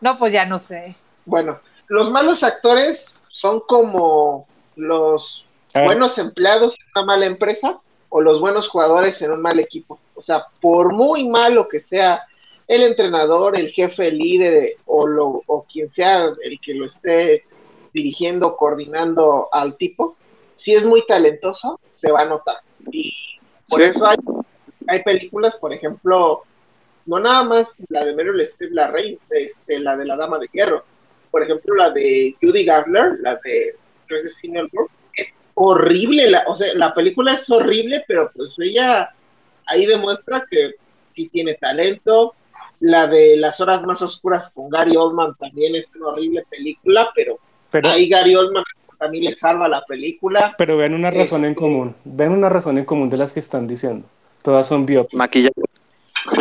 No, 0.00 0.18
pues 0.18 0.32
ya 0.32 0.46
no 0.46 0.58
sé. 0.58 0.96
Bueno, 1.24 1.60
los 1.88 2.10
malos 2.10 2.42
actores 2.42 3.14
son 3.28 3.60
como 3.60 4.46
los 4.76 5.44
buenos 5.74 6.18
empleados 6.18 6.76
en 6.78 6.86
una 6.96 7.06
mala 7.06 7.26
empresa 7.26 7.78
o 8.08 8.20
los 8.20 8.40
buenos 8.40 8.68
jugadores 8.68 9.20
en 9.22 9.32
un 9.32 9.42
mal 9.42 9.60
equipo. 9.60 9.98
O 10.14 10.22
sea, 10.22 10.46
por 10.60 10.92
muy 10.92 11.28
malo 11.28 11.68
que 11.68 11.80
sea 11.80 12.22
el 12.66 12.82
entrenador, 12.82 13.56
el 13.56 13.70
jefe, 13.70 14.08
el 14.08 14.18
líder 14.18 14.76
o, 14.86 15.06
lo, 15.06 15.42
o 15.46 15.64
quien 15.70 15.88
sea 15.88 16.30
el 16.42 16.60
que 16.60 16.74
lo 16.74 16.86
esté 16.86 17.44
dirigiendo, 17.92 18.56
coordinando 18.56 19.48
al 19.52 19.76
tipo, 19.76 20.16
si 20.56 20.74
es 20.74 20.84
muy 20.84 21.04
talentoso, 21.06 21.80
se 21.90 22.10
va 22.10 22.22
a 22.22 22.26
notar. 22.26 22.58
Y 22.92 23.14
por 23.68 23.80
eso 23.80 24.06
hay, 24.06 24.18
hay 24.86 25.02
películas, 25.02 25.56
por 25.56 25.72
ejemplo, 25.72 26.42
no 27.08 27.18
nada 27.18 27.42
más 27.42 27.72
la 27.88 28.04
de 28.04 28.14
Meryl 28.14 28.40
Streep, 28.42 28.72
la 28.72 28.88
rey, 28.88 29.18
este, 29.30 29.78
la 29.78 29.96
de 29.96 30.04
la 30.04 30.16
Dama 30.16 30.38
de 30.38 30.48
Hierro, 30.52 30.84
por 31.30 31.42
ejemplo, 31.42 31.74
la 31.74 31.90
de 31.90 32.36
Judy 32.40 32.64
Garner, 32.64 33.18
la 33.20 33.36
de 33.44 33.74
es 35.14 35.34
horrible, 35.54 36.30
la, 36.30 36.44
o 36.46 36.56
sea, 36.56 36.72
la 36.74 36.92
película 36.92 37.34
es 37.34 37.48
horrible, 37.50 38.04
pero 38.06 38.30
pues 38.34 38.54
ella 38.58 39.10
ahí 39.66 39.86
demuestra 39.86 40.44
que 40.50 40.72
sí 41.14 41.28
tiene 41.28 41.54
talento. 41.54 42.34
La 42.80 43.08
de 43.08 43.36
Las 43.36 43.60
Horas 43.60 43.84
Más 43.84 44.00
Oscuras 44.02 44.50
con 44.54 44.70
Gary 44.70 44.96
Oldman 44.96 45.34
también 45.36 45.74
es 45.74 45.90
una 45.96 46.08
horrible 46.08 46.44
película, 46.48 47.10
pero, 47.14 47.38
ahí 47.90 48.08
Gary 48.08 48.36
Oldman 48.36 48.62
también 48.98 49.24
le 49.24 49.34
salva 49.34 49.68
la 49.68 49.84
película. 49.84 50.54
Pero 50.56 50.76
ven 50.76 50.94
una 50.94 51.10
razón 51.10 51.44
en 51.44 51.50
este, 51.50 51.60
común, 51.60 51.94
ven 52.04 52.32
una 52.32 52.48
razón 52.48 52.78
en 52.78 52.84
común 52.84 53.10
de 53.10 53.16
las 53.16 53.32
que 53.32 53.40
están 53.40 53.66
diciendo. 53.66 54.06
Todas 54.42 54.66
son 54.66 54.86
biopics. 54.86 55.14
Maquillaje. 55.14 55.60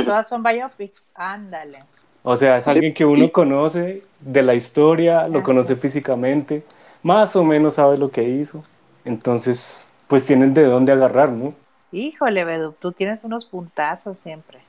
Todas 0.05 0.27
son 0.27 0.43
biopics, 0.43 1.09
ándale. 1.15 1.83
O 2.23 2.35
sea, 2.35 2.57
es 2.57 2.67
alguien 2.67 2.93
que 2.93 3.05
uno 3.05 3.31
conoce 3.31 4.03
de 4.19 4.43
la 4.43 4.53
historia, 4.53 5.27
lo 5.27 5.43
conoce 5.43 5.75
físicamente, 5.75 6.63
más 7.03 7.35
o 7.35 7.43
menos 7.43 7.75
sabe 7.75 7.97
lo 7.97 8.11
que 8.11 8.23
hizo. 8.23 8.63
Entonces, 9.05 9.87
pues 10.07 10.25
tienen 10.25 10.53
de 10.53 10.63
dónde 10.63 10.91
agarrar, 10.91 11.29
¿no? 11.29 11.53
Híjole, 11.91 12.43
Bedu, 12.43 12.73
tú 12.77 12.91
tienes 12.91 13.23
unos 13.23 13.45
puntazos 13.45 14.19
siempre. 14.19 14.59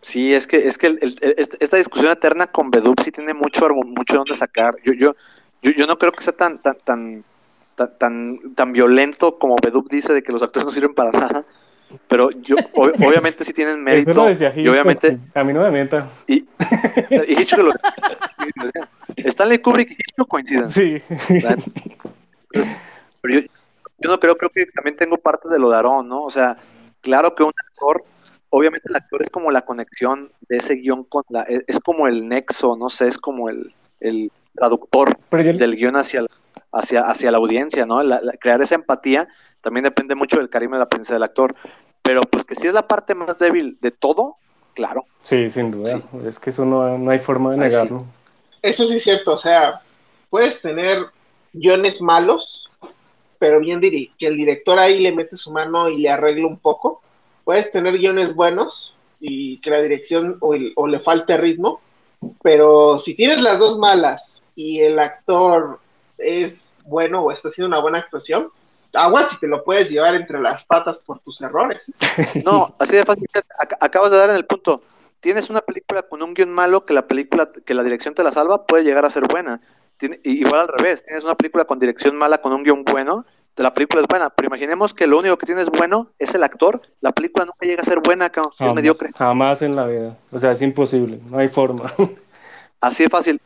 Sí, 0.00 0.32
es 0.32 0.46
que, 0.46 0.58
es 0.58 0.78
que 0.78 0.96
esta 1.58 1.76
discusión 1.76 2.12
eterna 2.12 2.46
con 2.46 2.70
Bedup 2.70 3.00
sí 3.00 3.10
tiene 3.10 3.34
mucho, 3.34 3.68
mucho 3.74 4.18
donde 4.18 4.34
sacar. 4.34 4.76
Yo, 4.84 4.92
yo, 4.92 5.14
yo, 5.62 5.86
no 5.88 5.98
creo 5.98 6.12
que 6.12 6.22
sea 6.22 6.32
tan, 6.32 6.58
tan, 6.62 6.76
tan, 6.84 7.24
tan, 7.98 8.54
tan 8.54 8.72
violento 8.72 9.38
como 9.38 9.56
Bedup 9.60 9.88
dice 9.88 10.14
de 10.14 10.22
que 10.22 10.30
los 10.30 10.42
actores 10.42 10.66
no 10.66 10.70
sirven 10.70 10.94
para 10.94 11.10
nada. 11.10 11.44
Pero 12.06 12.30
yo, 12.30 12.56
obviamente 12.74 13.44
sí 13.44 13.52
tienen 13.52 13.82
mérito. 13.82 14.30
y 14.30 14.68
obviamente. 14.68 15.18
A 15.34 15.44
mí 15.44 15.52
no 15.52 15.62
me 15.62 15.70
mienta. 15.70 16.10
Y, 16.26 16.44
y 17.26 17.40
Hitchcock 17.40 17.64
lo, 17.64 17.72
Stanley 19.16 19.58
Kubrick 19.58 19.90
y 19.90 19.94
Hitchcock 19.94 20.28
coinciden. 20.28 20.70
Sí. 20.70 21.02
pero 23.20 23.34
yo, 23.34 23.40
yo 23.98 24.10
no 24.10 24.20
creo, 24.20 24.36
creo 24.36 24.50
que 24.50 24.66
también 24.66 24.96
tengo 24.96 25.18
parte 25.18 25.48
de 25.48 25.58
lo 25.58 25.70
de 25.70 25.76
Aaron, 25.76 26.08
¿no? 26.08 26.22
O 26.22 26.30
sea, 26.30 26.56
claro 27.00 27.34
que 27.34 27.42
un 27.42 27.52
actor, 27.68 28.04
obviamente 28.50 28.88
el 28.88 28.96
actor 28.96 29.22
es 29.22 29.30
como 29.30 29.50
la 29.50 29.62
conexión 29.62 30.30
de 30.48 30.58
ese 30.58 30.74
guion 30.74 31.04
con 31.04 31.24
la, 31.28 31.42
es, 31.42 31.80
como 31.80 32.06
el 32.06 32.28
nexo, 32.28 32.76
no 32.76 32.88
sé, 32.88 33.08
es 33.08 33.18
como 33.18 33.48
el, 33.48 33.74
el 34.00 34.30
traductor 34.54 35.18
del 35.30 35.76
guion 35.76 35.96
hacia 35.96 36.22
la, 36.22 36.28
hacia, 36.72 37.02
hacia 37.02 37.30
la 37.30 37.38
audiencia, 37.38 37.86
¿no? 37.86 38.00
crear 38.40 38.60
esa 38.62 38.74
empatía 38.74 39.28
también 39.68 39.84
depende 39.84 40.14
mucho 40.14 40.38
del 40.38 40.48
carisma 40.48 40.76
de 40.76 40.80
la 40.80 40.88
presencia 40.88 41.14
del 41.14 41.24
actor. 41.24 41.54
Pero 42.00 42.22
pues 42.22 42.46
que 42.46 42.54
si 42.54 42.66
es 42.66 42.72
la 42.72 42.88
parte 42.88 43.14
más 43.14 43.38
débil 43.38 43.76
de 43.82 43.90
todo, 43.90 44.36
claro. 44.72 45.04
Sí, 45.22 45.50
sin 45.50 45.70
duda. 45.70 46.00
Es 46.26 46.38
que 46.38 46.48
eso 46.48 46.64
no, 46.64 47.10
hay 47.10 47.18
forma 47.18 47.50
de 47.50 47.58
negarlo. 47.58 48.06
Eso 48.62 48.86
sí 48.86 48.96
es 48.96 49.02
cierto, 49.02 49.34
o 49.34 49.38
sea, 49.38 49.82
puedes 50.30 50.62
tener 50.62 51.04
guiones 51.52 52.00
malos, 52.00 52.70
pero 53.38 53.60
bien 53.60 53.78
dirí, 53.78 54.10
que 54.18 54.28
el 54.28 54.38
director 54.38 54.78
ahí 54.78 55.00
le 55.00 55.12
mete 55.12 55.36
su 55.36 55.52
mano 55.52 55.90
y 55.90 55.98
le 55.98 56.08
arregla 56.08 56.46
un 56.46 56.58
poco. 56.58 57.02
Puedes 57.44 57.70
tener 57.70 57.98
guiones 57.98 58.34
buenos 58.34 58.94
y 59.20 59.60
que 59.60 59.68
la 59.68 59.82
dirección 59.82 60.38
o, 60.40 60.56
o 60.76 60.86
le 60.86 60.98
falte 61.00 61.36
ritmo, 61.36 61.82
pero 62.42 62.96
si 62.96 63.14
tienes 63.14 63.42
las 63.42 63.58
dos 63.58 63.76
malas 63.78 64.42
y 64.54 64.80
el 64.80 64.98
actor 64.98 65.78
es 66.16 66.70
bueno 66.84 67.20
o 67.20 67.30
está 67.30 67.48
haciendo 67.48 67.68
una 67.68 67.82
buena 67.82 67.98
actuación, 67.98 68.48
agua 68.94 69.26
si 69.28 69.38
te 69.38 69.46
lo 69.46 69.64
puedes 69.64 69.90
llevar 69.90 70.14
entre 70.14 70.40
las 70.40 70.64
patas 70.64 70.98
por 70.98 71.20
tus 71.20 71.40
errores. 71.40 71.84
No, 72.44 72.74
así 72.78 72.96
de 72.96 73.04
fácil. 73.04 73.26
Acabas 73.80 74.10
de 74.10 74.18
dar 74.18 74.30
en 74.30 74.36
el 74.36 74.46
punto. 74.46 74.82
Tienes 75.20 75.50
una 75.50 75.60
película 75.60 76.02
con 76.02 76.22
un 76.22 76.32
guion 76.32 76.52
malo 76.52 76.86
que 76.86 76.94
la 76.94 77.06
película, 77.06 77.50
que 77.64 77.74
la 77.74 77.82
dirección 77.82 78.14
te 78.14 78.22
la 78.22 78.30
salva, 78.30 78.66
puede 78.66 78.84
llegar 78.84 79.04
a 79.04 79.10
ser 79.10 79.26
buena 79.26 79.60
igual 80.22 80.60
al 80.60 80.68
revés, 80.68 81.04
tienes 81.04 81.24
una 81.24 81.34
película 81.34 81.64
con 81.64 81.78
dirección 81.78 82.16
mala, 82.16 82.38
con 82.38 82.52
un 82.52 82.62
guion 82.62 82.84
bueno, 82.84 83.24
la 83.56 83.74
película 83.74 84.02
es 84.02 84.06
buena, 84.06 84.30
pero 84.30 84.46
imaginemos 84.46 84.94
que 84.94 85.06
lo 85.06 85.18
único 85.18 85.36
que 85.36 85.46
tienes 85.46 85.68
bueno 85.68 86.10
es 86.18 86.34
el 86.34 86.44
actor, 86.44 86.80
la 87.00 87.12
película 87.12 87.44
nunca 87.44 87.66
llega 87.66 87.82
a 87.82 87.84
ser 87.84 88.00
buena, 88.00 88.30
es 88.60 88.74
mediocre. 88.74 89.10
Jamás 89.16 89.62
en 89.62 89.74
la 89.74 89.86
vida, 89.86 90.16
o 90.30 90.38
sea, 90.38 90.52
es 90.52 90.62
imposible, 90.62 91.20
no 91.28 91.38
hay 91.38 91.48
forma. 91.48 91.92
Así 92.80 93.04
de 93.04 93.08
fácil. 93.08 93.40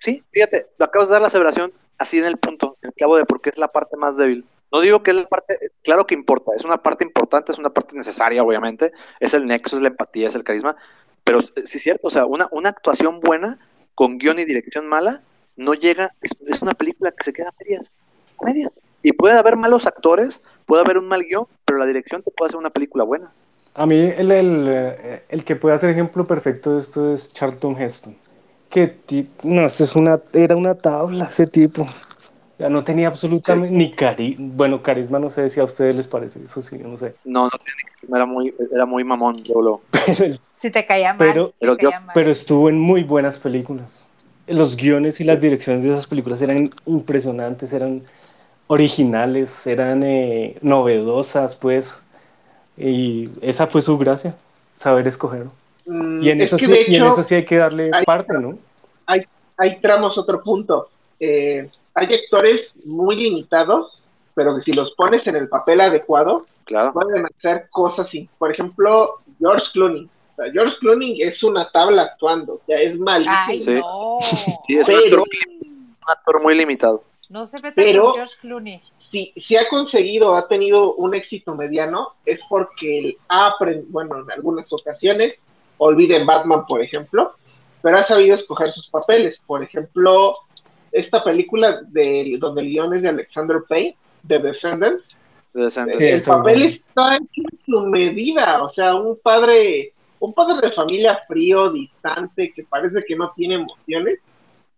sí, 0.00 0.24
fíjate, 0.30 0.66
acabas 0.80 1.08
de 1.08 1.12
dar 1.12 1.20
la 1.20 1.28
aseveración 1.28 1.72
así 1.98 2.18
en 2.18 2.24
el 2.24 2.38
punto, 2.38 2.76
en 2.80 2.88
el 2.88 2.94
clavo 2.94 3.16
de 3.16 3.24
por 3.24 3.40
qué 3.40 3.50
es 3.50 3.58
la 3.58 3.68
parte 3.68 3.96
más 3.96 4.16
débil. 4.16 4.44
No 4.72 4.80
digo 4.80 5.02
que 5.02 5.12
es 5.12 5.16
la 5.16 5.26
parte, 5.26 5.58
claro 5.82 6.06
que 6.06 6.14
importa, 6.14 6.52
es 6.56 6.64
una 6.64 6.82
parte 6.82 7.04
importante, 7.04 7.52
es 7.52 7.58
una 7.58 7.70
parte 7.70 7.96
necesaria, 7.96 8.42
obviamente, 8.42 8.92
es 9.20 9.34
el 9.34 9.46
nexo, 9.46 9.76
es 9.76 9.82
la 9.82 9.88
empatía, 9.88 10.26
es 10.28 10.34
el 10.34 10.42
carisma, 10.42 10.76
pero 11.22 11.40
sí 11.40 11.52
es 11.56 11.82
cierto, 11.82 12.08
o 12.08 12.10
sea, 12.10 12.26
una, 12.26 12.48
una 12.50 12.70
actuación 12.70 13.20
buena 13.20 13.58
con 13.94 14.18
guion 14.18 14.38
y 14.38 14.44
dirección 14.44 14.86
mala 14.86 15.22
no 15.56 15.74
llega, 15.74 16.12
es, 16.20 16.62
una 16.62 16.74
película 16.74 17.12
que 17.12 17.24
se 17.24 17.32
queda 17.32 17.48
a 17.48 17.62
medias, 17.62 17.92
medias. 18.42 18.72
Y 19.02 19.12
puede 19.12 19.38
haber 19.38 19.56
malos 19.56 19.86
actores, 19.86 20.42
puede 20.66 20.82
haber 20.82 20.98
un 20.98 21.06
mal 21.06 21.22
guion, 21.22 21.46
pero 21.64 21.78
la 21.78 21.86
dirección 21.86 22.22
te 22.22 22.30
puede 22.30 22.48
hacer 22.48 22.58
una 22.58 22.70
película 22.70 23.04
buena. 23.04 23.30
A 23.74 23.86
mí 23.86 24.00
el, 24.00 24.30
el, 24.30 25.22
el 25.28 25.44
que 25.44 25.56
puede 25.56 25.74
hacer 25.74 25.90
ejemplo 25.90 26.26
perfecto 26.26 26.74
de 26.74 26.80
esto 26.80 27.12
es 27.12 27.30
Charlton 27.32 27.80
Heston. 27.80 28.16
Que 28.70 28.88
tipo, 28.88 29.46
no, 29.46 29.66
es 29.66 29.94
una, 29.94 30.20
era 30.32 30.56
una 30.56 30.74
tabla 30.74 31.26
ese 31.26 31.46
tipo. 31.46 31.86
Ya 32.58 32.68
no 32.68 32.84
tenía 32.84 33.08
absolutamente 33.08 33.74
ni 33.74 33.90
carisma. 33.90 34.46
Bueno, 34.54 34.82
carisma 34.82 35.18
no 35.18 35.28
sé 35.28 35.50
si 35.50 35.60
a 35.60 35.64
ustedes 35.64 35.96
les 35.96 36.06
parece, 36.06 36.40
eso 36.44 36.62
sí, 36.62 36.78
no 36.78 36.96
sé. 36.98 37.14
No, 37.24 37.44
no 37.44 37.50
tenía 37.50 37.74
carisma, 37.92 38.16
era 38.16 38.26
muy, 38.26 38.54
era 38.72 38.86
muy 38.86 39.04
mamón, 39.04 39.42
yo 39.42 39.80
Pero, 39.90 40.36
si 40.54 40.70
te 40.70 40.86
caía 40.86 41.14
mal. 41.14 41.18
Pero, 41.18 41.52
pero 42.14 42.30
estuvo 42.30 42.68
en 42.68 42.78
muy 42.78 43.02
buenas 43.02 43.38
películas 43.38 44.06
los 44.46 44.76
guiones 44.76 45.20
y 45.20 45.24
las 45.24 45.40
direcciones 45.40 45.82
de 45.82 45.90
esas 45.90 46.06
películas 46.06 46.40
eran 46.42 46.70
impresionantes, 46.86 47.72
eran 47.72 48.02
originales, 48.66 49.66
eran 49.66 50.02
eh, 50.02 50.56
novedosas, 50.60 51.54
pues, 51.56 51.90
y 52.76 53.30
esa 53.40 53.66
fue 53.66 53.80
su 53.80 53.96
gracia, 53.96 54.34
saber 54.78 55.08
escoger. 55.08 55.46
Mm, 55.86 56.22
y, 56.22 56.30
en 56.30 56.40
eso 56.40 56.58
sí, 56.58 57.34
hay 57.34 57.44
que 57.44 57.56
darle 57.56 57.90
parte, 58.04 58.34
¿no? 58.34 58.58
Hay, 59.06 59.22
hay 59.56 59.80
tramos, 59.80 60.18
otro 60.18 60.42
punto. 60.42 60.88
Eh, 61.20 61.68
hay 61.94 62.14
actores 62.14 62.74
muy 62.84 63.16
limitados, 63.16 64.02
pero 64.34 64.54
que 64.56 64.62
si 64.62 64.72
los 64.72 64.92
pones 64.92 65.26
en 65.26 65.36
el 65.36 65.48
papel 65.48 65.80
adecuado, 65.80 66.46
pueden 66.92 67.26
hacer 67.26 67.68
cosas, 67.70 68.06
así. 68.06 68.28
por 68.38 68.50
ejemplo, 68.50 69.20
George 69.38 69.66
Clooney 69.72 70.08
George 70.52 70.76
Clooney 70.80 71.22
es 71.22 71.42
una 71.42 71.70
tabla 71.70 72.02
actuando, 72.02 72.54
o 72.54 72.58
sea, 72.58 72.80
es 72.80 72.98
malísimo. 72.98 74.20
Ay, 74.20 74.44
no. 74.68 74.80
es 74.80 74.88
un, 74.88 75.96
actor, 76.06 76.42
muy 76.42 76.56
limitado. 76.56 77.04
No 77.28 77.46
se 77.46 77.60
mete 77.60 77.82
pero, 77.82 78.04
con 78.06 78.14
George 78.14 78.34
Clooney. 78.40 78.80
Si, 78.98 79.32
si 79.36 79.56
ha 79.56 79.68
conseguido, 79.68 80.34
ha 80.34 80.48
tenido 80.48 80.94
un 80.94 81.14
éxito 81.14 81.54
mediano, 81.54 82.14
es 82.26 82.40
porque 82.48 82.98
él 82.98 83.18
ha 83.28 83.48
aprendido, 83.48 83.86
bueno, 83.90 84.20
en 84.20 84.30
algunas 84.30 84.72
ocasiones, 84.72 85.38
olviden 85.78 86.26
Batman, 86.26 86.66
por 86.66 86.82
ejemplo, 86.82 87.34
pero 87.82 87.98
ha 87.98 88.02
sabido 88.02 88.34
escoger 88.34 88.72
sus 88.72 88.88
papeles. 88.88 89.40
Por 89.46 89.62
ejemplo, 89.62 90.36
esta 90.94 91.22
película 91.22 91.82
de, 91.88 92.36
donde 92.38 92.62
el 92.62 92.68
guion 92.68 92.94
es 92.94 93.02
de 93.02 93.10
Alexander 93.10 93.58
Payne, 93.68 93.96
The 94.26 94.38
Descendants, 94.38 95.18
el 95.54 96.22
papel 96.22 96.62
está 96.62 97.16
en 97.16 97.28
su 97.64 97.80
medida, 97.86 98.62
o 98.62 98.68
sea, 98.68 98.96
un 98.96 99.16
padre 99.22 99.92
un 100.24 100.32
padre 100.32 100.66
de 100.66 100.72
familia 100.72 101.20
frío, 101.28 101.70
distante, 101.70 102.50
que 102.52 102.64
parece 102.64 103.04
que 103.06 103.14
no 103.14 103.30
tiene 103.36 103.56
emociones. 103.56 104.18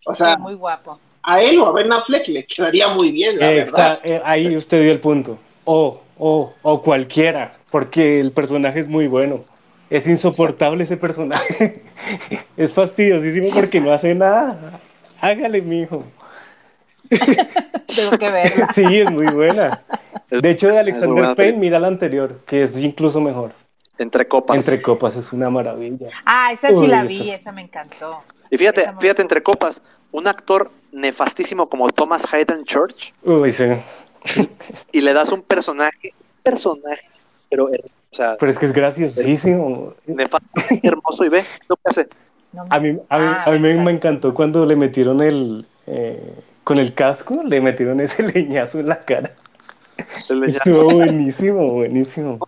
O 0.05 0.13
sea, 0.13 0.37
muy 0.37 0.55
guapo. 0.55 0.99
A 1.23 1.41
él 1.41 1.59
o 1.59 1.67
a 1.67 1.73
Ben 1.73 1.93
Affleck 1.93 2.27
le 2.29 2.45
quedaría 2.47 2.89
muy 2.89 3.13
bien, 3.13 3.39
la 3.39 3.51
verdad. 3.51 4.01
Eh, 4.03 4.21
ahí 4.25 4.57
usted 4.57 4.83
dio 4.83 4.93
el 4.93 5.01
punto. 5.01 5.39
O, 5.65 6.01
o, 6.19 6.53
o 6.63 6.83
cualquiera, 6.83 7.57
porque 7.71 8.19
el 8.21 8.33
personaje 8.33 8.81
es 8.81 8.89
muy 8.89 9.07
bueno. 9.07 9.45
Es 9.89 10.07
insoportable 10.07 10.83
ese 10.83 10.97
personaje. 10.97 11.83
es 12.57 12.73
fastidiosísimo 12.73 13.49
porque 13.55 13.81
no 13.81 13.93
hace 13.93 14.15
nada. 14.15 14.81
Hágale, 15.21 15.63
mijo. 15.63 16.05
Tengo 17.09 18.19
que 18.19 18.31
verla. 18.31 18.69
Sí, 18.75 18.85
es 18.85 19.11
muy 19.11 19.27
buena. 19.27 19.83
De 20.31 20.51
hecho, 20.51 20.69
de 20.69 20.79
Alexander 20.79 21.35
Payne, 21.37 21.59
mira 21.59 21.79
la 21.79 21.89
anterior, 21.89 22.41
que 22.47 22.63
es 22.63 22.77
incluso 22.77 23.21
mejor. 23.21 23.53
Entre 23.99 24.27
copas. 24.29 24.57
Entre 24.57 24.83
copas 24.83 25.17
es 25.17 25.33
una 25.33 25.49
maravilla. 25.49 26.09
Ah, 26.25 26.51
esa 26.53 26.69
sí 26.69 26.87
la 26.87 27.05
vi, 27.05 27.31
esa... 27.31 27.53
me 27.53 27.63
encantó. 27.63 28.23
Y 28.51 28.59
fíjate, 28.59 28.87
fíjate, 29.01 29.23
entre 29.23 29.43
copas, 29.43 29.83
un 30.13 30.27
actor 30.29 30.71
nefastísimo 30.93 31.69
como 31.69 31.89
Thomas 31.91 32.33
Hayden 32.33 32.65
Church. 32.65 33.15
Uy, 33.23 33.53
sí. 33.53 33.65
Y, 34.93 35.01
le 35.01 35.13
das 35.13 35.31
un 35.31 35.43
personaje, 35.43 36.13
personaje, 36.43 37.09
pero, 37.49 37.67
o 37.67 37.71
sea, 38.11 38.37
pero 38.39 38.51
es 38.51 38.59
que 38.59 38.67
es 38.67 38.73
graciosísimo. 38.73 39.95
Nefasto, 40.07 40.49
hermoso 40.83 41.25
y 41.25 41.29
ve 41.29 41.45
lo 41.69 41.77
que 41.77 41.83
hace. 41.85 42.09
A 42.71 42.81
mí, 42.81 42.99
a 43.09 43.19
mí, 43.19 43.27
a 43.47 43.51
mí 43.51 43.75
me, 43.75 43.93
encantó 43.93 44.33
cuando 44.33 44.65
le 44.65 44.77
metieron 44.77 45.21
el, 45.21 45.67
eh, 45.87 46.35
con 46.65 46.79
el 46.79 46.95
casco, 46.95 47.43
le 47.45 47.61
metieron 47.61 48.01
ese 48.03 48.23
leñazo 48.23 48.81
en 48.81 48.89
la 48.89 49.05
cara. 49.05 49.35
El 50.29 50.41
leñazo. 50.41 50.71
Estuvo 50.71 50.95
buenísimo, 50.95 51.73
buenísimo. 51.73 52.39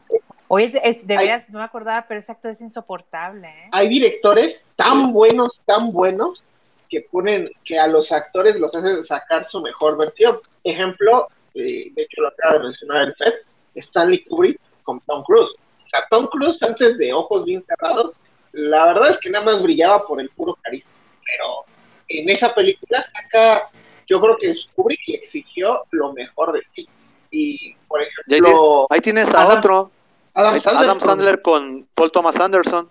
Oye, 0.48 0.72
es, 0.82 1.06
de 1.06 1.16
veras, 1.16 1.50
no 1.50 1.58
me 1.58 1.64
acordaba, 1.64 2.06
pero 2.08 2.18
ese 2.18 2.32
actor 2.32 2.50
es 2.50 2.60
insoportable. 2.62 3.48
¿eh? 3.48 3.68
Hay 3.70 3.88
directores 3.88 4.66
tan 4.76 5.12
buenos, 5.12 5.60
tan 5.66 5.92
buenos, 5.92 6.42
que 6.88 7.02
ponen, 7.02 7.50
que 7.64 7.78
a 7.78 7.86
los 7.86 8.10
actores 8.12 8.58
los 8.58 8.74
hacen 8.74 9.04
sacar 9.04 9.46
su 9.46 9.60
mejor 9.60 9.98
versión. 9.98 10.38
Ejemplo, 10.64 11.28
eh, 11.54 11.92
de 11.94 12.02
hecho 12.02 12.22
lo 12.22 12.28
acaba 12.28 12.54
de 12.54 12.64
mencionar 12.64 13.08
el 13.08 13.14
FED, 13.16 13.34
Stanley 13.74 14.24
Kubrick 14.24 14.58
con 14.84 15.00
Tom 15.00 15.22
Cruise. 15.24 15.52
O 15.84 15.88
sea, 15.90 16.06
Tom 16.10 16.26
Cruise 16.26 16.62
antes 16.62 16.96
de 16.96 17.12
Ojos 17.12 17.44
Bien 17.44 17.62
Cerrados, 17.62 18.12
la 18.58 18.86
verdad 18.86 19.10
es 19.10 19.18
que 19.18 19.30
nada 19.30 19.44
más 19.44 19.62
brillaba 19.62 20.06
por 20.06 20.20
el 20.20 20.28
puro 20.30 20.58
carisma. 20.62 20.92
Pero 21.24 21.64
en 22.08 22.28
esa 22.28 22.54
película 22.54 23.02
saca, 23.02 23.70
yo 24.06 24.20
creo 24.20 24.36
que 24.36 24.56
Kubrick 24.74 25.08
exigió 25.08 25.84
lo 25.90 26.12
mejor 26.12 26.52
de 26.52 26.62
sí. 26.74 26.88
Y, 27.30 27.74
por 27.86 28.00
ejemplo... 28.02 28.86
Ahí 28.90 29.00
tienes 29.00 29.32
a 29.34 29.46
otro 29.48 29.90
Adam, 30.34 31.00
Sandler, 31.00 31.42
con... 31.42 31.86
Paul 31.94 32.10
Thomas 32.10 32.38
Anderson. 32.40 32.88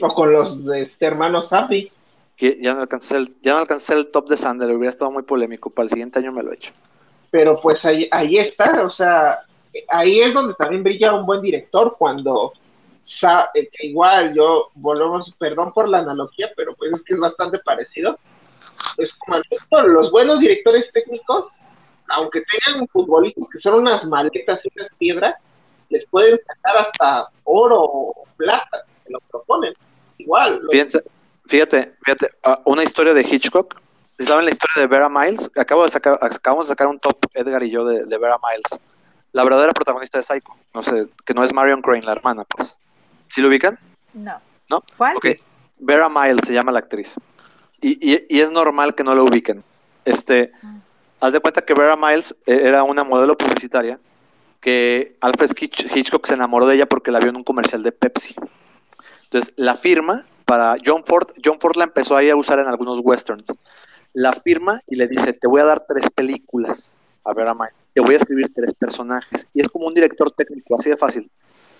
O 0.00 0.14
con 0.14 0.32
los 0.32 0.64
de 0.64 0.82
este 0.82 1.06
hermano 1.06 1.42
Zappi. 1.42 1.90
que 2.36 2.58
ya 2.60 2.74
no 2.74 2.82
alcancé 2.82 3.16
el, 3.16 3.34
ya 3.42 3.54
no 3.54 3.58
alcancé 3.58 3.94
el 3.94 4.10
top 4.10 4.28
de 4.28 4.36
Sandler, 4.36 4.74
hubiera 4.74 4.90
estado 4.90 5.10
muy 5.10 5.24
polémico. 5.24 5.70
Para 5.70 5.84
el 5.84 5.90
siguiente 5.90 6.20
año 6.20 6.32
me 6.32 6.42
lo 6.42 6.52
he 6.52 6.54
hecho. 6.54 6.72
Pero 7.30 7.60
pues 7.60 7.84
ahí, 7.84 8.08
ahí 8.10 8.38
está, 8.38 8.84
o 8.84 8.90
sea, 8.90 9.40
ahí 9.88 10.20
es 10.20 10.32
donde 10.32 10.54
también 10.54 10.82
brilla 10.82 11.14
un 11.14 11.26
buen 11.26 11.42
director 11.42 11.96
cuando 11.98 12.52
eh, 13.54 13.68
que 13.72 13.86
igual 13.86 14.34
yo 14.34 14.70
volvemos, 14.74 15.32
perdón 15.38 15.72
por 15.72 15.88
la 15.88 15.98
analogía, 15.98 16.50
pero 16.56 16.74
pues 16.74 16.92
es 16.94 17.02
que 17.02 17.14
es 17.14 17.20
bastante 17.20 17.58
parecido. 17.58 18.18
Es 18.96 19.14
como 19.14 19.40
los 19.86 20.10
buenos 20.10 20.40
directores 20.40 20.90
técnicos, 20.92 21.48
aunque 22.08 22.42
tengan 22.42 22.86
futbolistas 22.88 23.48
que 23.50 23.58
son 23.58 23.74
unas 23.74 24.04
maletas 24.04 24.64
y 24.64 24.70
unas 24.76 24.90
piedras, 24.98 25.34
les 25.88 26.04
pueden 26.06 26.38
sacar 26.46 26.78
hasta 26.78 27.28
oro 27.44 27.80
o 27.82 28.24
plata, 28.36 28.84
se 29.04 29.12
lo 29.12 29.20
proponen. 29.30 29.74
Igual. 30.18 30.60
Fíjense, 30.70 31.02
fíjate, 31.46 31.94
fíjate, 32.04 32.28
ah, 32.44 32.60
una 32.64 32.82
historia 32.82 33.14
de 33.14 33.22
Hitchcock. 33.22 33.80
¿Saben 34.18 34.46
la 34.46 34.50
historia 34.50 34.82
de 34.82 34.86
Vera 34.88 35.08
Miles? 35.08 35.48
Acabo 35.56 35.84
de 35.84 35.90
sacar, 35.90 36.18
acabamos 36.20 36.66
de 36.66 36.72
sacar 36.72 36.88
un 36.88 36.98
top, 36.98 37.16
Edgar 37.34 37.62
y 37.62 37.70
yo, 37.70 37.84
de, 37.84 38.04
de 38.04 38.18
Vera 38.18 38.36
Miles. 38.50 38.80
La 39.32 39.44
verdadera 39.44 39.72
protagonista 39.72 40.18
de 40.18 40.24
Psycho. 40.24 40.56
No 40.74 40.82
sé, 40.82 41.06
que 41.24 41.34
no 41.34 41.44
es 41.44 41.54
Marion 41.54 41.80
Crane, 41.82 42.02
la 42.02 42.12
hermana, 42.12 42.44
pues. 42.44 42.76
¿Sí 43.28 43.40
lo 43.40 43.48
ubican? 43.48 43.78
No. 44.14 44.40
¿No? 44.70 44.82
¿Cuál? 44.96 45.16
Ok. 45.16 45.26
Vera 45.78 46.08
Miles 46.08 46.46
se 46.46 46.52
llama 46.52 46.72
la 46.72 46.80
actriz. 46.80 47.16
Y, 47.80 47.98
y, 48.00 48.40
es 48.40 48.50
normal 48.50 48.94
que 48.94 49.04
no 49.04 49.14
lo 49.14 49.24
ubiquen. 49.24 49.62
Este, 50.04 50.52
mm. 50.62 50.78
haz 51.20 51.32
de 51.32 51.40
cuenta 51.40 51.62
que 51.62 51.74
Vera 51.74 51.96
Miles 51.96 52.36
eh, 52.46 52.60
era 52.64 52.82
una 52.82 53.04
modelo 53.04 53.36
publicitaria 53.38 54.00
que 54.60 55.16
Alfred 55.20 55.52
Hitchcock 55.60 56.26
se 56.26 56.34
enamoró 56.34 56.66
de 56.66 56.74
ella 56.74 56.86
porque 56.86 57.12
la 57.12 57.20
vio 57.20 57.30
en 57.30 57.36
un 57.36 57.44
comercial 57.44 57.82
de 57.82 57.92
Pepsi. 57.92 58.34
Entonces, 59.24 59.54
la 59.56 59.76
firma 59.76 60.24
para 60.44 60.76
John 60.84 61.04
Ford, 61.04 61.28
John 61.44 61.60
Ford 61.60 61.76
la 61.76 61.84
empezó 61.84 62.16
ahí 62.16 62.30
a 62.30 62.36
usar 62.36 62.58
en 62.58 62.66
algunos 62.66 62.98
westerns. 63.02 63.52
La 64.14 64.32
firma 64.32 64.82
y 64.88 64.96
le 64.96 65.06
dice, 65.06 65.32
te 65.32 65.46
voy 65.46 65.60
a 65.60 65.64
dar 65.64 65.84
tres 65.86 66.10
películas 66.10 66.94
a 67.24 67.34
Vera 67.34 67.54
Miles, 67.54 67.74
te 67.92 68.00
voy 68.00 68.14
a 68.14 68.16
escribir 68.16 68.52
tres 68.54 68.74
personajes. 68.74 69.46
Y 69.52 69.60
es 69.60 69.68
como 69.68 69.86
un 69.86 69.94
director 69.94 70.30
técnico, 70.32 70.76
así 70.76 70.90
de 70.90 70.96
fácil. 70.96 71.30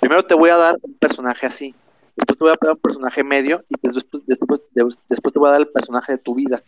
Primero 0.00 0.24
te 0.24 0.34
voy 0.34 0.50
a 0.50 0.56
dar 0.56 0.76
un 0.82 0.94
personaje 0.94 1.46
así, 1.46 1.74
después 2.16 2.38
te 2.38 2.44
voy 2.44 2.52
a 2.52 2.56
dar 2.60 2.74
un 2.74 2.80
personaje 2.80 3.24
medio 3.24 3.64
y 3.68 3.74
después, 3.82 4.06
después, 4.26 4.60
después 5.08 5.32
te 5.32 5.38
voy 5.38 5.48
a 5.48 5.52
dar 5.52 5.60
el 5.60 5.68
personaje 5.68 6.12
de 6.12 6.18
tu 6.18 6.34
vida, 6.34 6.62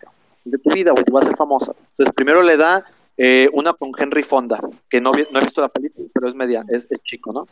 de 0.45 0.59
tu 0.59 0.71
vida, 0.71 0.93
güey, 0.93 1.05
te 1.05 1.13
va 1.13 1.21
a 1.21 1.25
ser 1.25 1.37
famosa. 1.37 1.73
Entonces 1.91 2.13
primero 2.15 2.43
le 2.43 2.57
da 2.57 2.85
eh, 3.17 3.49
una 3.53 3.73
con 3.73 3.93
Henry 3.97 4.23
Fonda, 4.23 4.61
que 4.89 5.01
no, 5.01 5.13
no 5.13 5.39
he 5.39 5.43
visto 5.43 5.61
la 5.61 5.69
película, 5.69 6.09
pero 6.13 6.29
es 6.29 6.35
media, 6.35 6.65
es, 6.69 6.87
chico, 7.05 7.33
¿no? 7.33 7.47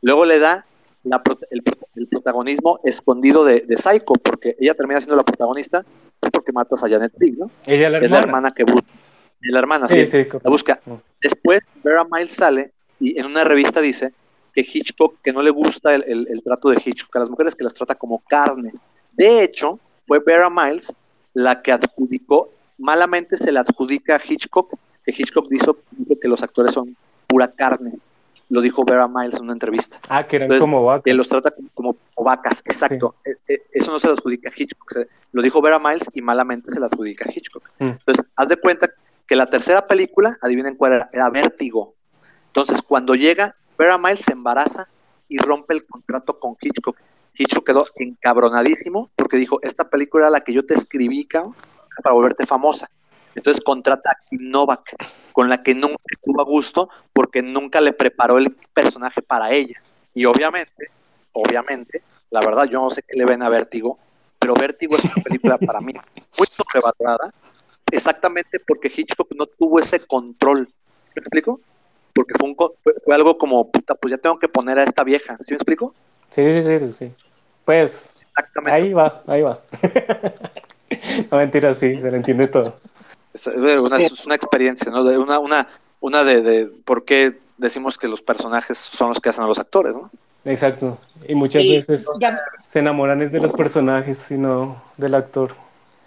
Luego 0.00 0.24
le 0.24 0.38
da 0.38 0.64
el, 1.50 1.62
protagonismo 2.08 2.80
escondido 2.84 3.44
de, 3.44 3.60
de, 3.60 3.76
Psycho, 3.76 4.14
porque 4.22 4.56
ella 4.60 4.74
termina 4.74 5.00
siendo 5.00 5.16
la 5.16 5.24
protagonista 5.24 5.84
porque 6.30 6.52
matas 6.52 6.84
a 6.84 6.88
Janet 6.88 7.12
Leigh, 7.18 7.36
¿no? 7.36 7.50
Ella 7.66 7.90
la 7.90 7.98
es 7.98 8.10
la 8.10 8.18
hermana 8.18 8.52
que 8.52 8.64
busca. 8.64 8.86
La 9.40 9.58
hermana, 9.58 9.88
sí, 9.88 10.06
la 10.06 10.50
busca. 10.50 10.80
Mm. 10.86 10.92
Después, 11.20 11.60
Vera 11.82 12.04
Miles 12.08 12.34
sale 12.34 12.72
y 13.00 13.18
en 13.18 13.26
una 13.26 13.42
revista 13.42 13.80
dice 13.80 14.12
que 14.52 14.60
Hitchcock, 14.60 15.16
que 15.22 15.32
no 15.32 15.42
le 15.42 15.50
gusta 15.50 15.94
el, 15.94 16.42
trato 16.44 16.70
de 16.70 16.82
Hitchcock 16.84 17.16
a 17.16 17.20
las 17.20 17.30
mujeres, 17.30 17.54
que 17.54 17.64
las 17.64 17.74
trata 17.74 17.94
como 17.94 18.18
carne. 18.18 18.72
De 19.12 19.42
hecho, 19.42 19.78
fue 20.06 20.20
Vera 20.20 20.50
Miles 20.50 20.92
la 21.34 21.62
que 21.62 21.72
adjudicó, 21.72 22.50
malamente 22.78 23.38
se 23.38 23.50
le 23.50 23.58
adjudica 23.58 24.16
a 24.16 24.20
Hitchcock, 24.22 24.74
que 25.04 25.14
Hitchcock 25.16 25.48
dijo, 25.48 25.78
que 26.20 26.28
los 26.28 26.42
actores 26.42 26.74
son 26.74 26.96
pura 27.26 27.48
carne. 27.50 27.98
Lo 28.50 28.60
dijo 28.60 28.84
Vera 28.84 29.08
Miles 29.08 29.38
en 29.38 29.44
una 29.44 29.54
entrevista. 29.54 29.98
Ah, 30.10 30.26
que 30.26 30.36
eran 30.36 30.58
como 30.58 30.84
vacas. 30.84 31.04
Que 31.04 31.14
los 31.14 31.26
trata 31.26 31.54
como, 31.72 31.96
vacas, 32.16 32.62
exacto. 32.66 33.14
E, 33.24 33.30
e, 33.48 33.62
eso 33.72 33.90
no 33.90 33.98
se 33.98 34.08
le 34.08 34.12
adjudica 34.12 34.50
a 34.50 34.52
Hitchcock. 34.54 35.06
lo 35.32 35.40
dijo 35.40 35.62
Vera 35.62 35.78
Miles 35.78 36.10
y 36.12 36.20
malamente 36.20 36.70
se 36.70 36.78
le 36.78 36.84
adjudica 36.84 37.24
a 37.26 37.32
Hitchcock. 37.32 37.70
Mm. 37.78 37.86
Entonces, 37.86 38.26
haz 38.36 38.48
de 38.50 38.56
cuenta 38.56 38.90
que 39.26 39.36
la 39.36 39.46
tercera 39.46 39.86
película, 39.86 40.36
adivinen 40.42 40.76
cuál 40.76 40.92
era, 40.92 41.10
era 41.14 41.30
Vértigo. 41.30 41.94
Entonces, 42.48 42.82
cuando 42.82 43.14
llega 43.14 43.56
Vera 43.82 43.98
Miles 43.98 44.20
se 44.20 44.30
embaraza 44.30 44.86
y 45.28 45.38
rompe 45.38 45.74
el 45.74 45.84
contrato 45.84 46.38
con 46.38 46.56
Hitchcock. 46.60 46.96
Hitchcock 47.34 47.66
quedó 47.66 47.84
encabronadísimo 47.96 49.10
porque 49.16 49.36
dijo, 49.36 49.58
esta 49.62 49.90
película 49.90 50.26
era 50.26 50.30
la 50.30 50.40
que 50.42 50.52
yo 50.52 50.64
te 50.64 50.74
escribí, 50.74 51.26
para 51.26 52.14
volverte 52.14 52.46
famosa. 52.46 52.88
Entonces 53.34 53.60
contrata 53.60 54.10
a 54.10 54.16
Kim 54.28 54.52
Novak, 54.52 54.94
con 55.32 55.48
la 55.48 55.64
que 55.64 55.74
nunca 55.74 55.96
estuvo 56.08 56.40
a 56.40 56.44
gusto 56.44 56.90
porque 57.12 57.42
nunca 57.42 57.80
le 57.80 57.92
preparó 57.92 58.38
el 58.38 58.52
personaje 58.72 59.20
para 59.20 59.50
ella. 59.50 59.82
Y 60.14 60.26
obviamente, 60.26 60.90
obviamente, 61.32 62.04
la 62.30 62.40
verdad 62.40 62.66
yo 62.66 62.80
no 62.80 62.90
sé 62.90 63.02
qué 63.02 63.16
le 63.16 63.24
ven 63.24 63.42
a 63.42 63.48
Vértigo, 63.48 63.98
pero 64.38 64.54
Vértigo 64.54 64.96
es 64.96 65.04
una 65.04 65.24
película 65.24 65.58
para 65.58 65.80
mí 65.80 65.92
muy 66.38 66.46
sobrevalorada, 66.52 67.34
exactamente 67.90 68.60
porque 68.60 68.92
Hitchcock 68.94 69.32
no 69.34 69.46
tuvo 69.46 69.80
ese 69.80 69.98
control. 70.06 70.68
¿Me 71.16 71.20
explico? 71.20 71.60
Porque 72.14 72.34
fue, 72.38 72.48
un, 72.48 72.56
fue, 72.56 73.14
algo 73.14 73.38
como, 73.38 73.70
puta, 73.70 73.94
pues 73.94 74.12
ya 74.12 74.18
tengo 74.18 74.38
que 74.38 74.48
poner 74.48 74.78
a 74.78 74.84
esta 74.84 75.04
vieja, 75.04 75.36
¿sí 75.44 75.52
me 75.52 75.56
explico? 75.56 75.94
Sí, 76.30 76.42
sí, 76.50 76.62
sí, 76.62 76.92
sí. 76.98 77.12
Pues, 77.64 78.14
ahí 78.66 78.92
va, 78.92 79.22
ahí 79.26 79.42
va. 79.42 79.60
no 81.30 81.38
mentira, 81.38 81.74
sí, 81.74 81.96
se 81.96 82.10
le 82.10 82.16
entiende 82.16 82.48
todo. 82.48 82.76
Es 83.32 83.46
una, 83.46 83.96
es 83.96 84.26
una 84.26 84.34
experiencia, 84.34 84.90
¿no? 84.90 85.04
De 85.04 85.16
una, 85.16 85.38
una, 85.38 85.68
una 86.00 86.24
de, 86.24 86.42
de 86.42 86.66
por 86.84 87.04
qué 87.04 87.38
decimos 87.56 87.96
que 87.96 88.08
los 88.08 88.20
personajes 88.20 88.76
son 88.76 89.08
los 89.08 89.20
que 89.20 89.30
hacen 89.30 89.44
a 89.44 89.46
los 89.46 89.58
actores, 89.58 89.96
¿no? 89.96 90.10
Exacto. 90.44 90.98
Y 91.28 91.34
muchas 91.34 91.62
veces 91.62 92.04
se 92.66 92.78
enamoran 92.78 93.22
es 93.22 93.32
de 93.32 93.40
los 93.40 93.52
personajes 93.52 94.18
y 94.30 94.34
no 94.34 94.82
del 94.96 95.14
actor. 95.14 95.54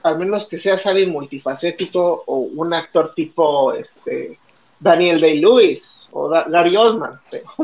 Al 0.03 0.19
menos 0.19 0.45
que 0.45 0.59
seas 0.59 0.85
alguien 0.85 1.11
multifacético 1.11 2.23
o 2.27 2.37
un 2.37 2.73
actor 2.73 3.13
tipo 3.15 3.73
este 3.73 4.37
Daniel 4.79 5.19
Day-Lewis 5.19 6.07
o 6.11 6.29
Gary 6.29 6.75
Oldman, 6.75 7.19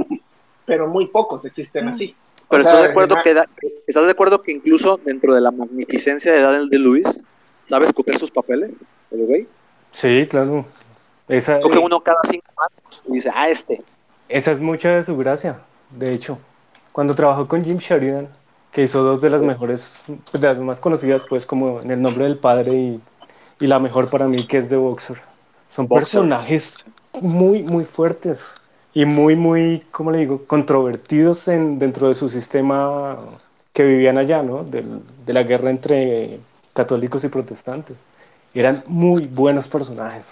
pero, 0.66 0.88
muy 0.88 1.08
pocos 1.08 1.46
existen 1.46 1.88
así. 1.88 2.16
Pero 2.50 2.64
estás 2.64 2.84
de 2.84 2.90
acuerdo 2.90 3.16
que 3.24 3.34
estás 3.88 4.06
de 4.06 4.12
acuerdo 4.12 4.42
que 4.42 4.52
incluso 4.52 4.98
dentro 4.98 5.34
de 5.34 5.42
la 5.42 5.52
magnificencia 5.52 6.34
de 6.34 6.42
Daniel 6.42 6.70
Day-Lewis, 6.70 7.24
¿sabes 7.68 7.94
coger 7.94 8.18
sus 8.18 8.30
papeles, 8.30 8.72
el 9.12 9.26
güey? 9.26 9.48
Sí, 9.94 10.28
claro. 10.30 10.66
Esa, 11.28 11.62
Coge 11.62 11.80
uno 11.80 12.02
cada 12.02 12.20
cinco 12.30 12.52
años 12.58 13.04
y 13.08 13.14
dice, 13.14 13.30
ah, 13.34 13.50
este. 13.50 13.82
Esa 14.28 14.52
es 14.52 14.60
mucha 14.60 14.90
de 14.90 15.04
su 15.04 15.16
gracia, 15.16 15.62
de 15.92 16.12
hecho. 16.12 16.38
Cuando 16.92 17.16
trabajó 17.16 17.48
con 17.48 17.64
Jim 17.64 17.78
Sheridan, 17.78 18.28
que 18.74 18.84
hizo 18.84 19.02
dos 19.02 19.22
de 19.22 19.30
las 19.30 19.42
mejores, 19.42 19.82
de 20.08 20.40
las 20.40 20.58
más 20.60 20.80
conocidas, 20.82 21.22
pues 21.30 21.46
como 21.46 21.80
en 21.82 21.92
el 21.92 22.02
nombre 22.02 22.26
del 22.26 22.38
padre 22.38 22.74
y, 22.74 23.02
y 23.62 23.68
la 23.68 23.80
mejor 23.80 24.10
para 24.10 24.28
mí, 24.28 24.46
que 24.46 24.58
es 24.58 24.68
The 24.68 24.76
Boxer. 24.76 25.22
Son 25.70 25.88
personajes 25.88 26.76
muy, 27.20 27.64
muy 27.64 27.84
fuertes 27.84 28.38
y 28.94 29.06
muy, 29.06 29.36
muy, 29.36 29.84
¿cómo 29.92 30.12
le 30.12 30.20
digo?, 30.20 30.46
controvertidos 30.46 31.48
en, 31.48 31.80
dentro 31.80 32.08
de 32.08 32.14
su 32.14 32.30
sistema 32.30 33.18
que 33.74 33.84
vivían 33.84 34.18
allá, 34.18 34.44
¿no? 34.44 34.64
de 34.64 35.34
la 35.34 35.44
guerra 35.44 35.70
entre 35.70 36.40
católicos 36.74 37.24
y 37.24 37.30
protestantes. 37.30 37.96
Eran 38.54 38.84
muy 38.88 39.28
buenos 39.28 39.68
personajes 39.68 40.26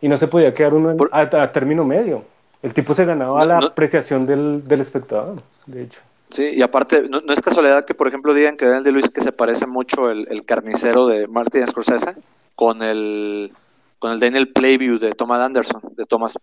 y 0.00 0.08
no 0.08 0.16
se 0.16 0.26
podía 0.26 0.54
quedar 0.54 0.74
uno 0.74 0.96
a, 1.12 1.52
término 1.52 1.84
medio. 1.84 2.24
El 2.62 2.74
tipo 2.74 2.94
se 2.94 3.04
ganaba 3.04 3.44
la 3.44 3.58
apreciación 3.58 4.26
del, 4.26 4.66
del, 4.66 4.80
espectador, 4.80 5.42
de 5.66 5.84
hecho. 5.84 6.00
Sí, 6.30 6.50
y 6.54 6.62
aparte, 6.62 7.08
no, 7.08 7.20
es 7.32 7.40
casualidad 7.40 7.84
que, 7.84 7.94
por 7.94 8.06
ejemplo, 8.06 8.34
digan 8.34 8.56
que 8.56 8.66
Daniel 8.66 8.84
de 8.84 8.92
Luis 8.92 9.08
que 9.08 9.22
se 9.22 9.32
parece 9.32 9.66
mucho 9.66 10.10
el, 10.10 10.28
el 10.30 10.44
carnicero 10.44 11.06
de 11.06 11.26
Martin 11.26 11.66
Scorsese 11.66 12.14
con 12.54 12.82
el 12.82 13.52
con 14.00 14.12
el 14.12 14.18
Daniel 14.18 14.48
Playview 14.48 14.98
de 14.98 15.12
Thomas 15.12 15.40
Anderson, 15.40 15.80
de 15.94 16.06
Thomas, 16.06 16.36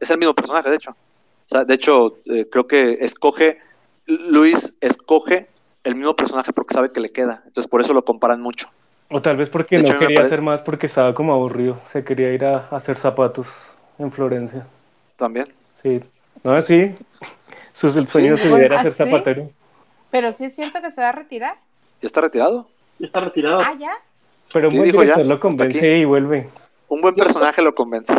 es 0.00 0.10
el 0.10 0.18
mismo 0.18 0.34
personaje, 0.34 0.68
de 0.68 0.76
hecho. 0.76 0.90
O 0.90 1.48
sea, 1.48 1.64
de 1.64 1.74
hecho, 1.74 2.18
eh, 2.26 2.46
creo 2.50 2.66
que 2.66 2.98
escoge, 3.00 3.60
Luis 4.06 4.74
escoge 4.80 5.48
el 5.84 5.94
mismo 5.94 6.16
personaje 6.16 6.52
porque 6.52 6.74
sabe 6.74 6.90
que 6.90 7.00
le 7.00 7.10
queda. 7.10 7.42
Entonces, 7.46 7.68
por 7.68 7.80
eso 7.80 7.94
lo 7.94 8.04
comparan 8.04 8.40
mucho. 8.40 8.68
O 9.10 9.22
tal 9.22 9.36
vez 9.36 9.48
porque 9.48 9.78
no 9.78 9.98
quería 9.98 10.22
hacer 10.22 10.42
más 10.42 10.62
porque 10.62 10.86
estaba 10.86 11.14
como 11.14 11.32
aburrido. 11.32 11.80
Se 11.92 12.02
quería 12.02 12.32
ir 12.32 12.44
a, 12.44 12.68
hacer 12.70 12.98
zapatos 12.98 13.46
en 13.98 14.10
Florencia. 14.10 14.66
¿También? 15.16 15.46
Sí. 15.82 16.02
No, 16.42 16.60
sí. 16.60 16.94
Su 17.72 17.92
sueño 17.92 18.36
sí, 18.36 18.48
era 18.48 18.82
ser 18.82 18.88
¿ah, 18.88 19.04
zapatero. 19.04 19.50
Pero 20.10 20.32
sí 20.32 20.46
es 20.46 20.56
cierto 20.56 20.80
que 20.82 20.90
se 20.90 21.00
va 21.00 21.10
a 21.10 21.12
retirar. 21.12 21.54
¿Ya 22.00 22.06
está 22.06 22.22
retirado? 22.22 22.66
Ya 22.98 23.06
está 23.06 23.20
retirado. 23.20 23.60
Ah, 23.60 23.74
ya. 23.78 23.92
Pero 24.52 24.70
muy 24.70 24.90
dijo 24.90 25.04
ya, 25.04 25.18
lo 25.18 25.38
convence 25.38 25.98
y 25.98 26.04
vuelve 26.04 26.48
un 26.88 27.00
buen 27.00 27.14
personaje 27.14 27.62
lo 27.62 27.74
convence. 27.74 28.14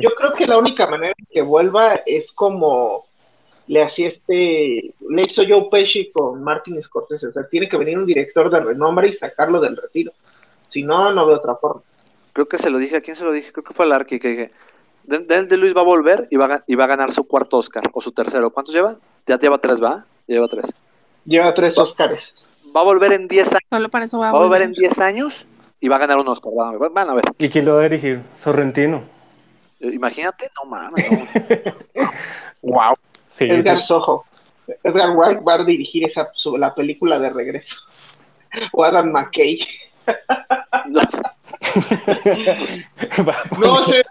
Yo 0.00 0.10
creo 0.10 0.34
que 0.34 0.46
la 0.46 0.58
única 0.58 0.86
manera 0.86 1.14
que 1.30 1.42
vuelva 1.42 1.96
es 2.06 2.32
como 2.32 3.06
le 3.66 3.82
hacía 3.82 4.08
este, 4.08 4.92
le 5.08 5.22
hizo 5.22 5.42
Joe 5.48 5.68
Pesci 5.70 6.10
con 6.10 6.42
Martin 6.42 6.82
Scorsese, 6.82 7.28
o 7.28 7.30
sea, 7.30 7.46
tiene 7.48 7.68
que 7.68 7.76
venir 7.76 7.96
un 7.98 8.04
director 8.04 8.50
de 8.50 8.58
renombre 8.58 9.08
y 9.08 9.14
sacarlo 9.14 9.60
del 9.60 9.76
retiro. 9.76 10.12
Si 10.68 10.82
no, 10.82 11.12
no 11.12 11.24
veo 11.24 11.36
otra 11.36 11.54
forma. 11.54 11.82
Creo 12.32 12.48
que 12.48 12.58
se 12.58 12.68
lo 12.68 12.78
dije, 12.78 12.96
¿a 12.96 13.00
quién 13.00 13.16
se 13.16 13.24
lo 13.24 13.32
dije? 13.32 13.52
Creo 13.52 13.62
que 13.62 13.72
fue 13.72 13.84
al 13.84 13.92
Arqui, 13.92 14.18
que 14.18 14.28
dije, 14.28 14.52
Daniel 15.04 15.48
de 15.48 15.56
Luis 15.56 15.76
va 15.76 15.82
a 15.82 15.84
volver 15.84 16.26
y 16.30 16.36
va 16.36 16.46
a, 16.46 16.64
y 16.66 16.74
va 16.74 16.84
a 16.84 16.88
ganar 16.88 17.12
su 17.12 17.24
cuarto 17.28 17.58
Oscar, 17.58 17.84
o 17.92 18.00
su 18.00 18.10
tercero. 18.10 18.50
¿Cuántos 18.50 18.74
lleva? 18.74 18.96
Ya 19.26 19.38
lleva 19.38 19.58
tres, 19.58 19.80
¿va? 19.80 20.04
Lleva 20.26 20.48
tres. 20.48 20.72
Lleva 21.24 21.54
tres 21.54 21.78
Oscars. 21.78 22.44
Va 22.74 22.80
a 22.80 22.84
volver 22.84 23.12
en 23.12 23.28
diez 23.28 23.48
años. 23.52 23.68
Solo 23.70 23.88
para 23.88 24.04
eso 24.04 24.18
va 24.18 24.30
a, 24.30 24.32
volver. 24.32 24.62
en 24.62 24.72
diez 24.72 24.98
años 24.98 25.46
y 25.80 25.88
va 25.88 25.96
a 25.96 26.00
ganar 26.00 26.18
un 26.18 26.28
Oscar. 26.28 26.52
Van 26.92 27.10
a 27.10 27.14
ver. 27.14 27.24
¿Y 27.38 27.48
quién 27.48 27.64
lo 27.64 27.74
va 27.76 27.80
a 27.80 27.88
dirigir? 27.88 28.22
Sorrentino. 28.38 29.02
Eh, 29.80 29.90
imagínate, 29.94 30.46
no 30.56 30.70
mames. 30.70 31.06
wow. 32.62 32.94
Edgar 33.38 33.80
Sojo. 33.80 34.26
Edgar 34.84 35.16
Wright 35.16 35.40
va 35.46 35.54
a 35.54 35.64
dirigir 35.64 36.04
esa, 36.04 36.30
la 36.58 36.74
película 36.74 37.18
de 37.18 37.30
regreso. 37.30 37.76
O 38.72 38.84
Adam 38.84 39.12
McKay. 39.12 39.60
no. 40.88 41.00
no 43.60 43.82
sé, 43.84 44.02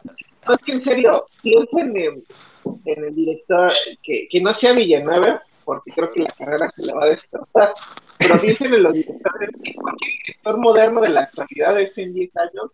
no 0.47 0.53
es 0.53 0.59
que 0.65 0.71
en 0.71 0.81
serio, 0.81 1.25
piensen 1.41 1.97
en, 1.97 2.23
en 2.85 3.03
el 3.03 3.15
director, 3.15 3.73
que, 4.01 4.29
que 4.31 4.39
no 4.39 4.53
sea 4.53 4.71
Villanueva, 4.71 5.43
porque 5.65 5.91
creo 5.91 6.09
que 6.13 6.23
la 6.23 6.31
carrera 6.31 6.69
se 6.69 6.83
le 6.83 6.93
va 6.93 7.03
a 7.03 7.09
destrozar. 7.09 7.73
Pero 8.19 8.39
piensen 8.39 8.73
en 8.73 8.83
los 8.83 8.93
directores 8.93 9.49
que 9.63 9.73
cualquier 9.73 10.11
director 10.25 10.57
moderno 10.57 11.01
de 11.01 11.09
la 11.09 11.21
actualidad 11.21 11.75
de 11.75 11.85
hace 11.85 12.05
10 12.05 12.37
años 12.37 12.71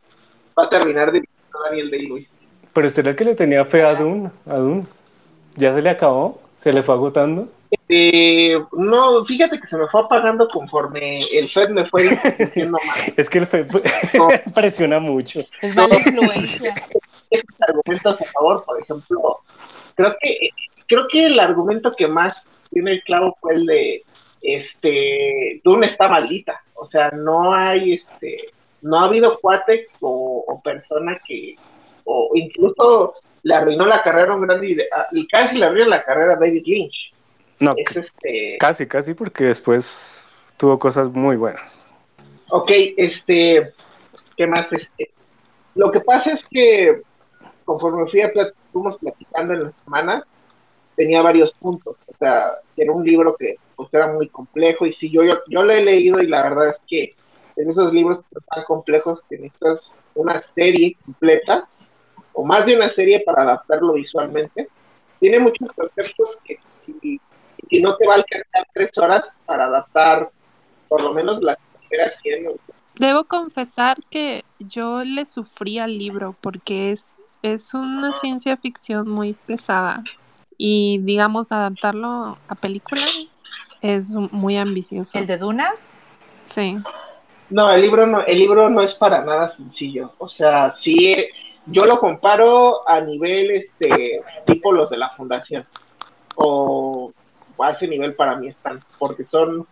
va 0.57 0.63
a 0.63 0.69
terminar 0.69 1.11
de 1.11 1.23
Daniel 1.69 1.91
Day-Lewis. 1.91 2.27
Pero 2.73 2.88
usted 2.88 3.05
era 3.05 3.15
que 3.15 3.23
le 3.23 3.35
tenía 3.35 3.63
fe 3.63 3.84
a 3.84 3.95
Dune, 3.95 4.31
a 4.47 4.55
Dune. 4.55 4.85
¿Ya 5.55 5.73
se 5.73 5.81
le 5.81 5.89
acabó? 5.89 6.41
¿Se 6.59 6.73
le 6.73 6.84
fue 6.84 6.95
agotando? 6.95 7.47
Eh, 7.88 8.57
no, 8.73 9.23
fíjate 9.26 9.59
que 9.59 9.67
se 9.67 9.77
me 9.77 9.88
fue 9.88 10.01
apagando 10.01 10.47
conforme 10.47 11.22
el 11.22 11.49
FED 11.49 11.69
me 11.69 11.85
fue 11.85 12.19
diciendo 12.39 12.80
mal. 12.85 13.13
es 13.17 13.30
que 13.30 13.38
el 13.39 13.47
FED 13.47 13.67
presiona 14.55 14.99
mucho. 14.99 15.41
Es 15.61 15.76
mala 15.76 15.95
influencia. 15.95 16.73
Estos 17.30 17.55
argumentos 17.61 18.22
a 18.22 18.26
favor, 18.26 18.63
por 18.65 18.81
ejemplo, 18.81 19.39
creo 19.95 20.15
que 20.19 20.49
creo 20.88 21.07
que 21.07 21.26
el 21.26 21.39
argumento 21.39 21.91
que 21.91 22.07
más 22.07 22.49
tiene 22.72 22.93
el 22.93 23.03
clavo 23.03 23.38
fue 23.39 23.55
el 23.55 23.65
de 23.65 24.03
este 24.45 25.61
Dune 25.63 25.88
está 25.88 26.07
maldita. 26.07 26.61
O 26.76 26.85
sea, 26.85 27.09
no 27.11 27.53
hay 27.53 27.93
este, 27.93 28.53
no 28.81 28.99
ha 28.99 29.05
habido 29.05 29.39
cuate 29.39 29.88
o, 29.99 30.61
persona 30.63 31.19
que, 31.26 31.55
o 32.03 32.31
incluso 32.35 33.15
le 33.43 33.53
arruinó 33.53 33.85
la 33.85 34.03
carrera 34.03 34.34
a 34.34 34.35
un 34.35 34.43
grande 34.43 34.88
y 35.11 35.27
casi 35.27 35.57
le 35.57 35.65
arruinó 35.65 35.88
la 35.88 36.03
carrera 36.03 36.34
a 36.34 36.39
David 36.39 36.63
Lynch. 36.65 37.13
No, 37.59 37.73
este... 37.77 38.57
casi, 38.59 38.85
casi 38.85 39.13
porque 39.13 39.45
después 39.45 40.22
tuvo 40.57 40.77
cosas 40.77 41.07
muy 41.09 41.35
buenas. 41.35 41.76
Ok, 42.49 42.72
este, 42.97 43.73
¿qué 44.38 44.47
más? 44.47 44.72
Este, 44.73 45.11
lo 45.73 45.91
que 45.91 46.01
pasa 46.01 46.34
es 46.34 46.43
que 46.43 47.01
conforme 47.63 48.09
fui 48.09 48.22
a 48.22 48.31
fuimos 48.72 48.97
platicando 48.97 49.53
en 49.53 49.59
las 49.61 49.73
semanas, 49.84 50.27
tenía 50.95 51.22
varios 51.22 51.53
puntos. 51.53 51.95
O 52.07 52.17
sea, 52.19 52.53
era 52.77 52.91
un 52.91 53.03
libro 53.03 53.35
que 53.35 53.55
pues, 53.76 53.93
era 53.93 54.11
muy 54.11 54.30
complejo 54.30 54.85
y 54.85 54.93
si 54.93 55.10
yo, 55.10 55.23
yo, 55.23 55.39
yo 55.49 55.64
lo 55.64 55.73
he 55.73 55.84
leído 55.84 56.22
y 56.22 56.27
la 56.27 56.43
verdad 56.43 56.69
es 56.69 56.81
que 56.88 57.15
es 57.56 57.68
esos 57.68 57.93
libros 57.93 58.19
tan 58.53 58.64
complejos 58.65 59.22
que 59.30 59.38
necesitas 59.38 59.91
una 60.14 60.39
serie 60.39 60.97
completa 61.06 61.68
o 62.34 62.43
más 62.43 62.65
de 62.65 62.76
una 62.76 62.89
serie 62.89 63.22
para 63.22 63.43
adaptarlo 63.43 63.93
visualmente. 63.93 64.68
Tiene 65.19 65.39
muchos 65.39 65.69
conceptos 65.73 66.38
que, 66.43 66.60
que, 67.02 67.81
no 67.81 67.95
te 67.95 68.07
va 68.07 68.14
a 68.14 68.18
alcanzar 68.18 68.68
tres 68.73 68.97
horas 68.97 69.30
para 69.45 69.65
adaptar 69.65 70.30
por 70.88 71.02
lo 71.02 71.14
menos 71.14 71.41
las 71.41 71.57
primeras 71.80 72.19
100. 72.19 72.47
Debo 72.95 73.23
confesar 73.26 73.97
que 74.10 74.43
yo 74.60 75.03
le 75.03 75.26
sufrí 75.26 75.80
al 75.80 75.97
libro 75.97 76.35
porque 76.41 76.91
es, 76.91 77.15
es 77.41 77.73
una 77.73 78.14
ciencia 78.14 78.57
ficción 78.57 79.10
muy 79.10 79.34
pesada 79.34 80.03
y 80.57 80.99
digamos 81.03 81.52
adaptarlo 81.52 82.38
a 82.47 82.56
película 82.56 83.02
es 83.94 84.10
muy 84.12 84.57
ambicioso. 84.57 85.18
¿El 85.18 85.28
de 85.28 85.38
Dunas? 85.38 85.98
Sí. 86.44 86.78
No, 87.49 87.72
el 87.72 87.82
libro 87.82 88.07
no, 88.07 88.22
el 88.22 88.40
libro 88.40 88.70
no 88.70 88.82
es 88.82 88.94
para 88.94 89.24
nada 89.24 89.49
sencillo. 89.49 90.14
O 90.18 90.28
sea, 90.28 90.72
sí, 90.72 91.16
yo 91.68 91.86
lo 91.86 91.99
comparo 91.99 92.88
a 92.88 92.99
nivel 93.02 93.52
este 93.52 94.22
tipo 94.45 94.72
los 94.72 94.90
de 94.90 94.98
la 94.98 95.10
fundación. 95.12 95.66
O 96.36 97.14
a 97.60 97.72
ese 97.72 97.88
nivel 97.88 98.16
para 98.16 98.36
mí 98.36 98.48
están, 98.48 98.84
porque 98.99 99.24
son 99.24 99.66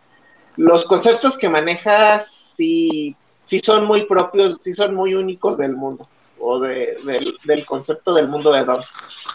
los 0.56 0.86
conceptos 0.86 1.38
que 1.38 1.50
manejas 1.50 2.44
sí, 2.56 3.16
sí 3.44 3.60
son 3.60 3.86
muy 3.86 4.06
propios, 4.06 4.58
sí 4.62 4.74
son 4.74 4.96
muy 4.96 5.16
únicos 5.16 5.58
del 5.58 5.76
mundo, 5.76 6.08
o 6.40 6.60
de, 6.60 6.98
del, 7.06 7.36
del 7.44 7.66
concepto 7.66 8.14
del 8.14 8.28
mundo 8.28 8.52
de 8.52 8.64
Don. 8.64 8.82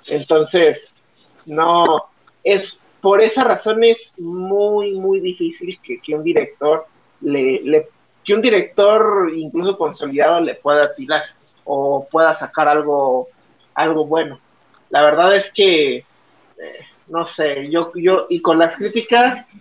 Entonces, 0.06 0.96
no, 1.44 2.04
es 2.44 2.80
por 3.00 3.20
esa 3.20 3.44
razón 3.44 3.84
es 3.84 4.12
muy, 4.18 4.92
muy 4.92 5.20
difícil 5.20 5.78
que, 5.82 6.14
un 6.14 6.24
director 6.24 6.86
le, 7.20 7.88
que 8.24 8.34
un 8.34 8.42
director 8.42 9.30
incluso 9.34 9.76
consolidado 9.76 10.40
le 10.40 10.54
pueda 10.54 10.94
tirar 10.94 11.22
o 11.64 12.06
pueda 12.10 12.34
sacar 12.34 12.68
algo, 12.68 13.28
algo 13.74 14.06
bueno. 14.06 14.40
La 14.90 15.02
verdad 15.02 15.36
es 15.36 15.52
que, 15.52 15.96
eh, 15.98 16.04
no 17.08 17.26
sé, 17.26 17.70
yo, 17.70 17.92
yo, 17.94 18.26
y 18.30 18.40
con 18.40 18.58
las 18.58 18.76
críticas, 18.76 19.52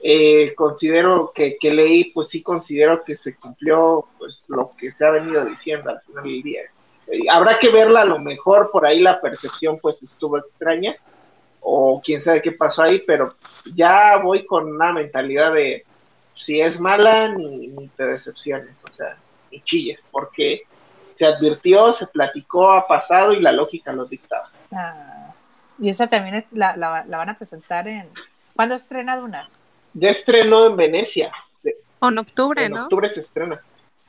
eh, 0.00 0.54
considero 0.54 1.32
que, 1.34 1.56
que, 1.58 1.72
leí, 1.72 2.04
pues 2.12 2.28
sí 2.28 2.42
considero 2.42 3.02
que 3.04 3.16
se 3.16 3.36
cumplió 3.36 4.06
pues 4.18 4.44
lo 4.48 4.70
que 4.78 4.92
se 4.92 5.04
ha 5.06 5.10
venido 5.10 5.44
diciendo 5.44 5.90
al 5.90 6.00
final 6.02 6.24
del 6.24 6.42
día. 6.42 6.60
Eh, 7.06 7.20
habrá 7.30 7.58
que 7.58 7.70
verla 7.70 8.02
a 8.02 8.06
lo 8.06 8.18
mejor, 8.18 8.70
por 8.70 8.86
ahí 8.86 9.00
la 9.00 9.20
percepción 9.20 9.78
pues 9.80 10.02
estuvo 10.02 10.38
extraña, 10.38 10.96
o 11.64 12.00
quién 12.04 12.20
sabe 12.20 12.42
qué 12.42 12.52
pasó 12.52 12.82
ahí, 12.82 13.02
pero 13.06 13.34
ya 13.74 14.18
voy 14.18 14.44
con 14.44 14.70
una 14.70 14.92
mentalidad 14.92 15.54
de 15.54 15.84
si 16.36 16.60
es 16.60 16.78
mala, 16.78 17.28
ni, 17.28 17.88
te 17.96 18.04
decepciones, 18.04 18.84
o 18.84 18.92
sea, 18.92 19.16
ni 19.50 19.62
chilles, 19.62 20.04
porque 20.10 20.62
se 21.10 21.24
advirtió, 21.24 21.92
se 21.92 22.06
platicó, 22.08 22.72
ha 22.72 22.86
pasado 22.86 23.32
y 23.32 23.40
la 23.40 23.52
lógica 23.52 23.92
lo 23.92 24.04
dictaba. 24.04 24.50
Ah, 24.72 25.32
y 25.78 25.88
esa 25.88 26.06
también 26.06 26.34
es, 26.34 26.52
la, 26.52 26.76
la, 26.76 27.04
van 27.16 27.30
a 27.30 27.36
presentar 27.36 27.88
en... 27.88 28.08
¿Cuándo 28.54 28.74
estrena 28.74 29.16
Dunas? 29.16 29.58
Ya 29.94 30.10
estrenó 30.10 30.66
en 30.66 30.76
Venecia. 30.76 31.32
O 32.00 32.08
en 32.08 32.18
octubre, 32.18 32.68
¿no? 32.68 32.76
En 32.76 32.82
octubre 32.82 33.08
se 33.08 33.20
estrena. 33.20 33.60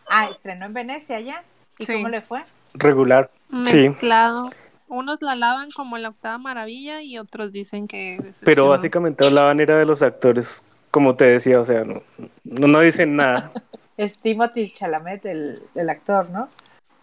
Ah, 0.07 0.27
estrenó 0.29 0.65
en 0.65 0.73
Venecia 0.73 1.19
ya. 1.21 1.43
¿Y 1.79 1.85
cómo 1.85 2.09
le 2.09 2.21
fue? 2.21 2.43
Regular. 2.73 3.31
Mezclado. 3.49 4.51
Unos 4.87 5.21
la 5.21 5.31
alaban 5.31 5.71
como 5.71 5.97
la 5.97 6.09
octava 6.09 6.37
maravilla 6.37 7.01
y 7.01 7.17
otros 7.17 7.51
dicen 7.51 7.87
que... 7.87 8.19
Pero 8.43 8.67
básicamente 8.67 9.25
hablaban 9.25 9.59
era 9.59 9.77
de 9.77 9.85
los 9.85 10.01
actores, 10.01 10.61
como 10.91 11.15
te 11.15 11.25
decía, 11.25 11.59
o 11.59 11.65
sea, 11.65 11.83
no, 11.83 12.01
no, 12.43 12.79
dicen 12.81 13.15
nada. 13.15 13.51
es 13.97 14.17
Timothy 14.17 14.71
Chalamet, 14.71 15.25
el, 15.25 15.63
el, 15.73 15.89
actor, 15.89 16.29
¿no? 16.29 16.49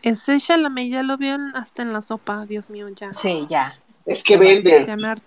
Ese 0.02 0.38
Chalamet 0.38 0.90
ya 0.90 1.02
lo 1.02 1.16
vio 1.16 1.34
hasta 1.54 1.82
en 1.82 1.92
la 1.92 2.02
sopa, 2.02 2.46
Dios 2.46 2.70
mío, 2.70 2.88
ya. 2.90 3.12
Sí, 3.12 3.46
ya. 3.48 3.74
Es 4.06 4.22
que 4.22 4.36
vende, 4.36 4.84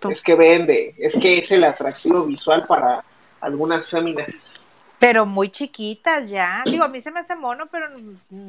es 0.09 0.21
que 0.21 0.35
vende, 0.35 0.95
es 0.97 1.15
que 1.15 1.39
es 1.39 1.51
el 1.51 1.63
atractivo 1.63 2.25
visual 2.25 2.63
para 2.67 3.03
algunas 3.39 3.89
féminas 3.89 4.54
pero 4.99 5.25
muy 5.25 5.49
chiquitas 5.49 6.29
ya. 6.29 6.63
Digo, 6.65 6.83
a 6.83 6.87
mí 6.87 7.01
se 7.01 7.11
me 7.11 7.19
hace 7.19 7.35
mono, 7.35 7.67
pero 7.67 7.87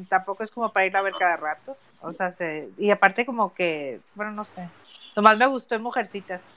tampoco 0.09 0.43
es 0.43 0.51
como 0.51 0.71
para 0.71 0.85
ir 0.85 0.95
a 0.95 1.01
ver 1.01 1.13
cada 1.17 1.37
rato. 1.37 1.73
O 2.01 2.11
sea, 2.11 2.31
se, 2.31 2.69
y 2.77 2.89
aparte 2.89 3.25
como 3.25 3.53
que, 3.53 3.99
bueno, 4.15 4.31
no 4.31 4.45
sé. 4.45 4.67
Nomás 5.15 5.37
me 5.37 5.47
gustó 5.47 5.75
en 5.75 5.83
Mujercitas. 5.83 6.49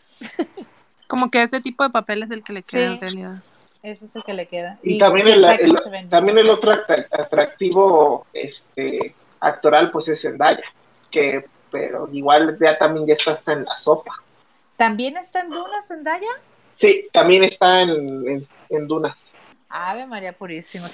como 1.07 1.31
que 1.31 1.43
ese 1.43 1.61
tipo 1.61 1.83
de 1.83 1.91
papel 1.91 2.23
es 2.23 2.31
el 2.31 2.45
que 2.45 2.53
le 2.53 2.63
queda 2.63 2.93
en 2.93 3.01
realidad. 3.01 3.43
Ese 3.83 4.05
es 4.05 4.17
el 4.17 4.23
que 4.23 4.35
le 4.35 4.47
queda. 4.47 4.79
Y, 4.83 4.99
también, 4.99 5.27
el, 5.27 6.09
también 6.09 6.39
el 6.39 6.51
otro 6.51 6.73
atractivo 7.11 8.27
este 8.35 9.15
actoral 9.41 9.91
pues 9.91 10.09
es 10.09 10.21
Zendaya, 10.21 10.63
que 11.11 11.47
pero 11.71 12.09
igual 12.13 12.59
ya 12.61 12.77
también 12.77 13.07
ya 13.07 13.15
está 13.15 13.31
hasta 13.31 13.53
en 13.53 13.65
la 13.65 13.77
sopa. 13.79 14.13
¿También 14.77 15.17
está 15.17 15.41
en 15.41 15.51
Dunas 15.51 15.89
Zendaya? 15.89 16.31
Sí, 16.75 17.09
también 17.13 17.45
está 17.45 17.83
en, 17.83 18.47
en 18.69 18.87
Dunas. 18.87 19.39
Ave 19.71 20.07
María 20.07 20.33
Purísima. 20.33 20.87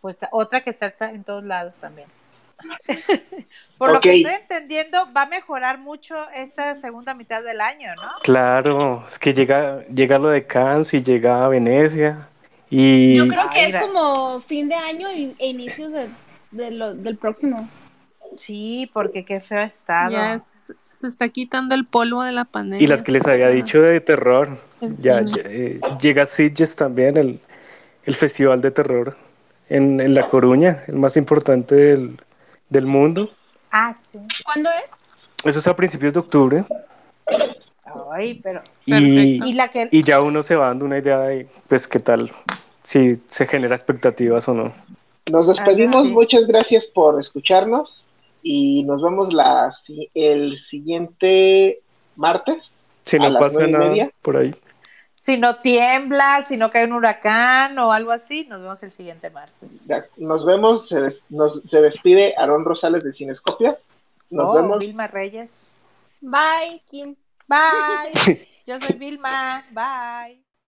Pues 0.00 0.16
otra 0.30 0.62
que 0.62 0.70
está, 0.70 1.10
en 1.10 1.24
todos 1.24 1.44
lados 1.44 1.78
también. 1.80 2.08
Por 3.78 3.92
lo 3.92 4.00
que 4.00 4.16
estoy 4.16 4.34
entendiendo, 4.34 5.12
va 5.12 5.22
a 5.22 5.26
mejorar 5.26 5.78
mucho 5.78 6.14
esta 6.30 6.76
segunda 6.76 7.14
mitad 7.14 7.42
del 7.42 7.60
año, 7.60 7.94
¿no? 7.96 8.08
Claro, 8.22 9.04
es 9.10 9.18
que 9.18 9.34
llega, 9.34 9.84
llega 9.86 10.18
lo 10.18 10.28
de 10.28 10.46
Cannes 10.46 10.94
y 10.94 11.02
llega 11.02 11.44
a 11.44 11.48
Venecia. 11.48 12.28
Y... 12.70 13.16
Yo 13.16 13.26
creo 13.26 13.50
que 13.50 13.66
es 13.66 13.76
como 13.76 14.38
fin 14.38 14.68
de 14.68 14.76
año 14.76 15.08
e 15.08 15.46
inicios 15.46 15.92
del 16.52 17.18
próximo. 17.20 17.68
Sí, 18.36 18.88
porque 18.92 19.24
qué 19.24 19.40
feo 19.40 19.60
ha 19.60 19.64
estado. 19.64 20.12
Ya 20.12 20.38
se 20.38 21.06
está 21.06 21.28
quitando 21.28 21.74
el 21.74 21.84
polvo 21.84 22.22
de 22.22 22.32
la 22.32 22.44
pandemia. 22.44 22.82
Y 22.82 22.86
las 22.86 23.02
que 23.02 23.12
les 23.12 23.26
había 23.26 23.48
dicho 23.48 23.82
de 23.82 24.00
terror. 24.00 24.58
Ya, 24.98 25.22
eh, 25.44 25.80
llega 26.00 26.26
Sitges 26.26 26.74
también, 26.74 27.16
el, 27.16 27.40
el 28.04 28.14
Festival 28.14 28.60
de 28.60 28.70
Terror 28.70 29.16
en, 29.68 30.00
en 30.00 30.14
La 30.14 30.28
Coruña, 30.28 30.84
el 30.88 30.96
más 30.96 31.16
importante 31.16 31.74
del, 31.74 32.20
del 32.68 32.86
mundo. 32.86 33.30
Ah, 33.70 33.94
sí. 33.94 34.18
¿Cuándo 34.44 34.70
es? 34.70 35.46
Eso 35.46 35.58
es 35.58 35.66
a 35.66 35.76
principios 35.76 36.12
de 36.12 36.20
octubre. 36.20 36.64
Ay, 38.12 38.34
pero... 38.42 38.62
Y, 38.86 39.42
¿Y, 39.44 39.52
la 39.54 39.68
que... 39.68 39.88
y 39.90 40.02
ya 40.02 40.20
uno 40.20 40.42
se 40.42 40.56
va 40.56 40.68
dando 40.68 40.84
una 40.84 40.98
idea 40.98 41.18
de, 41.20 41.48
pues, 41.68 41.88
qué 41.88 41.98
tal, 41.98 42.32
si 42.84 43.20
se 43.28 43.46
genera 43.46 43.76
expectativas 43.76 44.48
o 44.48 44.54
no. 44.54 44.72
Nos 45.30 45.46
despedimos, 45.46 46.06
muchas 46.06 46.46
gracias 46.46 46.86
por 46.86 47.20
escucharnos 47.20 48.06
y 48.42 48.82
nos 48.84 49.02
vemos 49.02 49.32
la, 49.32 49.70
el 50.14 50.58
siguiente 50.58 51.80
martes. 52.16 52.82
Si 53.04 53.18
no 53.18 53.38
pasa 53.38 53.66
nada 53.66 54.10
por 54.20 54.36
ahí. 54.36 54.54
Si 55.22 55.38
no 55.38 55.54
tiembla, 55.54 56.42
si 56.42 56.56
no 56.56 56.68
cae 56.68 56.84
un 56.84 56.94
huracán 56.94 57.78
o 57.78 57.92
algo 57.92 58.10
así, 58.10 58.44
nos 58.48 58.60
vemos 58.60 58.82
el 58.82 58.90
siguiente 58.90 59.30
martes. 59.30 59.86
Nos 60.16 60.44
vemos, 60.44 60.88
se, 60.88 61.12
se 61.12 61.80
despide 61.80 62.34
Aarón 62.36 62.64
Rosales 62.64 63.04
de 63.04 63.12
Cinescopia. 63.12 63.78
Nos 64.30 64.46
oh, 64.46 64.54
vemos. 64.54 64.78
Vilma 64.80 65.06
Reyes. 65.06 65.78
Bye, 66.20 66.82
Kim. 66.90 67.14
Bye. 67.46 68.48
Yo 68.66 68.80
soy 68.80 68.96
Vilma. 68.98 69.64
Bye. 69.70 70.41